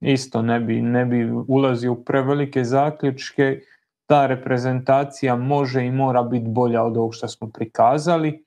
isto 0.00 0.42
ne 0.42 0.60
bi, 0.60 0.82
ne 0.82 1.04
bi 1.04 1.30
ulazio 1.48 1.92
u 1.92 2.04
prevelike 2.04 2.64
zaključke, 2.64 3.60
ta 4.06 4.26
reprezentacija 4.26 5.36
može 5.36 5.84
i 5.84 5.90
mora 5.90 6.22
biti 6.22 6.48
bolja 6.48 6.82
od 6.82 6.96
ovog 6.96 7.14
što 7.14 7.28
smo 7.28 7.50
prikazali. 7.50 8.45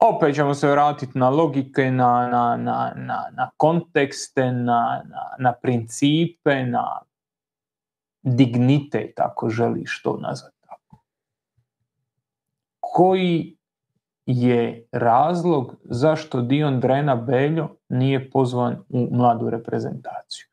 Opet 0.00 0.34
ćemo 0.34 0.54
se 0.54 0.70
vratiti 0.70 1.18
na 1.18 1.30
logike, 1.30 1.90
na, 1.90 2.28
na, 2.28 2.56
na, 2.56 2.92
na, 2.96 3.28
na 3.32 3.50
kontekste, 3.56 4.52
na, 4.52 5.02
na, 5.04 5.36
na 5.38 5.52
principe, 5.52 6.64
na 6.66 7.00
dignitet, 8.22 9.20
ako 9.20 9.48
želiš 9.48 10.02
to 10.02 10.16
nazvati 10.16 10.56
tako. 10.60 10.98
Koji 12.80 13.56
je 14.26 14.88
razlog 14.92 15.76
zašto 15.84 16.40
Dion 16.42 16.80
Drena 16.80 17.16
Beljo 17.16 17.68
nije 17.88 18.30
pozvan 18.30 18.84
u 18.88 19.08
mladu 19.10 19.50
reprezentaciju? 19.50 20.46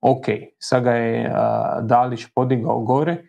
ok, 0.00 0.24
sad 0.58 0.82
ga 0.84 0.92
je 0.92 1.34
Dalić 1.82 2.26
podigao 2.34 2.80
gore, 2.80 3.24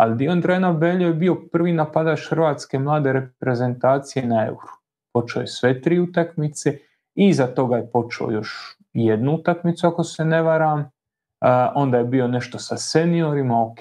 ali 0.00 0.16
Dion 0.16 0.40
Drena 0.40 0.72
Beljo 0.72 1.06
je 1.06 1.14
bio 1.14 1.34
prvi 1.52 1.72
napadač 1.72 2.28
Hrvatske 2.30 2.78
mlade 2.78 3.12
reprezentacije 3.12 4.26
na 4.26 4.46
Euro. 4.46 4.72
Počeo 5.14 5.40
je 5.40 5.46
sve 5.46 5.80
tri 5.82 5.98
utakmice 6.00 6.78
i 7.14 7.28
iza 7.28 7.46
toga 7.46 7.76
je 7.76 7.90
počeo 7.90 8.30
još 8.30 8.76
jednu 8.92 9.34
utakmicu 9.34 9.86
ako 9.86 10.04
se 10.04 10.24
ne 10.24 10.42
varam, 10.42 10.90
onda 11.74 11.98
je 11.98 12.04
bio 12.04 12.28
nešto 12.28 12.58
sa 12.58 12.76
seniorima, 12.76 13.62
ok, 13.62 13.78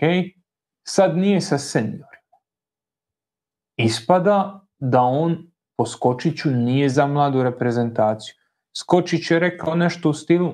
sad 0.88 1.18
nije 1.18 1.42
sa 1.42 1.58
seniorima. 1.58 2.08
Ispada 3.78 4.66
da 4.80 5.02
on 5.02 5.52
po 5.78 5.86
Skočiću 5.86 6.50
nije 6.50 6.90
za 6.90 7.08
mladu 7.08 7.44
reprezentaciju. 7.44 8.36
Skočić 8.78 9.32
je 9.32 9.40
rekao 9.40 9.76
nešto 9.76 10.10
u 10.10 10.14
stilu, 10.14 10.54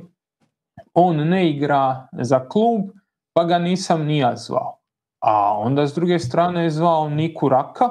on 0.94 1.16
ne 1.16 1.50
igra 1.50 2.08
za 2.22 2.48
klub, 2.50 2.82
pa 3.34 3.44
ga 3.44 3.60
nisam 3.60 4.06
ni 4.06 4.18
ja 4.18 4.36
zvao. 4.36 4.83
A 5.24 5.58
onda 5.58 5.88
s 5.88 5.94
druge 5.94 6.20
strane 6.20 6.64
je 6.64 6.70
zvao 6.70 7.10
Niku 7.10 7.50
Raka 7.50 7.90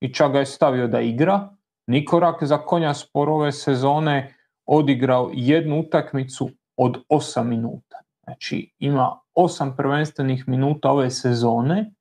i 0.00 0.14
čak 0.14 0.32
ga 0.32 0.38
je 0.38 0.46
stavio 0.46 0.88
da 0.88 1.00
igra. 1.00 1.48
Niko 1.86 2.20
Rak 2.20 2.44
za 2.44 2.58
konja 2.58 2.94
spor 2.94 3.28
ove 3.28 3.52
sezone 3.52 4.34
odigrao 4.66 5.30
jednu 5.34 5.80
utakmicu 5.80 6.50
od 6.76 7.02
8 7.08 7.44
minuta. 7.44 7.98
Znači 8.24 8.74
ima 8.78 9.18
8 9.34 9.76
prvenstvenih 9.76 10.48
minuta 10.48 10.90
ove 10.90 11.10
sezone 11.10 11.92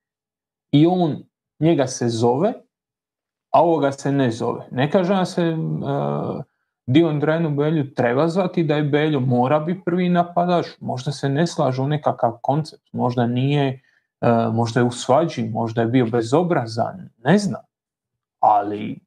i 0.72 0.88
on 0.88 1.24
njega 1.60 1.88
se 1.88 2.10
zove, 2.10 2.54
a 3.52 3.64
ovoga 3.64 3.92
se 3.92 4.12
ne 4.12 4.32
zove. 4.32 4.68
Ne 4.72 4.92
kaže 4.92 5.16
da 5.16 5.26
se 5.26 5.50
uh, 5.50 6.44
Dion 6.86 7.20
Drenu 7.20 7.50
Belju 7.50 7.94
treba 7.94 8.28
zvati 8.28 8.64
da 8.64 8.76
je 8.76 8.84
Beljo 8.84 9.20
mora 9.20 9.60
biti 9.60 9.82
prvi 9.86 10.10
napadač, 10.10 10.68
možda 10.80 11.12
se 11.12 11.30
ne 11.30 11.48
slažu 11.48 11.88
nekakav 11.88 12.38
koncept, 12.42 12.84
možda 12.92 13.28
nije, 13.28 13.68
e, 13.68 13.82
možda 14.54 14.80
je 14.80 14.84
u 14.84 14.92
svađi, 14.92 15.44
možda 15.44 15.82
je 15.82 15.88
bio 15.88 16.06
bezobrazan, 16.06 17.10
ne 17.18 17.38
znam, 17.38 17.62
ali 18.40 19.00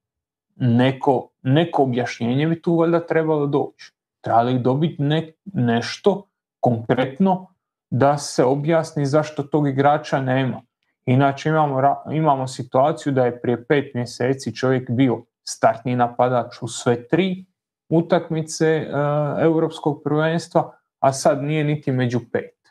neko, 0.56 1.28
neko 1.42 1.82
objašnjenje 1.82 2.46
bi 2.46 2.62
tu 2.62 2.76
valjda 2.76 3.06
trebalo 3.06 3.46
doći. 3.46 3.92
Trebali 4.20 4.58
dobiti 4.58 5.02
ne, 5.02 5.32
nešto 5.44 6.28
konkretno 6.60 7.46
da 7.90 8.18
se 8.18 8.44
objasni 8.44 9.06
zašto 9.06 9.42
tog 9.42 9.68
igrača 9.68 10.20
nema. 10.20 10.62
Inače 11.06 11.48
imamo, 11.48 11.80
imamo 12.12 12.48
situaciju 12.48 13.12
da 13.12 13.24
je 13.24 13.40
prije 13.40 13.64
pet 13.66 13.94
mjeseci 13.94 14.56
čovjek 14.56 14.90
bio 14.90 15.24
startni 15.44 15.96
napadač 15.96 16.62
u 16.62 16.68
sve 16.68 17.08
tri, 17.08 17.44
utakmice 17.88 18.86
uh, 18.88 19.42
europskog 19.42 20.00
prvenstva, 20.04 20.72
a 20.98 21.12
sad 21.12 21.42
nije 21.42 21.64
niti 21.64 21.92
među 21.92 22.20
pet. 22.32 22.61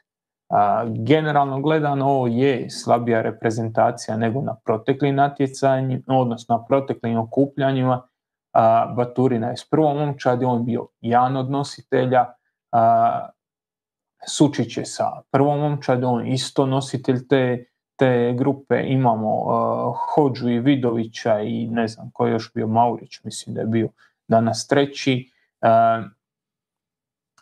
Generalno 0.87 1.61
gledano 1.61 2.05
ovo 2.05 2.27
je 2.27 2.69
slabija 2.69 3.21
reprezentacija 3.21 4.17
nego 4.17 4.41
na 4.41 4.55
proteklim 4.55 5.15
natjecanjima, 5.15 6.01
odnosno 6.07 6.57
na 6.57 6.65
proteklim 6.65 7.17
okupljanjima. 7.17 8.01
Baturina 8.95 9.47
je 9.47 9.57
s 9.57 9.69
prvom 9.69 9.97
momčadi, 9.97 10.45
on 10.45 10.65
bio 10.65 10.87
jedan 11.01 11.37
od 11.37 11.51
nositelja, 11.51 12.25
Sučić 14.27 14.77
je 14.77 14.85
sa 14.85 15.21
prvom 15.31 15.59
momčadi, 15.59 16.05
on 16.05 16.27
isto 16.27 16.65
nositelj 16.65 17.27
te, 17.27 17.65
te 17.95 18.33
grupe, 18.37 18.83
imamo 18.87 19.45
Hođu 19.93 20.49
i 20.49 20.59
Vidovića 20.59 21.39
i 21.39 21.67
ne 21.67 21.87
znam 21.87 22.11
ko 22.13 22.25
je 22.25 22.31
još 22.31 22.53
bio, 22.53 22.67
Maurić 22.67 23.23
mislim 23.23 23.55
da 23.55 23.61
je 23.61 23.67
bio 23.67 23.89
danas 24.27 24.67
treći, 24.67 25.31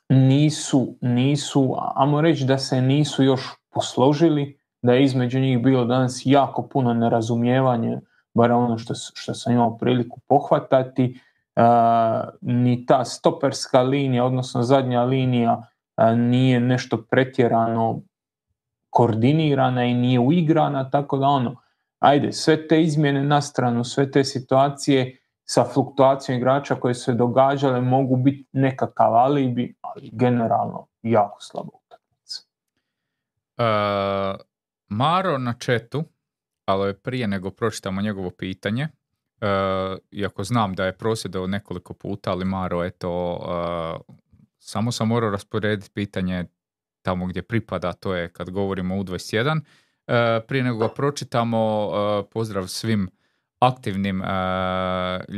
nisu, 0.09 0.95
nisu, 1.01 1.75
amo 1.95 2.21
reći 2.21 2.45
da 2.45 2.57
se 2.57 2.81
nisu 2.81 3.23
još 3.23 3.41
posložili, 3.69 4.59
da 4.81 4.93
je 4.93 5.03
između 5.03 5.39
njih 5.39 5.63
bilo 5.63 5.85
danas 5.85 6.21
jako 6.25 6.67
puno 6.67 6.93
nerazumijevanje, 6.93 7.99
bar 8.33 8.51
ono 8.51 8.77
što, 8.77 8.93
što 8.95 9.33
sam 9.33 9.53
imao 9.53 9.77
priliku 9.77 10.19
pohvatati, 10.27 11.19
e, 11.55 11.61
ni 12.41 12.85
ta 12.85 13.05
stoperska 13.05 13.81
linija, 13.81 14.25
odnosno 14.25 14.63
zadnja 14.63 15.03
linija 15.03 15.67
e, 15.97 16.15
nije 16.15 16.59
nešto 16.59 17.05
pretjerano 17.09 18.01
koordinirana 18.89 19.85
i 19.85 19.93
nije 19.93 20.19
uigrana, 20.19 20.89
tako 20.89 21.17
da 21.17 21.27
ono, 21.27 21.55
ajde, 21.99 22.31
sve 22.31 22.67
te 22.67 22.81
izmjene 22.81 23.23
na 23.23 23.41
stranu, 23.41 23.83
sve 23.83 24.11
te 24.11 24.23
situacije 24.23 25.17
sa 25.51 25.63
fluktuacijom 25.63 26.37
igrača 26.37 26.75
koje 26.75 26.93
se 26.93 27.13
događale 27.13 27.81
mogu 27.81 28.15
biti 28.15 28.45
nekakav 28.51 29.15
alibi, 29.15 29.75
ali 29.81 30.09
generalno 30.13 30.87
jako 31.03 31.41
slabo 31.41 31.71
utakmica. 31.85 32.41
Uh, 33.57 34.41
Maro 34.87 35.37
na 35.37 35.53
četu, 35.53 36.03
ali 36.65 36.93
prije 36.93 37.27
nego 37.27 37.51
pročitamo 37.51 38.01
njegovo 38.01 38.29
pitanje, 38.29 38.87
uh, 39.41 39.97
iako 40.11 40.43
znam 40.43 40.75
da 40.75 40.85
je 40.85 40.97
prosjedao 40.97 41.47
nekoliko 41.47 41.93
puta, 41.93 42.31
ali 42.31 42.45
Maro, 42.45 42.83
eto, 42.83 43.33
uh, 43.33 44.15
samo 44.59 44.91
sam 44.91 45.07
morao 45.07 45.29
rasporediti 45.29 45.91
pitanje 45.93 46.45
tamo 47.01 47.25
gdje 47.25 47.41
pripada, 47.41 47.93
to 47.93 48.15
je 48.15 48.33
kad 48.33 48.49
govorimo 48.49 48.97
u 48.97 49.03
21. 49.03 49.59
Uh, 49.59 50.13
prije 50.47 50.63
nego 50.63 50.77
ga 50.77 50.87
pročitamo, 50.87 51.89
pozdrav 52.31 52.67
svim 52.67 53.09
aktivnim 53.59 54.21
uh, 54.21 54.27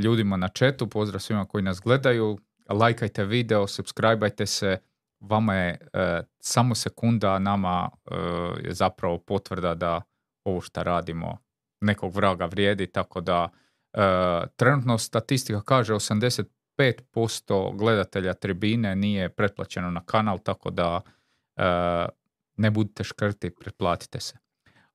ljudima 0.04 0.38
na 0.38 0.50
chatu, 0.58 0.88
pozdrav 0.88 1.20
svima 1.20 1.46
koji 1.46 1.64
nas 1.64 1.82
gledaju, 1.82 2.38
lajkajte 2.70 3.26
video, 3.26 3.68
subscribeajte 3.68 4.46
se, 4.46 4.78
vama 5.20 5.56
je 5.56 5.80
uh, 5.82 6.26
samo 6.40 6.76
sekunda, 6.76 7.40
nama 7.40 7.90
uh, 7.90 8.18
je 8.64 8.74
zapravo 8.74 9.18
potvrda 9.18 9.76
da 9.76 10.02
ovo 10.44 10.62
što 10.62 10.84
radimo 10.84 11.38
nekog 11.82 12.16
vraga 12.16 12.46
vrijedi, 12.46 12.88
tako 12.88 13.22
da 13.22 13.50
trenutno 14.56 14.98
statistika 14.98 15.62
kaže 15.62 15.94
85% 15.94 17.78
gledatelja 17.78 18.34
tribine 18.34 18.96
nije 18.96 19.30
pretplaćeno 19.30 19.92
na 19.92 20.06
kanal, 20.06 20.40
tako 20.40 20.70
da 20.70 21.02
ne 22.58 22.72
budite 22.72 23.04
škrti, 23.04 23.50
pretplatite 23.50 24.20
se. 24.20 24.41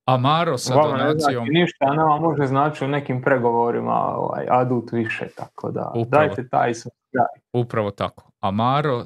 Amaro 0.06 0.58
sa 0.58 0.74
Vama 0.74 0.88
donacijom... 0.88 1.44
Ne 1.44 1.50
znači 1.50 1.50
ništa, 1.50 1.86
nama 1.86 2.18
može 2.20 2.46
znači 2.46 2.84
u 2.84 2.88
nekim 2.88 3.22
pregovorima 3.22 3.94
ovaj, 3.94 4.46
adut 4.50 4.92
više, 4.92 5.28
tako 5.36 5.70
da 5.70 5.92
Upravo. 5.94 6.26
dajte 6.26 6.48
taj 6.48 6.74
subscribe. 6.74 7.40
Upravo 7.52 7.90
tako. 7.90 8.30
Amaro 8.40 9.00
e, 9.00 9.04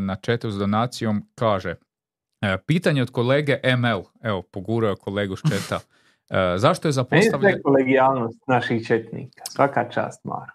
na 0.00 0.16
četu 0.16 0.50
s 0.50 0.58
donacijom 0.58 1.22
kaže 1.34 1.74
e, 2.40 2.58
pitanje 2.66 3.02
od 3.02 3.10
kolege 3.10 3.60
ML, 3.76 4.02
evo 4.22 4.42
pogurao 4.42 4.96
kolegu 4.96 5.36
s 5.36 5.42
četa, 5.50 5.80
e, 6.30 6.58
zašto 6.58 6.88
je 6.88 6.92
zapostavljen... 6.92 7.54
Ne 7.54 7.62
kolegijalnost 7.62 8.38
naših 8.46 8.86
četnika, 8.86 9.42
svaka 9.50 9.88
čast 9.90 10.24
Maro. 10.24 10.52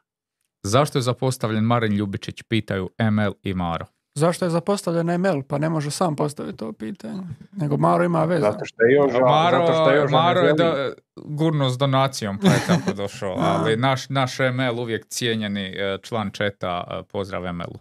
Zašto 0.64 0.98
je 0.98 1.02
zapostavljen 1.02 1.64
Marin 1.64 1.94
Ljubičić, 1.94 2.44
pitaju 2.44 2.90
ML 3.12 3.32
i 3.44 3.54
Maro. 3.54 3.86
Zašto 4.18 4.46
je 4.46 4.50
zapostavljen 4.50 5.10
email? 5.10 5.44
Pa 5.44 5.58
ne 5.58 5.70
može 5.70 5.92
sam 5.92 6.16
postaviti 6.16 6.58
to 6.58 6.74
pitanje. 6.74 7.24
Nego 7.52 7.78
Maro 7.78 8.04
ima 8.04 8.24
veze. 8.24 8.42
Zato 8.42 8.66
što 8.66 8.84
je 8.84 8.94
još 8.94 9.12
Maro, 9.14 9.58
zato 9.58 9.74
što 9.74 9.92
je, 9.92 10.08
Maro 10.08 10.40
je 10.40 10.54
do, 10.54 10.94
gurno 11.16 11.70
s 11.70 11.78
donacijom 11.78 12.40
pa 12.40 12.48
je 12.48 12.60
tako 12.68 12.94
došao. 12.94 13.36
Ali 13.52 13.78
naš, 13.78 14.10
naš 14.10 14.40
email 14.40 14.80
uvijek 14.80 15.08
cijenjeni 15.08 15.66
e, 15.66 15.98
član 16.02 16.32
četa. 16.32 16.84
E, 16.90 17.04
pozdrav 17.04 17.46
emailu. 17.46 17.80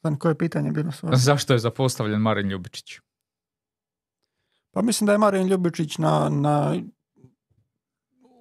Znam 0.00 0.16
koje 0.16 0.30
je 0.30 0.38
pitanje 0.38 0.70
bilo 0.70 0.92
svoje. 0.92 1.16
Zašto 1.28 1.52
je 1.52 1.58
zapostavljen 1.58 2.20
Marin 2.20 2.48
Ljubičić? 2.48 2.98
Pa 4.70 4.82
mislim 4.82 5.06
da 5.06 5.12
je 5.12 5.18
Marin 5.18 5.46
Ljubičić 5.46 5.98
na, 5.98 6.28
na, 6.28 6.76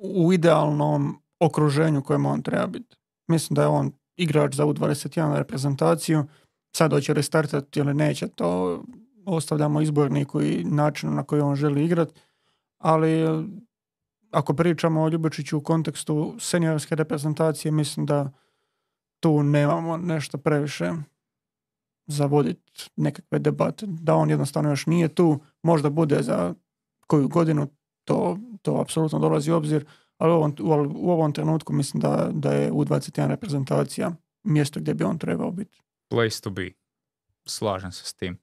u 0.02 0.34
idealnom 0.34 1.22
okruženju 1.40 2.03
kojem 2.03 2.26
on 2.26 2.41
treba 2.41 2.68
biti. 2.68 2.95
Mislim 3.28 3.56
da 3.56 3.61
je 3.61 3.68
on 3.68 3.91
igrač 4.18 4.56
za 4.56 4.65
U21 4.65 5.38
reprezentaciju. 5.38 6.23
Sad 6.76 6.91
hoće 6.91 7.14
li 7.14 7.23
startati 7.23 7.80
ili 7.80 7.94
neće, 7.94 8.27
to 8.27 8.81
ostavljamo 9.26 9.81
izborniku 9.81 10.41
i 10.41 10.64
načinu 10.64 11.11
na 11.11 11.23
koji 11.23 11.41
on 11.41 11.56
želi 11.56 11.85
igrati. 11.85 12.14
Ali 12.77 13.26
ako 14.31 14.53
pričamo 14.53 15.02
o 15.02 15.10
Ljubičiću 15.10 15.57
u 15.57 15.61
kontekstu 15.61 16.35
seniorske 16.39 16.95
reprezentacije, 16.95 17.72
mislim 17.72 18.06
da 18.06 18.31
tu 19.19 19.44
nemamo 19.44 19.98
nešto 19.98 20.38
previše 20.38 20.91
za 22.07 22.26
voditi 22.26 22.89
nekakve 22.95 23.39
debate. 23.39 23.85
Da 23.88 24.15
on 24.15 24.30
jednostavno 24.30 24.69
još 24.69 24.85
nije 24.85 25.07
tu, 25.07 25.39
možda 25.64 25.89
bude 25.89 26.23
za 26.23 26.53
koju 27.07 27.27
godinu, 27.27 27.68
to, 28.03 28.38
to 28.61 28.81
apsolutno 28.81 29.19
dolazi 29.19 29.52
u 29.52 29.56
obzir, 29.56 29.85
ali 30.18 30.34
u 30.34 30.35
ovom, 30.35 30.53
u 30.95 31.11
ovom 31.11 31.34
trenutku 31.34 31.73
mislim 31.73 32.02
da, 32.02 32.30
da 32.31 32.52
je 32.52 32.72
U21 32.72 33.27
reprezentacija 33.27 34.11
mjesto 34.44 34.80
gdje 34.80 34.94
bi 34.94 35.03
on 35.03 35.18
trebao 35.18 35.52
biti. 35.52 35.81
Place 36.10 36.41
to 36.41 36.49
be. 36.49 36.69
Slažem 37.45 37.91
se 37.91 38.06
s 38.06 38.14
tim. 38.14 38.39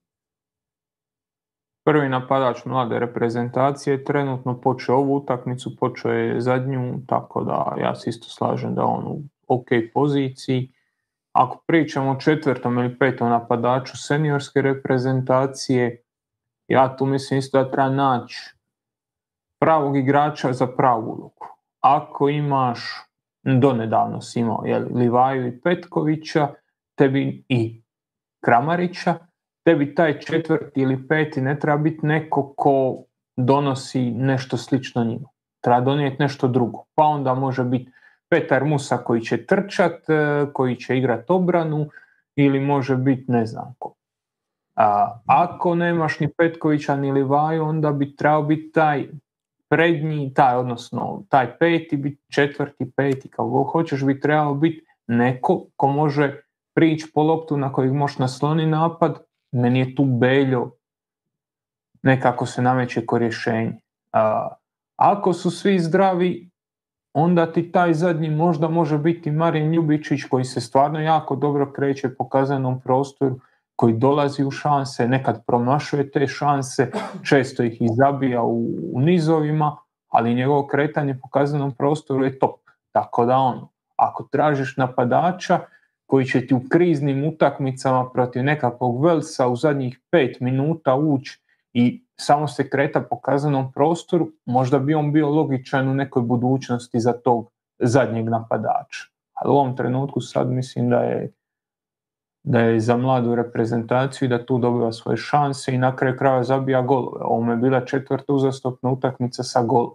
Prvi 1.84 2.08
napadač 2.08 2.64
mlade 2.64 2.98
reprezentacije 2.98 4.04
trenutno 4.04 4.60
počeo 4.60 4.96
ovu 4.96 5.16
utakmicu, 5.16 5.76
počeo 5.76 6.12
je 6.12 6.40
zadnju, 6.40 7.00
tako 7.06 7.44
da 7.44 7.74
ja 7.80 7.94
se 7.94 8.10
isto 8.10 8.28
slažem 8.28 8.74
da 8.74 8.84
on 8.84 9.06
u 9.06 9.22
ok 9.48 9.66
poziciji. 9.94 10.72
Ako 11.32 11.62
pričamo 11.66 12.10
o 12.10 12.20
četvrtom 12.20 12.78
ili 12.78 12.98
petom 12.98 13.28
napadaču 13.28 13.96
seniorske 13.96 14.62
reprezentacije, 14.62 16.02
ja 16.68 16.96
tu 16.96 17.06
mislim 17.06 17.38
isto 17.38 17.62
da 17.62 17.70
treba 17.70 17.88
naći 17.88 18.54
pravog 19.60 19.96
igrača 19.96 20.52
za 20.52 20.66
pravu 20.66 21.10
ulogu. 21.10 21.53
Ako 21.84 22.28
imaš, 22.28 22.80
donedavno 23.42 24.20
si 24.20 24.40
imao 24.40 24.62
jel, 24.64 24.84
Livaju 24.94 25.46
i 25.46 25.60
Petkovića, 25.60 26.48
tebi 26.94 27.44
i 27.48 27.82
Kramarića, 28.44 29.14
tebi 29.64 29.94
taj 29.94 30.20
četvrti 30.20 30.80
ili 30.80 31.08
peti 31.08 31.40
ne 31.40 31.58
treba 31.58 31.78
biti 31.78 32.06
neko 32.06 32.54
ko 32.56 33.04
donosi 33.36 34.10
nešto 34.10 34.56
slično 34.56 35.04
njima. 35.04 35.28
Treba 35.60 35.80
donijeti 35.80 36.22
nešto 36.22 36.48
drugo. 36.48 36.84
Pa 36.94 37.04
onda 37.04 37.34
može 37.34 37.64
biti 37.64 37.90
Petar 38.28 38.64
Musa 38.64 38.96
koji 38.96 39.20
će 39.20 39.46
trčat, 39.46 40.10
e, 40.10 40.46
koji 40.52 40.76
će 40.76 40.98
igrat 40.98 41.30
obranu 41.30 41.88
ili 42.36 42.60
može 42.60 42.96
biti 42.96 43.32
ne 43.32 43.46
znam 43.46 43.74
ko. 43.78 43.94
A, 44.76 45.18
ako 45.26 45.74
nemaš 45.74 46.20
ni 46.20 46.28
Petkovića 46.32 46.96
ni 46.96 47.12
Livaju, 47.12 47.64
onda 47.64 47.92
bi 47.92 48.16
trebao 48.16 48.42
biti 48.42 48.72
taj 48.72 49.08
prednji, 49.74 50.34
taj, 50.34 50.56
odnosno 50.56 51.24
taj 51.28 51.58
peti, 51.58 51.96
biti 51.96 52.22
četvrti, 52.32 52.90
peti, 52.96 53.28
kao 53.28 53.64
hoćeš 53.64 54.04
bi 54.04 54.20
trebao 54.20 54.54
biti 54.54 54.86
neko 55.06 55.66
ko 55.76 55.88
može 55.88 56.40
prići 56.74 57.06
po 57.14 57.22
loptu 57.22 57.56
na 57.56 57.72
kojeg 57.72 57.92
možeš 57.92 58.18
nasloni 58.18 58.66
napad, 58.66 59.18
meni 59.52 59.78
je 59.78 59.94
tu 59.94 60.04
Beljo 60.04 60.70
nekako 62.02 62.46
se 62.46 62.62
nameće 62.62 63.06
ko 63.06 63.18
rješenje. 63.18 63.72
A, 64.12 64.48
ako 64.96 65.32
su 65.32 65.50
svi 65.50 65.78
zdravi, 65.78 66.50
onda 67.12 67.52
ti 67.52 67.72
taj 67.72 67.94
zadnji 67.94 68.30
možda 68.30 68.68
može 68.68 68.98
biti 68.98 69.30
Marin 69.30 69.72
Ljubičić 69.72 70.24
koji 70.30 70.44
se 70.44 70.60
stvarno 70.60 71.00
jako 71.00 71.36
dobro 71.36 71.72
kreće 71.72 72.14
po 72.14 72.28
kazanom 72.28 72.80
prostoru, 72.80 73.40
koji 73.76 73.94
dolazi 73.94 74.44
u 74.44 74.50
šanse, 74.50 75.08
nekad 75.08 75.44
promašuje 75.46 76.10
te 76.10 76.26
šanse, 76.26 76.90
često 77.28 77.62
ih 77.62 77.82
izabija 77.82 78.42
u, 78.42 78.66
u 78.92 79.00
nizovima, 79.00 79.76
ali 80.08 80.34
njegovo 80.34 80.66
kretanje 80.66 81.18
po 81.22 81.28
kazanom 81.28 81.72
prostoru 81.72 82.24
je 82.24 82.38
top. 82.38 82.60
Tako 82.92 83.26
da 83.26 83.36
on, 83.36 83.68
ako 83.96 84.28
tražiš 84.32 84.76
napadača 84.76 85.60
koji 86.06 86.24
će 86.24 86.46
ti 86.46 86.54
u 86.54 86.60
kriznim 86.70 87.24
utakmicama 87.24 88.10
protiv 88.10 88.44
nekakvog 88.44 89.04
Velsa 89.04 89.48
u 89.48 89.56
zadnjih 89.56 90.00
pet 90.10 90.40
minuta 90.40 90.94
ući 90.94 91.40
i 91.72 92.04
samo 92.16 92.48
se 92.48 92.70
kreta 92.70 93.00
po 93.00 93.20
kazanom 93.20 93.72
prostoru, 93.72 94.28
možda 94.46 94.78
bi 94.78 94.94
on 94.94 95.12
bio 95.12 95.30
logičan 95.30 95.88
u 95.88 95.94
nekoj 95.94 96.22
budućnosti 96.22 97.00
za 97.00 97.12
tog 97.12 97.50
zadnjeg 97.78 98.28
napadača. 98.28 99.04
Ali 99.32 99.50
u 99.50 99.54
ovom 99.54 99.76
trenutku 99.76 100.20
sad 100.20 100.50
mislim 100.50 100.90
da 100.90 100.96
je 100.96 101.32
da 102.44 102.60
je 102.60 102.80
za 102.80 102.96
mladu 102.96 103.34
reprezentaciju 103.34 104.28
da 104.28 104.46
tu 104.46 104.58
dobiva 104.58 104.92
svoje 104.92 105.16
šanse 105.16 105.74
i 105.74 105.78
na 105.78 105.96
kraju 105.96 106.16
kraja 106.16 106.42
zabija 106.42 106.82
golove. 106.82 107.20
Ovo 107.20 107.50
je 107.50 107.56
bila 107.56 107.84
četvrta 107.84 108.32
uzastopna 108.32 108.90
utakmica 108.90 109.42
sa 109.42 109.62
golom. 109.62 109.94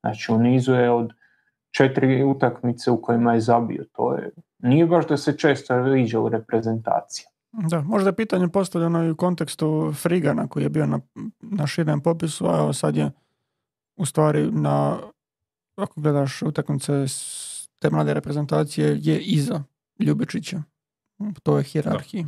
Znači 0.00 0.32
u 0.32 0.38
nizu 0.38 0.72
je 0.72 0.90
od 0.90 1.12
četiri 1.70 2.24
utakmice 2.24 2.90
u 2.90 3.02
kojima 3.02 3.34
je 3.34 3.40
zabio. 3.40 3.84
To 3.92 4.14
je, 4.14 4.30
nije 4.58 4.86
baš 4.86 5.06
da 5.06 5.16
se 5.16 5.38
često 5.38 5.82
viđa 5.82 6.20
u 6.20 6.28
reprezentaciji. 6.28 7.26
Da, 7.52 7.80
možda 7.80 8.08
je 8.08 8.16
pitanje 8.16 8.48
postavljeno 8.48 9.04
i 9.04 9.10
u 9.10 9.16
kontekstu 9.16 9.92
Frigana 10.02 10.48
koji 10.48 10.62
je 10.62 10.68
bio 10.68 10.86
na, 10.86 11.00
na 11.40 11.66
širem 11.66 12.00
popisu, 12.00 12.46
a 12.48 12.72
sad 12.72 12.96
je 12.96 13.10
u 13.96 14.06
stvari 14.06 14.50
na, 14.52 14.98
ako 15.76 16.00
gledaš 16.00 16.42
utakmice 16.42 17.04
te 17.78 17.90
mlade 17.90 18.14
reprezentacije, 18.14 18.98
je 19.02 19.20
iza 19.20 19.62
Ljubičića. 19.98 20.62
To 21.42 21.58
je 21.58 21.64
hjerarhiji. 21.64 22.24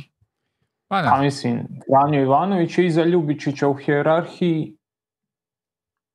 Pa 0.87 0.95
A 0.95 1.21
mislim, 1.21 1.67
Franjo 1.89 2.21
Ivanović 2.21 2.77
je 2.77 2.85
iza 2.85 3.03
Ljubičića 3.03 3.67
u 3.67 3.73
hjerarhiji, 3.73 4.77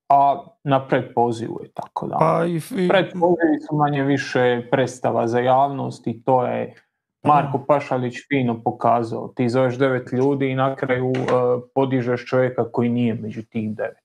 a 0.08 0.44
na 0.64 0.88
predpozivu 0.88 1.60
je 1.62 1.70
tako 1.72 2.06
da. 2.06 2.16
Pa 2.18 2.44
i, 2.46 2.56
i... 2.56 2.88
Predpozivi 2.88 3.60
su 3.68 3.76
manje 3.76 4.02
više 4.02 4.68
predstava 4.70 5.26
za 5.26 5.40
javnost 5.40 6.06
i 6.06 6.22
to 6.22 6.46
je 6.46 6.74
Marko 7.24 7.64
Pašalić 7.68 8.14
fino 8.28 8.62
pokazao. 8.62 9.28
Ti 9.28 9.48
zoveš 9.48 9.78
devet 9.78 10.12
ljudi 10.12 10.50
i 10.50 10.54
na 10.54 10.76
kraju 10.76 11.08
uh, 11.08 11.16
podižeš 11.74 12.26
čovjeka 12.26 12.70
koji 12.72 12.88
nije 12.88 13.14
među 13.14 13.42
tih 13.42 13.76
devet. 13.76 14.02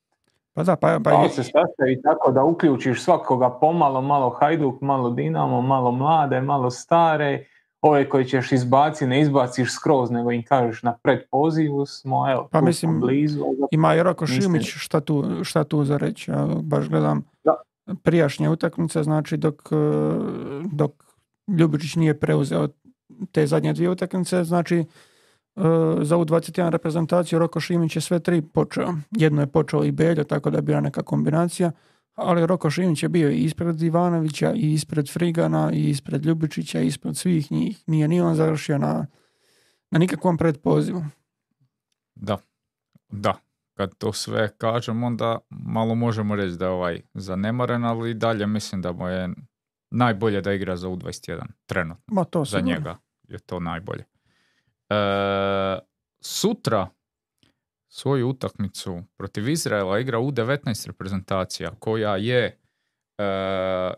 Pa 0.53 0.63
da, 0.63 0.75
pa, 0.75 0.99
pa, 1.03 1.11
pa 1.11 1.29
se 1.29 1.43
sastavi 1.43 2.01
tako 2.03 2.31
da 2.31 2.43
uključiš 2.43 3.03
svakoga 3.03 3.49
pomalo, 3.49 4.01
malo 4.01 4.29
Hajduk, 4.29 4.81
malo 4.81 5.09
Dinamo, 5.09 5.61
malo 5.61 5.91
mlade, 5.91 6.41
malo 6.41 6.69
stare, 6.69 7.45
ove 7.81 8.09
koje 8.09 8.25
ćeš 8.25 8.51
izbaciti, 8.51 9.07
ne 9.07 9.21
izbaciš 9.21 9.73
skroz, 9.73 10.11
nego 10.11 10.31
im 10.31 10.43
kažeš 10.43 10.83
na 10.83 10.93
predpozivu 11.03 11.85
smo, 11.85 12.31
evo, 12.31 12.47
pa 12.51 12.61
mislim, 12.61 12.99
blizu. 12.99 13.45
Ima 13.71 13.95
i 13.95 14.03
Roko 14.03 14.27
Šimić, 14.27 14.67
šta 14.67 14.99
tu, 14.99 15.43
šta 15.43 15.63
tu 15.63 15.83
za 15.83 15.97
reći, 15.97 16.31
ja 16.31 16.47
baš 16.63 16.89
gledam 16.89 17.25
da. 17.43 17.55
prijašnje 18.03 18.49
utakmice, 18.49 19.03
znači 19.03 19.37
dok, 19.37 19.69
dok 20.71 20.91
Ljubičić 21.47 21.95
nije 21.95 22.19
preuzeo 22.19 22.67
te 23.31 23.47
zadnje 23.47 23.73
dvije 23.73 23.89
utakmice, 23.89 24.43
znači 24.43 24.85
za 26.01 26.17
u 26.17 26.25
21 26.25 26.69
reprezentaciju 26.69 27.39
Roko 27.39 27.59
Šimić 27.59 27.95
je 27.95 28.01
sve 28.01 28.19
tri 28.19 28.41
počeo. 28.41 28.93
Jedno 29.11 29.41
je 29.41 29.47
počeo 29.47 29.83
i 29.83 29.91
Beljo, 29.91 30.23
tako 30.23 30.49
da 30.49 30.57
je 30.57 30.61
bila 30.61 30.81
neka 30.81 31.03
kombinacija, 31.03 31.71
ali 32.17 32.47
Roko 32.47 32.69
Šimić 32.69 33.03
je 33.03 33.09
bio 33.09 33.31
i 33.31 33.43
ispred 33.43 33.81
Ivanovića, 33.81 34.53
i 34.53 34.73
ispred 34.73 35.09
Frigana, 35.13 35.71
i 35.73 35.89
ispred 35.89 36.25
Ljubičića, 36.25 36.81
i 36.81 36.87
ispred 36.87 37.17
svih 37.17 37.51
njih. 37.51 37.83
Nije 37.87 38.07
ni 38.07 38.21
on 38.21 38.35
završio 38.35 38.77
na, 38.77 39.05
na 39.91 39.99
nikakvom 39.99 40.37
predpozivu. 40.37 41.05
Da, 42.15 42.37
da. 43.09 43.33
Kad 43.73 43.97
to 43.97 44.13
sve 44.13 44.49
kažem, 44.57 45.03
onda 45.03 45.37
malo 45.49 45.95
možemo 45.95 46.35
reći 46.35 46.57
da 46.57 46.65
je 46.65 46.71
ovaj 46.71 47.01
zanemaren, 47.13 47.83
ali 47.83 48.11
i 48.11 48.13
dalje 48.13 48.47
mislim 48.47 48.81
da 48.81 48.91
mu 48.91 49.07
je 49.07 49.29
najbolje 49.91 50.41
da 50.41 50.53
igra 50.53 50.75
za 50.75 50.87
U21, 50.87 51.45
trenutno. 51.65 52.03
Ma 52.07 52.23
to 52.23 52.45
za 52.45 52.59
njega 52.59 52.97
je 53.27 53.39
to 53.39 53.59
najbolje. 53.59 54.03
E, 54.89 54.95
sutra 56.21 56.89
svoju 57.97 58.29
utakmicu 58.29 59.03
protiv 59.17 59.49
Izraela 59.49 59.99
igra 59.99 60.19
U19 60.19 60.87
reprezentacija 60.87 61.71
koja 61.79 62.17
je 62.17 62.43
e, 62.45 62.53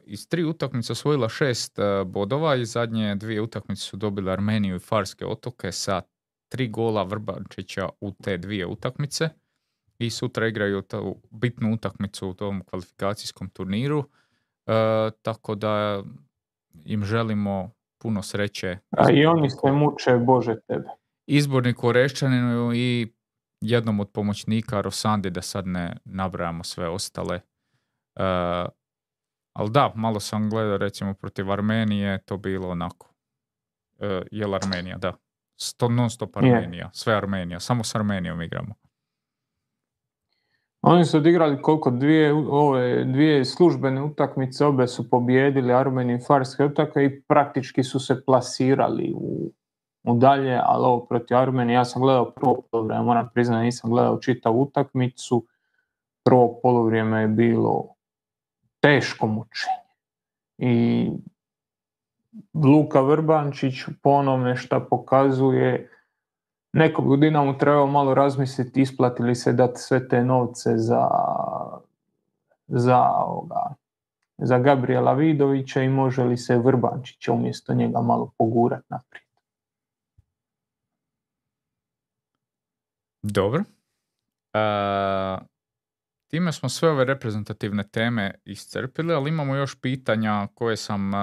iz 0.05 0.27
tri 0.29 0.43
utakmice 0.43 0.91
osvojila 0.91 1.29
šest 1.29 1.79
e, 1.79 2.03
bodova 2.05 2.55
i 2.55 2.65
zadnje 2.65 3.15
dvije 3.15 3.41
utakmice 3.41 3.81
su 3.81 3.97
dobile 3.97 4.31
Armeniju 4.31 4.75
i 4.75 4.79
Farske 4.79 5.25
otoke 5.25 5.71
sa 5.71 6.01
tri 6.51 6.67
gola 6.67 7.03
Vrbančića 7.03 7.89
u 8.01 8.11
te 8.11 8.37
dvije 8.37 8.65
utakmice 8.65 9.29
i 9.99 10.09
sutra 10.09 10.47
igraju 10.47 10.81
tu 10.81 11.15
bitnu 11.31 11.73
utakmicu 11.73 12.29
u 12.29 12.33
tom 12.33 12.63
kvalifikacijskom 12.63 13.49
turniru 13.49 14.03
E, 14.69 15.11
tako 15.21 15.55
da 15.55 16.03
im 16.85 17.03
želimo 17.03 17.71
puno 18.01 18.21
sreće. 18.21 18.77
A 18.91 19.11
i 19.11 19.25
oni 19.25 19.49
se 19.49 19.71
muče, 19.71 20.17
Bože 20.17 20.55
tebe. 20.67 20.89
Izborniku 21.27 21.87
Orešćaninu 21.87 22.71
i 22.75 23.13
jednom 23.61 23.99
od 23.99 24.09
pomoćnika 24.11 24.81
Rosandi, 24.81 25.29
da 25.29 25.41
sad 25.41 25.67
ne 25.67 25.97
nabrajamo 26.05 26.63
sve 26.63 26.89
ostale. 26.89 27.35
E, 27.35 28.23
ali 29.53 29.71
da, 29.71 29.91
malo 29.95 30.19
sam 30.19 30.49
gledao 30.49 30.77
recimo 30.77 31.13
protiv 31.13 31.51
Armenije, 31.51 32.23
to 32.25 32.37
bilo 32.37 32.69
onako. 32.69 33.09
Uh, 33.97 34.07
jel 34.31 34.55
Armenija, 34.55 34.97
da. 34.97 35.13
Sto, 35.61 35.89
non 35.89 36.09
stop 36.09 36.37
Armenija, 36.37 36.89
sve 36.93 37.13
Armenija, 37.13 37.59
samo 37.59 37.83
s 37.83 37.95
Armenijom 37.95 38.41
igramo. 38.41 38.75
Oni 40.81 41.05
su 41.05 41.17
odigrali 41.17 41.61
koliko 41.61 41.91
dvije, 41.91 42.33
ove, 42.33 43.03
dvije 43.03 43.45
službene 43.45 44.03
utakmice, 44.03 44.65
obe 44.65 44.87
su 44.87 45.09
pobijedili 45.09 45.73
Armeniju 45.73 46.17
i 46.17 46.23
Farske 46.27 46.65
utakmice 46.65 47.05
i 47.05 47.21
praktički 47.21 47.83
su 47.83 47.99
se 47.99 48.25
plasirali 48.25 49.13
u, 49.15 49.53
u 50.03 50.15
dalje, 50.15 50.61
ali 50.63 50.85
ovo 50.85 51.05
protiv 51.05 51.37
Armenije, 51.37 51.75
ja 51.75 51.85
sam 51.85 52.01
gledao 52.01 52.31
prvo 52.31 52.61
polovreme, 52.71 53.03
moram 53.03 53.29
priznati 53.33 53.65
nisam 53.65 53.89
gledao 53.89 54.19
čitavu 54.19 54.61
utakmicu, 54.61 55.45
prvo 56.23 56.59
polovrijeme 56.63 57.21
je 57.21 57.27
bilo 57.27 57.87
teško 58.79 59.27
mučenje. 59.27 59.89
I 60.57 61.09
Luka 62.53 63.01
Vrbančić 63.01 63.75
po 64.01 64.09
onome 64.09 64.55
što 64.55 64.87
pokazuje 64.89 65.89
nekog 66.73 67.07
godina 67.07 67.43
mu 67.43 67.57
trebao 67.57 67.87
malo 67.87 68.13
razmisliti 68.13 68.81
isplatili 68.81 69.35
se 69.35 69.53
dati 69.53 69.81
sve 69.81 70.07
te 70.07 70.23
novce 70.23 70.77
za, 70.77 71.07
za, 72.67 73.09
ovoga, 73.25 73.73
za 74.37 74.59
Gabriela 74.59 75.13
Vidovića 75.13 75.81
i 75.81 75.89
može 75.89 76.23
li 76.23 76.37
se 76.37 76.57
Vrbančića 76.57 77.33
umjesto 77.33 77.73
njega 77.73 78.01
malo 78.01 78.31
pogurat 78.37 78.83
naprijed. 78.89 79.28
Dobro. 83.31 83.63
Uh, 84.53 85.45
time 86.27 86.51
smo 86.51 86.69
sve 86.69 86.89
ove 86.89 87.05
reprezentativne 87.05 87.87
teme 87.87 88.33
iscrpili, 88.45 89.13
ali 89.13 89.29
imamo 89.29 89.55
još 89.55 89.81
pitanja 89.81 90.47
koje 90.53 90.77
sam 90.77 91.13
uh, 91.13 91.19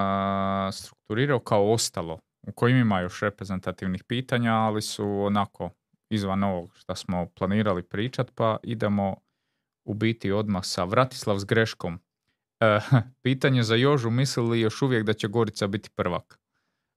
strukturirao 0.72 1.40
kao 1.40 1.72
ostalo 1.72 2.18
u 2.46 2.52
kojim 2.52 2.76
ima 2.76 3.00
još 3.00 3.20
reprezentativnih 3.20 4.04
pitanja, 4.04 4.54
ali 4.54 4.82
su 4.82 5.08
onako 5.08 5.70
izvan 6.10 6.42
ovog 6.42 6.70
što 6.74 6.94
smo 6.94 7.26
planirali 7.26 7.82
pričat, 7.82 8.30
pa 8.34 8.56
idemo 8.62 9.16
u 9.84 9.94
biti 9.94 10.32
odmah 10.32 10.64
sa 10.64 10.84
Vratislav 10.84 11.38
s 11.38 11.44
greškom. 11.44 11.98
E, 12.60 12.80
pitanje 13.22 13.62
za 13.62 13.74
Jožu, 13.74 14.10
misli 14.10 14.48
li 14.48 14.60
još 14.60 14.82
uvijek 14.82 15.04
da 15.04 15.12
će 15.12 15.28
Gorica 15.28 15.66
biti 15.66 15.90
prvak? 15.90 16.38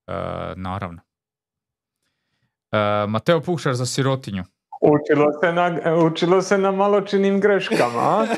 E, 0.08 0.14
naravno. 0.56 1.02
E, 2.72 3.08
Mateo 3.08 3.42
Pušar 3.42 3.74
za 3.74 3.86
sirotinju. 3.86 4.44
Učilo 4.80 5.26
se 5.42 5.52
na, 5.54 5.96
učilo 6.06 6.42
se 6.42 6.58
na 6.58 6.72
maločinim 6.72 7.40
greškama, 7.40 8.00
a? 8.00 8.26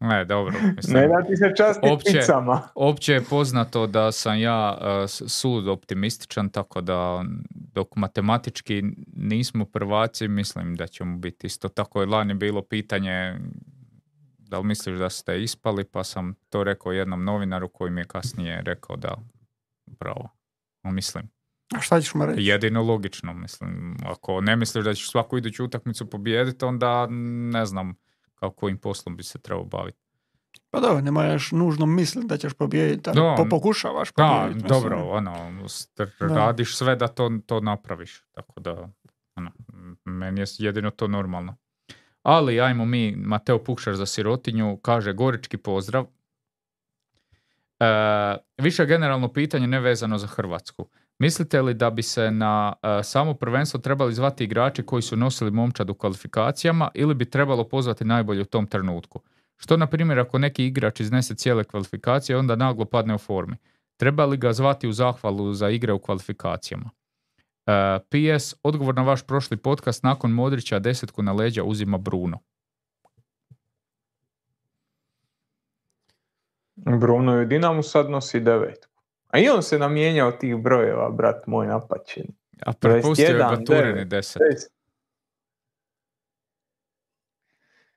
Ne, 0.00 0.24
dobro. 0.24 0.54
Mislim, 0.76 1.00
ne 1.00 1.08
da 1.08 1.28
ti 1.28 1.36
se 1.36 1.52
časti 1.56 1.88
opće, 1.92 2.12
picama. 2.12 2.62
Opće 2.74 3.12
je 3.12 3.24
poznato 3.24 3.86
da 3.86 4.12
sam 4.12 4.40
ja 4.40 4.78
uh, 4.80 5.10
sud 5.28 5.68
optimističan, 5.68 6.48
tako 6.48 6.80
da 6.80 7.24
dok 7.50 7.96
matematički 7.96 8.82
nismo 9.16 9.64
prvaci, 9.64 10.28
mislim 10.28 10.74
da 10.74 10.86
ćemo 10.86 11.18
biti 11.18 11.46
isto 11.46 11.68
tako. 11.68 12.00
Je 12.00 12.06
lani 12.06 12.34
bilo 12.34 12.62
pitanje 12.62 13.34
da 14.38 14.58
li 14.58 14.64
misliš 14.64 14.98
da 14.98 15.10
ste 15.10 15.42
ispali, 15.42 15.84
pa 15.84 16.04
sam 16.04 16.34
to 16.48 16.64
rekao 16.64 16.92
jednom 16.92 17.24
novinaru 17.24 17.68
koji 17.68 17.90
mi 17.90 18.00
je 18.00 18.04
kasnije 18.04 18.62
rekao 18.64 18.96
da 18.96 19.14
bravo. 19.86 20.28
Mislim. 20.82 21.35
A 21.74 21.80
šta 21.80 22.00
ćeš 22.00 22.14
mu 22.14 22.26
reći? 22.26 22.42
Jedino 22.42 22.82
logično, 22.82 23.34
mislim. 23.34 23.96
Ako 24.04 24.40
ne 24.40 24.56
misliš 24.56 24.84
da 24.84 24.94
ćeš 24.94 25.10
svaku 25.10 25.38
iduću 25.38 25.64
utakmicu 25.64 26.10
pobijediti, 26.10 26.64
onda 26.64 27.06
ne 27.50 27.66
znam 27.66 27.94
kao 28.34 28.50
kojim 28.50 28.78
poslom 28.78 29.16
bi 29.16 29.22
se 29.22 29.38
trebao 29.38 29.64
baviti. 29.64 29.98
Pa 30.70 30.80
dobro, 30.80 31.00
ne 31.00 31.10
moraš 31.10 31.52
nužno 31.52 31.86
misliti 31.86 32.28
da 32.28 32.36
ćeš 32.36 32.52
pobijediti, 32.54 33.10
ali 33.10 33.20
No, 33.20 33.46
pokušavaš 33.50 34.12
Da, 34.12 34.40
pobijediti. 34.40 34.68
dobro, 34.68 35.04
ono, 35.04 35.32
st- 35.64 36.10
Da. 36.20 36.26
radiš 36.26 36.76
sve 36.76 36.96
da 36.96 37.08
to, 37.08 37.30
to 37.46 37.60
napraviš. 37.60 38.22
Tako 38.32 38.60
da, 38.60 38.88
ono, 39.34 39.50
meni 40.04 40.40
je 40.40 40.46
jedino 40.58 40.90
to 40.90 41.08
normalno. 41.08 41.56
Ali, 42.22 42.60
ajmo 42.60 42.84
mi, 42.84 43.16
Mateo 43.16 43.64
Pukšar 43.64 43.94
za 43.94 44.06
sirotinju, 44.06 44.76
kaže 44.76 45.12
Gorički 45.12 45.56
pozdrav. 45.56 46.06
E, 47.80 47.86
više 48.58 48.86
generalno 48.86 49.32
pitanje 49.32 49.66
nevezano 49.66 50.18
za 50.18 50.26
Hrvatsku. 50.26 50.88
Mislite 51.18 51.62
li 51.62 51.74
da 51.74 51.90
bi 51.90 52.02
se 52.02 52.30
na 52.30 52.72
e, 52.82 53.02
samo 53.02 53.34
prvenstvo 53.34 53.80
trebali 53.80 54.14
zvati 54.14 54.44
igrači 54.44 54.82
koji 54.82 55.02
su 55.02 55.16
nosili 55.16 55.50
momčad 55.50 55.90
u 55.90 55.94
kvalifikacijama 55.94 56.90
ili 56.94 57.14
bi 57.14 57.30
trebalo 57.30 57.68
pozvati 57.68 58.04
najbolje 58.04 58.42
u 58.42 58.44
tom 58.44 58.66
trenutku? 58.66 59.20
Što, 59.56 59.76
na 59.76 59.86
primjer, 59.86 60.18
ako 60.18 60.38
neki 60.38 60.66
igrač 60.66 61.00
iznese 61.00 61.34
cijele 61.34 61.64
kvalifikacije, 61.64 62.36
onda 62.36 62.56
naglo 62.56 62.84
padne 62.84 63.14
u 63.14 63.18
formi? 63.18 63.56
Treba 63.96 64.24
li 64.24 64.36
ga 64.36 64.52
zvati 64.52 64.88
u 64.88 64.92
zahvalu 64.92 65.52
za 65.52 65.70
igre 65.70 65.92
u 65.92 65.98
kvalifikacijama? 65.98 66.90
E, 67.66 67.98
PS, 67.98 68.54
odgovor 68.62 68.94
na 68.94 69.02
vaš 69.02 69.26
prošli 69.26 69.56
podcast, 69.56 70.02
nakon 70.02 70.30
Modrića 70.30 70.78
desetku 70.78 71.22
na 71.22 71.32
leđa 71.32 71.64
uzima 71.64 71.98
Bruno. 71.98 72.38
Bruno 76.76 77.42
u 77.42 77.44
Dinamu 77.44 77.82
sad 77.82 78.10
nosi 78.10 78.40
devetku. 78.40 78.95
A 79.36 79.38
i 79.38 79.48
on 79.48 79.62
se 79.62 79.78
namijenjao 79.78 80.32
tih 80.32 80.56
brojeva, 80.56 81.10
brat 81.10 81.46
moj 81.46 81.66
napačen. 81.66 82.24
A 82.66 82.72
prepustio 82.72 83.24
je 83.24 83.38
21, 83.38 83.58
Baturini 83.58 84.04
devet. 84.04 84.24
10. 84.24 84.38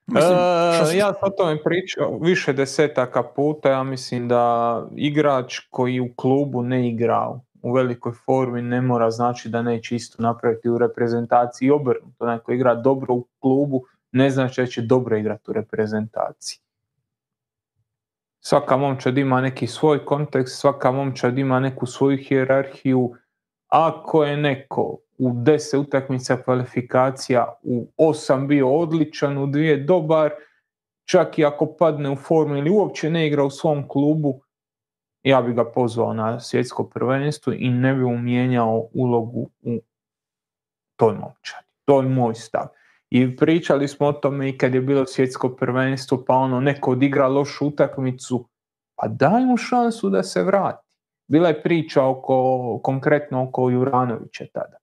Mislim, 0.05 0.33
E, 0.33 0.73
što 0.75 0.91
ja 0.97 1.13
sam 1.13 1.21
o 1.21 1.29
tome 1.29 1.63
pričao 1.63 2.17
više 2.21 2.53
desetaka 2.53 3.23
puta, 3.23 3.69
ja 3.69 3.83
mislim 3.83 4.27
da 4.27 4.85
igrač 4.95 5.59
koji 5.69 5.99
u 5.99 6.13
klubu 6.15 6.63
ne 6.63 6.89
igrao 6.89 7.41
u 7.61 7.71
velikoj 7.73 8.11
formi 8.25 8.61
ne 8.61 8.81
mora 8.81 9.11
znači 9.11 9.49
da 9.49 9.61
neće 9.61 9.95
isto 9.95 10.23
napraviti 10.23 10.69
u 10.69 10.77
reprezentaciji 10.77 11.67
i 11.67 11.71
obrnuto. 11.71 12.15
Onaj 12.19 12.39
koji 12.39 12.55
igra 12.55 12.75
dobro 12.75 13.13
u 13.13 13.27
klubu 13.39 13.81
ne 14.11 14.29
znači 14.29 14.61
da 14.61 14.67
će 14.67 14.81
dobro 14.81 15.17
igrati 15.17 15.51
u 15.51 15.53
reprezentaciji. 15.53 16.59
Svaka 18.41 18.77
momčad 18.77 19.17
ima 19.17 19.41
neki 19.41 19.67
svoj 19.67 20.05
kontekst, 20.05 20.59
svaka 20.59 20.91
momčad 20.91 21.37
ima 21.37 21.59
neku 21.59 21.85
svoju 21.85 22.17
hijerarhiju. 22.17 23.13
Ako 23.67 24.23
je 24.23 24.37
neko 24.37 24.97
u 25.17 25.31
deset 25.33 25.79
utakmica 25.79 26.37
kvalifikacija 26.43 27.59
u 27.63 27.87
osam 27.97 28.47
bio 28.47 28.69
odličan, 28.69 29.37
u 29.37 29.47
dvije 29.47 29.77
dobar, 29.77 30.31
čak 31.05 31.39
i 31.39 31.45
ako 31.45 31.75
padne 31.79 32.09
u 32.09 32.15
formu 32.15 32.57
ili 32.57 32.69
uopće 32.69 33.09
ne 33.09 33.27
igra 33.27 33.43
u 33.43 33.49
svom 33.49 33.87
klubu, 33.87 34.41
ja 35.23 35.41
bi 35.41 35.53
ga 35.53 35.71
pozvao 35.71 36.13
na 36.13 36.39
svjetsko 36.39 36.83
prvenstvo 36.83 37.53
i 37.53 37.69
ne 37.69 37.93
bi 37.93 38.01
mu 38.01 38.17
mijenjao 38.17 38.87
ulogu 38.93 39.49
u 39.61 39.81
toj 40.95 41.13
momčadi. 41.13 41.67
To 41.85 42.01
je 42.01 42.07
moj 42.07 42.35
stav. 42.35 42.67
I 43.09 43.35
pričali 43.35 43.87
smo 43.87 44.07
o 44.07 44.13
tome 44.13 44.49
i 44.49 44.57
kad 44.57 44.73
je 44.73 44.81
bilo 44.81 45.05
svjetsko 45.05 45.49
prvenstvo, 45.49 46.23
pa 46.27 46.33
ono, 46.33 46.59
neko 46.59 46.91
odigra 46.91 47.27
lošu 47.27 47.67
utakmicu, 47.67 48.49
pa 48.95 49.07
daj 49.07 49.45
mu 49.45 49.57
šansu 49.57 50.09
da 50.09 50.23
se 50.23 50.43
vrati. 50.43 50.87
Bila 51.27 51.47
je 51.47 51.61
priča 51.61 52.05
oko, 52.05 52.79
konkretno 52.83 53.43
oko 53.43 53.69
Juranovića 53.69 54.45
tada. 54.53 54.77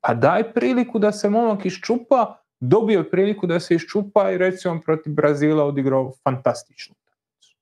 Pa 0.00 0.14
daj 0.14 0.52
priliku 0.52 0.98
da 0.98 1.12
se 1.12 1.30
momak 1.30 1.66
iščupa, 1.66 2.36
dobio 2.60 2.98
je 2.98 3.10
priliku 3.10 3.46
da 3.46 3.60
se 3.60 3.74
iščupa 3.74 4.30
i 4.30 4.38
recimo 4.38 4.80
protiv 4.80 5.12
Brazila 5.12 5.64
odigrao 5.64 6.12
fantastičnu 6.24 6.94
utakmicu. 6.94 7.56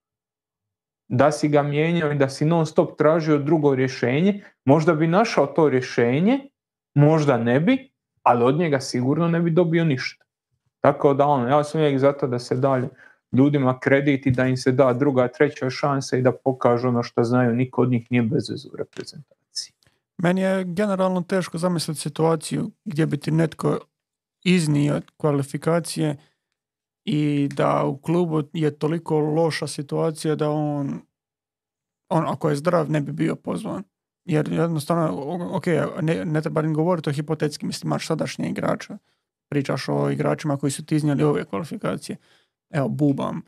Da 1.09 1.33
si 1.33 1.49
ga 1.49 1.63
mijenjao 1.63 2.13
i 2.13 2.19
da 2.19 2.29
si 2.29 2.45
non 2.45 2.67
stop 2.67 2.99
tražio 2.99 3.39
drugo 3.39 3.75
rješenje, 3.75 4.45
možda 4.65 4.95
bi 4.95 5.07
našao 5.07 5.47
to 5.47 5.69
rješenje, 5.69 6.41
možda 6.95 7.39
ne 7.39 7.61
bi, 7.61 7.94
ali 8.25 8.45
od 8.45 8.59
njega 8.59 8.81
sigurno 8.81 9.29
ne 9.29 9.41
bi 9.41 9.51
dobio 9.51 9.85
ništa. 9.85 10.25
Tako 10.81 11.15
da 11.15 11.27
ono, 11.27 11.49
ja 11.49 11.65
sam 11.65 11.81
uvijek 11.81 11.99
zato 11.99 12.27
da 12.27 12.39
se 12.39 12.57
dalje 12.57 12.89
ljudima 13.33 13.79
kredit 13.81 14.27
i 14.27 14.31
da 14.31 14.47
im 14.47 14.57
se 14.57 14.73
da 14.73 14.93
druga, 14.93 15.29
treća 15.29 15.71
šansa 15.71 16.17
i 16.17 16.23
da 16.23 16.33
pokažu 16.33 16.89
ono 16.89 17.03
što 17.03 17.25
znaju, 17.25 17.55
niko 17.55 17.83
od 17.83 17.91
njih 17.91 18.07
nije 18.11 18.23
bez 18.23 18.51
veze 18.51 18.69
u 18.73 18.77
reprezentaciji. 18.77 19.75
Meni 20.19 20.41
je 20.41 20.65
generalno 20.65 21.23
teško 21.23 21.59
zamisliti 21.59 22.01
situaciju 22.01 22.71
gdje 22.85 23.07
bi 23.07 23.17
ti 23.17 23.31
netko 23.31 23.79
iznio 24.45 25.01
kvalifikacije 25.17 26.17
i 27.05 27.49
da 27.55 27.85
u 27.85 27.97
klubu 27.97 28.43
je 28.53 28.79
toliko 28.79 29.19
loša 29.19 29.67
situacija 29.67 30.35
da 30.35 30.51
on, 30.51 31.01
on 32.09 32.25
ako 32.29 32.51
je 32.51 32.57
zdrav 32.57 32.91
ne 32.91 33.01
bi 33.01 33.13
bio 33.13 33.37
pozvan. 33.37 33.83
Jer 34.25 34.53
jednostavno, 34.53 35.37
ok, 35.53 35.67
ne, 36.03 36.25
ne 36.25 36.43
treba 36.43 36.63
ni 36.63 36.75
govoriti 36.75 37.11
o 37.11 37.13
hipotetski, 37.13 37.67
mislim, 37.67 37.89
imaš 37.89 38.07
sadašnje 38.07 38.49
igrače. 38.49 38.97
Pričaš 39.49 39.89
o 39.89 40.11
igračima 40.11 40.57
koji 40.57 40.71
su 40.71 40.85
ti 40.85 40.97
iznijeli 40.97 41.23
ove 41.23 41.45
kvalifikacije. 41.45 42.17
Evo, 42.71 42.89
bubam. 42.89 43.43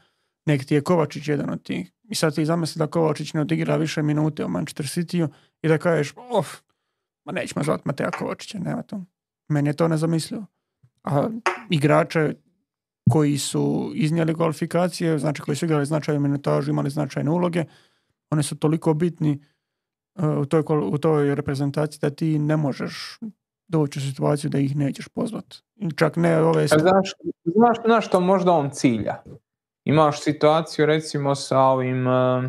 Nek 0.47 0.65
ti 0.65 0.75
je 0.75 0.81
Kovačić 0.81 1.29
jedan 1.29 1.51
od 1.51 1.63
tih. 1.63 1.93
I 2.09 2.15
sad 2.15 2.35
ti 2.35 2.45
zamisli 2.45 2.79
da 2.79 2.87
Kovačić 2.87 3.33
ne 3.33 3.41
odigra 3.41 3.77
više 3.77 4.03
minute 4.03 4.45
u 4.45 4.49
Manchester 4.49 4.87
City 4.87 5.29
i 5.63 5.69
da 5.69 5.79
kažeš, 5.79 6.15
of, 6.31 6.57
ma 7.25 7.33
nećemo 7.33 7.65
zvati 7.65 7.83
Mateja 7.85 8.11
Kovačića, 8.11 8.59
nema 8.59 8.83
to. 8.83 9.05
Meni 9.49 9.69
je 9.69 9.77
to 9.77 9.89
nezamislivo. 9.89 10.47
A 11.05 11.29
igrače 11.71 12.35
koji 13.11 13.39
su 13.39 13.93
iznijeli 13.95 14.35
kvalifikacije, 14.35 15.19
znači 15.19 15.43
koji 15.43 15.57
su 15.57 15.65
igrali 15.65 15.87
značajnu 15.87 16.21
minutažu, 16.21 16.71
imali 16.71 16.91
značajne 16.91 17.31
uloge, 17.31 17.65
one 18.31 18.43
su 18.43 18.57
toliko 18.57 18.95
bitni 18.95 19.41
u 20.41 20.47
toj, 20.47 20.63
u 20.83 20.99
toj 20.99 21.35
reprezentaciji 21.35 21.99
da 22.03 22.11
ti 22.11 22.39
ne 22.39 22.57
možeš 22.57 23.19
doći 23.69 23.99
u 23.99 24.03
situaciju 24.03 24.51
da 24.51 24.59
ih 24.59 24.77
nećeš 24.77 25.09
pozvat. 25.09 25.55
Čak 25.97 26.17
ne 26.17 26.43
ove... 26.43 26.67
Znaš, 26.67 27.13
znaš 27.45 27.77
na 27.87 28.01
što 28.01 28.21
možda 28.21 28.53
on 28.53 28.71
cilja? 28.71 29.23
Imaš 29.85 30.23
situaciju 30.23 30.87
recimo 30.87 31.35
sa 31.35 31.61
ovim 31.61 32.07
uh, 32.07 32.45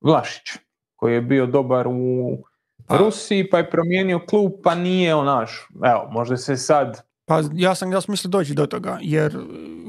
Vlašić, 0.00 0.58
koji 0.96 1.14
je 1.14 1.20
bio 1.20 1.46
dobar 1.46 1.86
u 1.88 2.38
Pa- 2.86 2.96
Rusiji, 2.96 3.50
pa 3.50 3.58
je 3.58 3.70
promijenio 3.70 4.20
klub, 4.28 4.52
pa 4.62 4.74
nije 4.74 5.14
on 5.14 5.26
naš. 5.26 5.68
Evo, 5.84 6.08
možda 6.10 6.36
se 6.36 6.56
sad... 6.56 7.02
Pa 7.26 7.40
ja 7.52 7.74
sam, 7.74 7.92
ja 7.92 8.00
sam 8.00 8.12
mislio 8.12 8.28
doći 8.28 8.54
do 8.54 8.66
toga, 8.66 8.98
jer 9.00 9.36
e, 9.36 9.40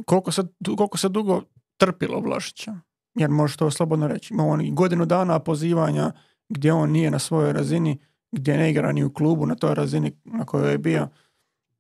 koliko 0.06 0.32
se, 0.32 0.42
koliko 0.78 0.98
se 0.98 1.10
dugo 1.10 1.42
trpilo 1.78 2.20
Vlašića, 2.20 2.76
jer 3.16 3.30
možeš 3.30 3.58
to 3.58 3.72
slobodno 3.72 4.08
reći. 4.08 4.34
Ima 4.34 4.44
on 4.44 4.76
godinu 4.76 5.06
dana 5.06 5.40
pozivanja 5.40 6.12
gdje 6.50 6.74
on 6.74 6.92
nije 6.92 7.12
na 7.12 7.20
svojoj 7.20 7.54
razini, 7.54 8.00
gdje 8.32 8.58
ne 8.58 8.72
igra 8.72 8.92
ni 8.92 9.04
u 9.04 9.14
klubu 9.14 9.46
na 9.46 9.56
toj 9.56 9.76
razini 9.76 10.12
na 10.24 10.46
kojoj 10.46 10.72
je 10.72 10.78
bio, 10.78 11.08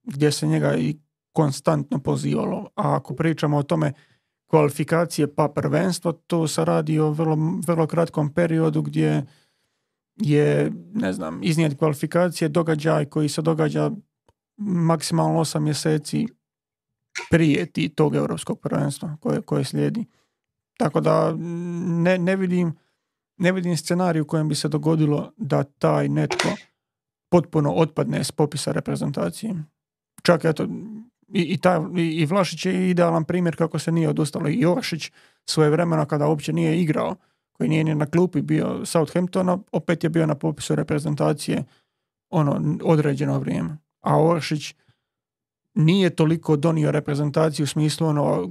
gdje 0.04 0.32
se 0.32 0.48
njega 0.48 0.76
i 0.76 1.00
konstantno 1.34 2.00
pozivalo. 2.00 2.70
A 2.76 2.96
ako 2.96 3.16
pričamo 3.16 3.58
o 3.58 3.64
tome 3.64 3.94
kvalifikacije 4.48 5.36
pa 5.36 5.48
prvenstvo, 5.48 6.12
to 6.12 6.48
se 6.48 6.66
radi 6.66 7.00
o 7.00 7.12
vrlo, 7.12 7.38
vrlo 7.68 7.88
kratkom 7.88 8.34
periodu 8.34 8.82
gdje 8.82 9.26
je, 10.16 10.72
ne 10.94 11.14
znam, 11.14 11.44
iznijeti 11.44 11.78
kvalifikacije 11.78 12.50
događaj 12.50 13.06
koji 13.06 13.30
se 13.30 13.42
događa 13.42 13.92
maksimalno 14.58 15.40
8 15.40 15.60
mjeseci 15.60 16.28
prije 17.30 17.66
ti 17.66 17.90
tog 17.90 18.16
europskog 18.16 18.60
prvenstva 18.60 19.18
koje, 19.20 19.42
koje 19.42 19.64
slijedi. 19.64 20.06
Tako 20.78 21.02
da 21.02 21.36
ne, 21.86 22.18
ne 22.18 22.36
vidim 22.36 22.76
ne 23.38 23.52
vidim 23.52 23.78
scenarij 23.78 24.22
u 24.22 24.28
kojem 24.28 24.49
bi 24.49 24.56
se 24.56 24.68
dogodilo 24.68 25.32
da 25.38 25.64
taj 25.64 26.10
netko 26.10 26.49
potpuno 27.32 27.72
otpadne 27.72 28.24
s 28.24 28.32
popisa 28.32 28.72
reprezentacije. 28.72 29.56
Čak 30.24 30.45
eto, 30.45 30.68
i, 31.34 31.41
i, 31.41 31.57
taj, 31.57 31.80
i, 31.95 32.26
Vlašić 32.26 32.66
je 32.66 32.90
idealan 32.90 33.24
primjer 33.24 33.56
kako 33.56 33.80
se 33.80 33.91
nije 33.91 34.10
odustalo. 34.10 34.49
I 34.49 34.66
Oršić 34.66 35.12
svoje 35.45 35.70
vremena 35.70 36.06
kada 36.06 36.28
uopće 36.28 36.53
nije 36.53 36.82
igrao, 36.82 37.16
koji 37.52 37.70
nije 37.70 37.84
ni 37.84 37.95
na 37.95 38.06
klupi 38.06 38.41
bio 38.41 38.86
Southamptona, 38.86 39.57
opet 39.72 40.03
je 40.03 40.10
bio 40.10 40.26
na 40.26 40.36
popisu 40.36 40.76
reprezentacije 40.76 41.64
ono 42.30 42.78
određeno 42.84 43.40
vrijeme. 43.40 43.78
A 44.02 44.22
Oršić 44.24 44.76
nije 45.74 46.10
toliko 46.10 46.56
donio 46.56 46.91
reprezentaciju 46.91 47.64
u 47.64 47.68
smislu 47.68 48.07
ono 48.07 48.49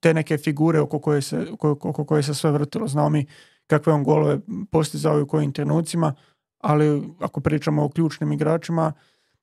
te 0.00 0.14
neke 0.14 0.38
figure 0.38 0.80
oko 0.80 0.98
koje 0.98 1.22
se, 1.22 1.46
oko, 1.52 1.78
oko 1.82 2.04
koje 2.04 2.22
se 2.22 2.34
sve 2.34 2.50
vrtilo. 2.50 2.88
Znao 2.88 3.08
mi 3.08 3.26
kakve 3.66 3.92
on 3.92 4.04
golove 4.04 4.38
postizao 4.70 5.18
i 5.18 5.22
u 5.22 5.26
kojim 5.26 5.52
trenucima, 5.52 6.14
ali 6.58 7.14
ako 7.20 7.40
pričamo 7.40 7.84
o 7.84 7.88
ključnim 7.88 8.32
igračima, 8.32 8.92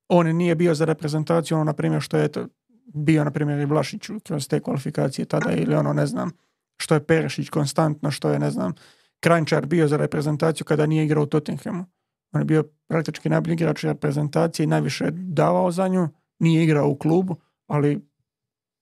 on 0.07 0.27
nije 0.27 0.55
bio 0.55 0.75
za 0.75 0.85
reprezentaciju, 0.85 1.57
ono, 1.57 1.63
na 1.63 1.73
primjer, 1.73 2.01
što 2.01 2.17
je 2.17 2.25
eto, 2.25 2.47
bio, 2.93 3.23
na 3.23 3.31
primjer, 3.31 3.59
i 3.59 3.65
Vlašić 3.65 4.09
kroz 4.23 4.47
te 4.47 4.59
kvalifikacije 4.59 5.25
tada, 5.25 5.51
ili 5.51 5.75
ono, 5.75 5.93
ne 5.93 6.05
znam, 6.05 6.31
što 6.77 6.93
je 6.93 7.05
Perešić 7.05 7.49
konstantno, 7.49 8.11
što 8.11 8.29
je, 8.29 8.39
ne 8.39 8.51
znam, 8.51 8.73
Krančar 9.19 9.65
bio 9.65 9.87
za 9.87 9.97
reprezentaciju 9.97 10.65
kada 10.65 10.85
nije 10.85 11.05
igrao 11.05 11.23
u 11.23 11.25
Tottenhamu. 11.25 11.85
On 12.31 12.41
je 12.41 12.45
bio 12.45 12.63
praktički 12.87 13.29
najbolji 13.29 13.53
igrač 13.53 13.83
reprezentacije 13.83 14.63
i 14.63 14.67
najviše 14.67 15.05
je 15.05 15.11
davao 15.11 15.71
za 15.71 15.87
nju, 15.87 16.07
nije 16.39 16.63
igrao 16.63 16.89
u 16.89 16.95
klubu, 16.95 17.35
ali 17.67 18.09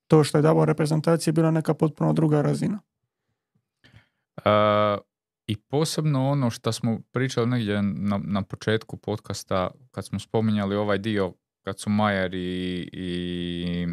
to 0.08 0.24
što 0.24 0.38
je 0.38 0.42
davao 0.42 0.66
reprezentacije 0.66 1.32
je 1.32 1.34
bila 1.34 1.52
neka 1.52 1.74
potpuno 1.74 2.14
druga 2.14 2.42
razina. 2.42 2.80
I 5.48 5.58
posebno 5.58 6.30
ono 6.30 6.50
što 6.50 6.72
smo 6.72 7.00
pričali 7.12 7.48
negdje 7.48 7.82
na, 7.82 8.20
na 8.24 8.42
početku 8.42 8.98
podcasta, 8.98 9.72
kad 9.92 10.06
smo 10.06 10.20
spominjali 10.20 10.76
ovaj 10.76 10.98
dio, 10.98 11.34
kad 11.64 11.80
su 11.80 11.90
Majer 11.90 12.34
i, 12.34 12.90
i 12.94 13.88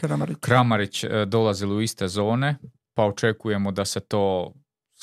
Kramarić. 0.00 0.36
Kramarić 0.40 1.04
e, 1.04 1.08
dolazili 1.26 1.74
u 1.74 1.80
iste 1.80 2.08
zone, 2.08 2.56
pa 2.94 3.04
očekujemo 3.04 3.72
da 3.72 3.84
se 3.84 4.00
to 4.00 4.52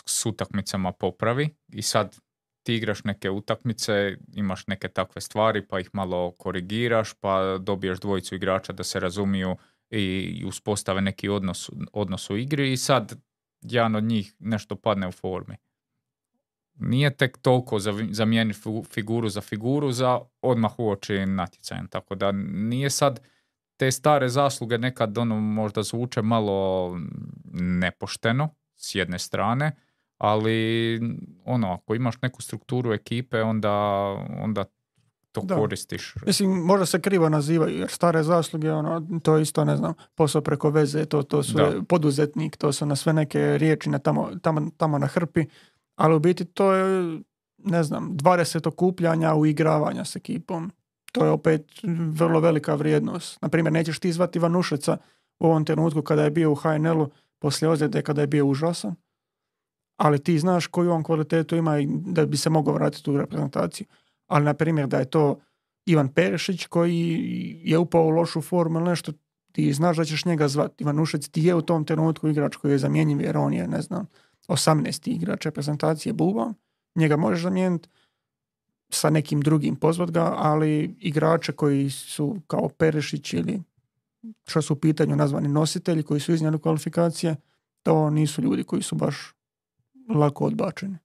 s 0.06 0.26
utakmicama 0.26 0.91
popravi 0.91 1.49
i 1.74 1.82
sad 1.82 2.16
ti 2.64 2.76
igraš 2.76 3.03
neke 3.03 3.30
utakmice, 3.30 4.18
imaš 4.34 4.68
neke 4.68 4.88
takve 4.88 5.22
stvari 5.22 5.68
pa 5.68 5.80
ih 5.80 5.90
malo 5.94 6.32
korigiraš 6.32 7.14
pa 7.14 7.57
dobiješ 7.57 7.99
dvojicu 7.99 8.36
igrača 8.36 8.74
da 8.74 8.84
se 8.84 8.99
razumiju 8.99 9.57
i, 9.90 10.02
i 10.41 10.45
uspostave 10.45 11.02
neki 11.02 11.30
odnos, 11.30 11.70
odnos 11.94 12.30
u 12.30 12.38
igri 12.38 12.72
i 12.72 12.78
sad 12.78 13.20
jedan 13.61 13.95
od 13.95 14.03
njih 14.03 14.36
nešto 14.40 14.76
padne 14.76 15.07
u 15.07 15.11
formi. 15.11 15.56
Nije 16.73 17.18
tek 17.18 17.38
toliko 17.38 17.80
zamijeniti 18.11 18.60
figuru 18.94 19.30
za 19.30 19.41
figuru 19.41 19.91
za 19.91 20.19
odmah 20.41 20.80
uoči 20.80 21.26
natjecajem. 21.26 21.88
Tako 21.88 22.15
da 22.15 22.31
nije 22.31 22.90
sad 22.90 23.19
te 23.77 23.91
stare 23.91 24.30
zasluge 24.30 24.77
nekad 24.77 25.18
ono 25.18 25.40
možda 25.40 25.84
zvuče 25.84 26.22
malo 26.22 26.90
nepošteno 27.53 28.49
s 28.76 28.95
jedne 28.95 29.19
strane, 29.19 29.72
ali 30.18 30.99
ono, 31.45 31.73
ako 31.73 31.95
imaš 31.95 32.22
neku 32.22 32.41
strukturu 32.41 32.94
ekipe, 32.94 33.41
onda, 33.41 33.73
onda 34.40 34.65
to 35.31 35.41
Da. 35.41 35.56
koristiš. 35.56 36.15
Mislim, 36.26 36.49
možda 36.49 36.85
se 36.85 37.01
krivo 37.01 37.30
nazivaju, 37.30 37.80
jer 37.80 37.89
stare 37.89 38.23
zasluge, 38.23 38.72
ono, 38.72 39.19
to 39.23 39.35
je 39.35 39.41
isto, 39.41 39.65
ne 39.65 39.77
znam, 39.77 39.93
posao 40.15 40.41
preko 40.41 40.69
veze, 40.69 41.06
to, 41.06 41.23
to 41.23 41.43
su 41.43 41.53
Da. 41.57 41.81
poduzetnik, 41.88 42.57
to 42.57 42.72
su 42.73 42.85
na 42.85 42.95
sve 42.95 43.14
neke 43.14 43.57
riječi 43.57 43.89
na 43.89 43.99
tamo, 43.99 44.30
tamo, 44.41 44.69
tamo 44.77 44.97
na 44.97 45.07
hrpi, 45.07 45.45
ali 45.95 46.15
u 46.15 46.19
biti 46.19 46.45
to 46.45 46.73
je, 46.73 47.19
ne 47.57 47.84
znam, 47.84 48.10
20 48.18 48.68
okupljanja 48.68 49.35
u 49.35 49.45
igravanja 49.45 50.06
s 50.06 50.15
ekipom. 50.15 50.72
To 51.11 51.26
je 51.26 51.31
opet 51.31 51.65
vrlo 52.11 52.39
velika 52.39 52.76
vrijednost. 52.76 53.41
Naprimjer, 53.41 53.73
nećeš 53.73 53.99
ti 53.99 54.11
zvati 54.11 54.39
Vanušeca 54.39 54.97
u 55.39 55.45
ovom 55.45 55.65
trenutku 55.65 56.01
kada 56.01 56.23
je 56.23 56.31
bio 56.31 56.51
u 56.51 56.56
HNL-u 56.56 57.10
poslije 57.39 57.69
ozljede 57.69 58.01
kada 58.01 58.22
je 58.22 58.27
bio 58.27 58.45
užasan, 58.45 58.95
ali 59.97 60.23
ti 60.23 60.39
znaš 60.39 60.68
koju 60.68 60.91
on 60.91 61.03
kvalitetu 61.03 61.56
ima 61.56 61.80
i 61.80 61.88
da 61.89 62.26
bi 62.26 62.38
se 62.38 62.49
mogao 62.49 62.73
vratiti 62.73 63.11
u 63.11 63.18
reprezentaciju. 63.18 63.88
Ali, 64.30 64.45
na 64.45 64.53
primjer, 64.53 64.88
da 64.88 64.99
je 64.99 65.10
to 65.10 65.39
Ivan 65.85 66.07
Perešić 66.07 66.65
koji 66.65 67.61
je 67.64 67.77
upao 67.77 68.03
u 68.03 68.10
lošu 68.10 68.41
formu 68.41 68.80
ili 68.80 68.89
nešto, 68.89 69.11
ti 69.51 69.73
znaš 69.73 69.97
da 69.97 70.06
ćeš 70.06 70.26
njega 70.26 70.47
zvati. 70.47 70.84
Ivan 70.84 70.99
Ušec 70.99 71.30
ti 71.30 71.43
je 71.43 71.56
u 71.56 71.61
tom 71.61 71.85
trenutku 71.85 72.27
igrač 72.27 72.56
koji 72.56 72.72
je 72.72 72.77
zamjenjiv 72.77 73.22
jer 73.22 73.38
on 73.38 73.53
je, 73.53 73.68
ne 73.68 73.81
znam, 73.81 74.07
18. 74.47 75.15
igrač 75.15 75.45
reprezentacije 75.45 76.14
Buba. 76.14 76.53
Njega 76.95 77.18
možeš 77.18 77.43
zamijeniti 77.43 77.89
sa 78.89 79.10
nekim 79.10 79.41
drugim 79.41 79.76
pozvat 79.76 80.11
ga, 80.11 80.34
ali 80.38 80.95
igrače 80.99 81.51
koji 81.51 81.89
su 81.89 82.41
kao 82.47 82.69
Perešić 82.69 83.34
ili 83.34 83.61
što 84.47 84.61
su 84.61 84.73
u 84.73 84.80
pitanju 84.80 85.15
nazvani 85.15 85.47
nositelji 85.47 86.03
koji 86.03 86.19
su 86.19 86.34
iznijeli 86.34 86.60
kvalifikacije, 86.60 87.35
to 87.84 88.10
nisu 88.10 88.41
ljudi 88.41 88.64
koji 88.64 88.81
su 88.81 88.95
baš 88.95 89.34
lako 90.15 90.45
odbačeni. 90.45 90.97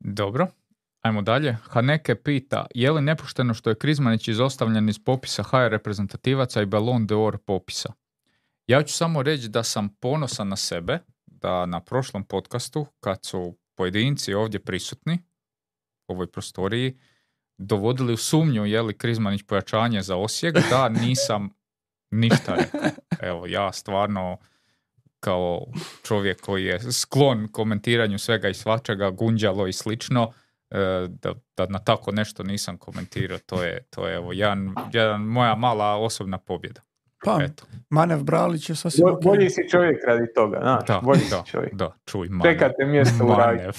Dobro, 0.00 0.46
ajmo 1.02 1.22
dalje. 1.22 1.56
Haneke 1.62 2.14
pita, 2.14 2.66
je 2.74 2.90
li 2.90 3.02
nepošteno 3.02 3.54
što 3.54 3.70
je 3.70 3.78
Krizmanić 3.78 4.28
izostavljen 4.28 4.88
iz 4.88 4.98
popisa 4.98 5.42
HR 5.42 5.70
reprezentativaca 5.70 6.62
i 6.62 6.66
Ballon 6.66 7.06
d'Or 7.08 7.36
popisa? 7.36 7.92
Ja 8.66 8.82
ću 8.82 8.94
samo 8.94 9.22
reći 9.22 9.48
da 9.48 9.62
sam 9.62 9.88
ponosan 9.88 10.48
na 10.48 10.56
sebe, 10.56 10.98
da 11.26 11.66
na 11.66 11.80
prošlom 11.80 12.24
podcastu, 12.24 12.86
kad 13.00 13.18
su 13.24 13.56
pojedinci 13.74 14.34
ovdje 14.34 14.60
prisutni, 14.60 15.18
u 16.08 16.12
ovoj 16.12 16.26
prostoriji, 16.26 16.98
dovodili 17.58 18.12
u 18.12 18.16
sumnju 18.16 18.66
je 18.66 18.82
li 18.82 18.98
Krizmanić 18.98 19.42
pojačanje 19.42 20.02
za 20.02 20.16
Osijek, 20.16 20.54
da 20.70 20.88
nisam 20.88 21.50
ništa 22.10 22.54
rekao. 22.54 22.80
Evo, 23.20 23.46
ja 23.46 23.72
stvarno 23.72 24.36
kao 25.20 25.66
čovjek 26.02 26.40
koji 26.40 26.64
je 26.64 26.92
sklon 26.92 27.48
komentiranju 27.52 28.18
svega 28.18 28.48
i 28.48 28.54
svačega, 28.54 29.10
gunđalo 29.10 29.66
i 29.66 29.72
slično, 29.72 30.32
da, 31.08 31.34
da 31.56 31.66
na 31.66 31.78
tako 31.78 32.12
nešto 32.12 32.42
nisam 32.42 32.78
komentirao, 32.78 33.38
to 33.38 33.62
je, 33.62 33.82
to 33.90 34.08
je 34.08 34.14
evo, 34.16 34.32
jedan, 34.32 34.74
jedan 34.92 35.20
moja 35.22 35.54
mala 35.54 35.96
osobna 35.96 36.38
pobjeda. 36.38 36.80
Pa, 37.24 37.38
Eto, 37.42 37.64
Manev 37.90 38.22
Bralić 38.22 38.68
je 38.68 38.74
sasvim. 38.76 39.06
Bolji 39.22 39.50
si 39.50 39.68
čovjek 39.70 40.04
radi 40.06 40.26
toga, 40.34 40.58
znaš, 40.62 40.86
da, 40.86 41.00
bolji 41.04 41.20
si 41.20 41.30
da, 41.30 41.42
čovjek. 41.46 41.74
da, 41.74 41.92
čuj, 42.04 42.28
Manev, 42.28 42.52
Čekate 42.52 42.84
mjesto 42.84 43.24
u 43.24 43.28
raju. 43.28 43.58
Manev, 43.58 43.72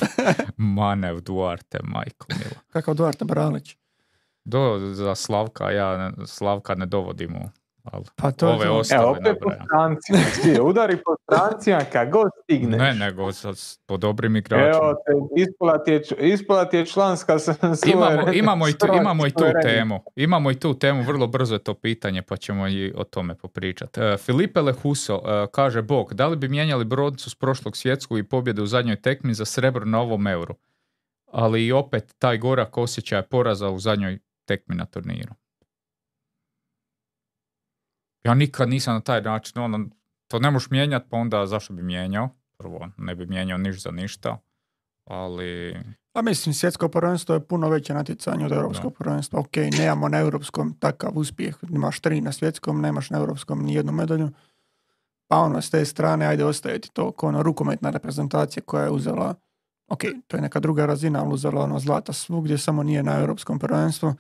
Manev 0.57 1.19
Duarte, 1.21 1.79
majko 1.83 2.27
mila. 2.29 2.61
Kakav 2.69 2.93
Duarte 2.93 3.25
Bralić. 3.25 3.75
Do, 4.45 4.79
za 4.93 5.15
Slavka, 5.15 5.71
ja 5.71 5.97
ne- 5.97 6.27
Slavka 6.27 6.75
ne 6.75 6.85
dovodim 6.85 7.35
u, 7.35 7.49
ali 7.83 8.03
Pa 8.15 8.31
to 8.31 8.47
je 8.47 8.53
ove 8.53 8.59
to. 8.59 8.65
Evo, 8.65 8.79
ostale 8.79 9.05
opet 9.05 9.37
po 9.41 9.51
strancima. 9.55 10.17
Svi, 10.33 10.59
udari 10.61 10.97
po 10.97 11.15
strancima 11.23 11.79
kad 11.81 12.09
god 12.09 12.31
stigneš. 12.43 12.79
Ne, 12.79 12.93
nego 12.95 13.31
sa, 13.31 13.53
s- 13.53 13.79
po 13.85 13.97
dobrim 13.97 14.35
igračima. 14.35 14.67
Evo 14.67 14.93
te, 14.95 15.41
ispala 15.41 15.83
ti 15.83 15.91
je, 15.91 16.01
je 16.73 16.85
članska 16.85 17.39
s- 17.39 17.47
Imamo, 17.85 18.31
imamo, 18.33 18.67
i 18.67 18.73
tu, 18.73 18.87
imamo 18.93 19.27
i 19.27 19.31
tu 19.31 19.43
temu. 19.63 19.99
Imamo 20.15 20.51
i 20.51 20.55
tu 20.55 20.73
temu, 20.73 21.03
vrlo 21.03 21.27
brzo 21.27 21.55
je 21.55 21.59
to 21.59 21.73
pitanje, 21.73 22.21
pa 22.21 22.37
ćemo 22.37 22.67
i 22.67 22.93
o 22.95 23.03
tome 23.03 23.35
popričati. 23.35 24.01
E, 24.01 24.17
Filipe 24.17 24.61
Lehuso 24.61 25.15
e, 25.15 25.47
kaže, 25.51 25.81
Bog, 25.81 26.13
da 26.13 26.27
li 26.27 26.35
bi 26.35 26.47
mijenjali 26.47 26.85
broncu 26.85 27.29
s 27.29 27.35
prošlog 27.35 27.77
svjetskog 27.77 28.19
i 28.19 28.23
pobjede 28.23 28.61
u 28.61 28.65
zadnjoj 28.65 28.95
tekmi 28.95 29.33
za 29.33 29.45
srebro 29.45 29.85
na 29.85 30.01
ovom 30.01 30.27
euru? 30.27 30.55
ali 31.35 31.65
i 31.65 31.71
opet 31.71 32.15
taj 32.19 32.37
gorak 32.37 32.77
osjećaj 32.77 33.21
poraza 33.21 33.69
u 33.69 33.79
zadnjoj 33.79 34.19
tekmi 34.45 34.75
na 34.75 34.85
turniru. 34.85 35.33
Ja 38.23 38.33
nikad 38.33 38.69
nisam 38.69 38.93
na 38.93 39.01
taj 39.01 39.21
način, 39.21 39.61
ono, 39.61 39.85
to 40.27 40.39
ne 40.39 40.51
možeš 40.51 40.69
mijenjati, 40.69 41.05
pa 41.09 41.17
onda 41.17 41.45
zašto 41.45 41.73
bi 41.73 41.83
mijenjao? 41.83 42.29
Prvo, 42.57 42.89
ne 42.97 43.15
bi 43.15 43.25
mijenjao 43.25 43.57
niš 43.57 43.81
za 43.81 43.91
ništa, 43.91 44.37
ali... 45.05 45.77
A 46.13 46.21
mislim, 46.21 46.53
svjetsko 46.53 46.89
prvenstvo 46.89 47.35
je 47.35 47.47
puno 47.47 47.69
veće 47.69 47.93
natjecanje 47.93 48.45
od 48.45 48.51
europskog 48.51 48.93
prvenstva. 48.93 49.39
Ok, 49.39 49.55
nemamo 49.77 50.09
na 50.09 50.19
europskom 50.19 50.77
takav 50.79 51.11
uspjeh. 51.15 51.55
Imaš 51.69 51.99
tri 51.99 52.21
na 52.21 52.31
svjetskom, 52.31 52.81
nemaš 52.81 53.09
na 53.09 53.17
europskom 53.17 53.63
ni 53.63 53.73
jednu 53.73 53.91
medalju. 53.91 54.29
Pa 55.27 55.37
ono, 55.37 55.61
s 55.61 55.69
te 55.69 55.85
strane, 55.85 56.25
ajde 56.25 56.45
ostaje 56.45 56.79
ti 56.79 56.89
to 56.93 57.11
kao 57.11 57.29
ono 57.29 57.43
rukometna 57.43 57.89
reprezentacija 57.89 58.63
koja 58.65 58.83
je 58.83 58.91
uzela, 58.91 59.35
ok, 59.87 60.01
to 60.27 60.37
je 60.37 60.41
neka 60.41 60.59
druga 60.59 60.85
razina, 60.85 61.23
ali 61.23 61.33
uzela 61.33 61.63
ono 61.63 61.79
zlata 61.79 62.13
svugdje, 62.13 62.57
samo 62.57 62.83
nije 62.83 63.03
na 63.03 63.19
europskom 63.19 63.59
prvenstvu. 63.59 64.13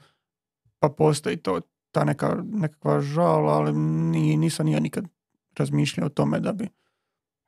Pa 0.79 0.89
postoji 0.89 1.37
to, 1.37 1.61
ta 1.93 2.03
neka, 2.03 2.37
nekakva 2.43 3.01
žal, 3.01 3.49
ali 3.49 3.73
ni, 3.73 4.37
nisam 4.37 4.67
ja 4.67 4.79
nikad 4.79 5.05
razmišljao 5.57 6.05
o 6.05 6.09
tome 6.09 6.39
da 6.39 6.53
bi 6.53 6.69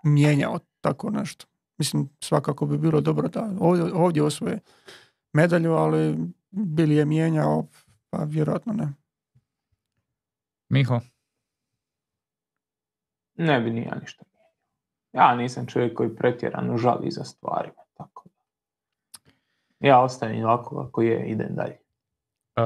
mijenjao 0.03 0.59
tako 0.81 1.09
nešto. 1.09 1.45
Mislim, 1.77 2.09
svakako 2.19 2.65
bi 2.65 2.77
bilo 2.77 3.01
dobro 3.01 3.27
da 3.27 3.49
ovdje, 3.59 3.93
ovdje 3.93 4.23
osvoje 4.23 4.59
medalju, 5.33 5.71
ali 5.71 6.17
bili 6.51 6.95
je 6.95 7.05
mijenjao, 7.05 7.67
pa 8.09 8.23
vjerojatno 8.23 8.73
ne. 8.73 8.93
Miho? 10.69 10.99
Ne 13.35 13.59
bi 13.59 13.71
ni 13.71 13.81
ja 13.81 13.95
ništa 14.01 14.25
mijenjao. 14.31 14.51
Ja 15.13 15.35
nisam 15.35 15.67
čovjek 15.67 15.97
koji 15.97 16.15
pretjerano 16.15 16.77
žali 16.77 17.11
za 17.11 17.23
stvarima. 17.23 17.81
Tako 17.93 18.23
da. 18.29 18.35
Ja 19.87 20.01
ostajem 20.01 20.45
ovako 20.45 20.83
kako 20.85 21.01
je, 21.01 21.25
idem 21.27 21.55
dalje. 21.55 21.84
Uh, 22.55 22.63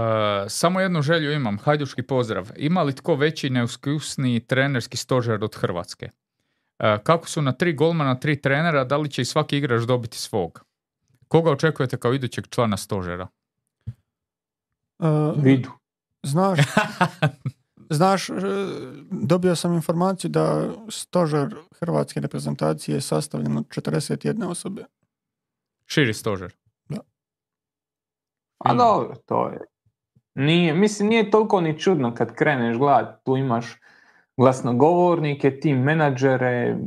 samo 0.47 0.79
jednu 0.79 1.01
želju 1.01 1.31
imam, 1.31 1.57
hajduški 1.57 2.01
pozdrav. 2.01 2.51
Ima 2.55 2.83
li 2.83 2.95
tko 2.95 3.15
veći 3.15 3.49
neuskusni 3.49 4.39
trenerski 4.39 4.97
stožer 4.97 5.43
od 5.43 5.55
Hrvatske? 5.55 6.09
Uh, 6.79 7.03
kako 7.03 7.29
su 7.29 7.41
na 7.41 7.51
tri 7.51 7.73
golmana, 7.73 8.19
tri 8.19 8.41
trenera, 8.41 8.83
da 8.83 8.97
li 8.97 9.09
će 9.09 9.21
i 9.21 9.25
svaki 9.25 9.57
igrač 9.57 9.83
dobiti 9.83 10.17
svog? 10.17 10.65
Koga 11.27 11.51
očekujete 11.51 11.97
kao 11.97 12.13
idućeg 12.13 12.47
člana 12.47 12.77
stožera? 12.77 13.27
Uh, 14.99 15.43
Vidu. 15.43 15.69
Znaš, 16.23 16.59
znaš, 17.99 18.29
e, 18.29 18.33
dobio 19.11 19.55
sam 19.55 19.73
informaciju 19.73 20.29
da 20.29 20.73
stožer 20.89 21.55
hrvatske 21.79 22.19
reprezentacije 22.19 22.95
je 22.95 23.01
sastavljen 23.01 23.57
od 23.57 23.67
41 23.67 24.45
osobe. 24.45 24.85
Širi 25.85 26.13
stožer. 26.13 26.55
A 28.59 28.73
dobro, 28.73 29.15
to 29.25 29.47
je. 29.47 29.59
Nije, 30.39 30.73
mislim, 30.73 31.09
nije 31.09 31.31
toliko 31.31 31.61
ni 31.61 31.79
čudno 31.79 32.13
kad 32.15 32.35
kreneš 32.35 32.77
gledat, 32.77 33.23
tu 33.23 33.37
imaš 33.37 33.79
glasnogovornike, 34.37 35.59
tim 35.59 35.77
menadžere, 35.77 36.77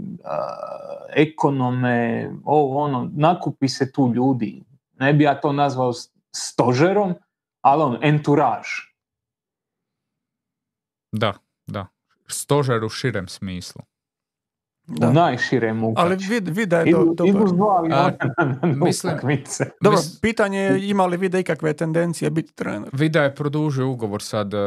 ekonome, 1.17 2.31
ovo 2.45 2.79
ono, 2.79 3.11
nakupi 3.17 3.69
se 3.69 3.93
tu 3.93 4.13
ljudi. 4.15 4.63
Ne 4.99 5.13
bi 5.13 5.25
ja 5.25 5.41
to 5.41 5.53
nazvao 5.53 5.93
stožerom, 6.37 7.15
ali 7.61 7.83
on, 7.83 7.99
enturaž. 8.03 8.67
Da, 11.13 11.35
da. 11.67 11.87
Stožer 12.27 12.85
u 12.85 12.89
širem 12.89 13.29
smislu. 13.29 13.83
Da. 14.87 15.09
U 15.09 15.13
najširem 15.13 15.77
moguće. 15.77 16.03
Ali 16.03 16.17
vid, 16.21 16.49
vid 16.49 16.69
da 16.69 16.79
je 16.79 16.89
Idu, 16.89 16.99
do, 16.99 17.05
dobar. 17.05 17.43
idu 17.43 17.57
dva 17.57 17.79
aviona 17.79 18.13
mislim- 18.65 19.13
utakmice. 19.13 19.65
Dobro, 19.81 19.99
Mis- 19.99 20.21
pitanje 20.21 20.59
je 20.59 20.89
ima 20.89 21.07
li 21.07 21.17
vide 21.17 21.41
ikakve 21.41 21.73
tendencije 21.73 22.31
biti 22.31 22.55
trener. 22.55 22.89
Vida 22.93 23.23
je 23.23 23.35
produžio 23.35 23.89
ugovor 23.91 24.23
sad, 24.23 24.55
e, 24.55 24.59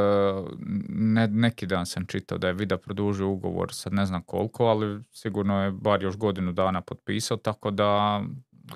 ne, 0.89 1.27
neki 1.27 1.65
dan 1.65 1.85
sam 1.85 2.05
čitao 2.05 2.37
da 2.37 2.47
je 2.47 2.53
Vida 2.53 2.77
produžio 2.77 3.29
ugovor, 3.29 3.73
sad 3.73 3.93
ne 3.93 4.05
znam 4.05 4.21
koliko, 4.21 4.65
ali 4.65 5.03
sigurno 5.11 5.63
je 5.63 5.71
bar 5.71 6.03
još 6.03 6.17
godinu 6.17 6.51
dana 6.51 6.81
potpisao, 6.81 7.37
tako 7.37 7.71
da 7.71 8.21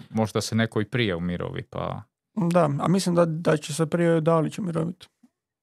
možda 0.09 0.41
se 0.41 0.55
neko 0.55 0.81
i 0.81 0.85
prije 0.85 1.15
umirovi, 1.15 1.63
pa 1.63 2.01
Da, 2.35 2.69
a 2.79 2.87
mislim 2.87 3.15
da, 3.15 3.25
da 3.25 3.57
će 3.57 3.73
se 3.73 3.85
prije 3.85 4.21
Dalić 4.21 4.59
umiroviti. 4.59 5.07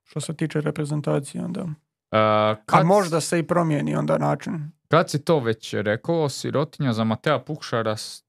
Što 0.05 0.21
se 0.21 0.35
tiče 0.35 0.61
reprezentacije, 0.61 1.45
onda. 1.45 1.67
E, 2.13 2.19
A 2.19 2.57
kad, 2.67 2.87
možda 2.87 3.21
se 3.21 3.39
i 3.39 3.43
promijeni 3.43 3.97
onda 3.97 4.19
način. 4.19 4.71
kad 4.89 5.11
si 5.11 5.25
to 5.25 5.39
već 5.41 5.75
rekao, 5.75 6.29
sirotinja 6.29 6.93
za 6.93 7.05
Matea 7.05 7.39
Pukšara, 7.39 7.97
s- 7.97 8.25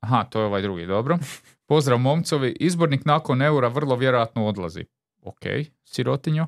aha, 0.00 0.24
to 0.24 0.40
je 0.40 0.46
ovaj 0.46 0.62
drugi, 0.62 0.86
dobro. 0.86 1.18
Pozdrav 1.68 1.98
momcovi, 1.98 2.56
izbornik 2.60 3.04
nakon 3.04 3.42
eura 3.42 3.68
vrlo 3.68 3.96
vjerojatno 3.96 4.46
odlazi. 4.46 4.84
Ok, 5.22 5.40
sirotinjo. 5.84 6.46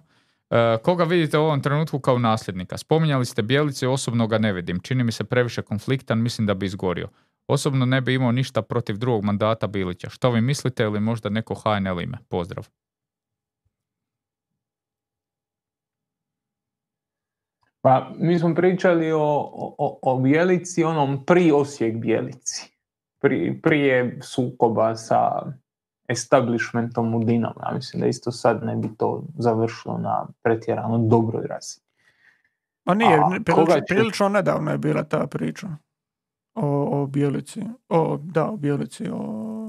E, 0.51 0.79
koga 0.83 1.05
vidite 1.05 1.39
u 1.39 1.43
ovom 1.43 1.63
trenutku 1.63 2.01
kao 2.01 2.19
nasljednika? 2.19 2.79
Spominjali 2.79 3.27
ste 3.27 3.43
Bjelice, 3.43 3.89
osobno 3.89 4.27
ga 4.27 4.39
ne 4.39 4.53
vidim. 4.53 4.81
Čini 4.81 5.05
mi 5.05 5.13
se 5.13 5.25
previše 5.25 5.63
konfliktan, 5.63 6.23
mislim 6.23 6.47
da 6.47 6.55
bi 6.55 6.67
izgorio. 6.67 7.09
Osobno 7.49 7.87
ne 7.87 8.01
bi 8.01 8.15
imao 8.15 8.33
ništa 8.33 8.63
protiv 8.63 8.97
drugog 8.97 9.25
mandata 9.25 9.67
Bilića. 9.67 10.11
Što 10.11 10.31
vi 10.31 10.41
mislite 10.41 10.83
ili 10.83 11.01
možda 11.01 11.29
neko 11.29 11.55
HNL 11.55 12.01
ime? 12.01 12.19
Pozdrav. 12.29 12.69
Pa 17.83 18.11
mi 18.19 18.39
smo 18.39 18.55
pričali 18.55 19.13
o, 19.13 19.19
o, 19.79 19.99
o 20.03 20.19
Bjelici, 20.19 20.85
onom 20.85 21.25
pri 21.27 21.53
Osijek 21.53 21.97
Bjelici. 21.97 22.73
Pri, 23.21 23.61
prije 23.63 24.19
sukoba 24.23 24.97
sa 24.97 25.43
establishmentom 26.09 27.15
u 27.15 27.25
Dinamo. 27.25 27.61
Ja 27.69 27.75
mislim 27.75 28.01
da 28.01 28.07
isto 28.07 28.31
sad 28.31 28.65
ne 28.65 28.77
bi 28.77 28.97
to 28.97 29.23
završilo 29.39 29.99
na 29.99 30.27
pretjerano 30.43 30.99
dobroj 30.99 31.47
razini. 31.47 31.87
A 32.85 32.95
nije, 32.95 33.21
prilično, 33.45 33.75
će- 33.75 33.83
prilično 33.89 34.29
nedavno 34.29 34.71
je 34.71 34.79
bila 34.79 35.03
ta 35.03 35.27
priča. 35.27 35.69
O, 36.55 37.03
o 37.03 37.07
Bijelici. 37.07 37.63
O, 37.89 38.19
da, 38.23 38.47
o 38.47 38.57
Bijelici. 38.57 39.09
O, 39.13 39.19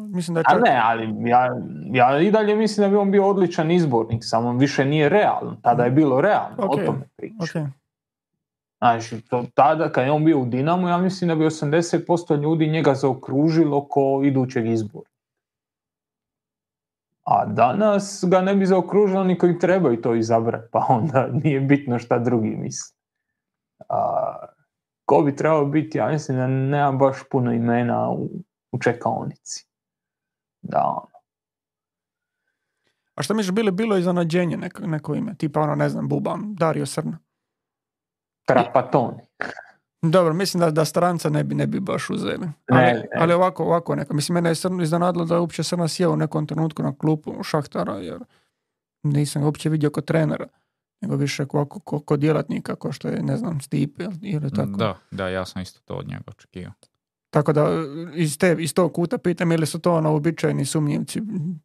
mislim 0.10 0.34
da 0.34 0.40
je 0.40 0.44
A 0.48 0.52
čak... 0.52 0.62
ne, 0.66 0.80
ali 0.84 1.30
ja, 1.30 1.50
ja 1.92 2.20
i 2.20 2.32
dalje 2.32 2.56
mislim 2.56 2.86
da 2.86 2.90
bi 2.90 2.96
on 2.96 3.12
bio 3.12 3.28
odličan 3.28 3.72
izbornik, 3.72 4.22
samo 4.24 4.54
više 4.54 4.86
nije 4.86 5.10
realno. 5.10 5.58
Tada 5.62 5.84
je 5.84 5.92
bilo 5.92 6.22
realno, 6.22 6.56
Ok, 6.58 6.72
o 6.72 6.86
tome 6.86 7.08
priča. 7.16 7.36
Ok. 7.44 7.70
Znači, 8.84 9.22
to, 9.22 9.46
tada 9.54 9.92
kad 9.92 10.06
je 10.06 10.12
on 10.12 10.26
bio 10.26 10.40
u 10.40 10.46
Dinamu, 10.46 10.88
ja 10.88 10.98
mislim 10.98 11.28
da 11.28 11.36
bi 11.36 11.46
80% 11.46 12.42
ljudi 12.42 12.68
njega 12.68 12.94
zaokružilo 12.94 13.88
ko 13.88 14.22
idućeg 14.26 14.68
izbora. 14.68 15.10
A 17.24 17.46
danas 17.46 18.26
ga 18.28 18.42
ne 18.42 18.56
bi 18.56 18.66
zaokružilo 18.66 19.24
ni 19.24 19.38
koji 19.38 19.60
trebaju 19.60 20.02
to 20.02 20.16
izabrati, 20.16 20.68
pa 20.72 20.86
onda 20.90 21.28
nije 21.44 21.60
bitno 21.60 22.00
šta 22.00 22.20
drugi 22.20 22.50
misle. 22.50 22.98
A, 23.90 24.36
ko 25.06 25.22
bi 25.22 25.36
trebao 25.36 25.66
biti, 25.66 25.98
ja 25.98 26.08
mislim 26.08 26.38
da 26.38 26.48
nema 26.48 26.92
baš 26.92 27.18
puno 27.32 27.54
imena 27.54 28.10
u, 28.10 28.30
u 28.72 28.80
čekaonici. 28.80 29.68
Da, 30.62 30.84
ono. 30.86 31.14
A 33.16 33.24
što 33.24 33.34
misliš, 33.34 33.52
bilo, 33.52 33.72
bilo 33.72 33.96
je 33.96 34.00
iznenađenje 34.00 34.58
neko, 34.58 34.88
neko 34.88 35.16
ime? 35.16 35.36
Tipa 35.36 35.62
ono, 35.62 35.76
ne 35.76 35.90
znam, 35.90 36.08
Bubam, 36.08 36.56
Dario 36.56 36.86
Srna. 36.86 37.20
Trapatoni. 38.46 39.18
Dobro, 40.02 40.34
mislim 40.34 40.62
da, 40.62 40.72
da 40.72 40.86
stranca 40.86 41.30
ne 41.30 41.44
bi, 41.44 41.56
ne 41.56 41.68
bi 41.68 41.80
baš 41.80 42.10
uzeli. 42.10 42.38
Ne, 42.38 42.54
Ali, 42.68 42.94
ne. 42.94 43.08
ali 43.18 43.34
ovako, 43.34 43.64
ovako 43.64 43.96
neka. 43.96 44.14
Mislim, 44.14 44.34
mene 44.34 44.50
je 44.50 44.56
Srn 44.56 44.82
iznenadilo 44.82 45.26
da 45.26 45.36
je 45.36 45.40
uopće 45.40 45.64
Srna 45.64 45.88
sjeo 45.88 46.12
u 46.12 46.16
nekom 46.16 46.48
trenutku 46.48 46.84
na 46.84 46.96
klupu 46.98 47.44
Šahtara, 47.44 47.94
jer 47.94 48.20
nisam 49.04 49.42
ga 49.42 49.46
uopće 49.46 49.70
vidio 49.70 49.90
kod 49.90 50.06
trenera, 50.06 50.48
nego 51.02 51.16
više 51.16 51.46
ovako 51.50 51.80
ko, 51.80 52.00
ko 52.00 52.18
djelatnika, 52.18 52.76
kao 52.76 52.92
što 52.92 53.08
je, 53.08 53.24
ne 53.24 53.38
znam, 53.38 53.62
Stipe 53.62 54.08
ili, 54.22 54.52
tako. 54.52 54.72
Da, 54.72 54.98
da, 55.12 55.28
ja 55.28 55.46
sam 55.46 55.62
isto 55.62 55.80
to 55.86 55.96
od 55.96 56.08
njega 56.08 56.24
očekivao. 56.28 56.74
Tako 57.30 57.54
da 57.54 57.68
iz, 58.16 58.38
te, 58.38 58.56
iz 58.60 58.74
tog 58.74 58.94
kuta 58.94 59.18
pitam 59.18 59.52
ili 59.52 59.66
su 59.66 59.80
to 59.80 59.94
ono 59.94 60.12
uobičajeni 60.12 60.66
sumnjivci, 60.66 61.22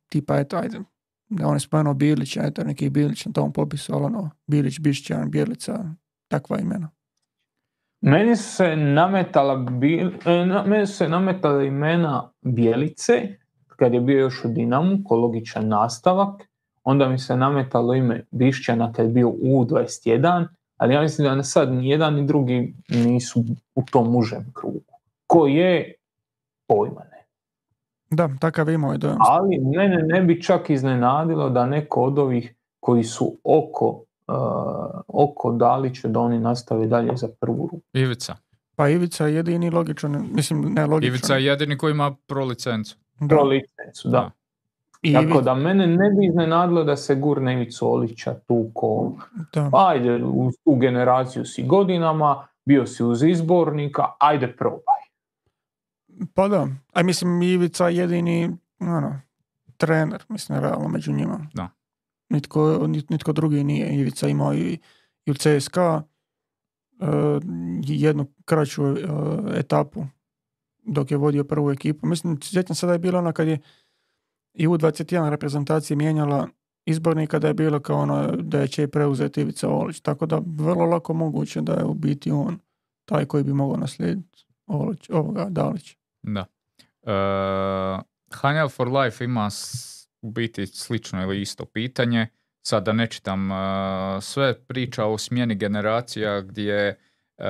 tipa 0.09 0.38
eto, 0.38 0.56
ajde, 0.56 0.80
da 1.28 1.46
on 1.46 1.56
je 1.56 1.60
spomenuo 1.60 1.94
Bilića, 1.94 2.42
eto 2.44 2.64
neki 2.64 2.90
Bilić 2.90 3.26
na 3.26 3.32
tom 3.32 3.52
popisu, 3.52 3.94
ali 3.94 4.05
ono, 4.05 4.30
Bilić, 4.46 4.80
Bišćan, 4.80 5.30
Bjelica, 5.30 5.94
takva 6.28 6.59
imena. 6.59 6.90
Meni 8.00 8.36
se 8.36 8.76
nametala, 8.76 9.56
bil, 9.56 10.10
e, 10.26 10.44
meni 10.66 10.86
se 10.86 11.09
nametala 11.09 11.64
imena 11.64 12.30
Bjelice, 12.42 13.12
kad 13.76 13.94
je 13.94 14.00
bio 14.00 14.18
još 14.18 14.44
u 14.44 14.48
Dinamu, 14.48 14.98
ko 15.05 15.16
logičan 15.16 15.68
nastavak. 15.68 16.48
Onda 16.84 17.09
mi 17.09 17.18
se 17.18 17.36
nametalo 17.36 17.94
ime 17.94 18.24
Bišćana 18.30 18.92
kad 18.92 19.06
je 19.06 19.12
bio 19.12 19.28
u 19.28 19.64
21, 19.64 20.46
ali 20.76 20.94
ja 20.94 21.00
mislim 21.00 21.36
da 21.36 21.42
sad 21.42 21.72
ni 21.72 21.88
jedan 21.88 22.14
ni 22.14 22.26
drugi 22.26 22.74
nisu 22.88 23.44
u 23.74 23.82
tom 23.82 24.16
užem 24.16 24.52
krugu. 24.55 24.80
Ko 25.26 25.46
je, 25.46 25.94
pojma 26.66 27.02
ne. 27.12 27.24
Da, 28.10 28.28
takav 28.40 28.68
je 28.68 28.74
imao 28.74 28.92
je 28.92 28.98
dojam. 28.98 29.16
Ali 29.20 29.59
mene 29.59 30.02
ne 30.02 30.22
bi 30.22 30.42
čak 30.42 30.70
iznenadilo 30.70 31.50
da 31.50 31.66
neko 31.66 32.02
od 32.02 32.18
ovih 32.18 32.55
koji 32.80 33.05
su 33.05 33.36
oko, 33.44 34.05
uh, 34.28 35.00
oko 35.09 35.52
Dalića 35.52 36.09
da 36.09 36.20
oni 36.20 36.38
nastave 36.38 36.86
dalje 36.86 37.16
za 37.16 37.28
prvu 37.40 37.68
ruku. 37.72 37.80
Ivica. 37.92 38.36
Pa 38.76 38.88
Ivica 38.88 39.26
je 39.26 39.34
jedini 39.34 39.70
logičan, 39.70 40.28
mislim, 40.32 40.60
ne 40.60 40.86
logičan. 40.86 41.09
Ivica 41.09 41.34
je 41.34 41.44
jedini 41.44 41.78
koji 41.78 41.90
ima 41.90 42.16
pro 42.26 42.44
licencu. 42.44 42.96
pro 43.28 43.42
licencu, 43.42 44.09
da. 44.09 44.30
I 45.02 45.12
Tako 45.12 45.40
da 45.40 45.55
mene 45.55 45.86
ne 45.86 46.10
bi 46.10 46.26
iznenadilo 46.26 46.84
da 46.84 46.96
se 46.96 47.14
gurne 47.14 47.52
Ivicu 47.52 47.92
Olića 47.92 48.34
tu 48.34 48.70
ko, 48.74 49.12
da. 49.55 49.70
ajde, 49.72 50.24
u 50.24 50.50
tu 50.64 50.74
generaciju 50.74 51.44
si 51.44 51.62
godinama, 51.62 52.46
bio 52.64 52.86
si 52.86 53.05
uz 53.05 53.22
izbornika, 53.22 54.05
ajde 54.20 54.52
probaj. 54.56 55.02
Pa 56.34 56.48
da, 56.48 56.68
a 56.92 57.02
mislim 57.02 57.42
Ivica 57.42 57.88
je 57.88 57.96
jedini 57.96 58.56
ono, 58.80 59.20
trener, 59.76 60.24
mislim, 60.28 60.59
realno 60.59 60.88
među 60.88 61.12
njima. 61.12 61.46
Da. 61.55 61.68
Nitko, 62.28 62.60
nit- 62.86 63.10
nitko 63.10 63.32
drugi 63.32 63.64
nije. 63.64 63.94
Ivica 64.00 64.28
imao 64.28 64.55
i, 64.55 64.78
i 65.26 65.30
u 65.30 65.34
CSKA 65.34 66.02
e, 67.00 67.06
jednu 67.82 68.26
kraću 68.44 68.84
e, 68.86 68.94
etapu 69.59 70.05
dok 70.82 71.10
je 71.10 71.16
vodio 71.16 71.44
prvu 71.44 71.70
ekipu. 71.70 72.06
Mislim, 72.06 72.38
sjećam 72.42 72.76
se 72.76 72.86
da 72.86 72.92
je 72.92 72.98
bilo 72.98 73.18
ono 73.18 73.32
kad 73.32 73.48
je 73.48 73.59
i 74.55 74.68
U21 74.68 75.30
reprezentacija 75.30 75.96
mijenjala 75.96 76.48
izbornika 76.86 77.38
da 77.38 77.48
je 77.48 77.55
bilo 77.55 77.80
kao 77.80 77.98
ono 77.98 78.36
da 78.36 78.60
je 78.60 78.68
će 78.68 78.88
preuzeti 78.88 79.40
Ivica 79.40 79.68
Olić. 79.68 80.00
Tako 80.00 80.26
da 80.26 80.42
vrlo 80.56 80.84
lako 80.84 81.14
moguće 81.14 81.60
da 81.60 81.72
je 81.72 81.84
u 81.84 81.94
biti 81.94 82.30
on 82.30 82.59
taj 83.05 83.24
koji 83.24 83.44
bi 83.44 83.52
mogao 83.52 83.76
naslijediti 83.76 84.46
Olić, 84.66 85.10
ovoga 85.10 85.46
Dalić. 85.50 85.96
Da. 86.22 86.44
Uh, 87.02 88.05
Hanja 88.30 88.68
for 88.68 88.88
Life 88.88 89.24
ima 89.24 89.50
u 90.28 90.30
biti 90.30 90.66
slično 90.66 91.22
ili 91.22 91.40
isto 91.40 91.64
pitanje. 91.64 92.26
Sad 92.62 92.84
da 92.84 92.92
ne 92.92 93.06
čitam 93.06 93.50
uh, 93.50 93.56
sve, 94.22 94.55
priča 94.55 95.05
o 95.05 95.18
smjeni 95.18 95.55
generacija 95.55 96.40
gdje 96.40 96.98
uh, 97.38 97.44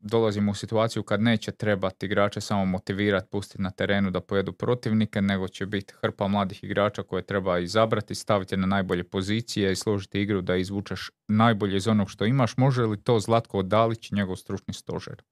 dolazimo 0.00 0.50
u 0.50 0.54
situaciju 0.54 1.02
kad 1.02 1.22
neće 1.22 1.52
trebati 1.52 2.06
igrače 2.06 2.40
samo 2.40 2.64
motivirati, 2.64 3.28
pustiti 3.30 3.62
na 3.62 3.70
terenu 3.70 4.10
da 4.10 4.20
pojedu 4.20 4.52
protivnike, 4.52 5.22
nego 5.22 5.48
će 5.48 5.66
biti 5.66 5.94
hrpa 6.00 6.28
mladih 6.28 6.64
igrača 6.64 7.02
koje 7.02 7.22
treba 7.22 7.58
izabrati, 7.58 8.14
staviti 8.14 8.56
na 8.56 8.66
najbolje 8.66 9.04
pozicije 9.04 9.72
i 9.72 9.76
složiti 9.76 10.20
igru 10.20 10.40
da 10.40 10.56
izvučeš 10.56 11.10
najbolje 11.28 11.76
iz 11.76 11.88
onog 11.88 12.10
što 12.10 12.24
imaš. 12.24 12.56
Može 12.56 12.82
li 12.82 13.02
to 13.02 13.20
Zlatko 13.20 13.62
Dalić 13.62 14.10
i 14.10 14.14
njegov 14.14 14.36
stručni 14.36 14.74
stožer? 14.74 15.22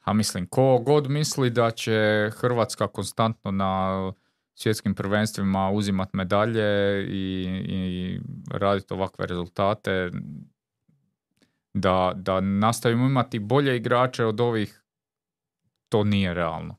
A 0.00 0.12
mislim, 0.12 0.46
ko 0.46 0.78
god 0.78 1.10
misli 1.10 1.50
da 1.50 1.70
će 1.70 2.30
Hrvatska 2.34 2.88
konstantno 2.88 3.50
na 3.50 4.12
svjetskim 4.54 4.94
prvenstvima 4.94 5.70
uzimati 5.70 6.16
medalje 6.16 7.02
i, 7.08 7.46
i 7.68 8.20
raditi 8.50 8.94
ovakve 8.94 9.26
rezultate, 9.26 10.10
da, 11.74 12.12
da 12.16 12.40
nastavimo 12.40 13.06
imati 13.06 13.38
bolje 13.38 13.76
igrače 13.76 14.24
od 14.24 14.40
ovih, 14.40 14.82
to 15.88 16.04
nije 16.04 16.34
realno. 16.34 16.76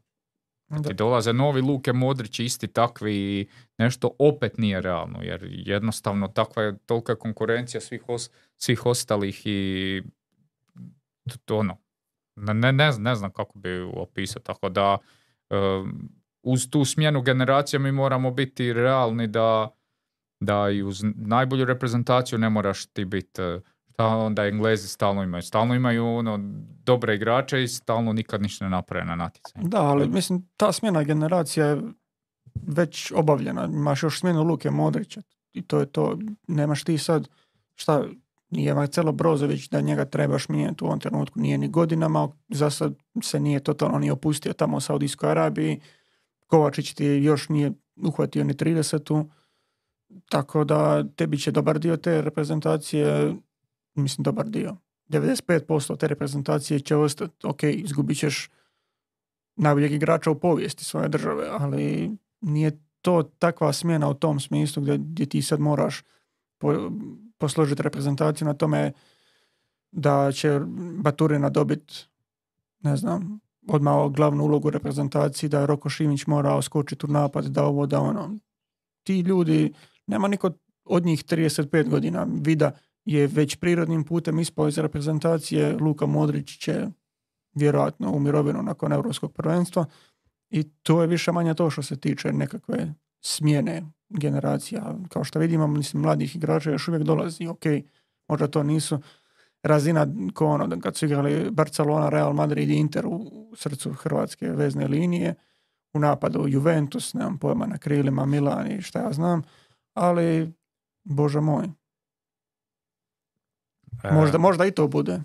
Ti 0.88 0.94
dolaze 0.94 1.34
novi 1.34 1.62
Luke 1.62 1.94
Modrić 1.94 2.40
isti 2.40 2.68
takvi 2.68 3.16
i 3.16 3.48
nešto 3.78 4.12
opet 4.20 4.58
nije 4.58 4.82
realno, 4.82 5.20
jer 5.22 5.48
jednostavno 5.50 6.28
takva 6.28 6.64
je 6.64 6.78
tolika 6.78 7.16
konkurencija 7.16 7.82
svih, 7.82 8.10
os- 8.10 8.30
svih 8.58 8.86
ostalih 8.86 9.42
i 9.46 10.02
to, 11.30 11.38
to 11.46 11.58
ono, 11.58 11.78
ne, 12.42 12.54
ne, 12.54 12.72
ne, 12.72 12.92
znam- 12.92 13.04
ne 13.04 13.16
znam 13.16 13.32
kako 13.32 13.60
bi 13.60 13.82
opisao, 13.94 14.42
tako 14.42 14.70
da 14.70 14.98
uz 16.44 16.70
tu 16.70 16.86
smjenu 16.86 17.22
generacija 17.22 17.80
mi 17.80 17.92
moramo 17.92 18.32
biti 18.32 18.74
realni 18.74 19.28
da, 19.28 19.70
da 20.40 20.70
i 20.70 20.84
uz 20.84 21.04
najbolju 21.16 21.66
reprezentaciju 21.66 22.40
ne 22.40 22.50
moraš 22.50 22.86
ti 22.86 23.06
biti 23.06 23.42
uh, 23.42 23.62
šta 23.94 24.08
onda 24.08 24.46
Englezi 24.48 24.88
stalno 24.88 25.24
imaju. 25.24 25.42
Stalno 25.42 25.76
imaju 25.76 26.08
ono, 26.08 26.40
dobre 26.84 27.16
igrače 27.16 27.64
i 27.64 27.68
stalno 27.68 28.14
nikad 28.14 28.42
ništa 28.42 28.66
ne 28.66 28.72
naprave 28.72 29.06
na 29.06 29.16
natjecanju. 29.16 29.68
Da, 29.68 29.82
ali 29.82 30.08
mislim, 30.08 30.50
ta 30.58 30.72
smjena 30.72 31.04
generacija 31.04 31.66
je 31.66 31.82
već 32.68 33.12
obavljena. 33.16 33.66
Imaš 33.66 34.04
još 34.04 34.20
smjenu 34.20 34.44
Luke 34.44 34.72
Modrića 34.72 35.22
i 35.54 35.62
to 35.62 35.80
je 35.80 35.86
to. 35.86 36.18
Nemaš 36.48 36.84
ti 36.84 36.98
sad, 36.98 37.28
šta, 37.76 38.06
nije 38.52 38.74
Marcelo 38.74 39.12
Brozović 39.12 39.70
da 39.70 39.82
njega 39.82 40.06
trebaš 40.06 40.50
mijenjati 40.50 40.84
u 40.84 40.88
ovom 40.88 41.00
trenutku, 41.00 41.40
nije 41.40 41.58
ni 41.58 41.68
godinama, 41.68 42.30
za 42.50 42.70
sad 42.70 42.94
se 43.24 43.40
nije 43.40 43.60
totalno 43.60 44.00
ni 44.00 44.12
opustio 44.12 44.54
tamo 44.54 44.78
u 44.78 44.82
Saudijskoj 44.82 45.32
Arabiji, 45.32 45.80
Kovačić 46.48 46.94
ti 46.94 47.06
još 47.06 47.50
nije 47.50 47.72
uhvatio 47.96 48.44
ni 48.44 48.54
30 48.54 49.26
tako 50.30 50.64
da 50.64 51.04
tebi 51.16 51.38
će 51.38 51.52
dobar 51.52 51.80
dio 51.80 51.98
te 51.98 52.22
reprezentacije, 52.22 53.34
mislim 53.96 54.24
dobar 54.24 54.50
dio, 54.50 54.78
95% 55.10 55.98
te 55.98 56.08
reprezentacije 56.08 56.80
će 56.80 56.96
ostati, 56.96 57.48
ok, 57.48 57.64
izgubit 57.64 58.18
ćeš 58.18 58.50
najboljeg 59.56 59.92
igrača 59.92 60.32
u 60.32 60.40
povijesti 60.40 60.84
svoje 60.84 61.10
države, 61.10 61.48
ali 61.52 62.12
nije 62.42 62.80
to 63.02 63.24
takva 63.24 63.74
smjena 63.74 64.10
u 64.10 64.14
tom 64.14 64.40
smislu 64.40 64.84
gdje, 64.84 64.98
gdje 64.98 65.26
ti 65.26 65.42
sad 65.42 65.60
moraš 65.60 66.04
po- 66.58 66.92
posložiti 67.42 67.84
reprezentaciju 67.84 68.48
na 68.48 68.54
tome 68.54 68.92
da 69.92 70.32
će 70.32 70.60
Baturina 71.04 71.50
dobiti 71.50 72.12
ne 72.82 72.98
znam, 72.98 73.40
odmah 73.68 74.12
glavnu 74.12 74.44
ulogu 74.44 74.68
u 74.68 74.72
reprezentaciji, 74.72 75.50
da 75.50 75.66
Roko 75.66 75.90
Šimić 75.90 76.28
morao 76.28 76.62
skočiti 76.62 77.06
u 77.06 77.10
napad, 77.10 77.46
da 77.46 77.66
ovo, 77.66 77.86
da 77.86 78.00
ono. 78.00 78.38
Ti 79.04 79.20
ljudi, 79.20 79.74
nema 80.08 80.28
niko 80.28 80.52
od 80.86 81.06
njih 81.06 81.26
35 81.26 81.90
godina. 81.90 82.28
Vida 82.42 82.72
je 83.06 83.28
već 83.28 83.56
prirodnim 83.56 84.04
putem 84.04 84.40
ispao 84.40 84.68
iz 84.68 84.78
reprezentacije, 84.78 85.78
Luka 85.78 86.06
Modrić 86.06 86.58
će 86.58 86.88
vjerojatno 87.54 88.12
u 88.12 88.20
mirovinu 88.20 88.64
nakon 88.64 88.94
europskog 88.94 89.34
prvenstva 89.34 89.86
i 90.50 90.64
to 90.64 91.02
je 91.02 91.08
više 91.08 91.32
manje 91.32 91.54
to 91.54 91.70
što 91.70 91.82
se 91.84 92.00
tiče 92.00 92.34
nekakve 92.34 92.94
smjene 93.22 93.84
generacija. 94.20 94.96
Kao 95.10 95.24
što 95.24 95.40
vidimo, 95.40 95.68
mislim, 95.68 96.02
mladih 96.02 96.36
igrača 96.36 96.72
još 96.72 96.88
uvijek 96.88 97.04
dolazi, 97.04 97.48
ok, 97.48 97.64
možda 98.28 98.48
to 98.48 98.64
nisu 98.64 99.00
razina 99.64 100.08
ko 100.34 100.46
ono, 100.46 100.80
kad 100.80 100.96
su 100.96 101.06
igrali 101.06 101.52
Barcelona, 101.52 102.10
Real 102.10 102.34
Madrid 102.34 102.70
i 102.70 102.76
Inter 102.76 103.06
u 103.08 103.52
srcu 103.56 103.94
hrvatske 103.94 104.50
vezne 104.50 104.88
linije, 104.88 105.36
u 105.94 106.00
napadu 106.00 106.48
Juventus, 106.48 107.14
nemam 107.14 107.38
pojma, 107.38 107.66
na 107.66 107.78
krilima 107.78 108.26
Milan 108.26 108.72
i 108.72 108.82
šta 108.82 109.00
ja 109.00 109.14
znam, 109.14 109.42
ali, 109.94 110.54
bože 111.04 111.42
moj, 111.42 111.70
možda, 114.12 114.38
možda 114.38 114.66
i 114.66 114.72
to 114.72 114.88
bude, 114.88 115.22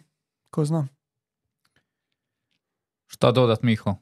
ko 0.51 0.65
zna. 0.65 0.89
Šta 3.07 3.33
dodat, 3.33 3.63
Miho? 3.63 3.95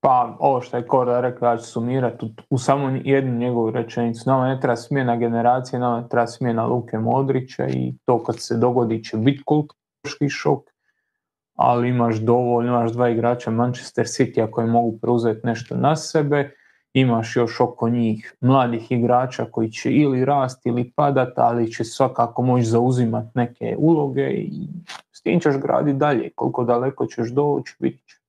Pa, 0.00 0.36
ovo 0.40 0.60
što 0.60 0.76
je 0.76 0.86
Korda 0.86 1.20
rekao, 1.20 1.48
ja 1.50 1.56
ću 1.56 1.64
sumirati 1.64 2.26
u, 2.26 2.28
u 2.50 2.58
samo 2.58 2.98
jednu 3.04 3.38
njegovu 3.38 3.70
rečenicu. 3.70 4.22
Nama 4.26 4.48
ne 4.48 4.60
treba 4.60 4.76
smjena 4.76 5.16
generacije, 5.16 5.80
nama 5.80 6.00
ne 6.00 6.08
treba 6.08 6.26
smjena 6.26 6.66
Luke 6.66 6.98
Modrića 6.98 7.66
i 7.68 7.94
to 8.04 8.22
kad 8.24 8.40
se 8.40 8.56
dogodi 8.56 9.04
će 9.04 9.16
biti 9.16 9.42
kulturski 9.44 10.28
šok, 10.28 10.60
ali 11.54 11.88
imaš 11.88 12.16
dovoljno, 12.16 12.72
imaš 12.72 12.92
dva 12.92 13.08
igrača 13.08 13.50
Manchester 13.50 14.06
City 14.06 14.50
koji 14.50 14.66
mogu 14.66 14.98
preuzeti 14.98 15.46
nešto 15.46 15.76
na 15.76 15.96
sebe, 15.96 16.54
imaš 16.92 17.36
još 17.36 17.60
oko 17.60 17.88
njih 17.88 18.34
mladih 18.40 18.92
igrača 18.92 19.44
koji 19.50 19.70
će 19.70 19.92
ili 19.92 20.24
rast 20.24 20.66
ili 20.66 20.92
padat, 20.96 21.32
ali 21.36 21.72
će 21.72 21.84
svakako 21.84 22.42
moći 22.42 22.64
zauzimati 22.64 23.30
neke 23.34 23.76
uloge 23.78 24.30
i 24.30 24.68
s 25.12 25.22
tim 25.22 25.40
ćeš 25.40 25.56
graditi 25.56 25.98
dalje. 25.98 26.30
Koliko 26.34 26.64
daleko 26.64 27.06
ćeš 27.06 27.28
doći, 27.28 27.76
vidit 27.78 28.06
će. 28.06 28.25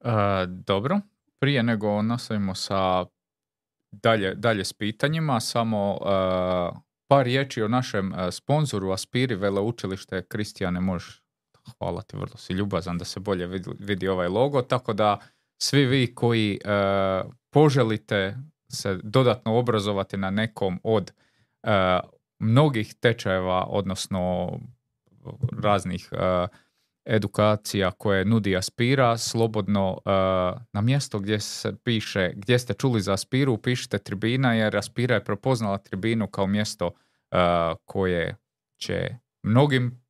E, 0.00 0.46
dobro, 0.46 1.00
prije 1.40 1.62
nego 1.62 2.02
nastavimo 2.02 2.54
sa 2.54 3.04
dalje, 3.92 4.34
dalje 4.34 4.64
s 4.64 4.72
pitanjima, 4.72 5.40
samo 5.40 5.92
e, 5.94 5.98
par 7.08 7.24
riječi 7.24 7.62
o 7.62 7.68
našem 7.68 8.14
e, 8.14 8.32
sponzoru 8.32 8.90
Aspiri 8.90 9.34
Veleučilište. 9.34 10.22
Kristijane, 10.28 10.80
možeš 10.80 11.22
hvala 11.78 12.02
ti, 12.02 12.16
vrlo 12.16 12.36
si 12.36 12.52
ljubazan 12.52 12.98
da 12.98 13.04
se 13.04 13.20
bolje 13.20 13.46
vidi, 13.46 13.70
vidi 13.78 14.08
ovaj 14.08 14.28
logo, 14.28 14.62
tako 14.62 14.92
da 14.92 15.18
svi 15.62 15.86
vi 15.86 16.14
koji 16.14 16.54
e, 16.54 16.68
poželite 17.50 18.36
se 18.72 18.98
dodatno 19.02 19.58
obrazovati 19.58 20.16
na 20.16 20.30
nekom 20.30 20.80
od 20.82 21.12
e, 21.62 22.00
mnogih 22.38 22.94
tečajeva, 22.94 23.66
odnosno 23.68 24.52
raznih 25.62 26.08
e, 26.12 26.46
edukacija 27.08 27.90
koje 27.90 28.24
nudi 28.24 28.56
Aspira, 28.56 29.18
slobodno 29.18 29.90
uh, 29.92 30.02
na 30.72 30.80
mjesto 30.80 31.18
gdje 31.18 31.40
se 31.40 31.72
piše, 31.84 32.32
gdje 32.34 32.58
ste 32.58 32.74
čuli 32.74 33.00
za 33.00 33.12
Aspiru, 33.12 33.56
pišite 33.56 33.98
tribina 33.98 34.54
jer 34.54 34.76
Aspira 34.76 35.14
je 35.14 35.24
prepoznala 35.24 35.78
tribinu 35.78 36.26
kao 36.26 36.46
mjesto 36.46 36.86
uh, 36.86 37.78
koje 37.84 38.36
će 38.80 39.16
mnogim 39.42 40.02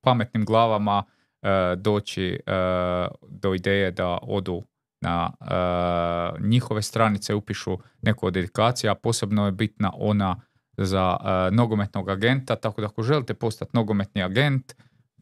pametnim 0.00 0.44
glavama 0.44 0.98
uh, 1.02 1.48
doći 1.76 2.40
uh, 2.46 3.28
do 3.28 3.54
ideje 3.54 3.90
da 3.90 4.18
odu 4.22 4.62
na 5.00 5.30
uh, 5.40 6.44
njihove 6.44 6.82
stranice, 6.82 7.34
upišu 7.34 7.78
neku 8.02 8.26
od 8.26 8.36
edukacija, 8.36 8.94
posebno 8.94 9.46
je 9.46 9.52
bitna 9.52 9.92
ona 9.94 10.40
za 10.76 11.16
uh, 11.20 11.56
nogometnog 11.56 12.08
agenta, 12.08 12.56
tako 12.56 12.80
da 12.80 12.86
ako 12.86 13.02
želite 13.02 13.34
postati 13.34 13.70
nogometni 13.74 14.22
agent, 14.22 14.74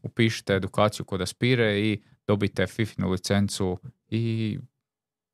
upišite 0.03 0.53
edukaciju 0.55 1.05
kod 1.05 1.21
Aspire 1.21 1.79
i 1.79 2.01
dobite 2.27 2.67
FIFINu 2.67 3.09
licencu 3.09 3.79
i 4.09 4.57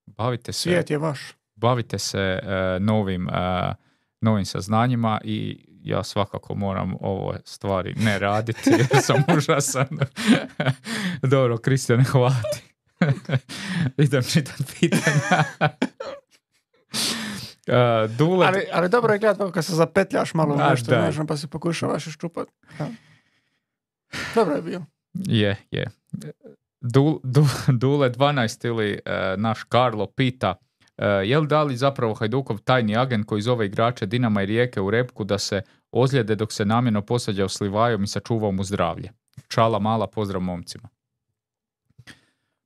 bavite 0.05 0.53
se, 0.53 0.59
Svijet 0.59 0.89
je 0.89 0.97
vaš. 0.97 1.19
bavite 1.55 1.99
se 1.99 2.19
e, 2.43 2.79
novim, 2.79 3.29
e, 3.29 3.73
novim 4.21 4.45
saznanjima 4.45 5.19
i 5.23 5.65
ja 5.83 6.03
svakako 6.03 6.55
moram 6.55 6.93
ove 7.01 7.39
stvari 7.45 7.93
ne 7.97 8.19
raditi 8.19 8.69
jer 8.69 8.87
sam 9.01 9.23
užasan. 9.37 9.87
Dobro, 11.31 11.57
Kristijan, 11.57 12.03
hvala 12.03 12.35
ti. 12.53 12.63
Idem 14.03 14.23
čitat 14.23 14.55
pitanja. 14.79 15.43
E, 17.67 18.07
Dule, 18.17 18.47
Ali, 18.47 18.61
ali 18.73 18.89
dobro 18.89 19.13
je 19.13 19.19
gledati 19.19 19.51
kad 19.53 19.65
se 19.65 19.75
zapetljaš 19.75 20.33
malo 20.33 20.53
u 20.55 20.57
nešto, 20.69 20.91
da. 20.91 21.11
znaš, 21.11 21.27
pa 21.27 21.37
se 21.37 21.47
pokušavaš 21.47 22.07
iščupat. 22.07 22.47
Da. 22.77 22.87
Dobro 24.35 24.55
je 24.55 24.61
bio. 24.61 24.81
Je, 25.13 25.57
je. 25.71 25.87
Du, 26.81 27.19
du, 27.23 27.45
Dule 27.67 28.09
12 28.09 28.67
ili 28.67 28.99
e, 29.05 29.35
naš 29.37 29.63
Karlo 29.63 30.05
pita 30.05 30.55
e, 30.97 31.05
je 31.05 31.39
li 31.39 31.47
da 31.47 31.63
li 31.63 31.77
zapravo 31.77 32.13
Hajdukov 32.13 32.57
tajni 32.57 32.97
agent 32.97 33.25
koji 33.25 33.41
zove 33.41 33.65
igrače 33.65 34.05
Dinama 34.05 34.43
i 34.43 34.45
Rijeke 34.45 34.81
u 34.81 34.91
repku 34.91 35.23
da 35.23 35.37
se 35.37 35.61
ozljede 35.91 36.35
dok 36.35 36.53
se 36.53 36.65
namjerno 36.65 37.01
posađao 37.01 37.49
s 37.49 37.61
Livajom 37.61 38.03
i 38.03 38.07
sačuvao 38.07 38.51
mu 38.51 38.63
zdravlje. 38.63 39.11
Čala 39.47 39.79
mala, 39.79 40.07
pozdrav 40.07 40.41
momcima. 40.41 40.89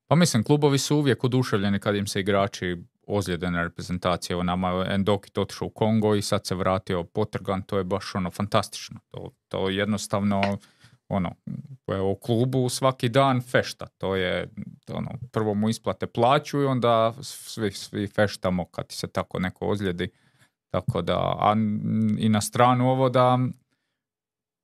Pa 0.08 0.16
mislim, 0.16 0.44
klubovi 0.44 0.78
su 0.78 0.98
uvijek 0.98 1.24
oduševljeni 1.24 1.80
kad 1.80 1.96
im 1.96 2.08
se 2.08 2.20
igrači 2.20 2.78
ozljede 3.08 3.52
na 3.52 3.64
reprezentaciji. 3.64 4.34
Evo 4.34 4.44
nama 4.44 4.86
Endokit 4.90 5.38
otišao 5.38 5.68
u 5.68 5.70
Kongo 5.70 6.16
i 6.16 6.22
sad 6.22 6.46
se 6.46 6.56
vratio 6.56 7.04
potrgan, 7.04 7.62
to 7.62 7.78
je 7.78 7.84
baš 7.84 8.16
ono 8.16 8.32
fantastično. 8.32 9.00
To, 9.12 9.32
to 9.48 9.70
jednostavno 9.70 10.58
ono, 11.10 11.36
u 12.12 12.16
klubu 12.16 12.70
svaki 12.70 13.10
dan 13.10 13.42
fešta. 13.42 13.88
To 13.98 14.16
je, 14.16 14.50
ono, 14.94 15.12
prvo 15.32 15.54
mu 15.54 15.70
isplate 15.70 16.08
plaću 16.08 16.62
i 16.62 16.66
onda 16.66 17.14
svi, 17.22 17.72
svi 17.72 18.08
feštamo 18.08 18.66
kad 18.66 18.86
se 18.90 19.08
tako 19.08 19.40
neko 19.40 19.68
ozljedi. 19.68 20.10
Tako 20.70 21.02
da, 21.02 21.18
a 21.18 21.56
i 22.18 22.30
na 22.30 22.42
stranu 22.42 22.90
ovo 22.90 23.10
da 23.10 23.40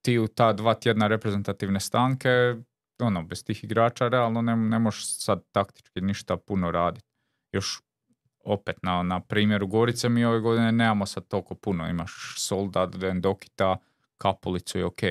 ti 0.01 0.19
u 0.19 0.27
ta 0.27 0.53
dva 0.53 0.73
tjedna 0.73 1.07
reprezentativne 1.07 1.79
stanke, 1.79 2.55
ono, 2.99 3.23
bez 3.23 3.43
tih 3.43 3.63
igrača 3.63 4.07
realno 4.07 4.41
ne, 4.41 4.55
ne 4.55 4.79
možeš 4.79 5.17
sad 5.17 5.43
taktički 5.51 6.01
ništa 6.01 6.37
puno 6.37 6.71
raditi. 6.71 7.07
Još 7.51 7.81
opet 8.43 8.83
na, 8.83 9.03
na 9.03 9.19
primjeru 9.19 9.67
Gorice 9.67 10.09
mi 10.09 10.25
ove 10.25 10.39
godine 10.39 10.71
nemamo 10.71 11.05
sad 11.05 11.27
toliko 11.27 11.55
puno. 11.55 11.87
Imaš 11.87 12.35
Soldat, 12.37 12.95
Dokita, 13.19 13.77
Kapulicu 14.17 14.79
i 14.79 14.83
ok. 14.83 15.01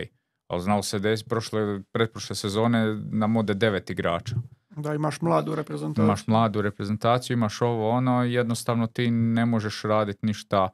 Ali 0.47 0.63
znalo 0.63 0.83
se 0.83 0.99
desiti 0.99 1.29
prošle, 1.29 1.83
pretprošle 1.93 2.37
sezone 2.37 3.01
nam 3.11 3.37
ode 3.37 3.55
devet 3.55 3.91
igrača. 3.91 4.37
Da 4.77 4.95
imaš 4.95 5.21
mladu 5.21 5.55
reprezentaciju. 5.55 6.05
Imaš 6.05 6.27
mladu 6.27 6.63
reprezentaciju, 6.63 7.35
imaš 7.35 7.63
ovo 7.63 7.91
ono, 7.91 8.25
jednostavno 8.25 8.87
ti 8.87 9.11
ne 9.11 9.47
možeš 9.47 9.83
raditi 9.83 10.27
ništa 10.27 10.69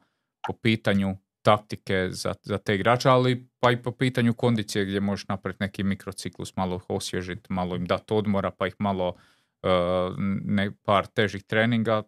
po 0.47 0.53
pitanju 0.53 1.17
taktike 1.41 2.07
za, 2.11 2.33
za 2.43 2.57
te 2.57 2.75
igrače, 2.75 3.09
ali 3.09 3.47
pa 3.59 3.71
i 3.71 3.81
po 3.81 3.91
pitanju 3.91 4.33
kondicije 4.33 4.85
gdje 4.85 4.99
možeš 4.99 5.27
napraviti 5.27 5.63
neki 5.63 5.83
mikrociklus, 5.83 6.55
malo 6.55 6.75
ih 6.75 6.81
osvježiti, 6.89 7.53
malo 7.53 7.75
im 7.75 7.85
dati 7.85 8.13
odmora, 8.13 8.51
pa 8.51 8.67
ih 8.67 8.75
malo 8.79 9.07
uh, 9.07 10.15
ne, 10.43 10.71
par 10.85 11.07
težih 11.07 11.43
treninga, 11.43 12.03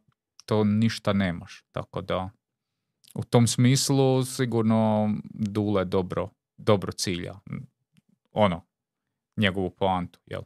to 0.46 0.64
ništa 0.64 1.14
nemaš. 1.14 1.64
Tako 1.72 2.02
da 2.02 2.30
u 3.16 3.24
tom 3.24 3.48
smislu 3.48 4.26
sigurno 4.26 5.10
Dule 5.34 5.86
dobro, 5.86 6.30
dobro 6.58 6.92
cilja. 6.92 7.34
Ono, 8.32 8.62
njegovu 9.38 9.70
poantu, 9.70 10.20
jel? 10.26 10.42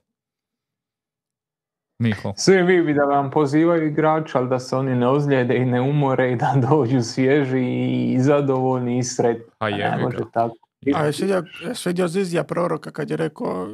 Miho. 2.00 2.34
Svi 2.38 2.64
vi 2.64 2.82
bi 2.82 2.94
da 2.94 3.04
vam 3.04 3.32
pozivaju 3.32 3.88
igrača, 3.88 4.40
ali 4.40 4.50
da 4.50 4.60
se 4.60 4.76
oni 4.76 4.96
ne 4.96 5.08
ozlijede 5.08 5.58
i 5.58 5.66
ne 5.66 5.82
umore 5.82 6.32
i 6.32 6.36
da 6.36 6.54
dođu 6.70 7.02
svježi 7.02 7.66
i 8.14 8.20
zadovoljni 8.20 8.98
i 8.98 9.04
sretni. 9.04 9.52
A 9.60 9.70
jebi 9.70 10.04
može 10.04 10.18
tako. 10.34 10.56
A 10.96 11.06
jesi 11.06 11.22
vidio, 11.22 11.44
jesi 11.62 11.90
vidio 11.90 12.08
Zizija 12.08 12.44
proroka 12.44 12.92
kad 12.92 13.10
je 13.10 13.18
rekao, 13.18 13.68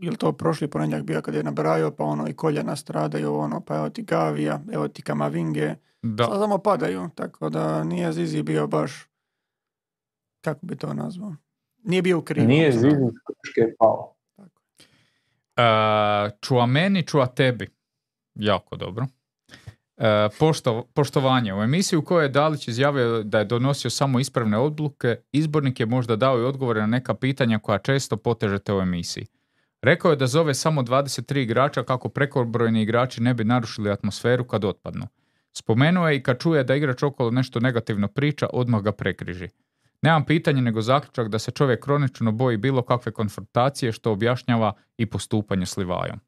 je 0.00 0.16
to 0.16 0.32
prošli 0.32 0.68
ponedjeljak 0.68 1.04
bio 1.04 1.22
kad 1.22 1.34
je 1.34 1.42
nabrajao, 1.42 1.90
pa 1.90 2.04
ono 2.04 2.28
i 2.28 2.32
koljena 2.32 2.76
stradaju, 2.76 3.34
ono, 3.34 3.60
pa 3.60 3.76
evo 3.76 3.90
ti 3.90 4.02
Gavija, 4.02 4.60
evo 4.72 4.88
ti 4.88 5.02
Kamavinge, 5.02 5.74
Da. 6.02 6.24
sad 6.24 6.40
samo 6.40 6.58
padaju, 6.58 7.10
tako 7.14 7.50
da 7.50 7.84
nije 7.84 8.12
Zizi 8.12 8.42
bio 8.42 8.66
baš, 8.66 9.08
kako 10.44 10.66
bi 10.66 10.76
to 10.76 10.94
nazvao, 10.94 11.34
nije 11.82 12.02
bio 12.02 12.18
u 12.18 12.22
krivu. 12.22 12.46
Nije 12.46 12.72
Zizi 12.72 13.10
Krške 13.42 13.74
pao. 13.78 14.14
E, 15.56 16.30
čuva 16.40 16.66
meni, 16.66 17.02
čuva 17.02 17.26
tebi. 17.26 17.68
Jako 18.34 18.76
dobro. 18.76 19.06
E, 19.96 20.28
pošto, 20.38 20.88
poštovanje. 20.94 21.54
U 21.54 21.62
emisiji 21.62 21.96
u 21.96 22.04
kojoj 22.04 22.24
je 22.24 22.28
Dalić 22.28 22.68
izjavio 22.68 23.22
da 23.22 23.38
je 23.38 23.44
donosio 23.44 23.90
samo 23.90 24.20
ispravne 24.20 24.58
odluke, 24.58 25.16
izbornik 25.32 25.80
je 25.80 25.86
možda 25.86 26.16
dao 26.16 26.40
i 26.40 26.44
odgovore 26.44 26.80
na 26.80 26.86
neka 26.86 27.14
pitanja 27.14 27.58
koja 27.58 27.78
često 27.78 28.16
potežete 28.16 28.72
u 28.72 28.80
emisiji. 28.80 29.26
Rekao 29.82 30.10
je 30.10 30.16
da 30.16 30.26
zove 30.26 30.54
samo 30.54 30.82
23 30.82 31.38
igrača 31.38 31.82
kako 31.82 32.08
prekobrojni 32.08 32.82
igrači 32.82 33.22
ne 33.22 33.34
bi 33.34 33.44
narušili 33.44 33.90
atmosferu 33.90 34.44
kad 34.44 34.64
otpadnu. 34.64 35.06
Spomenuo 35.52 36.08
je 36.08 36.16
i 36.16 36.22
kad 36.22 36.38
čuje 36.38 36.64
da 36.64 36.74
igrač 36.74 37.02
okolo 37.02 37.30
nešto 37.30 37.60
negativno 37.60 38.08
priča, 38.08 38.46
odmah 38.52 38.82
ga 38.82 38.92
prekriži. 38.92 39.48
Nemam 40.02 40.24
pitanje 40.24 40.62
nego 40.62 40.80
zaključak 40.80 41.28
da 41.28 41.38
se 41.38 41.50
čovjek 41.50 41.84
kronično 41.84 42.32
boji 42.32 42.56
bilo 42.56 42.82
kakve 42.82 43.12
konfrontacije 43.12 43.92
što 43.92 44.12
objašnjava 44.12 44.72
i 44.96 45.06
postupanje 45.06 45.66
s 45.66 45.76
Livajom. 45.76 46.20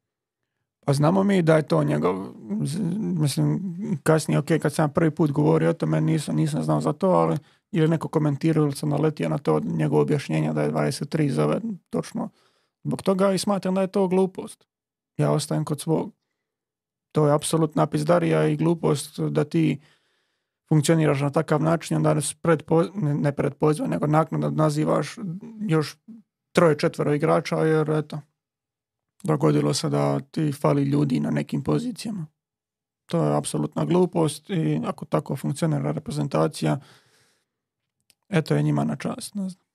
Pa 0.85 0.93
znamo 0.93 1.23
mi 1.23 1.41
da 1.41 1.55
je 1.55 1.67
to 1.67 1.83
njegov, 1.83 2.27
mislim, 2.99 3.59
kasnije, 4.03 4.39
ok, 4.39 4.47
kad 4.61 4.73
sam 4.73 4.93
prvi 4.93 5.11
put 5.11 5.31
govorio 5.31 5.69
o 5.69 5.73
tome, 5.73 6.01
nisam, 6.01 6.35
nisam 6.35 6.63
znao 6.63 6.81
za 6.81 6.93
to, 6.93 7.09
ali 7.09 7.37
ili 7.71 7.87
neko 7.87 8.07
komentirao 8.07 8.63
ili 8.63 8.75
sam 8.75 8.89
naletio 8.89 9.29
na 9.29 9.37
to 9.37 9.59
njegovo 9.59 10.01
objašnjenje 10.01 10.53
da 10.53 10.61
je 10.61 10.71
23 10.71 11.29
zove 11.29 11.61
točno 11.89 12.29
zbog 12.83 13.01
toga 13.01 13.31
i 13.31 13.37
smatram 13.37 13.75
da 13.75 13.81
je 13.81 13.87
to 13.87 14.07
glupost. 14.07 14.67
Ja 15.17 15.31
ostajem 15.31 15.65
kod 15.65 15.81
svog. 15.81 16.13
To 17.11 17.27
je 17.27 17.33
apsolutna 17.33 17.87
pizdarija 17.87 18.47
i 18.47 18.55
glupost 18.55 19.19
da 19.19 19.43
ti 19.43 19.79
funkcioniraš 20.69 21.21
na 21.21 21.29
takav 21.29 21.61
način, 21.61 21.97
onda 21.97 22.21
s 22.21 22.35
predpo- 22.35 22.91
ne- 22.95 23.15
ne 23.15 23.35
pred 23.35 23.53
pozivom, 23.53 23.89
nego 23.89 24.07
naknadno 24.07 24.49
nazivaš 24.49 25.15
još 25.67 25.97
troje, 26.51 26.77
četvero 26.77 27.13
igrača, 27.13 27.55
jer 27.55 27.89
eto, 27.89 28.21
dogodilo 29.23 29.73
se 29.73 29.89
da 29.89 30.19
ti 30.19 30.51
fali 30.51 30.83
ljudi 30.83 31.19
na 31.19 31.31
nekim 31.31 31.63
pozicijama. 31.63 32.27
To 33.05 33.25
je 33.25 33.37
apsolutna 33.37 33.85
glupost 33.85 34.49
i 34.49 34.81
ako 34.85 35.05
tako 35.05 35.35
funkcionira 35.35 35.91
reprezentacija, 35.91 36.79
eto 38.29 38.55
je 38.55 38.63
njima 38.63 38.83
na 38.83 38.95
čast. 38.95 39.35
Ne 39.35 39.49
znam. 39.49 39.65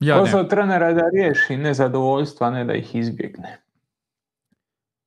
Ja 0.00 0.18
Posao 0.18 0.42
ne, 0.42 0.48
trenera 0.48 0.88
je 0.88 0.94
da 0.94 1.08
riješi 1.08 1.56
nezadovoljstva, 1.56 2.50
ne 2.50 2.64
da 2.64 2.74
ih 2.74 2.94
izbjegne. 2.94 3.63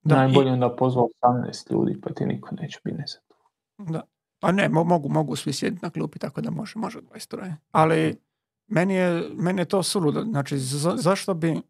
Da, 0.08 0.16
Najbolje 0.16 0.52
onda 0.52 0.76
pozva 0.76 1.04
18 1.22 1.72
ljudi, 1.72 2.02
pa 2.02 2.14
ti 2.14 2.26
niko 2.26 2.56
neće 2.56 2.80
biti 2.84 2.98
nezadovoljan. 2.98 3.94
Da. 3.94 4.02
A 4.42 4.52
ne, 4.52 4.70
mo- 4.70 4.84
mogu, 4.84 5.10
mogu 5.10 5.36
svi 5.36 5.54
sjediti 5.54 5.86
na 5.86 5.90
klupi, 5.90 6.20
tako 6.20 6.42
da 6.42 6.52
može, 6.52 6.80
može 6.80 7.00
23. 7.02 7.54
Ali 7.72 8.16
meni 8.68 8.94
je, 8.94 9.30
meni 9.34 9.62
je 9.62 9.66
to 9.66 9.84
suludo. 9.84 10.22
Znači, 10.22 10.58
za- 10.58 10.96
zašto 10.98 11.34
bi, 11.34 11.62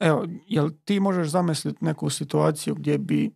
evo, 0.00 0.26
jel 0.46 0.70
ti 0.84 1.00
možeš 1.00 1.28
zamisliti 1.28 1.84
neku 1.84 2.10
situaciju 2.10 2.74
gdje 2.74 2.98
bi, 2.98 3.30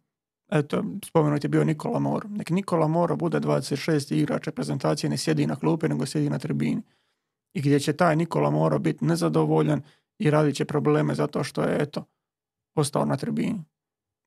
eto, 0.50 0.84
spomenut 1.04 1.44
je 1.44 1.48
bio 1.48 1.64
Nikola 1.64 1.98
Moro. 1.98 2.28
Nek 2.28 2.50
Nikola 2.50 2.88
Moro 2.88 3.16
bude 3.16 3.40
26 3.40 4.14
igrač 4.14 4.46
reprezentacije, 4.46 5.10
ne 5.10 5.16
sjedi 5.16 5.46
na 5.46 5.56
klupi, 5.56 5.88
nego 5.88 6.06
sjedi 6.06 6.30
na 6.30 6.38
tribini. 6.38 6.82
I 7.54 7.60
gdje 7.60 7.80
će 7.80 7.92
taj 7.92 8.16
Nikola 8.16 8.50
Moro 8.50 8.78
biti 8.78 9.04
nezadovoljan 9.04 9.82
i 10.18 10.30
radit 10.30 10.56
će 10.56 10.64
probleme 10.64 11.14
zato 11.14 11.44
što 11.44 11.62
je, 11.62 11.76
eto, 11.82 12.04
ostao 12.74 13.04
na 13.04 13.16
tribini. 13.16 13.64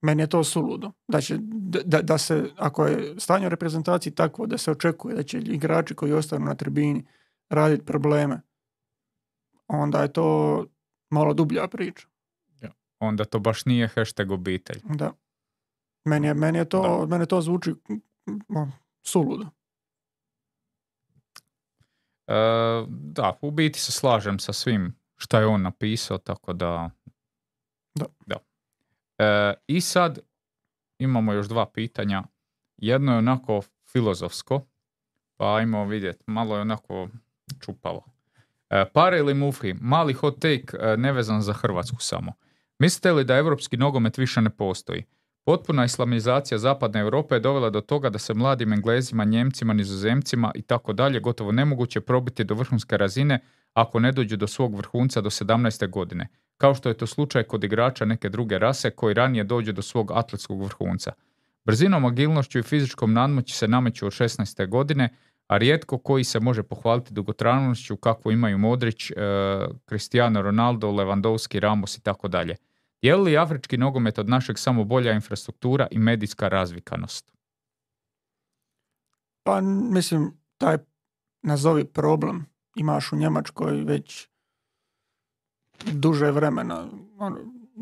Meni 0.05 0.23
je 0.23 0.27
to 0.27 0.43
suludo. 0.43 0.91
Da, 1.07 1.21
će, 1.21 1.37
da- 1.41 1.81
da, 1.85 2.01
da 2.01 2.17
se, 2.17 2.49
ako 2.57 2.85
je 2.85 3.19
stanje 3.19 3.45
u 3.45 3.49
reprezentaciji 3.49 4.13
takvo 4.15 4.45
da 4.45 4.57
se 4.57 4.71
očekuje 4.71 5.15
da 5.15 5.23
će 5.23 5.37
igrači 5.39 5.95
koji 5.95 6.13
ostanu 6.13 6.45
na 6.45 6.55
tribini 6.55 7.05
raditi 7.49 7.85
probleme, 7.85 8.41
onda 9.67 10.01
je 10.01 10.13
to 10.13 10.65
malo 11.09 11.33
dublja 11.33 11.67
priča. 11.67 12.07
onda 12.99 13.25
to 13.25 13.39
baš 13.39 13.65
nije 13.65 13.87
hashtag 13.87 14.31
obitelj. 14.31 14.81
Da. 14.83 15.11
Meni 16.05 16.27
je, 16.27 16.33
meni 16.33 16.57
je, 16.57 16.69
to, 16.69 16.81
Da. 16.81 17.05
meni 17.05 17.25
to 17.25 17.41
zvuči 17.41 17.73
suludo. 19.03 19.45
E, 22.27 22.33
da, 22.89 23.37
u 23.41 23.51
biti 23.51 23.79
se 23.79 23.91
slažem 23.91 24.39
sa 24.39 24.53
svim 24.53 24.95
šta 25.17 25.39
je 25.39 25.45
on 25.45 25.61
napisao, 25.61 26.17
tako 26.17 26.53
da... 26.53 26.89
Da. 27.95 28.05
E, 29.17 29.53
I 29.67 29.81
sad 29.81 30.19
imamo 30.99 31.33
još 31.33 31.47
dva 31.47 31.65
pitanja. 31.65 32.23
Jedno 32.77 33.11
je 33.11 33.17
onako 33.17 33.61
filozofsko, 33.91 34.61
pa 35.37 35.55
ajmo 35.55 35.85
vidjeti, 35.85 36.23
malo 36.27 36.55
je 36.55 36.61
onako 36.61 37.09
čupavo. 37.59 38.05
E, 38.69 38.85
Pare 38.93 39.19
ili 39.19 39.33
Mufi, 39.33 39.73
mali 39.73 40.13
hot 40.13 40.39
take 40.39 40.77
e, 40.79 40.97
nevezan 40.97 41.41
za 41.41 41.53
Hrvatsku 41.53 41.97
samo. 41.99 42.33
Mislite 42.79 43.11
li 43.11 43.23
da 43.23 43.37
evropski 43.37 43.77
nogomet 43.77 44.17
više 44.17 44.41
ne 44.41 44.49
postoji? 44.49 45.03
Potpuna 45.45 45.85
islamizacija 45.85 46.57
zapadne 46.57 46.99
Europe 46.99 47.35
je 47.35 47.39
dovela 47.39 47.69
do 47.69 47.81
toga 47.81 48.09
da 48.09 48.19
se 48.19 48.33
mladim 48.33 48.73
Englezima, 48.73 49.23
Njemcima, 49.23 49.73
Nizozemcima 49.73 50.51
i 50.55 50.61
tako 50.61 50.93
dalje 50.93 51.19
gotovo 51.19 51.51
nemoguće 51.51 52.01
probiti 52.01 52.43
do 52.43 52.55
vrhunske 52.55 52.97
razine 52.97 53.39
ako 53.73 53.99
ne 53.99 54.11
dođu 54.11 54.37
do 54.37 54.47
svog 54.47 54.75
vrhunca 54.75 55.21
do 55.21 55.29
17. 55.29 55.89
godine, 55.89 56.27
kao 56.57 56.75
što 56.75 56.89
je 56.89 56.97
to 56.97 57.07
slučaj 57.07 57.43
kod 57.43 57.63
igrača 57.63 58.05
neke 58.05 58.29
druge 58.29 58.59
rase 58.59 58.91
koji 58.91 59.13
ranije 59.13 59.43
dođu 59.43 59.71
do 59.71 59.81
svog 59.81 60.11
atletskog 60.11 60.63
vrhunca. 60.63 61.11
Brzinom, 61.65 62.05
agilnošću 62.05 62.59
i 62.59 62.63
fizičkom 62.63 63.13
nadmoći 63.13 63.55
se 63.55 63.67
nameću 63.67 64.05
od 64.05 64.11
16. 64.11 64.69
godine, 64.69 65.09
a 65.47 65.57
rijetko 65.57 65.97
koji 65.97 66.23
se 66.23 66.39
može 66.39 66.63
pohvaliti 66.63 67.13
dugotrajnošću 67.13 67.97
kakvu 67.97 68.31
imaju 68.31 68.57
Modrić, 68.57 69.11
e, 69.11 69.15
Cristiano 69.87 70.41
Ronaldo, 70.41 70.87
Lewandowski, 70.87 71.59
Ramos 71.59 71.97
i 71.97 72.01
tako 72.01 72.27
dalje. 72.27 72.55
Je 73.01 73.15
li 73.15 73.37
afrički 73.37 73.77
nogomet 73.77 74.19
od 74.19 74.29
našeg 74.29 74.59
samo 74.59 74.83
bolja 74.83 75.11
infrastruktura 75.11 75.87
i 75.91 75.99
medijska 75.99 76.47
razvikanost? 76.47 77.31
Pa 79.43 79.61
mislim, 79.91 80.31
taj 80.57 80.77
nazovi 81.41 81.85
problem 81.85 82.45
imaš 82.75 83.11
u 83.11 83.15
Njemačkoj 83.15 83.83
već 83.83 84.27
duže 85.93 86.31
vremena, 86.31 86.87
ono, 87.17 87.37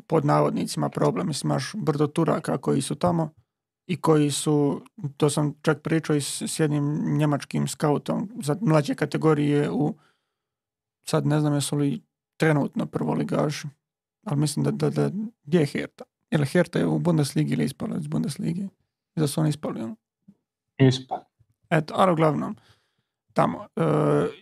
pod 0.08 0.26
navodnicima 0.26 0.90
problem, 0.90 1.28
mislim, 1.28 1.52
imaš 1.52 1.72
brdo 1.76 2.08
Turaka 2.08 2.58
koji 2.58 2.82
su 2.82 2.96
tamo 2.96 3.30
i 3.88 4.02
koji 4.02 4.32
su, 4.32 4.82
to 5.18 5.30
sam 5.30 5.54
čak 5.62 5.82
pričao 5.82 6.16
i 6.16 6.22
s 6.22 6.60
jednim 6.60 7.18
njemačkim 7.18 7.68
skautom 7.68 8.30
za 8.44 8.58
mlađe 8.62 8.96
kategorije 8.96 9.72
u, 9.72 9.96
sad 11.04 11.26
ne 11.26 11.40
znam 11.40 11.54
jesu 11.54 11.76
li 11.76 12.02
trenutno 12.38 12.86
prvoligaši, 12.86 13.68
ali 14.24 14.40
mislim 14.40 14.64
da, 14.64 14.72
da, 14.72 14.90
da 14.90 15.12
gdje 15.44 15.60
je 15.60 15.66
Herta? 15.66 16.04
Jer 16.32 16.46
Herta 16.46 16.80
je 16.80 16.86
u 16.86 17.00
Bundesligi 17.00 17.54
ili 17.54 17.66
ispala 17.66 17.98
iz 17.98 18.08
Bundesligi? 18.08 18.68
Da 19.16 19.28
su 19.28 19.42
oni 19.42 19.50
ispali, 19.50 19.82
ono? 19.82 19.96
Ispali. 20.78 21.22
Eto, 21.70 21.94
ali 21.98 22.12
uglavnom, 22.12 22.56
tamo. 23.34 23.68
E, 23.76 23.84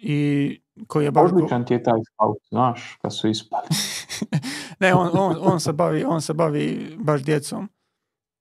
I 0.02 0.62
koji 0.88 1.06
je 1.06 1.12
baš... 1.12 1.32
Odličan 1.32 1.66
ti 1.66 1.74
je 1.74 1.84
taj 1.84 2.00
scout, 2.14 2.38
znaš, 2.50 2.98
kad 3.02 3.16
su 3.16 3.28
ispali. 3.28 3.68
ne, 4.80 4.94
on, 4.94 5.10
on, 5.14 5.36
on, 5.42 5.60
se 5.60 5.74
bavi, 5.74 6.04
on 6.04 6.22
se 6.22 6.34
bavi 6.34 6.96
baš 7.00 7.24
djecom. 7.24 7.70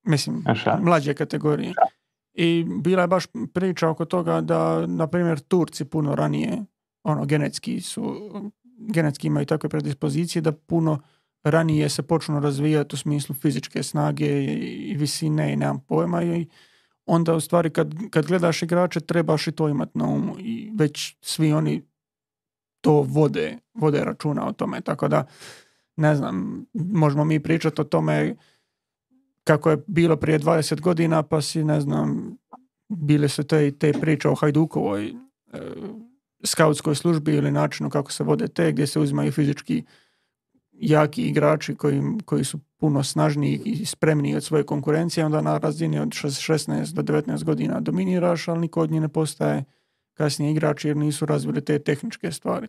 Mislim, 0.03 0.43
Aha. 0.47 0.79
mlađe 0.81 1.13
kategorije. 1.13 1.73
I 2.33 2.65
bila 2.83 3.01
je 3.01 3.07
baš 3.07 3.25
priča 3.53 3.89
oko 3.89 4.05
toga 4.05 4.41
da, 4.41 4.87
na 4.87 5.07
primjer, 5.07 5.39
Turci 5.39 5.85
puno 5.85 6.15
ranije, 6.15 6.65
ono, 7.03 7.25
genetski 7.25 7.81
su, 7.81 8.15
genetski 8.77 9.27
imaju 9.27 9.45
takve 9.45 9.69
predispozicije 9.69 10.41
da 10.41 10.51
puno 10.51 10.99
ranije 11.43 11.89
se 11.89 12.03
počnu 12.03 12.39
razvijati 12.39 12.95
u 12.95 12.97
smislu 12.97 13.35
fizičke 13.35 13.83
snage 13.83 14.43
i 14.43 14.95
visine 14.97 15.53
i 15.53 15.55
nemam 15.55 15.79
pojma 15.79 16.23
i 16.23 16.47
onda 17.05 17.33
u 17.35 17.39
stvari 17.39 17.69
kad, 17.69 17.93
kad 18.09 18.25
gledaš 18.25 18.61
igrače 18.61 18.99
trebaš 18.99 19.47
i 19.47 19.51
to 19.51 19.69
imati 19.69 19.97
na 19.97 20.05
umu 20.05 20.35
i 20.39 20.71
već 20.75 21.15
svi 21.21 21.53
oni 21.53 21.90
to 22.81 23.01
vode, 23.01 23.57
vode 23.73 24.03
računa 24.03 24.47
o 24.47 24.51
tome, 24.53 24.81
tako 24.81 25.07
da 25.07 25.25
ne 25.95 26.15
znam, 26.15 26.65
možemo 26.73 27.23
mi 27.25 27.39
pričati 27.39 27.81
o 27.81 27.83
tome 27.83 28.35
kako 29.43 29.69
je 29.69 29.83
bilo 29.87 30.15
prije 30.15 30.39
20 30.39 30.81
godina 30.81 31.23
pa 31.23 31.41
si 31.41 31.63
ne 31.63 31.81
znam 31.81 32.37
bile 32.89 33.27
su 33.27 33.43
te, 33.43 33.71
te 33.71 33.93
priče 33.93 34.29
o 34.29 34.35
Hajdukovoj 34.35 35.07
e, 35.07 35.13
skautskoj 36.43 36.95
službi 36.95 37.35
ili 37.35 37.51
načinu 37.51 37.89
kako 37.89 38.11
se 38.11 38.23
vode 38.23 38.47
te 38.47 38.71
gdje 38.71 38.87
se 38.87 38.99
uzimaju 38.99 39.31
fizički 39.31 39.83
jaki 40.71 41.23
igrači 41.23 41.75
koji, 41.75 42.01
koji 42.25 42.43
su 42.43 42.59
puno 42.77 43.03
snažniji 43.03 43.61
i 43.65 43.85
spremniji 43.85 44.35
od 44.35 44.43
svoje 44.43 44.63
konkurencije, 44.63 45.25
onda 45.25 45.41
na 45.41 45.57
razini 45.57 45.99
od 45.99 46.07
16 46.07 46.93
do 46.93 47.01
19 47.01 47.43
godina 47.43 47.79
dominiraš, 47.79 48.47
ali 48.47 48.59
niko 48.59 48.81
od 48.81 48.91
njih 48.91 49.01
ne 49.01 49.07
postaje 49.07 49.63
kasnije 50.13 50.51
igrač 50.51 50.85
jer 50.85 50.97
nisu 50.97 51.25
razvili 51.25 51.65
te 51.65 51.79
tehničke 51.79 52.31
stvari. 52.31 52.67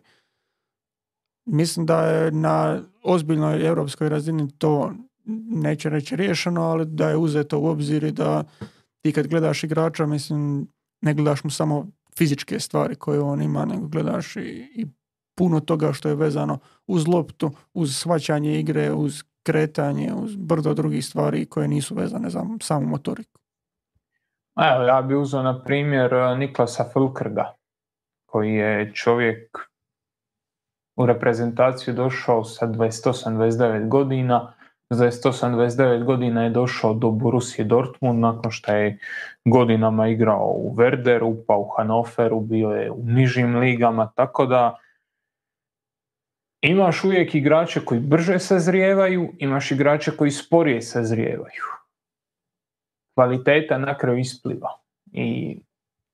Mislim 1.45 1.85
da 1.85 2.05
je 2.05 2.31
na 2.31 2.81
ozbiljnoj 3.03 3.67
europskoj 3.67 4.09
razini 4.09 4.51
to 4.57 4.93
neće 5.49 5.89
reći 5.89 6.15
riješeno, 6.15 6.61
ali 6.61 6.85
da 6.85 7.09
je 7.09 7.17
uzeto 7.17 7.59
u 7.59 7.65
obzir 7.65 8.03
i 8.03 8.11
da 8.11 8.43
ti 9.01 9.11
kad 9.11 9.27
gledaš 9.27 9.63
igrača, 9.63 10.05
mislim, 10.05 10.67
ne 11.01 11.13
gledaš 11.13 11.43
mu 11.43 11.49
samo 11.49 11.87
fizičke 12.17 12.59
stvari 12.59 12.95
koje 12.95 13.19
on 13.19 13.41
ima, 13.41 13.65
nego 13.65 13.87
gledaš 13.87 14.35
i, 14.35 14.71
i 14.75 14.85
puno 15.35 15.59
toga 15.59 15.93
što 15.93 16.09
je 16.09 16.15
vezano 16.15 16.59
uz 16.87 17.07
loptu, 17.07 17.51
uz 17.73 17.95
shvaćanje 17.95 18.59
igre, 18.59 18.91
uz 18.91 19.23
kretanje, 19.43 20.13
uz 20.13 20.35
brdo 20.35 20.73
drugih 20.73 21.05
stvari 21.05 21.45
koje 21.45 21.67
nisu 21.67 21.95
vezane 21.95 22.29
za 22.29 22.45
samu 22.61 22.87
motoriku. 22.87 23.32
Evo, 24.55 24.83
ja 24.83 25.01
bi 25.01 25.15
uzeo 25.15 25.41
na 25.41 25.63
primjer 25.63 26.13
eh, 26.13 26.35
Niklasa 26.35 26.83
Fulkrga, 26.93 27.53
koji 28.25 28.53
je 28.53 28.93
čovjek 28.93 29.57
u 30.95 31.05
reprezentaciju 31.05 31.93
došao 31.93 32.43
sa 32.43 32.67
28-29 32.67 33.87
godina, 33.87 34.53
za 34.89 35.11
28-29 35.11 36.03
godina 36.03 36.43
je 36.43 36.49
došao 36.49 36.93
do 36.93 37.09
Borussia 37.09 37.65
Dortmund 37.65 38.19
nakon 38.19 38.51
što 38.51 38.73
je 38.73 38.97
godinama 39.45 40.07
igrao 40.07 40.53
u 40.55 40.75
Werderu, 40.75 41.43
pa 41.47 41.55
u 41.55 41.69
Hannoveru, 41.77 42.39
bio 42.39 42.69
je 42.69 42.91
u 42.91 43.03
nižim 43.03 43.55
ligama, 43.55 44.11
tako 44.15 44.45
da 44.45 44.77
imaš 46.61 47.03
uvijek 47.03 47.35
igrače 47.35 47.85
koji 47.85 47.99
brže 47.99 48.39
sazrijevaju, 48.39 49.33
imaš 49.37 49.71
igrače 49.71 50.17
koji 50.17 50.31
sporije 50.31 50.81
sazrijevaju. 50.81 51.82
Kvaliteta 53.15 53.77
na 53.77 53.97
kraju 53.97 54.17
ispliva. 54.17 54.69
I 55.11 55.59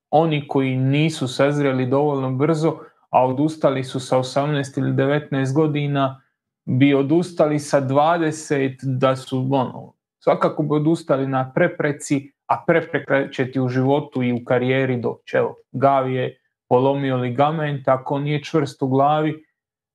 oni 0.09 0.47
koji 0.47 0.77
nisu 0.77 1.27
sazrijeli 1.27 1.85
dovoljno 1.85 2.31
brzo, 2.31 2.77
a 3.09 3.25
odustali 3.25 3.83
su 3.83 3.99
sa 3.99 4.17
18 4.17 4.79
ili 4.79 4.91
19 4.91 5.53
godina, 5.53 6.21
bi 6.65 6.93
odustali 6.93 7.59
sa 7.59 7.81
20 7.81 8.77
da 8.83 9.15
su 9.15 9.49
ono, 9.51 9.93
svakako 10.19 10.63
bi 10.63 10.75
odustali 10.75 11.27
na 11.27 11.51
prepreci, 11.55 12.31
a 12.45 12.63
prepreka 12.67 13.29
će 13.29 13.51
ti 13.51 13.59
u 13.59 13.67
životu 13.67 14.23
i 14.23 14.33
u 14.33 14.43
karijeri 14.45 15.01
doći. 15.01 15.37
Evo, 15.37 15.55
Gavi 15.71 16.15
je 16.15 16.41
polomio 16.67 17.17
ligament, 17.17 17.87
ako 17.87 18.19
nije 18.19 18.43
čvrst 18.43 18.81
u 18.81 18.87
glavi, 18.87 19.43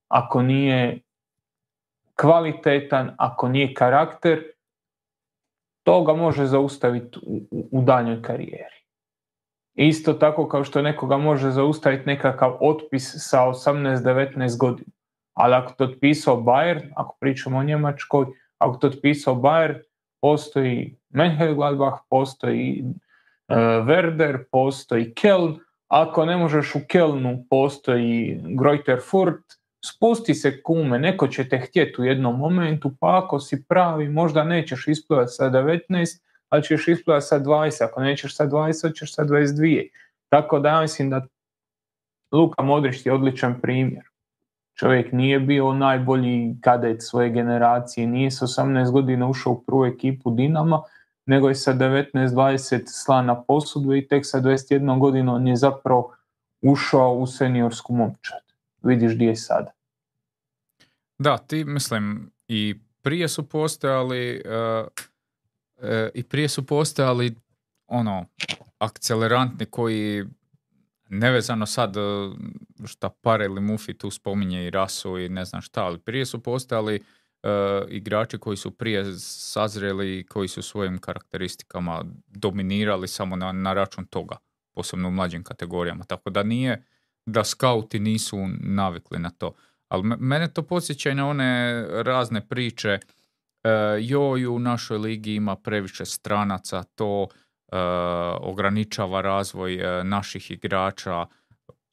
ako 0.09 0.43
nije 0.43 1.01
kvalitetan, 2.21 3.15
ako 3.19 3.49
nije 3.49 3.75
karakter, 3.75 4.43
to 5.85 6.05
ga 6.05 6.15
može 6.15 6.47
zaustaviti 6.47 7.19
u, 7.23 7.41
u 7.73 7.83
daljnjoj 7.83 8.23
karijeri. 8.23 8.85
Isto 9.75 10.13
tako 10.13 10.49
kao 10.49 10.65
što 10.65 10.83
nekoga 10.83 11.17
može 11.17 11.51
zaustaviti 11.51 12.07
nekakav 12.07 12.57
otpis 12.61 13.15
sa 13.17 13.41
18-19 13.41 14.59
godina. 14.59 14.91
Ali 15.35 15.55
ako 15.55 15.73
to 15.73 15.85
otpisao 15.85 16.37
Bayern, 16.37 16.93
ako 16.97 17.17
pričamo 17.21 17.59
o 17.59 17.63
Njemačkoj, 17.63 18.27
ako 18.59 18.77
to 18.77 18.87
otpisao 18.87 19.35
Bayern, 19.35 19.81
postoji 20.21 20.97
Mönchengladbach, 21.11 21.99
postoji 22.11 22.85
uh, 22.85 23.57
Werder, 23.87 24.45
postoji 24.53 25.15
Keln, 25.15 25.59
ako 25.89 26.25
ne 26.25 26.37
možeš 26.37 26.75
u 26.75 26.79
Kelnu, 26.89 27.45
postoji 27.51 28.41
Greuther 28.61 29.01
Furt, 29.11 29.45
spusti 29.85 30.35
se 30.35 30.63
kume, 30.63 30.99
neko 30.99 31.29
će 31.29 31.49
te 31.49 31.59
htjeti 31.59 32.01
u 32.01 32.05
jednom 32.05 32.39
momentu, 32.39 32.91
pa 33.01 33.21
ako 33.25 33.41
si 33.41 33.65
pravi, 33.69 34.09
možda 34.09 34.45
nećeš 34.45 34.89
isplivati 34.89 35.33
sa 35.33 35.51
19, 35.51 36.21
ali 36.49 36.63
ćeš 36.63 36.89
isplivati 36.89 37.27
sa 37.27 37.41
20, 37.41 37.85
ako 37.85 38.01
nećeš 38.01 38.37
sa 38.37 38.47
20, 38.47 38.99
ćeš 38.99 39.15
sa 39.15 39.25
22. 39.25 39.89
Tako 40.29 40.59
da 40.59 40.69
ja 40.69 40.81
mislim 40.81 41.11
da 41.11 41.27
Luka 42.33 42.63
Modrić 42.63 43.07
je 43.07 43.13
odličan 43.13 43.61
primjer. 43.61 44.05
Čovjek 44.75 45.13
nije 45.13 45.41
bio 45.41 45.73
najbolji 45.73 46.57
kadet 46.61 47.03
svoje 47.03 47.31
generacije, 47.31 48.07
nije 48.07 48.31
sa 48.31 48.47
18 48.47 48.91
godina 48.91 49.29
ušao 49.29 49.53
u 49.53 49.63
prvu 49.63 49.85
ekipu 49.85 50.31
Dinama, 50.31 50.83
nego 51.27 51.49
je 51.49 51.55
sa 51.55 51.75
19-20 51.75 52.83
slan 52.87 53.27
na 53.27 53.43
posudu 53.43 53.95
i 53.95 54.09
tek 54.09 54.27
sa 54.27 54.41
21 54.41 54.99
godinom 54.99 55.47
je 55.47 55.57
zapravo 55.57 56.15
ušao 56.63 57.15
u 57.15 57.27
seniorsku 57.27 57.93
momčad. 57.93 58.41
Vidiš 58.83 59.15
gdje 59.15 59.27
je 59.27 59.37
sada. 59.37 59.74
Da, 61.25 61.39
ti 61.39 61.65
mislim 61.65 62.31
i 62.49 62.75
prije 63.03 63.29
su 63.29 63.49
postojali 63.49 64.43
uh, 64.45 64.87
uh, 65.77 65.89
i 66.15 66.23
prije 66.23 66.49
su 66.49 66.67
postojali 66.67 67.35
ono 67.87 68.27
akcelerantni 68.79 69.67
koji 69.67 70.25
nevezano 71.09 71.67
sad 71.67 71.95
šta 72.87 73.09
Pare 73.09 73.45
ili 73.45 73.61
Mufi 73.61 73.99
tu 73.99 74.11
spominje 74.11 74.67
i 74.67 74.71
rasu 74.71 75.19
i 75.19 75.29
ne 75.29 75.45
znam 75.45 75.63
šta, 75.63 75.85
ali 75.85 75.99
prije 75.99 76.27
su 76.27 76.43
postojali 76.43 77.01
uh, 77.43 77.51
igrači 77.89 78.39
koji 78.39 78.57
su 78.57 78.71
prije 78.71 79.15
sazreli 79.19 80.19
i 80.19 80.27
koji 80.27 80.49
su 80.49 80.63
svojim 80.63 80.99
karakteristikama 80.99 82.05
dominirali 82.27 83.09
samo 83.09 83.37
na, 83.37 83.53
na 83.53 83.73
račun 83.73 84.07
toga, 84.07 84.37
posebno 84.75 85.09
u 85.09 85.13
mlađim 85.13 85.43
kategorijama. 85.43 86.05
Tako 86.05 86.31
da 86.31 86.43
nije 86.43 86.85
da 87.27 87.45
skauti 87.45 87.99
nisu 87.99 88.37
navikli 88.61 89.19
na 89.19 89.31
to. 89.31 89.55
Ali 89.95 90.17
mene 90.19 90.53
to 90.53 90.63
podsjeća 90.63 91.11
i 91.11 91.15
na 91.15 91.29
one 91.29 91.85
razne 92.03 92.49
priče 92.49 92.89
e, 92.89 93.01
joj 94.01 94.47
u 94.47 94.59
našoj 94.59 94.99
ligi 94.99 95.35
ima 95.35 95.57
previše 95.57 96.05
stranaca, 96.05 96.83
to 96.83 97.27
e, 97.27 97.77
ograničava 98.41 99.21
razvoj 99.21 99.75
e, 99.75 100.05
naših 100.05 100.51
igrača. 100.51 101.27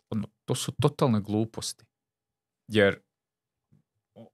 Ono, 0.10 0.28
to 0.46 0.56
su 0.56 0.72
totalne 0.82 1.22
gluposti. 1.22 1.86
Jer 2.68 3.00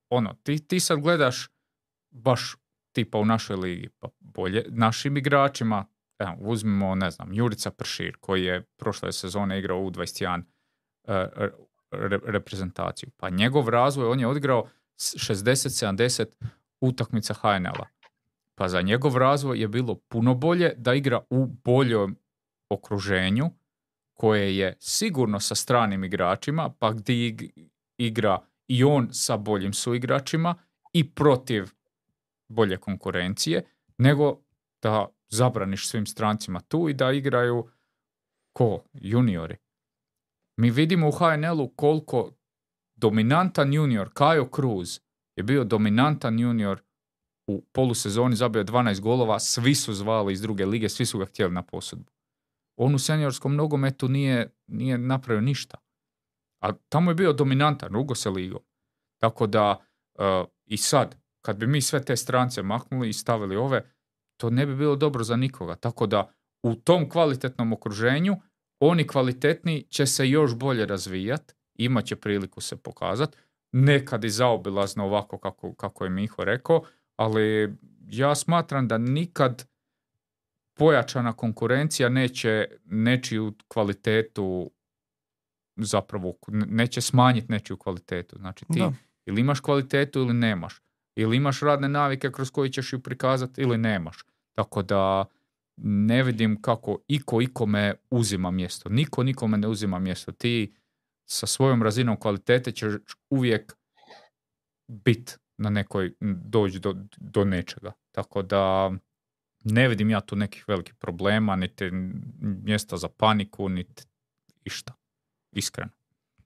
ono, 0.09 0.33
ti, 0.43 0.67
ti 0.67 0.79
sad 0.79 0.99
gledaš 0.99 1.47
baš 2.09 2.55
tipa 2.95 3.17
u 3.17 3.25
našoj 3.25 3.55
ligi, 3.55 3.89
pa 3.99 4.07
bolje 4.19 4.65
našim 4.69 5.17
igračima, 5.17 5.85
evo, 6.19 6.35
uzmimo, 6.39 6.95
ne 6.95 7.11
znam, 7.11 7.33
Jurica 7.33 7.71
Pršir, 7.71 8.17
koji 8.19 8.43
je 8.43 8.63
prošle 8.77 9.11
sezone 9.11 9.59
igrao 9.59 9.79
u 9.79 9.91
21 9.91 10.43
uh, 11.91 11.99
reprezentaciju. 12.25 13.09
Pa 13.17 13.29
njegov 13.29 13.69
razvoj, 13.69 14.07
on 14.07 14.19
je 14.19 14.27
odigrao 14.27 14.69
60-70 14.97 16.25
utakmica 16.81 17.33
HNL-a. 17.33 17.87
Pa 18.55 18.67
za 18.67 18.81
njegov 18.81 19.17
razvoj 19.17 19.61
je 19.61 19.67
bilo 19.67 19.95
puno 19.95 20.33
bolje 20.33 20.73
da 20.77 20.93
igra 20.93 21.19
u 21.29 21.45
boljom 21.45 22.17
okruženju 22.69 23.49
koje 24.13 24.57
je 24.57 24.77
sigurno 24.79 25.39
sa 25.39 25.55
stranim 25.55 26.03
igračima, 26.03 26.73
pa 26.79 26.91
gdje 26.91 27.37
igra 27.97 28.39
i 28.67 28.83
on 28.83 29.07
sa 29.11 29.37
boljim 29.37 29.73
suigračima 29.73 30.55
i 30.93 31.11
protiv 31.11 31.69
bolje 32.47 32.77
konkurencije, 32.77 33.63
nego 33.97 34.41
da 34.81 35.07
zabraniš 35.29 35.87
svim 35.87 36.05
strancima 36.05 36.59
tu 36.59 36.89
i 36.89 36.93
da 36.93 37.11
igraju 37.11 37.69
ko? 38.53 38.83
Juniori. 38.93 39.57
Mi 40.57 40.69
vidimo 40.69 41.07
u 41.07 41.11
HNL-u 41.11 41.69
koliko 41.75 42.31
dominantan 42.95 43.73
junior, 43.73 44.09
Kajo 44.13 44.49
Cruz, 44.55 44.99
je 45.35 45.43
bio 45.43 45.63
dominantan 45.63 46.39
junior 46.39 46.81
u 47.47 47.65
polusezoni, 47.71 48.35
zabio 48.35 48.63
12 48.63 48.99
golova, 48.99 49.39
svi 49.39 49.75
su 49.75 49.93
zvali 49.93 50.33
iz 50.33 50.41
druge 50.41 50.65
lige, 50.65 50.89
svi 50.89 51.05
su 51.05 51.19
ga 51.19 51.25
htjeli 51.25 51.53
na 51.53 51.61
posudbu. 51.61 52.11
On 52.77 52.95
u 52.95 52.99
seniorskom 52.99 53.55
nogometu 53.55 54.07
nije, 54.07 54.53
nije 54.67 54.97
napravio 54.97 55.41
ništa. 55.41 55.77
A 56.63 56.71
tamo 56.89 57.11
je 57.11 57.15
bio 57.15 57.33
dominantan, 57.33 57.89
rugo 57.89 58.15
se 58.15 58.29
ligom. 58.29 58.61
Tako 59.21 59.47
da 59.47 59.85
e, 60.19 60.45
i 60.65 60.77
sad, 60.77 61.15
kad 61.41 61.57
bi 61.57 61.67
mi 61.67 61.81
sve 61.81 62.03
te 62.03 62.15
strance 62.15 62.63
maknuli 62.63 63.09
i 63.09 63.13
stavili 63.13 63.55
ove, 63.55 63.93
to 64.37 64.49
ne 64.49 64.65
bi 64.65 64.75
bilo 64.75 64.95
dobro 64.95 65.23
za 65.23 65.35
nikoga. 65.35 65.75
Tako 65.75 66.07
da 66.07 66.31
u 66.63 66.75
tom 66.75 67.09
kvalitetnom 67.09 67.73
okruženju 67.73 68.35
oni 68.79 69.07
kvalitetni 69.07 69.83
će 69.89 70.05
se 70.05 70.29
još 70.29 70.55
bolje 70.55 70.85
razvijati, 70.85 71.53
imat 71.75 72.05
će 72.05 72.15
priliku 72.15 72.61
se 72.61 72.75
pokazati, 72.75 73.37
nekad 73.71 74.23
i 74.23 74.29
zaobilazno 74.29 75.05
ovako 75.05 75.37
kako, 75.37 75.73
kako 75.73 76.03
je 76.03 76.09
Miho 76.09 76.43
rekao, 76.43 76.83
ali 77.15 77.75
ja 78.07 78.35
smatram 78.35 78.87
da 78.87 78.97
nikad 78.97 79.67
pojačana 80.73 81.33
konkurencija 81.33 82.09
neće 82.09 82.65
nečiju 82.85 83.53
kvalitetu 83.67 84.71
zapravo 85.75 86.33
neće 86.51 87.01
smanjiti 87.01 87.51
nečiju 87.51 87.77
kvalitetu. 87.77 88.37
Znači 88.37 88.65
ti 88.73 88.83
ili 89.25 89.41
imaš 89.41 89.59
kvalitetu 89.59 90.19
ili 90.19 90.33
nemaš. 90.33 90.81
Ili 91.15 91.37
imaš 91.37 91.59
radne 91.59 91.89
navike 91.89 92.31
kroz 92.31 92.51
koje 92.51 92.69
ćeš 92.69 92.93
ju 92.93 92.99
prikazati 92.99 93.61
ili 93.61 93.77
nemaš. 93.77 94.25
Tako 94.53 94.81
da 94.81 95.25
ne 95.77 96.23
vidim 96.23 96.61
kako 96.61 96.99
iko 97.07 97.41
ikome 97.41 97.93
uzima 98.11 98.51
mjesto. 98.51 98.89
Niko 98.89 99.23
nikome 99.23 99.57
ne 99.57 99.67
uzima 99.67 99.99
mjesto. 99.99 100.31
Ti 100.31 100.73
sa 101.25 101.47
svojom 101.47 101.83
razinom 101.83 102.19
kvalitete 102.19 102.71
ćeš 102.71 102.93
uvijek 103.29 103.77
bit 104.87 105.39
na 105.57 105.69
nekoj, 105.69 106.13
doći 106.21 106.79
do, 106.79 106.95
do 107.17 107.45
nečega. 107.45 107.91
Tako 108.11 108.41
da 108.41 108.91
ne 109.63 109.87
vidim 109.87 110.09
ja 110.09 110.21
tu 110.21 110.35
nekih 110.35 110.65
velikih 110.67 110.95
problema, 110.95 111.55
niti 111.55 111.89
mjesta 112.41 112.97
za 112.97 113.07
paniku, 113.09 113.69
niti 113.69 114.03
išta. 114.63 114.93
Iskreno. 115.51 115.91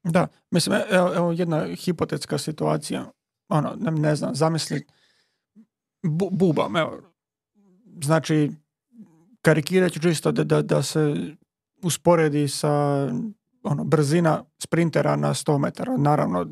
Da, 0.04 0.28
mislim, 0.52 0.82
evo, 0.90 1.16
evo 1.16 1.32
jedna 1.32 1.76
hipotetska 1.76 2.38
situacija, 2.38 3.12
ono, 3.50 3.76
ne, 3.80 3.92
ne 3.92 4.16
znam, 4.16 4.36
zamisli 4.36 4.86
bu, 6.04 6.30
bubam, 6.32 6.76
evo, 6.76 7.14
znači, 8.04 8.52
karikirat 9.42 9.92
ću 9.92 10.00
čisto 10.00 10.32
da, 10.32 10.44
da, 10.44 10.62
da 10.62 10.84
se 10.84 11.16
usporedi 11.84 12.48
sa 12.48 12.70
ono, 13.64 13.84
brzina 13.84 14.44
sprintera 14.60 15.16
na 15.16 15.34
100 15.34 15.58
metara. 15.58 15.98
Naravno, 15.98 16.48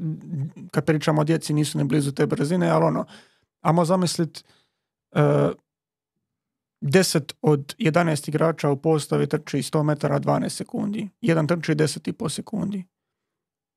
kad 0.71 0.85
pričamo 0.85 1.21
o 1.21 1.23
djeci 1.23 1.53
nisu 1.53 1.77
ni 1.77 1.83
blizu 1.83 2.11
te 2.11 2.25
brzine, 2.25 2.69
ali 2.69 2.85
ono, 2.85 3.05
zamislit 3.85 4.43
uh, 5.15 5.21
e, 5.21 5.51
10 6.81 7.33
od 7.41 7.75
11 7.79 8.29
igrača 8.29 8.69
u 8.69 8.81
postavi 8.81 9.27
trči 9.27 9.57
100 9.57 9.83
metara 9.83 10.19
12 10.19 10.49
sekundi. 10.49 11.09
Jedan 11.21 11.47
trči 11.47 11.75
10,5 11.75 12.29
sekundi. 12.29 12.85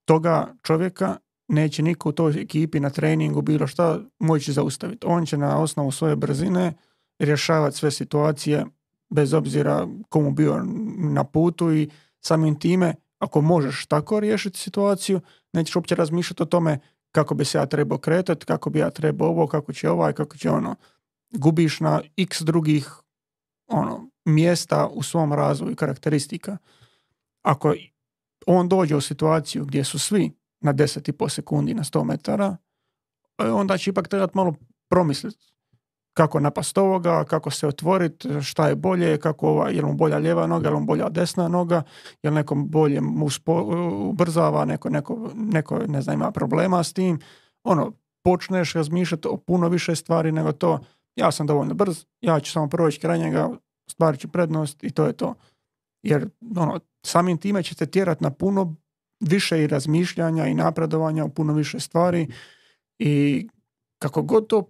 Toga 0.04 0.54
čovjeka 0.62 1.16
neće 1.48 1.82
niko 1.82 2.08
u 2.08 2.12
toj 2.12 2.40
ekipi 2.40 2.80
na 2.80 2.90
treningu 2.90 3.42
bilo 3.42 3.66
šta 3.66 4.00
moći 4.18 4.52
zaustaviti. 4.52 5.06
On 5.06 5.26
će 5.26 5.36
na 5.36 5.58
osnovu 5.58 5.90
svoje 5.90 6.16
brzine 6.16 6.72
rješavati 7.18 7.76
sve 7.76 7.90
situacije 7.90 8.66
bez 9.12 9.32
obzira 9.34 9.88
komu 10.08 10.30
bio 10.30 10.64
na 10.98 11.24
putu 11.24 11.72
i 11.72 11.90
samim 12.20 12.58
time 12.58 12.94
ako 13.18 13.40
možeš 13.40 13.86
tako 13.86 14.20
riješiti 14.20 14.58
situaciju, 14.58 15.20
nećeš 15.52 15.76
uopće 15.76 15.94
razmišljati 15.94 16.42
o 16.42 16.46
tome 16.46 16.78
kako 17.12 17.34
bi 17.34 17.44
se 17.44 17.58
ja 17.58 17.66
trebao 17.66 17.98
kretati, 17.98 18.46
kako 18.46 18.70
bi 18.70 18.78
ja 18.78 18.90
trebao 18.90 19.28
ovo, 19.28 19.46
kako 19.46 19.72
će 19.72 19.90
ovaj, 19.90 20.12
kako 20.12 20.36
će 20.36 20.50
ono. 20.50 20.74
Gubiš 21.30 21.80
na 21.80 22.02
x 22.16 22.42
drugih 22.42 22.90
ono, 23.66 24.10
mjesta 24.24 24.86
u 24.86 25.02
svom 25.02 25.32
razvoju 25.32 25.76
karakteristika. 25.76 26.56
Ako 27.42 27.74
on 28.46 28.68
dođe 28.68 28.96
u 28.96 29.00
situaciju 29.00 29.64
gdje 29.64 29.84
su 29.84 29.98
svi 29.98 30.32
na 30.60 30.74
10,5 30.74 31.28
sekundi 31.28 31.74
na 31.74 31.84
100 31.84 32.04
metara, 32.04 32.56
e, 33.38 33.44
onda 33.44 33.78
će 33.78 33.90
ipak 33.90 34.08
trebati 34.08 34.36
malo 34.36 34.54
promisliti 34.88 35.52
kako 36.14 36.40
napast 36.40 36.78
ovoga, 36.78 37.24
kako 37.24 37.50
se 37.50 37.66
otvoriti, 37.66 38.28
šta 38.42 38.68
je 38.68 38.76
bolje, 38.76 39.18
kako 39.18 39.48
ova, 39.48 39.70
je 39.70 39.82
mu 39.82 39.94
bolja 39.94 40.18
lijeva 40.18 40.46
noga, 40.46 40.68
je 40.68 40.74
mu 40.74 40.84
bolja 40.84 41.08
desna 41.08 41.48
noga, 41.48 41.82
je 42.22 42.30
li 42.30 42.36
nekom 42.36 42.68
bolje 42.68 43.00
mu 43.00 43.28
ubrzava, 44.08 44.64
neko, 44.64 44.90
neko, 44.90 45.30
neko, 45.34 45.78
ne 45.86 46.02
znam, 46.02 46.14
ima 46.14 46.30
problema 46.30 46.84
s 46.84 46.92
tim. 46.92 47.18
Ono, 47.64 47.92
počneš 48.24 48.72
razmišljati 48.72 49.28
o 49.28 49.36
puno 49.36 49.68
više 49.68 49.96
stvari 49.96 50.32
nego 50.32 50.52
to, 50.52 50.80
ja 51.16 51.32
sam 51.32 51.46
dovoljno 51.46 51.74
brz, 51.74 52.04
ja 52.20 52.40
ću 52.40 52.52
samo 52.52 52.68
proći 52.68 53.00
kraj 53.00 53.18
njega, 53.18 53.50
stvari 53.90 54.18
će 54.18 54.28
prednost 54.28 54.84
i 54.84 54.90
to 54.90 55.06
je 55.06 55.12
to. 55.12 55.34
Jer 56.02 56.28
ono, 56.56 56.80
samim 57.06 57.38
time 57.38 57.62
ćete 57.62 57.86
tjerati 57.86 58.24
na 58.24 58.30
puno 58.30 58.74
više 59.20 59.62
i 59.62 59.66
razmišljanja 59.66 60.46
i 60.46 60.54
napredovanja 60.54 61.24
u 61.24 61.28
puno 61.28 61.52
više 61.52 61.80
stvari 61.80 62.28
i 62.98 63.48
kako 64.02 64.22
god 64.22 64.46
to 64.46 64.68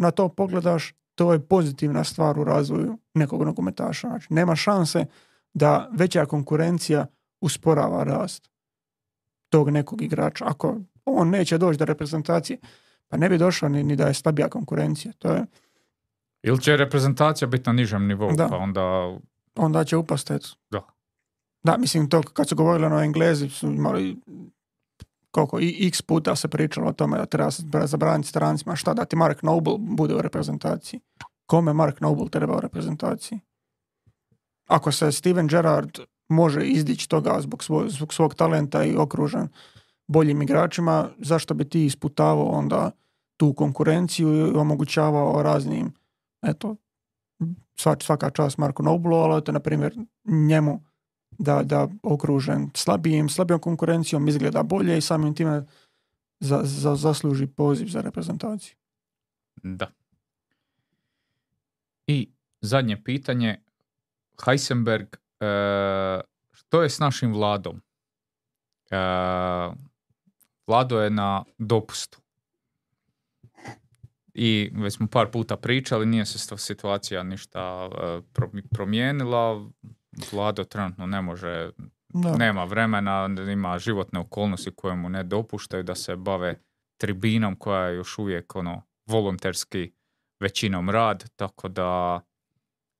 na 0.00 0.10
to 0.10 0.28
pogledaš, 0.28 0.94
to 1.14 1.32
je 1.32 1.40
pozitivna 1.40 2.04
stvar 2.04 2.38
u 2.38 2.44
razvoju 2.44 2.98
nekog 3.14 3.42
nogometaša. 3.42 4.08
Znači, 4.08 4.34
nema 4.34 4.56
šanse 4.56 5.06
da 5.54 5.90
veća 5.92 6.26
konkurencija 6.26 7.06
usporava 7.40 8.04
rast 8.04 8.50
tog 9.48 9.70
nekog 9.70 10.02
igrača. 10.02 10.44
Ako 10.48 10.76
on 11.04 11.30
neće 11.30 11.58
doći 11.58 11.78
do 11.78 11.84
reprezentacije, 11.84 12.58
pa 13.08 13.16
ne 13.16 13.28
bi 13.28 13.38
došao 13.38 13.68
ni, 13.68 13.82
ni 13.84 13.96
da 13.96 14.06
je 14.06 14.14
slabija 14.14 14.48
konkurencija. 14.48 15.12
To 15.18 15.32
je... 15.32 15.46
Ili 16.42 16.60
će 16.60 16.76
reprezentacija 16.76 17.48
biti 17.48 17.62
na 17.66 17.72
nižem 17.72 18.06
nivou, 18.06 18.32
da. 18.36 18.48
pa 18.48 18.56
onda... 18.56 19.16
Onda 19.56 19.84
će 19.84 19.96
upast, 19.96 20.30
Da. 20.70 20.82
Da, 21.62 21.76
mislim, 21.76 22.08
to 22.08 22.22
kad 22.22 22.48
su 22.48 22.56
govorili 22.56 22.94
o 22.94 23.00
Englezi, 23.00 23.48
su 23.48 23.66
imali 23.66 24.16
koliko 25.34 25.60
i 25.60 25.86
x 25.86 26.02
puta 26.02 26.36
se 26.36 26.48
pričalo 26.48 26.88
o 26.88 26.92
tome 26.92 27.18
da 27.18 27.26
treba 27.26 27.50
zabraniti 27.86 28.28
strancima 28.28 28.76
šta 28.76 28.94
da 28.94 29.04
ti 29.04 29.16
Mark 29.16 29.42
Noble 29.42 29.74
bude 29.78 30.14
u 30.14 30.22
reprezentaciji. 30.22 31.00
Kome 31.46 31.72
Mark 31.72 32.00
Noble 32.00 32.28
treba 32.28 32.56
u 32.56 32.60
reprezentaciji? 32.60 33.40
Ako 34.68 34.92
se 34.92 35.12
Steven 35.12 35.46
Gerrard 35.46 35.98
može 36.28 36.64
izdići 36.66 37.08
toga 37.08 37.40
zbog, 37.40 37.64
svoj, 37.64 37.88
zbog 37.88 38.14
svog 38.14 38.34
talenta 38.34 38.84
i 38.84 38.96
okružen 38.96 39.48
boljim 40.06 40.42
igračima, 40.42 41.08
zašto 41.18 41.54
bi 41.54 41.68
ti 41.68 41.84
isputavao 41.84 42.46
onda 42.46 42.90
tu 43.36 43.52
konkurenciju 43.52 44.34
i 44.36 44.56
omogućavao 44.56 45.42
raznim, 45.42 45.92
eto, 46.42 46.76
svaka 48.00 48.30
čast 48.30 48.58
Marku 48.58 48.82
Noblu, 48.82 49.16
ali 49.16 49.44
to 49.44 49.52
na 49.52 49.60
primjer 49.60 49.96
njemu 50.24 50.80
da, 51.38 51.62
da 51.62 51.88
okružen 52.02 52.70
slabijim, 52.74 53.28
slabijom 53.28 53.60
konkurencijom 53.60 54.28
izgleda 54.28 54.62
bolje 54.62 54.98
i 54.98 55.00
samim 55.00 55.34
time 55.34 55.66
za, 56.40 56.60
za, 56.64 56.96
zasluži 56.96 57.46
poziv 57.46 57.86
za 57.86 58.00
reprezentaciju. 58.00 58.76
Da. 59.62 59.90
I 62.06 62.30
zadnje 62.60 63.02
pitanje, 63.04 63.60
Heisenberg, 64.44 65.06
e, 65.40 66.20
što 66.52 66.82
je 66.82 66.90
s 66.90 66.98
našim 66.98 67.32
vladom? 67.32 67.80
Vlado 70.66 71.00
je 71.00 71.10
na 71.10 71.44
dopustu. 71.58 72.18
I 74.34 74.70
već 74.74 74.94
smo 74.94 75.06
par 75.06 75.30
puta 75.30 75.56
pričali, 75.56 76.06
nije 76.06 76.26
se 76.26 76.56
situacija 76.58 77.22
ništa 77.22 77.90
e, 77.92 78.20
promijenila. 78.70 79.70
Vlado 80.32 80.64
trenutno 80.64 81.06
ne 81.06 81.22
može, 81.22 81.70
nema 82.38 82.64
vremena, 82.64 83.28
ima 83.52 83.78
životne 83.78 84.20
okolnosti 84.20 84.70
koje 84.70 84.94
mu 84.94 85.08
ne 85.08 85.22
dopuštaju 85.22 85.82
da 85.82 85.94
se 85.94 86.16
bave 86.16 86.60
tribinom 86.96 87.56
koja 87.56 87.86
je 87.86 87.96
još 87.96 88.18
uvijek 88.18 88.56
ono 88.56 88.82
volonterski 89.06 89.92
većinom 90.40 90.90
rad, 90.90 91.30
tako 91.36 91.68
da 91.68 92.20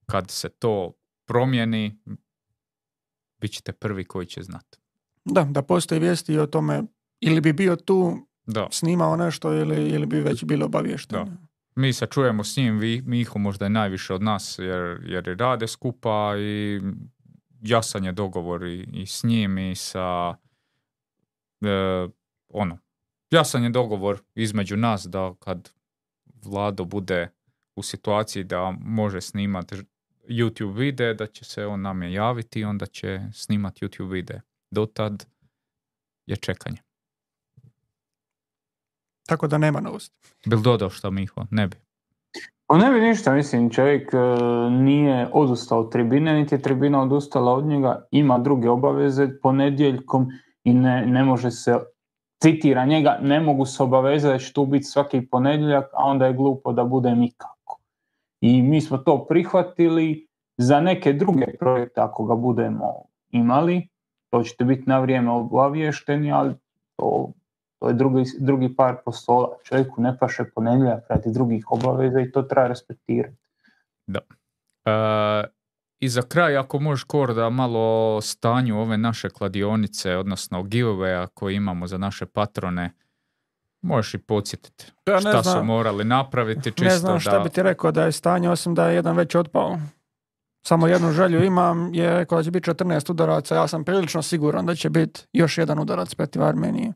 kad 0.06 0.30
se 0.30 0.48
to 0.48 0.92
promijeni, 1.26 1.98
bit 3.40 3.52
ćete 3.52 3.72
prvi 3.72 4.04
koji 4.04 4.26
će 4.26 4.42
znati. 4.42 4.78
Da, 5.24 5.44
da 5.44 5.62
postoji 5.62 6.00
vijesti 6.00 6.38
o 6.38 6.46
tome 6.46 6.82
ili 7.20 7.40
bi 7.40 7.52
bio 7.52 7.76
tu 7.76 8.26
da. 8.46 8.68
snimao 8.70 9.16
nešto 9.16 9.52
ili, 9.54 9.88
ili 9.88 10.06
bi 10.06 10.20
već 10.20 10.44
bilo 10.44 10.66
obaviješteni. 10.66 11.30
Mi 11.74 11.92
se 11.92 12.06
čujemo 12.06 12.44
s 12.44 12.56
njim, 12.56 12.78
vi, 12.78 13.02
Miho 13.06 13.38
možda 13.38 13.64
je 13.64 13.70
najviše 13.70 14.14
od 14.14 14.22
nas 14.22 14.58
jer, 14.58 15.00
jer 15.06 15.36
rade 15.38 15.66
skupa 15.66 16.34
i 16.38 16.80
jasan 17.62 18.04
je 18.04 18.12
dogovor 18.12 18.64
i, 18.64 18.88
i 18.92 19.06
s 19.06 19.24
njim 19.24 19.58
i 19.58 19.74
sa 19.74 20.34
e, 21.60 22.08
ono, 22.48 22.78
jasan 23.30 23.64
je 23.64 23.70
dogovor 23.70 24.22
između 24.34 24.76
nas 24.76 25.06
da 25.06 25.34
kad 25.38 25.70
Vlado 26.44 26.84
bude 26.84 27.28
u 27.76 27.82
situaciji 27.82 28.44
da 28.44 28.76
može 28.80 29.20
snimati 29.20 29.76
YouTube 30.28 30.78
vide, 30.78 31.14
da 31.14 31.26
će 31.26 31.44
se 31.44 31.66
on 31.66 31.80
nam 31.80 32.02
je 32.02 32.12
javiti 32.12 32.60
i 32.60 32.64
onda 32.64 32.86
će 32.86 33.20
snimati 33.32 33.84
YouTube 33.86 34.12
vide. 34.12 34.40
Do 34.70 34.86
tad 34.86 35.26
je 36.26 36.36
čekanje. 36.36 36.78
Tako 39.26 39.46
da 39.46 39.58
nema 39.58 39.80
novosti. 39.80 40.16
Bil 40.46 40.60
dodao 40.60 40.90
što 40.90 41.10
Miho? 41.10 41.46
Ne 41.50 41.66
bi. 41.66 41.76
Pa 42.66 42.78
ne 42.78 42.90
bi 42.90 43.00
ništa, 43.00 43.34
mislim, 43.34 43.70
čovjek 43.70 44.14
e, 44.14 44.18
nije 44.70 45.28
odustao 45.32 45.80
od 45.80 45.92
tribine, 45.92 46.34
niti 46.34 46.54
je 46.54 46.62
tribina 46.62 47.02
odustala 47.02 47.52
od 47.52 47.64
njega, 47.64 48.06
ima 48.10 48.38
druge 48.38 48.70
obaveze 48.70 49.28
ponedjeljkom 49.42 50.26
i 50.64 50.74
ne, 50.74 51.06
ne 51.06 51.24
može 51.24 51.50
se, 51.50 51.78
citira 52.42 52.84
njega, 52.84 53.18
ne 53.22 53.40
mogu 53.40 53.66
se 53.66 53.82
obavezati 53.82 54.32
da 54.32 54.38
će 54.38 54.52
tu 54.52 54.66
biti 54.66 54.84
svaki 54.84 55.20
ponedjeljak, 55.20 55.84
a 55.92 56.04
onda 56.04 56.26
je 56.26 56.32
glupo 56.32 56.72
da 56.72 56.84
bude 56.84 57.10
nikako. 57.10 57.80
I 58.40 58.62
mi 58.62 58.80
smo 58.80 58.98
to 58.98 59.26
prihvatili 59.28 60.26
za 60.56 60.80
neke 60.80 61.12
druge 61.12 61.46
projekte 61.58 62.00
ako 62.00 62.24
ga 62.24 62.34
budemo 62.34 62.92
imali, 63.30 63.88
to 64.30 64.42
ćete 64.42 64.64
biti 64.64 64.82
na 64.86 64.98
vrijeme 64.98 65.30
obavješteni, 65.30 66.32
ali 66.32 66.54
to 66.96 67.32
to 67.84 67.88
je 67.88 67.94
drugi, 67.94 68.24
drugi 68.38 68.76
par 68.76 68.96
postola. 69.04 69.48
Čovjeku 69.64 70.02
ne 70.02 70.18
paše 70.18 70.44
ponedjeljak 70.54 71.04
radi 71.08 71.32
drugih 71.32 71.64
obaveza 71.70 72.20
i 72.20 72.32
to 72.32 72.42
treba 72.42 72.66
respektirati. 72.66 73.36
Da. 74.06 74.20
E, 74.84 75.44
I 75.98 76.08
za 76.08 76.22
kraj, 76.22 76.56
ako 76.56 76.78
možeš 76.78 77.04
kor 77.04 77.34
da 77.34 77.50
malo 77.50 78.16
o 78.16 78.20
stanju 78.20 78.80
ove 78.80 78.96
naše 78.96 79.30
kladionice, 79.30 80.16
odnosno 80.16 80.62
giveaway 80.62 81.26
koji 81.34 81.56
imamo 81.56 81.86
za 81.86 81.98
naše 81.98 82.26
patrone, 82.26 82.90
možeš 83.82 84.14
i 84.14 84.18
podsjetiti 84.18 84.92
ja 85.06 85.20
šta 85.20 85.42
znam, 85.42 85.54
su 85.54 85.64
morali 85.64 86.04
napraviti. 86.04 86.70
Čisto 86.70 86.84
ne 86.84 86.98
znam 86.98 87.20
šta 87.20 87.38
bi 87.38 87.50
ti 87.50 87.62
rekao 87.62 87.90
da 87.90 88.04
je 88.04 88.12
stanje, 88.12 88.50
osim 88.50 88.74
da 88.74 88.88
je 88.88 88.94
jedan 88.94 89.16
već 89.16 89.34
otpao. 89.34 89.78
Samo 90.66 90.86
jednu 90.86 91.12
želju 91.12 91.44
imam, 91.44 91.94
je 91.94 92.18
rekao 92.18 92.38
da 92.38 92.44
će 92.44 92.50
biti 92.50 92.70
14 92.70 93.10
udaraca, 93.10 93.54
ja 93.54 93.68
sam 93.68 93.84
prilično 93.84 94.22
siguran 94.22 94.66
da 94.66 94.74
će 94.74 94.90
biti 94.90 95.26
još 95.32 95.58
jedan 95.58 95.78
udarac 95.78 96.14
protiv 96.14 96.42
Armenije. 96.42 96.92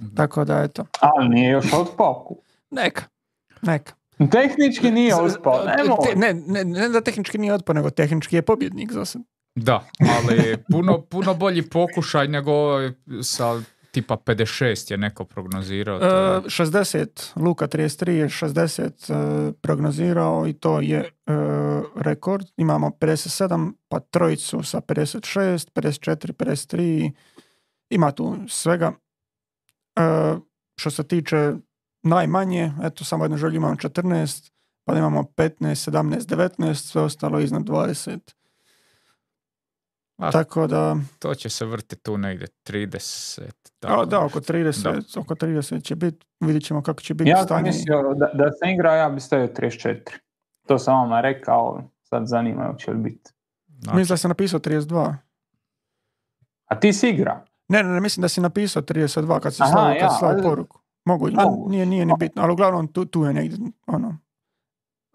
Mhm. 0.00 0.14
Tako 0.14 0.44
da 0.44 0.62
eto. 0.62 0.84
Ali 1.00 1.28
nije 1.28 1.50
još 1.50 1.72
otpao. 1.72 2.36
Neka, 2.70 3.02
neka. 3.62 3.92
Tehnički 4.30 4.90
nije 4.90 5.14
otpao, 5.14 5.64
ne, 6.16 6.34
ne, 6.34 6.64
ne 6.64 6.88
da 6.88 7.00
tehnički 7.00 7.38
nije 7.38 7.54
otpao, 7.54 7.74
nego 7.74 7.90
tehnički 7.90 8.36
je 8.36 8.42
pobjednik 8.42 8.92
za 8.92 9.04
sad. 9.04 9.22
Da, 9.54 9.84
ali 10.00 10.56
puno, 10.72 11.00
puno 11.00 11.34
bolji 11.34 11.62
pokušaj 11.62 12.28
nego 12.28 12.52
sa 13.22 13.60
tipa 13.90 14.16
56 14.16 14.90
je 14.90 14.98
neko 14.98 15.24
prognozirao. 15.24 15.98
To 15.98 16.06
je... 16.06 16.40
60, 16.40 17.32
Luka 17.36 17.66
33 17.66 18.10
je 18.10 18.28
60 18.28 19.48
uh, 19.48 19.54
prognozirao 19.60 20.46
i 20.48 20.52
to 20.52 20.80
je 20.80 21.00
uh, 21.00 21.34
rekord. 21.96 22.46
Imamo 22.56 22.90
57, 23.00 23.72
pa 23.88 24.00
trojicu 24.00 24.62
sa 24.62 24.80
56, 24.80 25.70
54, 25.74 26.32
53, 26.32 27.12
ima 27.90 28.12
tu 28.12 28.36
svega. 28.48 28.92
E, 30.00 30.36
što 30.76 30.90
se 30.90 31.08
tiče 31.08 31.52
najmanje, 32.02 32.72
eto 32.82 33.04
samo 33.04 33.24
jednu 33.24 33.36
želju 33.36 33.56
imamo 33.56 33.74
14, 33.74 34.50
pa 34.84 34.98
imamo 34.98 35.22
15, 35.22 35.90
17, 35.90 36.36
19, 36.58 36.74
sve 36.74 37.02
ostalo 37.02 37.40
iznad 37.40 37.62
20. 37.62 38.18
A, 40.16 40.30
tako 40.30 40.66
da... 40.66 40.96
To 41.18 41.34
će 41.34 41.48
se 41.48 41.64
vrti 41.64 41.96
tu 41.96 42.18
negdje 42.18 42.48
30. 42.66 43.40
Tako. 43.78 44.00
A, 44.00 44.04
da, 44.04 44.24
oko 44.24 44.40
30, 44.40 45.20
oko 45.20 45.34
30 45.34 45.82
će 45.82 45.96
biti. 45.96 46.26
Vidjet 46.40 46.64
ćemo 46.64 46.82
kako 46.82 47.00
će 47.00 47.14
biti 47.14 47.30
ja 47.30 47.42
stanje. 47.42 47.68
Ja 47.68 47.72
mislio 47.72 48.14
da, 48.14 48.30
da 48.34 48.52
se 48.52 48.72
igra, 48.74 48.94
ja 48.94 49.08
bi 49.08 49.20
stavio 49.20 49.46
34. 49.46 49.98
To 50.66 50.78
sam 50.78 51.10
vam 51.10 51.20
rekao, 51.20 51.82
sad 52.02 52.26
zanima 52.26 52.66
hoće 52.72 52.90
li 52.90 52.98
biti. 52.98 53.30
Znači. 53.68 53.96
Mislim 53.96 54.14
da 54.14 54.16
sam 54.16 54.28
napisao 54.28 54.60
32. 54.60 55.14
A 56.66 56.80
ti 56.80 56.92
si 56.92 57.08
igra? 57.08 57.44
Ne, 57.70 57.82
ne, 57.82 57.88
ne, 57.88 58.00
mislim 58.00 58.22
da 58.22 58.28
si 58.28 58.40
napisao 58.40 58.82
32 58.82 59.40
kad 59.40 59.52
si 59.54 59.62
stavio 59.70 59.98
ja, 59.98 60.10
slao 60.18 60.34
poruku. 60.42 60.80
Mogu, 61.04 61.28
nije, 61.68 61.86
nije 61.86 62.06
ni 62.06 62.14
bitno, 62.18 62.42
ali 62.42 62.52
uglavnom 62.52 62.88
tu, 62.88 63.04
tu 63.04 63.24
je 63.24 63.32
negdje, 63.32 63.58
ono, 63.86 64.18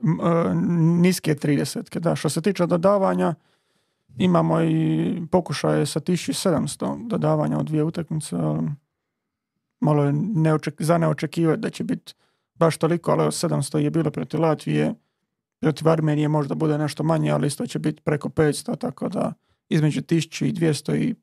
uh, 0.03 0.55
niske 1.01 1.35
30. 1.35 1.99
Da, 1.99 2.15
što 2.15 2.29
se 2.29 2.41
tiče 2.41 2.65
dodavanja, 2.65 3.35
imamo 4.17 4.61
i 4.61 5.21
pokušaje 5.31 5.85
sa 5.85 5.99
1700 5.99 7.07
dodavanja 7.07 7.57
u 7.57 7.63
dvije 7.63 7.83
utakmice, 7.83 8.35
malo 9.79 10.03
je 10.03 10.13
neoček, 10.13 10.81
za 10.81 10.97
neočekivati 10.97 11.61
da 11.61 11.69
će 11.69 11.83
biti 11.83 12.13
baš 12.53 12.77
toliko, 12.77 13.11
ali 13.11 13.23
700 13.23 13.77
je 13.77 13.89
bilo 13.89 14.11
protiv 14.11 14.41
Latvije, 14.41 14.93
protiv 15.59 15.89
Armenije 15.89 16.27
možda 16.27 16.55
bude 16.55 16.77
nešto 16.77 17.03
manje, 17.03 17.31
ali 17.31 17.47
isto 17.47 17.67
će 17.67 17.79
biti 17.79 18.01
preko 18.01 18.29
500, 18.29 18.77
tako 18.77 19.09
da 19.09 19.33
između 19.69 20.01
1200 20.01 20.95
i 20.95 21.15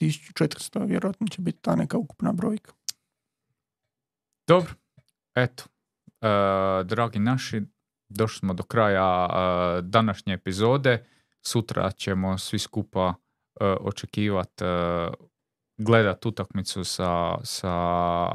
1400 0.00 0.86
vjerojatno 0.86 1.26
će 1.26 1.42
biti 1.42 1.58
ta 1.62 1.76
neka 1.76 1.98
ukupna 1.98 2.32
brojka. 2.32 2.72
Dobro, 4.46 4.72
eto. 5.34 5.64
E, 6.20 6.84
dragi 6.84 7.18
naši, 7.18 7.62
došli 8.08 8.38
smo 8.38 8.54
do 8.54 8.62
kraja 8.62 9.28
e, 9.30 9.82
današnje 9.82 10.32
epizode. 10.34 11.06
Sutra 11.42 11.90
ćemo 11.90 12.38
svi 12.38 12.58
skupa 12.58 13.14
e, 13.60 13.64
očekivati 13.64 14.64
e, 14.64 15.08
gledati 15.78 16.28
utakmicu 16.28 16.84
sa, 16.84 17.38
sa 17.44 17.70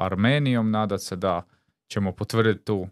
Armenijom, 0.05 0.71
nadat 0.71 1.01
se 1.01 1.15
da 1.15 1.43
ćemo 1.87 2.11
potvrditi 2.11 2.65
tu 2.65 2.87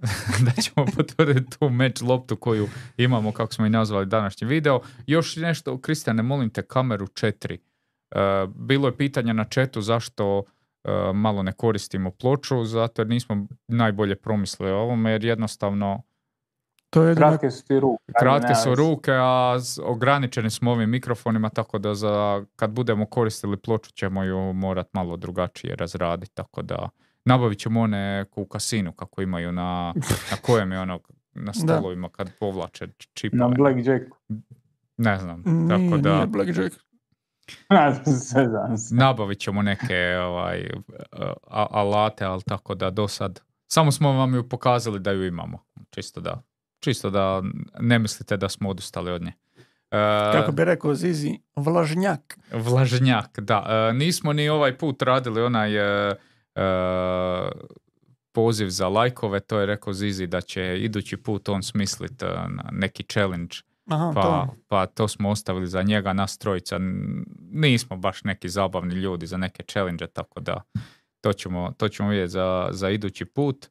da 0.46 0.62
ćemo 0.62 0.86
potvrditi 0.96 1.58
tu 1.58 1.68
meč 1.68 2.00
loptu 2.00 2.36
koju 2.36 2.68
imamo, 2.96 3.32
kako 3.32 3.52
smo 3.54 3.66
i 3.66 3.70
nazvali 3.70 4.06
današnji 4.06 4.46
video. 4.46 4.80
Još 5.06 5.36
nešto, 5.36 5.80
Kristjane, 5.80 6.22
molim 6.22 6.50
te, 6.50 6.62
kameru 6.62 7.06
4 7.06 7.58
bilo 8.54 8.88
je 8.88 8.96
pitanja 8.96 9.32
na 9.32 9.44
četu 9.44 9.80
zašto 9.80 10.42
eh, 10.84 11.12
malo 11.14 11.42
ne 11.42 11.52
koristimo 11.52 12.10
ploču, 12.10 12.64
zato 12.64 13.02
jer 13.02 13.08
nismo 13.08 13.46
najbolje 13.68 14.16
promislili 14.16 14.72
o 14.72 14.78
ovome, 14.78 15.10
jer 15.10 15.24
jednostavno 15.24 16.02
to 16.90 17.02
je 17.02 17.14
kratke 17.14 17.50
su 17.50 17.80
ruke. 17.80 18.12
Kratke 18.18 18.54
su 18.54 18.74
ruke, 18.74 19.12
a 19.12 19.56
ograničeni 19.82 20.50
smo 20.50 20.70
ovim 20.70 20.90
mikrofonima, 20.90 21.48
tako 21.48 21.78
da 21.78 21.94
za, 21.94 22.44
kad 22.56 22.70
budemo 22.70 23.06
koristili 23.06 23.56
ploču 23.56 23.92
ćemo 23.92 24.24
ju 24.24 24.52
morat 24.52 24.88
malo 24.92 25.16
drugačije 25.16 25.76
razraditi, 25.76 26.34
tako 26.34 26.62
da 26.62 26.88
nabavit 27.24 27.58
ćemo 27.58 27.80
one 27.80 28.24
u 28.36 28.46
kasinu 28.46 28.92
kako 28.92 29.22
imaju 29.22 29.52
na, 29.52 29.94
na 30.30 30.36
kojem 30.42 30.72
je 30.72 30.80
ono 30.80 31.00
na 31.34 31.52
stolovima 31.62 32.08
kad 32.08 32.30
povlače 32.40 32.88
čipove. 33.14 33.40
Na 33.40 33.48
blackjacku. 33.48 34.16
Ne 34.96 35.18
znam, 35.18 35.68
tako 35.68 36.02
da... 36.02 36.14
Nije 36.14 36.26
blackjack. 36.26 36.74
Nabavit 39.00 39.38
ćemo 39.38 39.62
neke 39.62 40.16
ovaj, 40.18 40.70
alate, 41.70 42.24
ali 42.24 42.42
tako 42.42 42.74
da 42.74 42.90
do 42.90 43.08
sad, 43.08 43.40
samo 43.66 43.92
smo 43.92 44.12
vam 44.12 44.34
ju 44.34 44.48
pokazali 44.48 45.00
da 45.00 45.10
ju 45.10 45.26
imamo, 45.26 45.64
čisto 45.90 46.20
da, 46.20 46.42
čisto 46.80 47.10
da 47.10 47.42
ne 47.80 47.98
mislite 47.98 48.36
da 48.36 48.48
smo 48.48 48.70
odustali 48.70 49.10
od 49.10 49.22
nje. 49.22 49.32
E, 49.90 50.32
Kako 50.32 50.52
bi 50.52 50.64
rekao 50.64 50.94
Zizi, 50.94 51.38
vlažnjak. 51.56 52.38
Vlažnjak, 52.52 53.40
da. 53.40 53.88
E, 53.90 53.92
nismo 53.94 54.32
ni 54.32 54.48
ovaj 54.48 54.78
put 54.78 55.02
radili 55.02 55.42
onaj 55.42 55.76
e, 55.76 56.14
poziv 58.32 58.68
za 58.68 58.88
lajkove, 58.88 59.40
to 59.40 59.60
je 59.60 59.66
rekao 59.66 59.92
Zizi 59.92 60.26
da 60.26 60.40
će 60.40 60.78
idući 60.80 61.16
put 61.16 61.48
on 61.48 61.62
smislit 61.62 62.22
neki 62.72 63.02
challenge 63.02 63.56
Aha, 63.90 64.12
pa, 64.14 64.22
to. 64.22 64.54
pa 64.68 64.86
to 64.86 65.08
smo 65.08 65.30
ostavili 65.30 65.66
za 65.66 65.82
njega, 65.82 66.12
nas 66.12 66.38
trojica. 66.38 66.78
Nismo 67.52 67.96
baš 67.96 68.24
neki 68.24 68.48
zabavni 68.48 68.94
ljudi 68.94 69.26
za 69.26 69.36
neke 69.36 69.62
challenge, 69.62 70.06
tako 70.06 70.40
da 70.40 70.62
to 71.20 71.32
ćemo, 71.32 71.72
to 71.76 71.88
ćemo 71.88 72.08
vidjeti 72.08 72.30
za, 72.30 72.68
za 72.72 72.90
idući 72.90 73.24
put. 73.24 73.66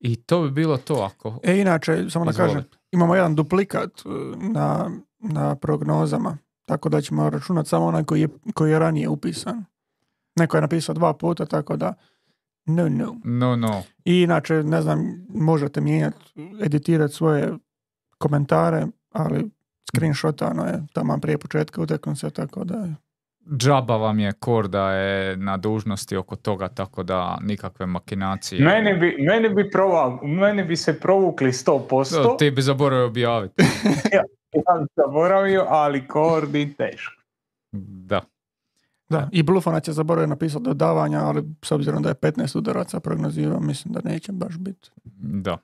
I 0.00 0.16
to 0.16 0.42
bi 0.42 0.50
bilo 0.50 0.76
to 0.76 0.94
ako... 0.94 1.40
E, 1.42 1.60
inače, 1.60 2.10
samo 2.10 2.24
da 2.24 2.32
kažem, 2.32 2.64
imamo 2.92 3.14
jedan 3.14 3.34
duplikat 3.34 3.90
e, 4.04 4.08
na, 4.36 4.90
na 5.18 5.56
prognozama, 5.56 6.38
tako 6.64 6.88
da 6.88 7.00
ćemo 7.00 7.30
računati 7.30 7.68
samo 7.68 7.86
onaj 7.86 8.04
koji 8.04 8.20
je, 8.20 8.28
koji 8.54 8.70
je 8.70 8.78
ranije 8.78 9.08
upisan. 9.08 9.64
Neko 10.36 10.56
je 10.56 10.60
napisao 10.60 10.94
dva 10.94 11.14
puta, 11.14 11.46
tako 11.46 11.76
da 11.76 11.94
no, 12.66 12.88
no. 12.88 13.16
No, 13.24 13.56
no. 13.56 13.82
I 14.04 14.22
inače, 14.22 14.62
ne 14.62 14.82
znam, 14.82 15.26
možete 15.28 15.80
mijenjati, 15.80 16.18
editirati 16.62 17.14
svoje 17.14 17.52
komentare, 18.18 18.86
ali 19.12 19.50
screenshotano 19.88 20.64
je 20.64 20.82
tamo 20.92 21.18
prije 21.18 21.38
početka 21.38 21.82
utakmice, 21.82 22.30
tako 22.30 22.64
da 22.64 22.86
Džaba 23.56 23.96
vam 23.96 24.18
je 24.18 24.32
Korda 24.32 24.92
je 24.92 25.36
na 25.36 25.56
dužnosti 25.56 26.16
oko 26.16 26.36
toga, 26.36 26.68
tako 26.68 27.02
da 27.02 27.38
nikakve 27.42 27.86
makinacije. 27.86 28.64
Mene 28.64 28.94
bi, 28.94 29.16
mene 29.18 29.48
bi, 29.48 29.70
prova, 29.70 30.18
mene 30.22 30.64
bi 30.64 30.76
se 30.76 31.00
provukli 31.00 31.48
100%. 31.48 32.22
Da, 32.22 32.36
Ti 32.36 32.50
bi 32.50 32.62
zaboravio 32.62 33.06
objaviti. 33.06 33.62
Ja 34.52 34.62
sam 34.64 34.86
zaboravio, 34.96 35.66
ali 35.68 36.08
kordi 36.08 36.74
teško. 36.78 37.22
Da. 37.72 38.20
Da, 39.08 39.28
i 39.32 39.42
Blufonac 39.42 39.88
je 39.88 39.92
zaboravio 39.92 40.26
napisati 40.26 40.64
dodavanja, 40.64 41.18
ali 41.18 41.42
s 41.64 41.70
obzirom 41.72 42.02
da 42.02 42.08
je 42.08 42.14
15 42.14 42.58
udaraca 42.58 43.00
prognozirao, 43.00 43.60
mislim 43.60 43.94
da 43.94 44.10
neće 44.10 44.32
baš 44.32 44.58
biti. 44.58 44.90
Da. 45.20 45.58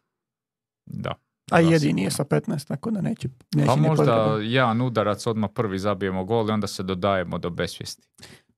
Da. 0.87 1.15
A 1.47 1.63
Da, 1.63 1.69
jedini 1.69 2.03
je 2.03 2.11
sa 2.11 2.25
15, 2.25 2.69
tako 2.69 2.91
da 2.91 3.01
neće, 3.01 3.29
neće 3.55 3.67
Pa 3.67 3.77
možda 3.77 4.15
jedan 4.41 4.81
udarac 4.81 5.27
odmah 5.27 5.51
prvi 5.51 5.79
zabijemo 5.79 6.25
gol 6.25 6.49
i 6.49 6.53
onda 6.53 6.67
se 6.67 6.83
dodajemo 6.83 7.39
do 7.39 7.51
besvijesti. 7.51 8.09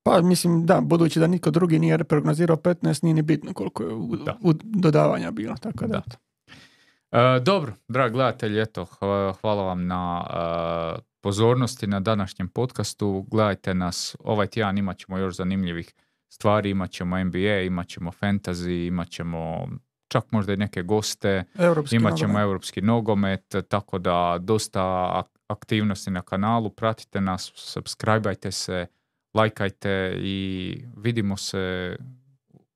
Pa 0.03 0.21
mislim, 0.21 0.67
da, 0.67 0.81
budući 0.81 1.21
da 1.21 1.27
niko 1.27 1.51
drugi 1.51 1.79
nije 1.79 2.05
prognozirao 2.05 2.57
15, 2.57 2.75
nije 3.03 3.15
ni 3.15 3.23
bitno 3.23 3.53
koliko 3.53 3.83
je 3.83 3.89
u, 3.91 4.17
Da. 4.17 4.37
u- 4.41 4.53
dodavanja 4.55 5.31
bilo, 5.31 5.55
tako 5.57 5.87
da. 5.87 6.03
E, 7.13 7.41
dobro, 7.41 7.73
dragi 7.89 8.13
gledatelji, 8.13 8.61
eto, 8.61 8.87
hva- 8.93 9.33
hvala 9.33 9.63
vam 9.65 9.87
na 9.87 10.27
e, 10.97 11.01
pozornosti 11.21 11.87
na 11.87 12.01
današnjem 12.01 12.49
podcastu. 12.49 13.27
Gledajte 13.31 13.75
nas, 13.75 14.17
ovaj 14.21 14.47
tjedan 14.47 14.79
imat 14.79 14.99
ćemo 14.99 15.19
još 15.19 15.37
zanimljivih 15.37 15.95
stvari, 16.29 16.71
imat 16.71 16.91
ćemo 16.91 17.19
NBA, 17.19 17.39
imat 17.61 17.89
ćemo 17.89 18.11
fantasy, 18.13 18.87
imat 18.87 19.09
ćemo 19.09 19.69
čak 20.09 20.33
možda 20.33 20.53
i 20.53 20.57
neke 20.57 20.83
goste, 20.83 21.45
Europski 21.59 21.97
imat 21.97 22.17
ćemo 22.17 22.29
nogomet. 22.33 22.45
europski 22.45 22.83
nogomet, 22.83 23.55
tako 23.69 23.99
da 23.99 24.39
dosta 24.41 24.83
ak- 25.15 25.39
aktivnosti 25.49 26.11
na 26.11 26.23
kanalu, 26.23 26.71
pratite 26.71 27.21
nas, 27.21 27.53
subscribeajte 27.55 28.53
se, 28.53 28.87
lajkajte 29.35 30.15
i 30.19 30.85
vidimo 30.97 31.37
se 31.37 31.97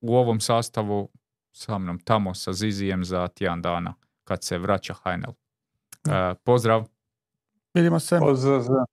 u 0.00 0.16
ovom 0.16 0.40
sastavu 0.40 1.08
sa 1.52 1.78
mnom 1.78 1.98
tamo 1.98 2.34
sa 2.34 2.52
Zizijem 2.52 3.04
za 3.04 3.28
tjedan 3.28 3.62
dana 3.62 3.94
kad 4.24 4.44
se 4.44 4.58
vraća 4.58 4.94
HNL. 4.94 5.32
E, 6.14 6.34
pozdrav! 6.44 6.86
Vidimo 7.74 8.00
se. 8.00 8.18
Pozdrav. 8.18 8.84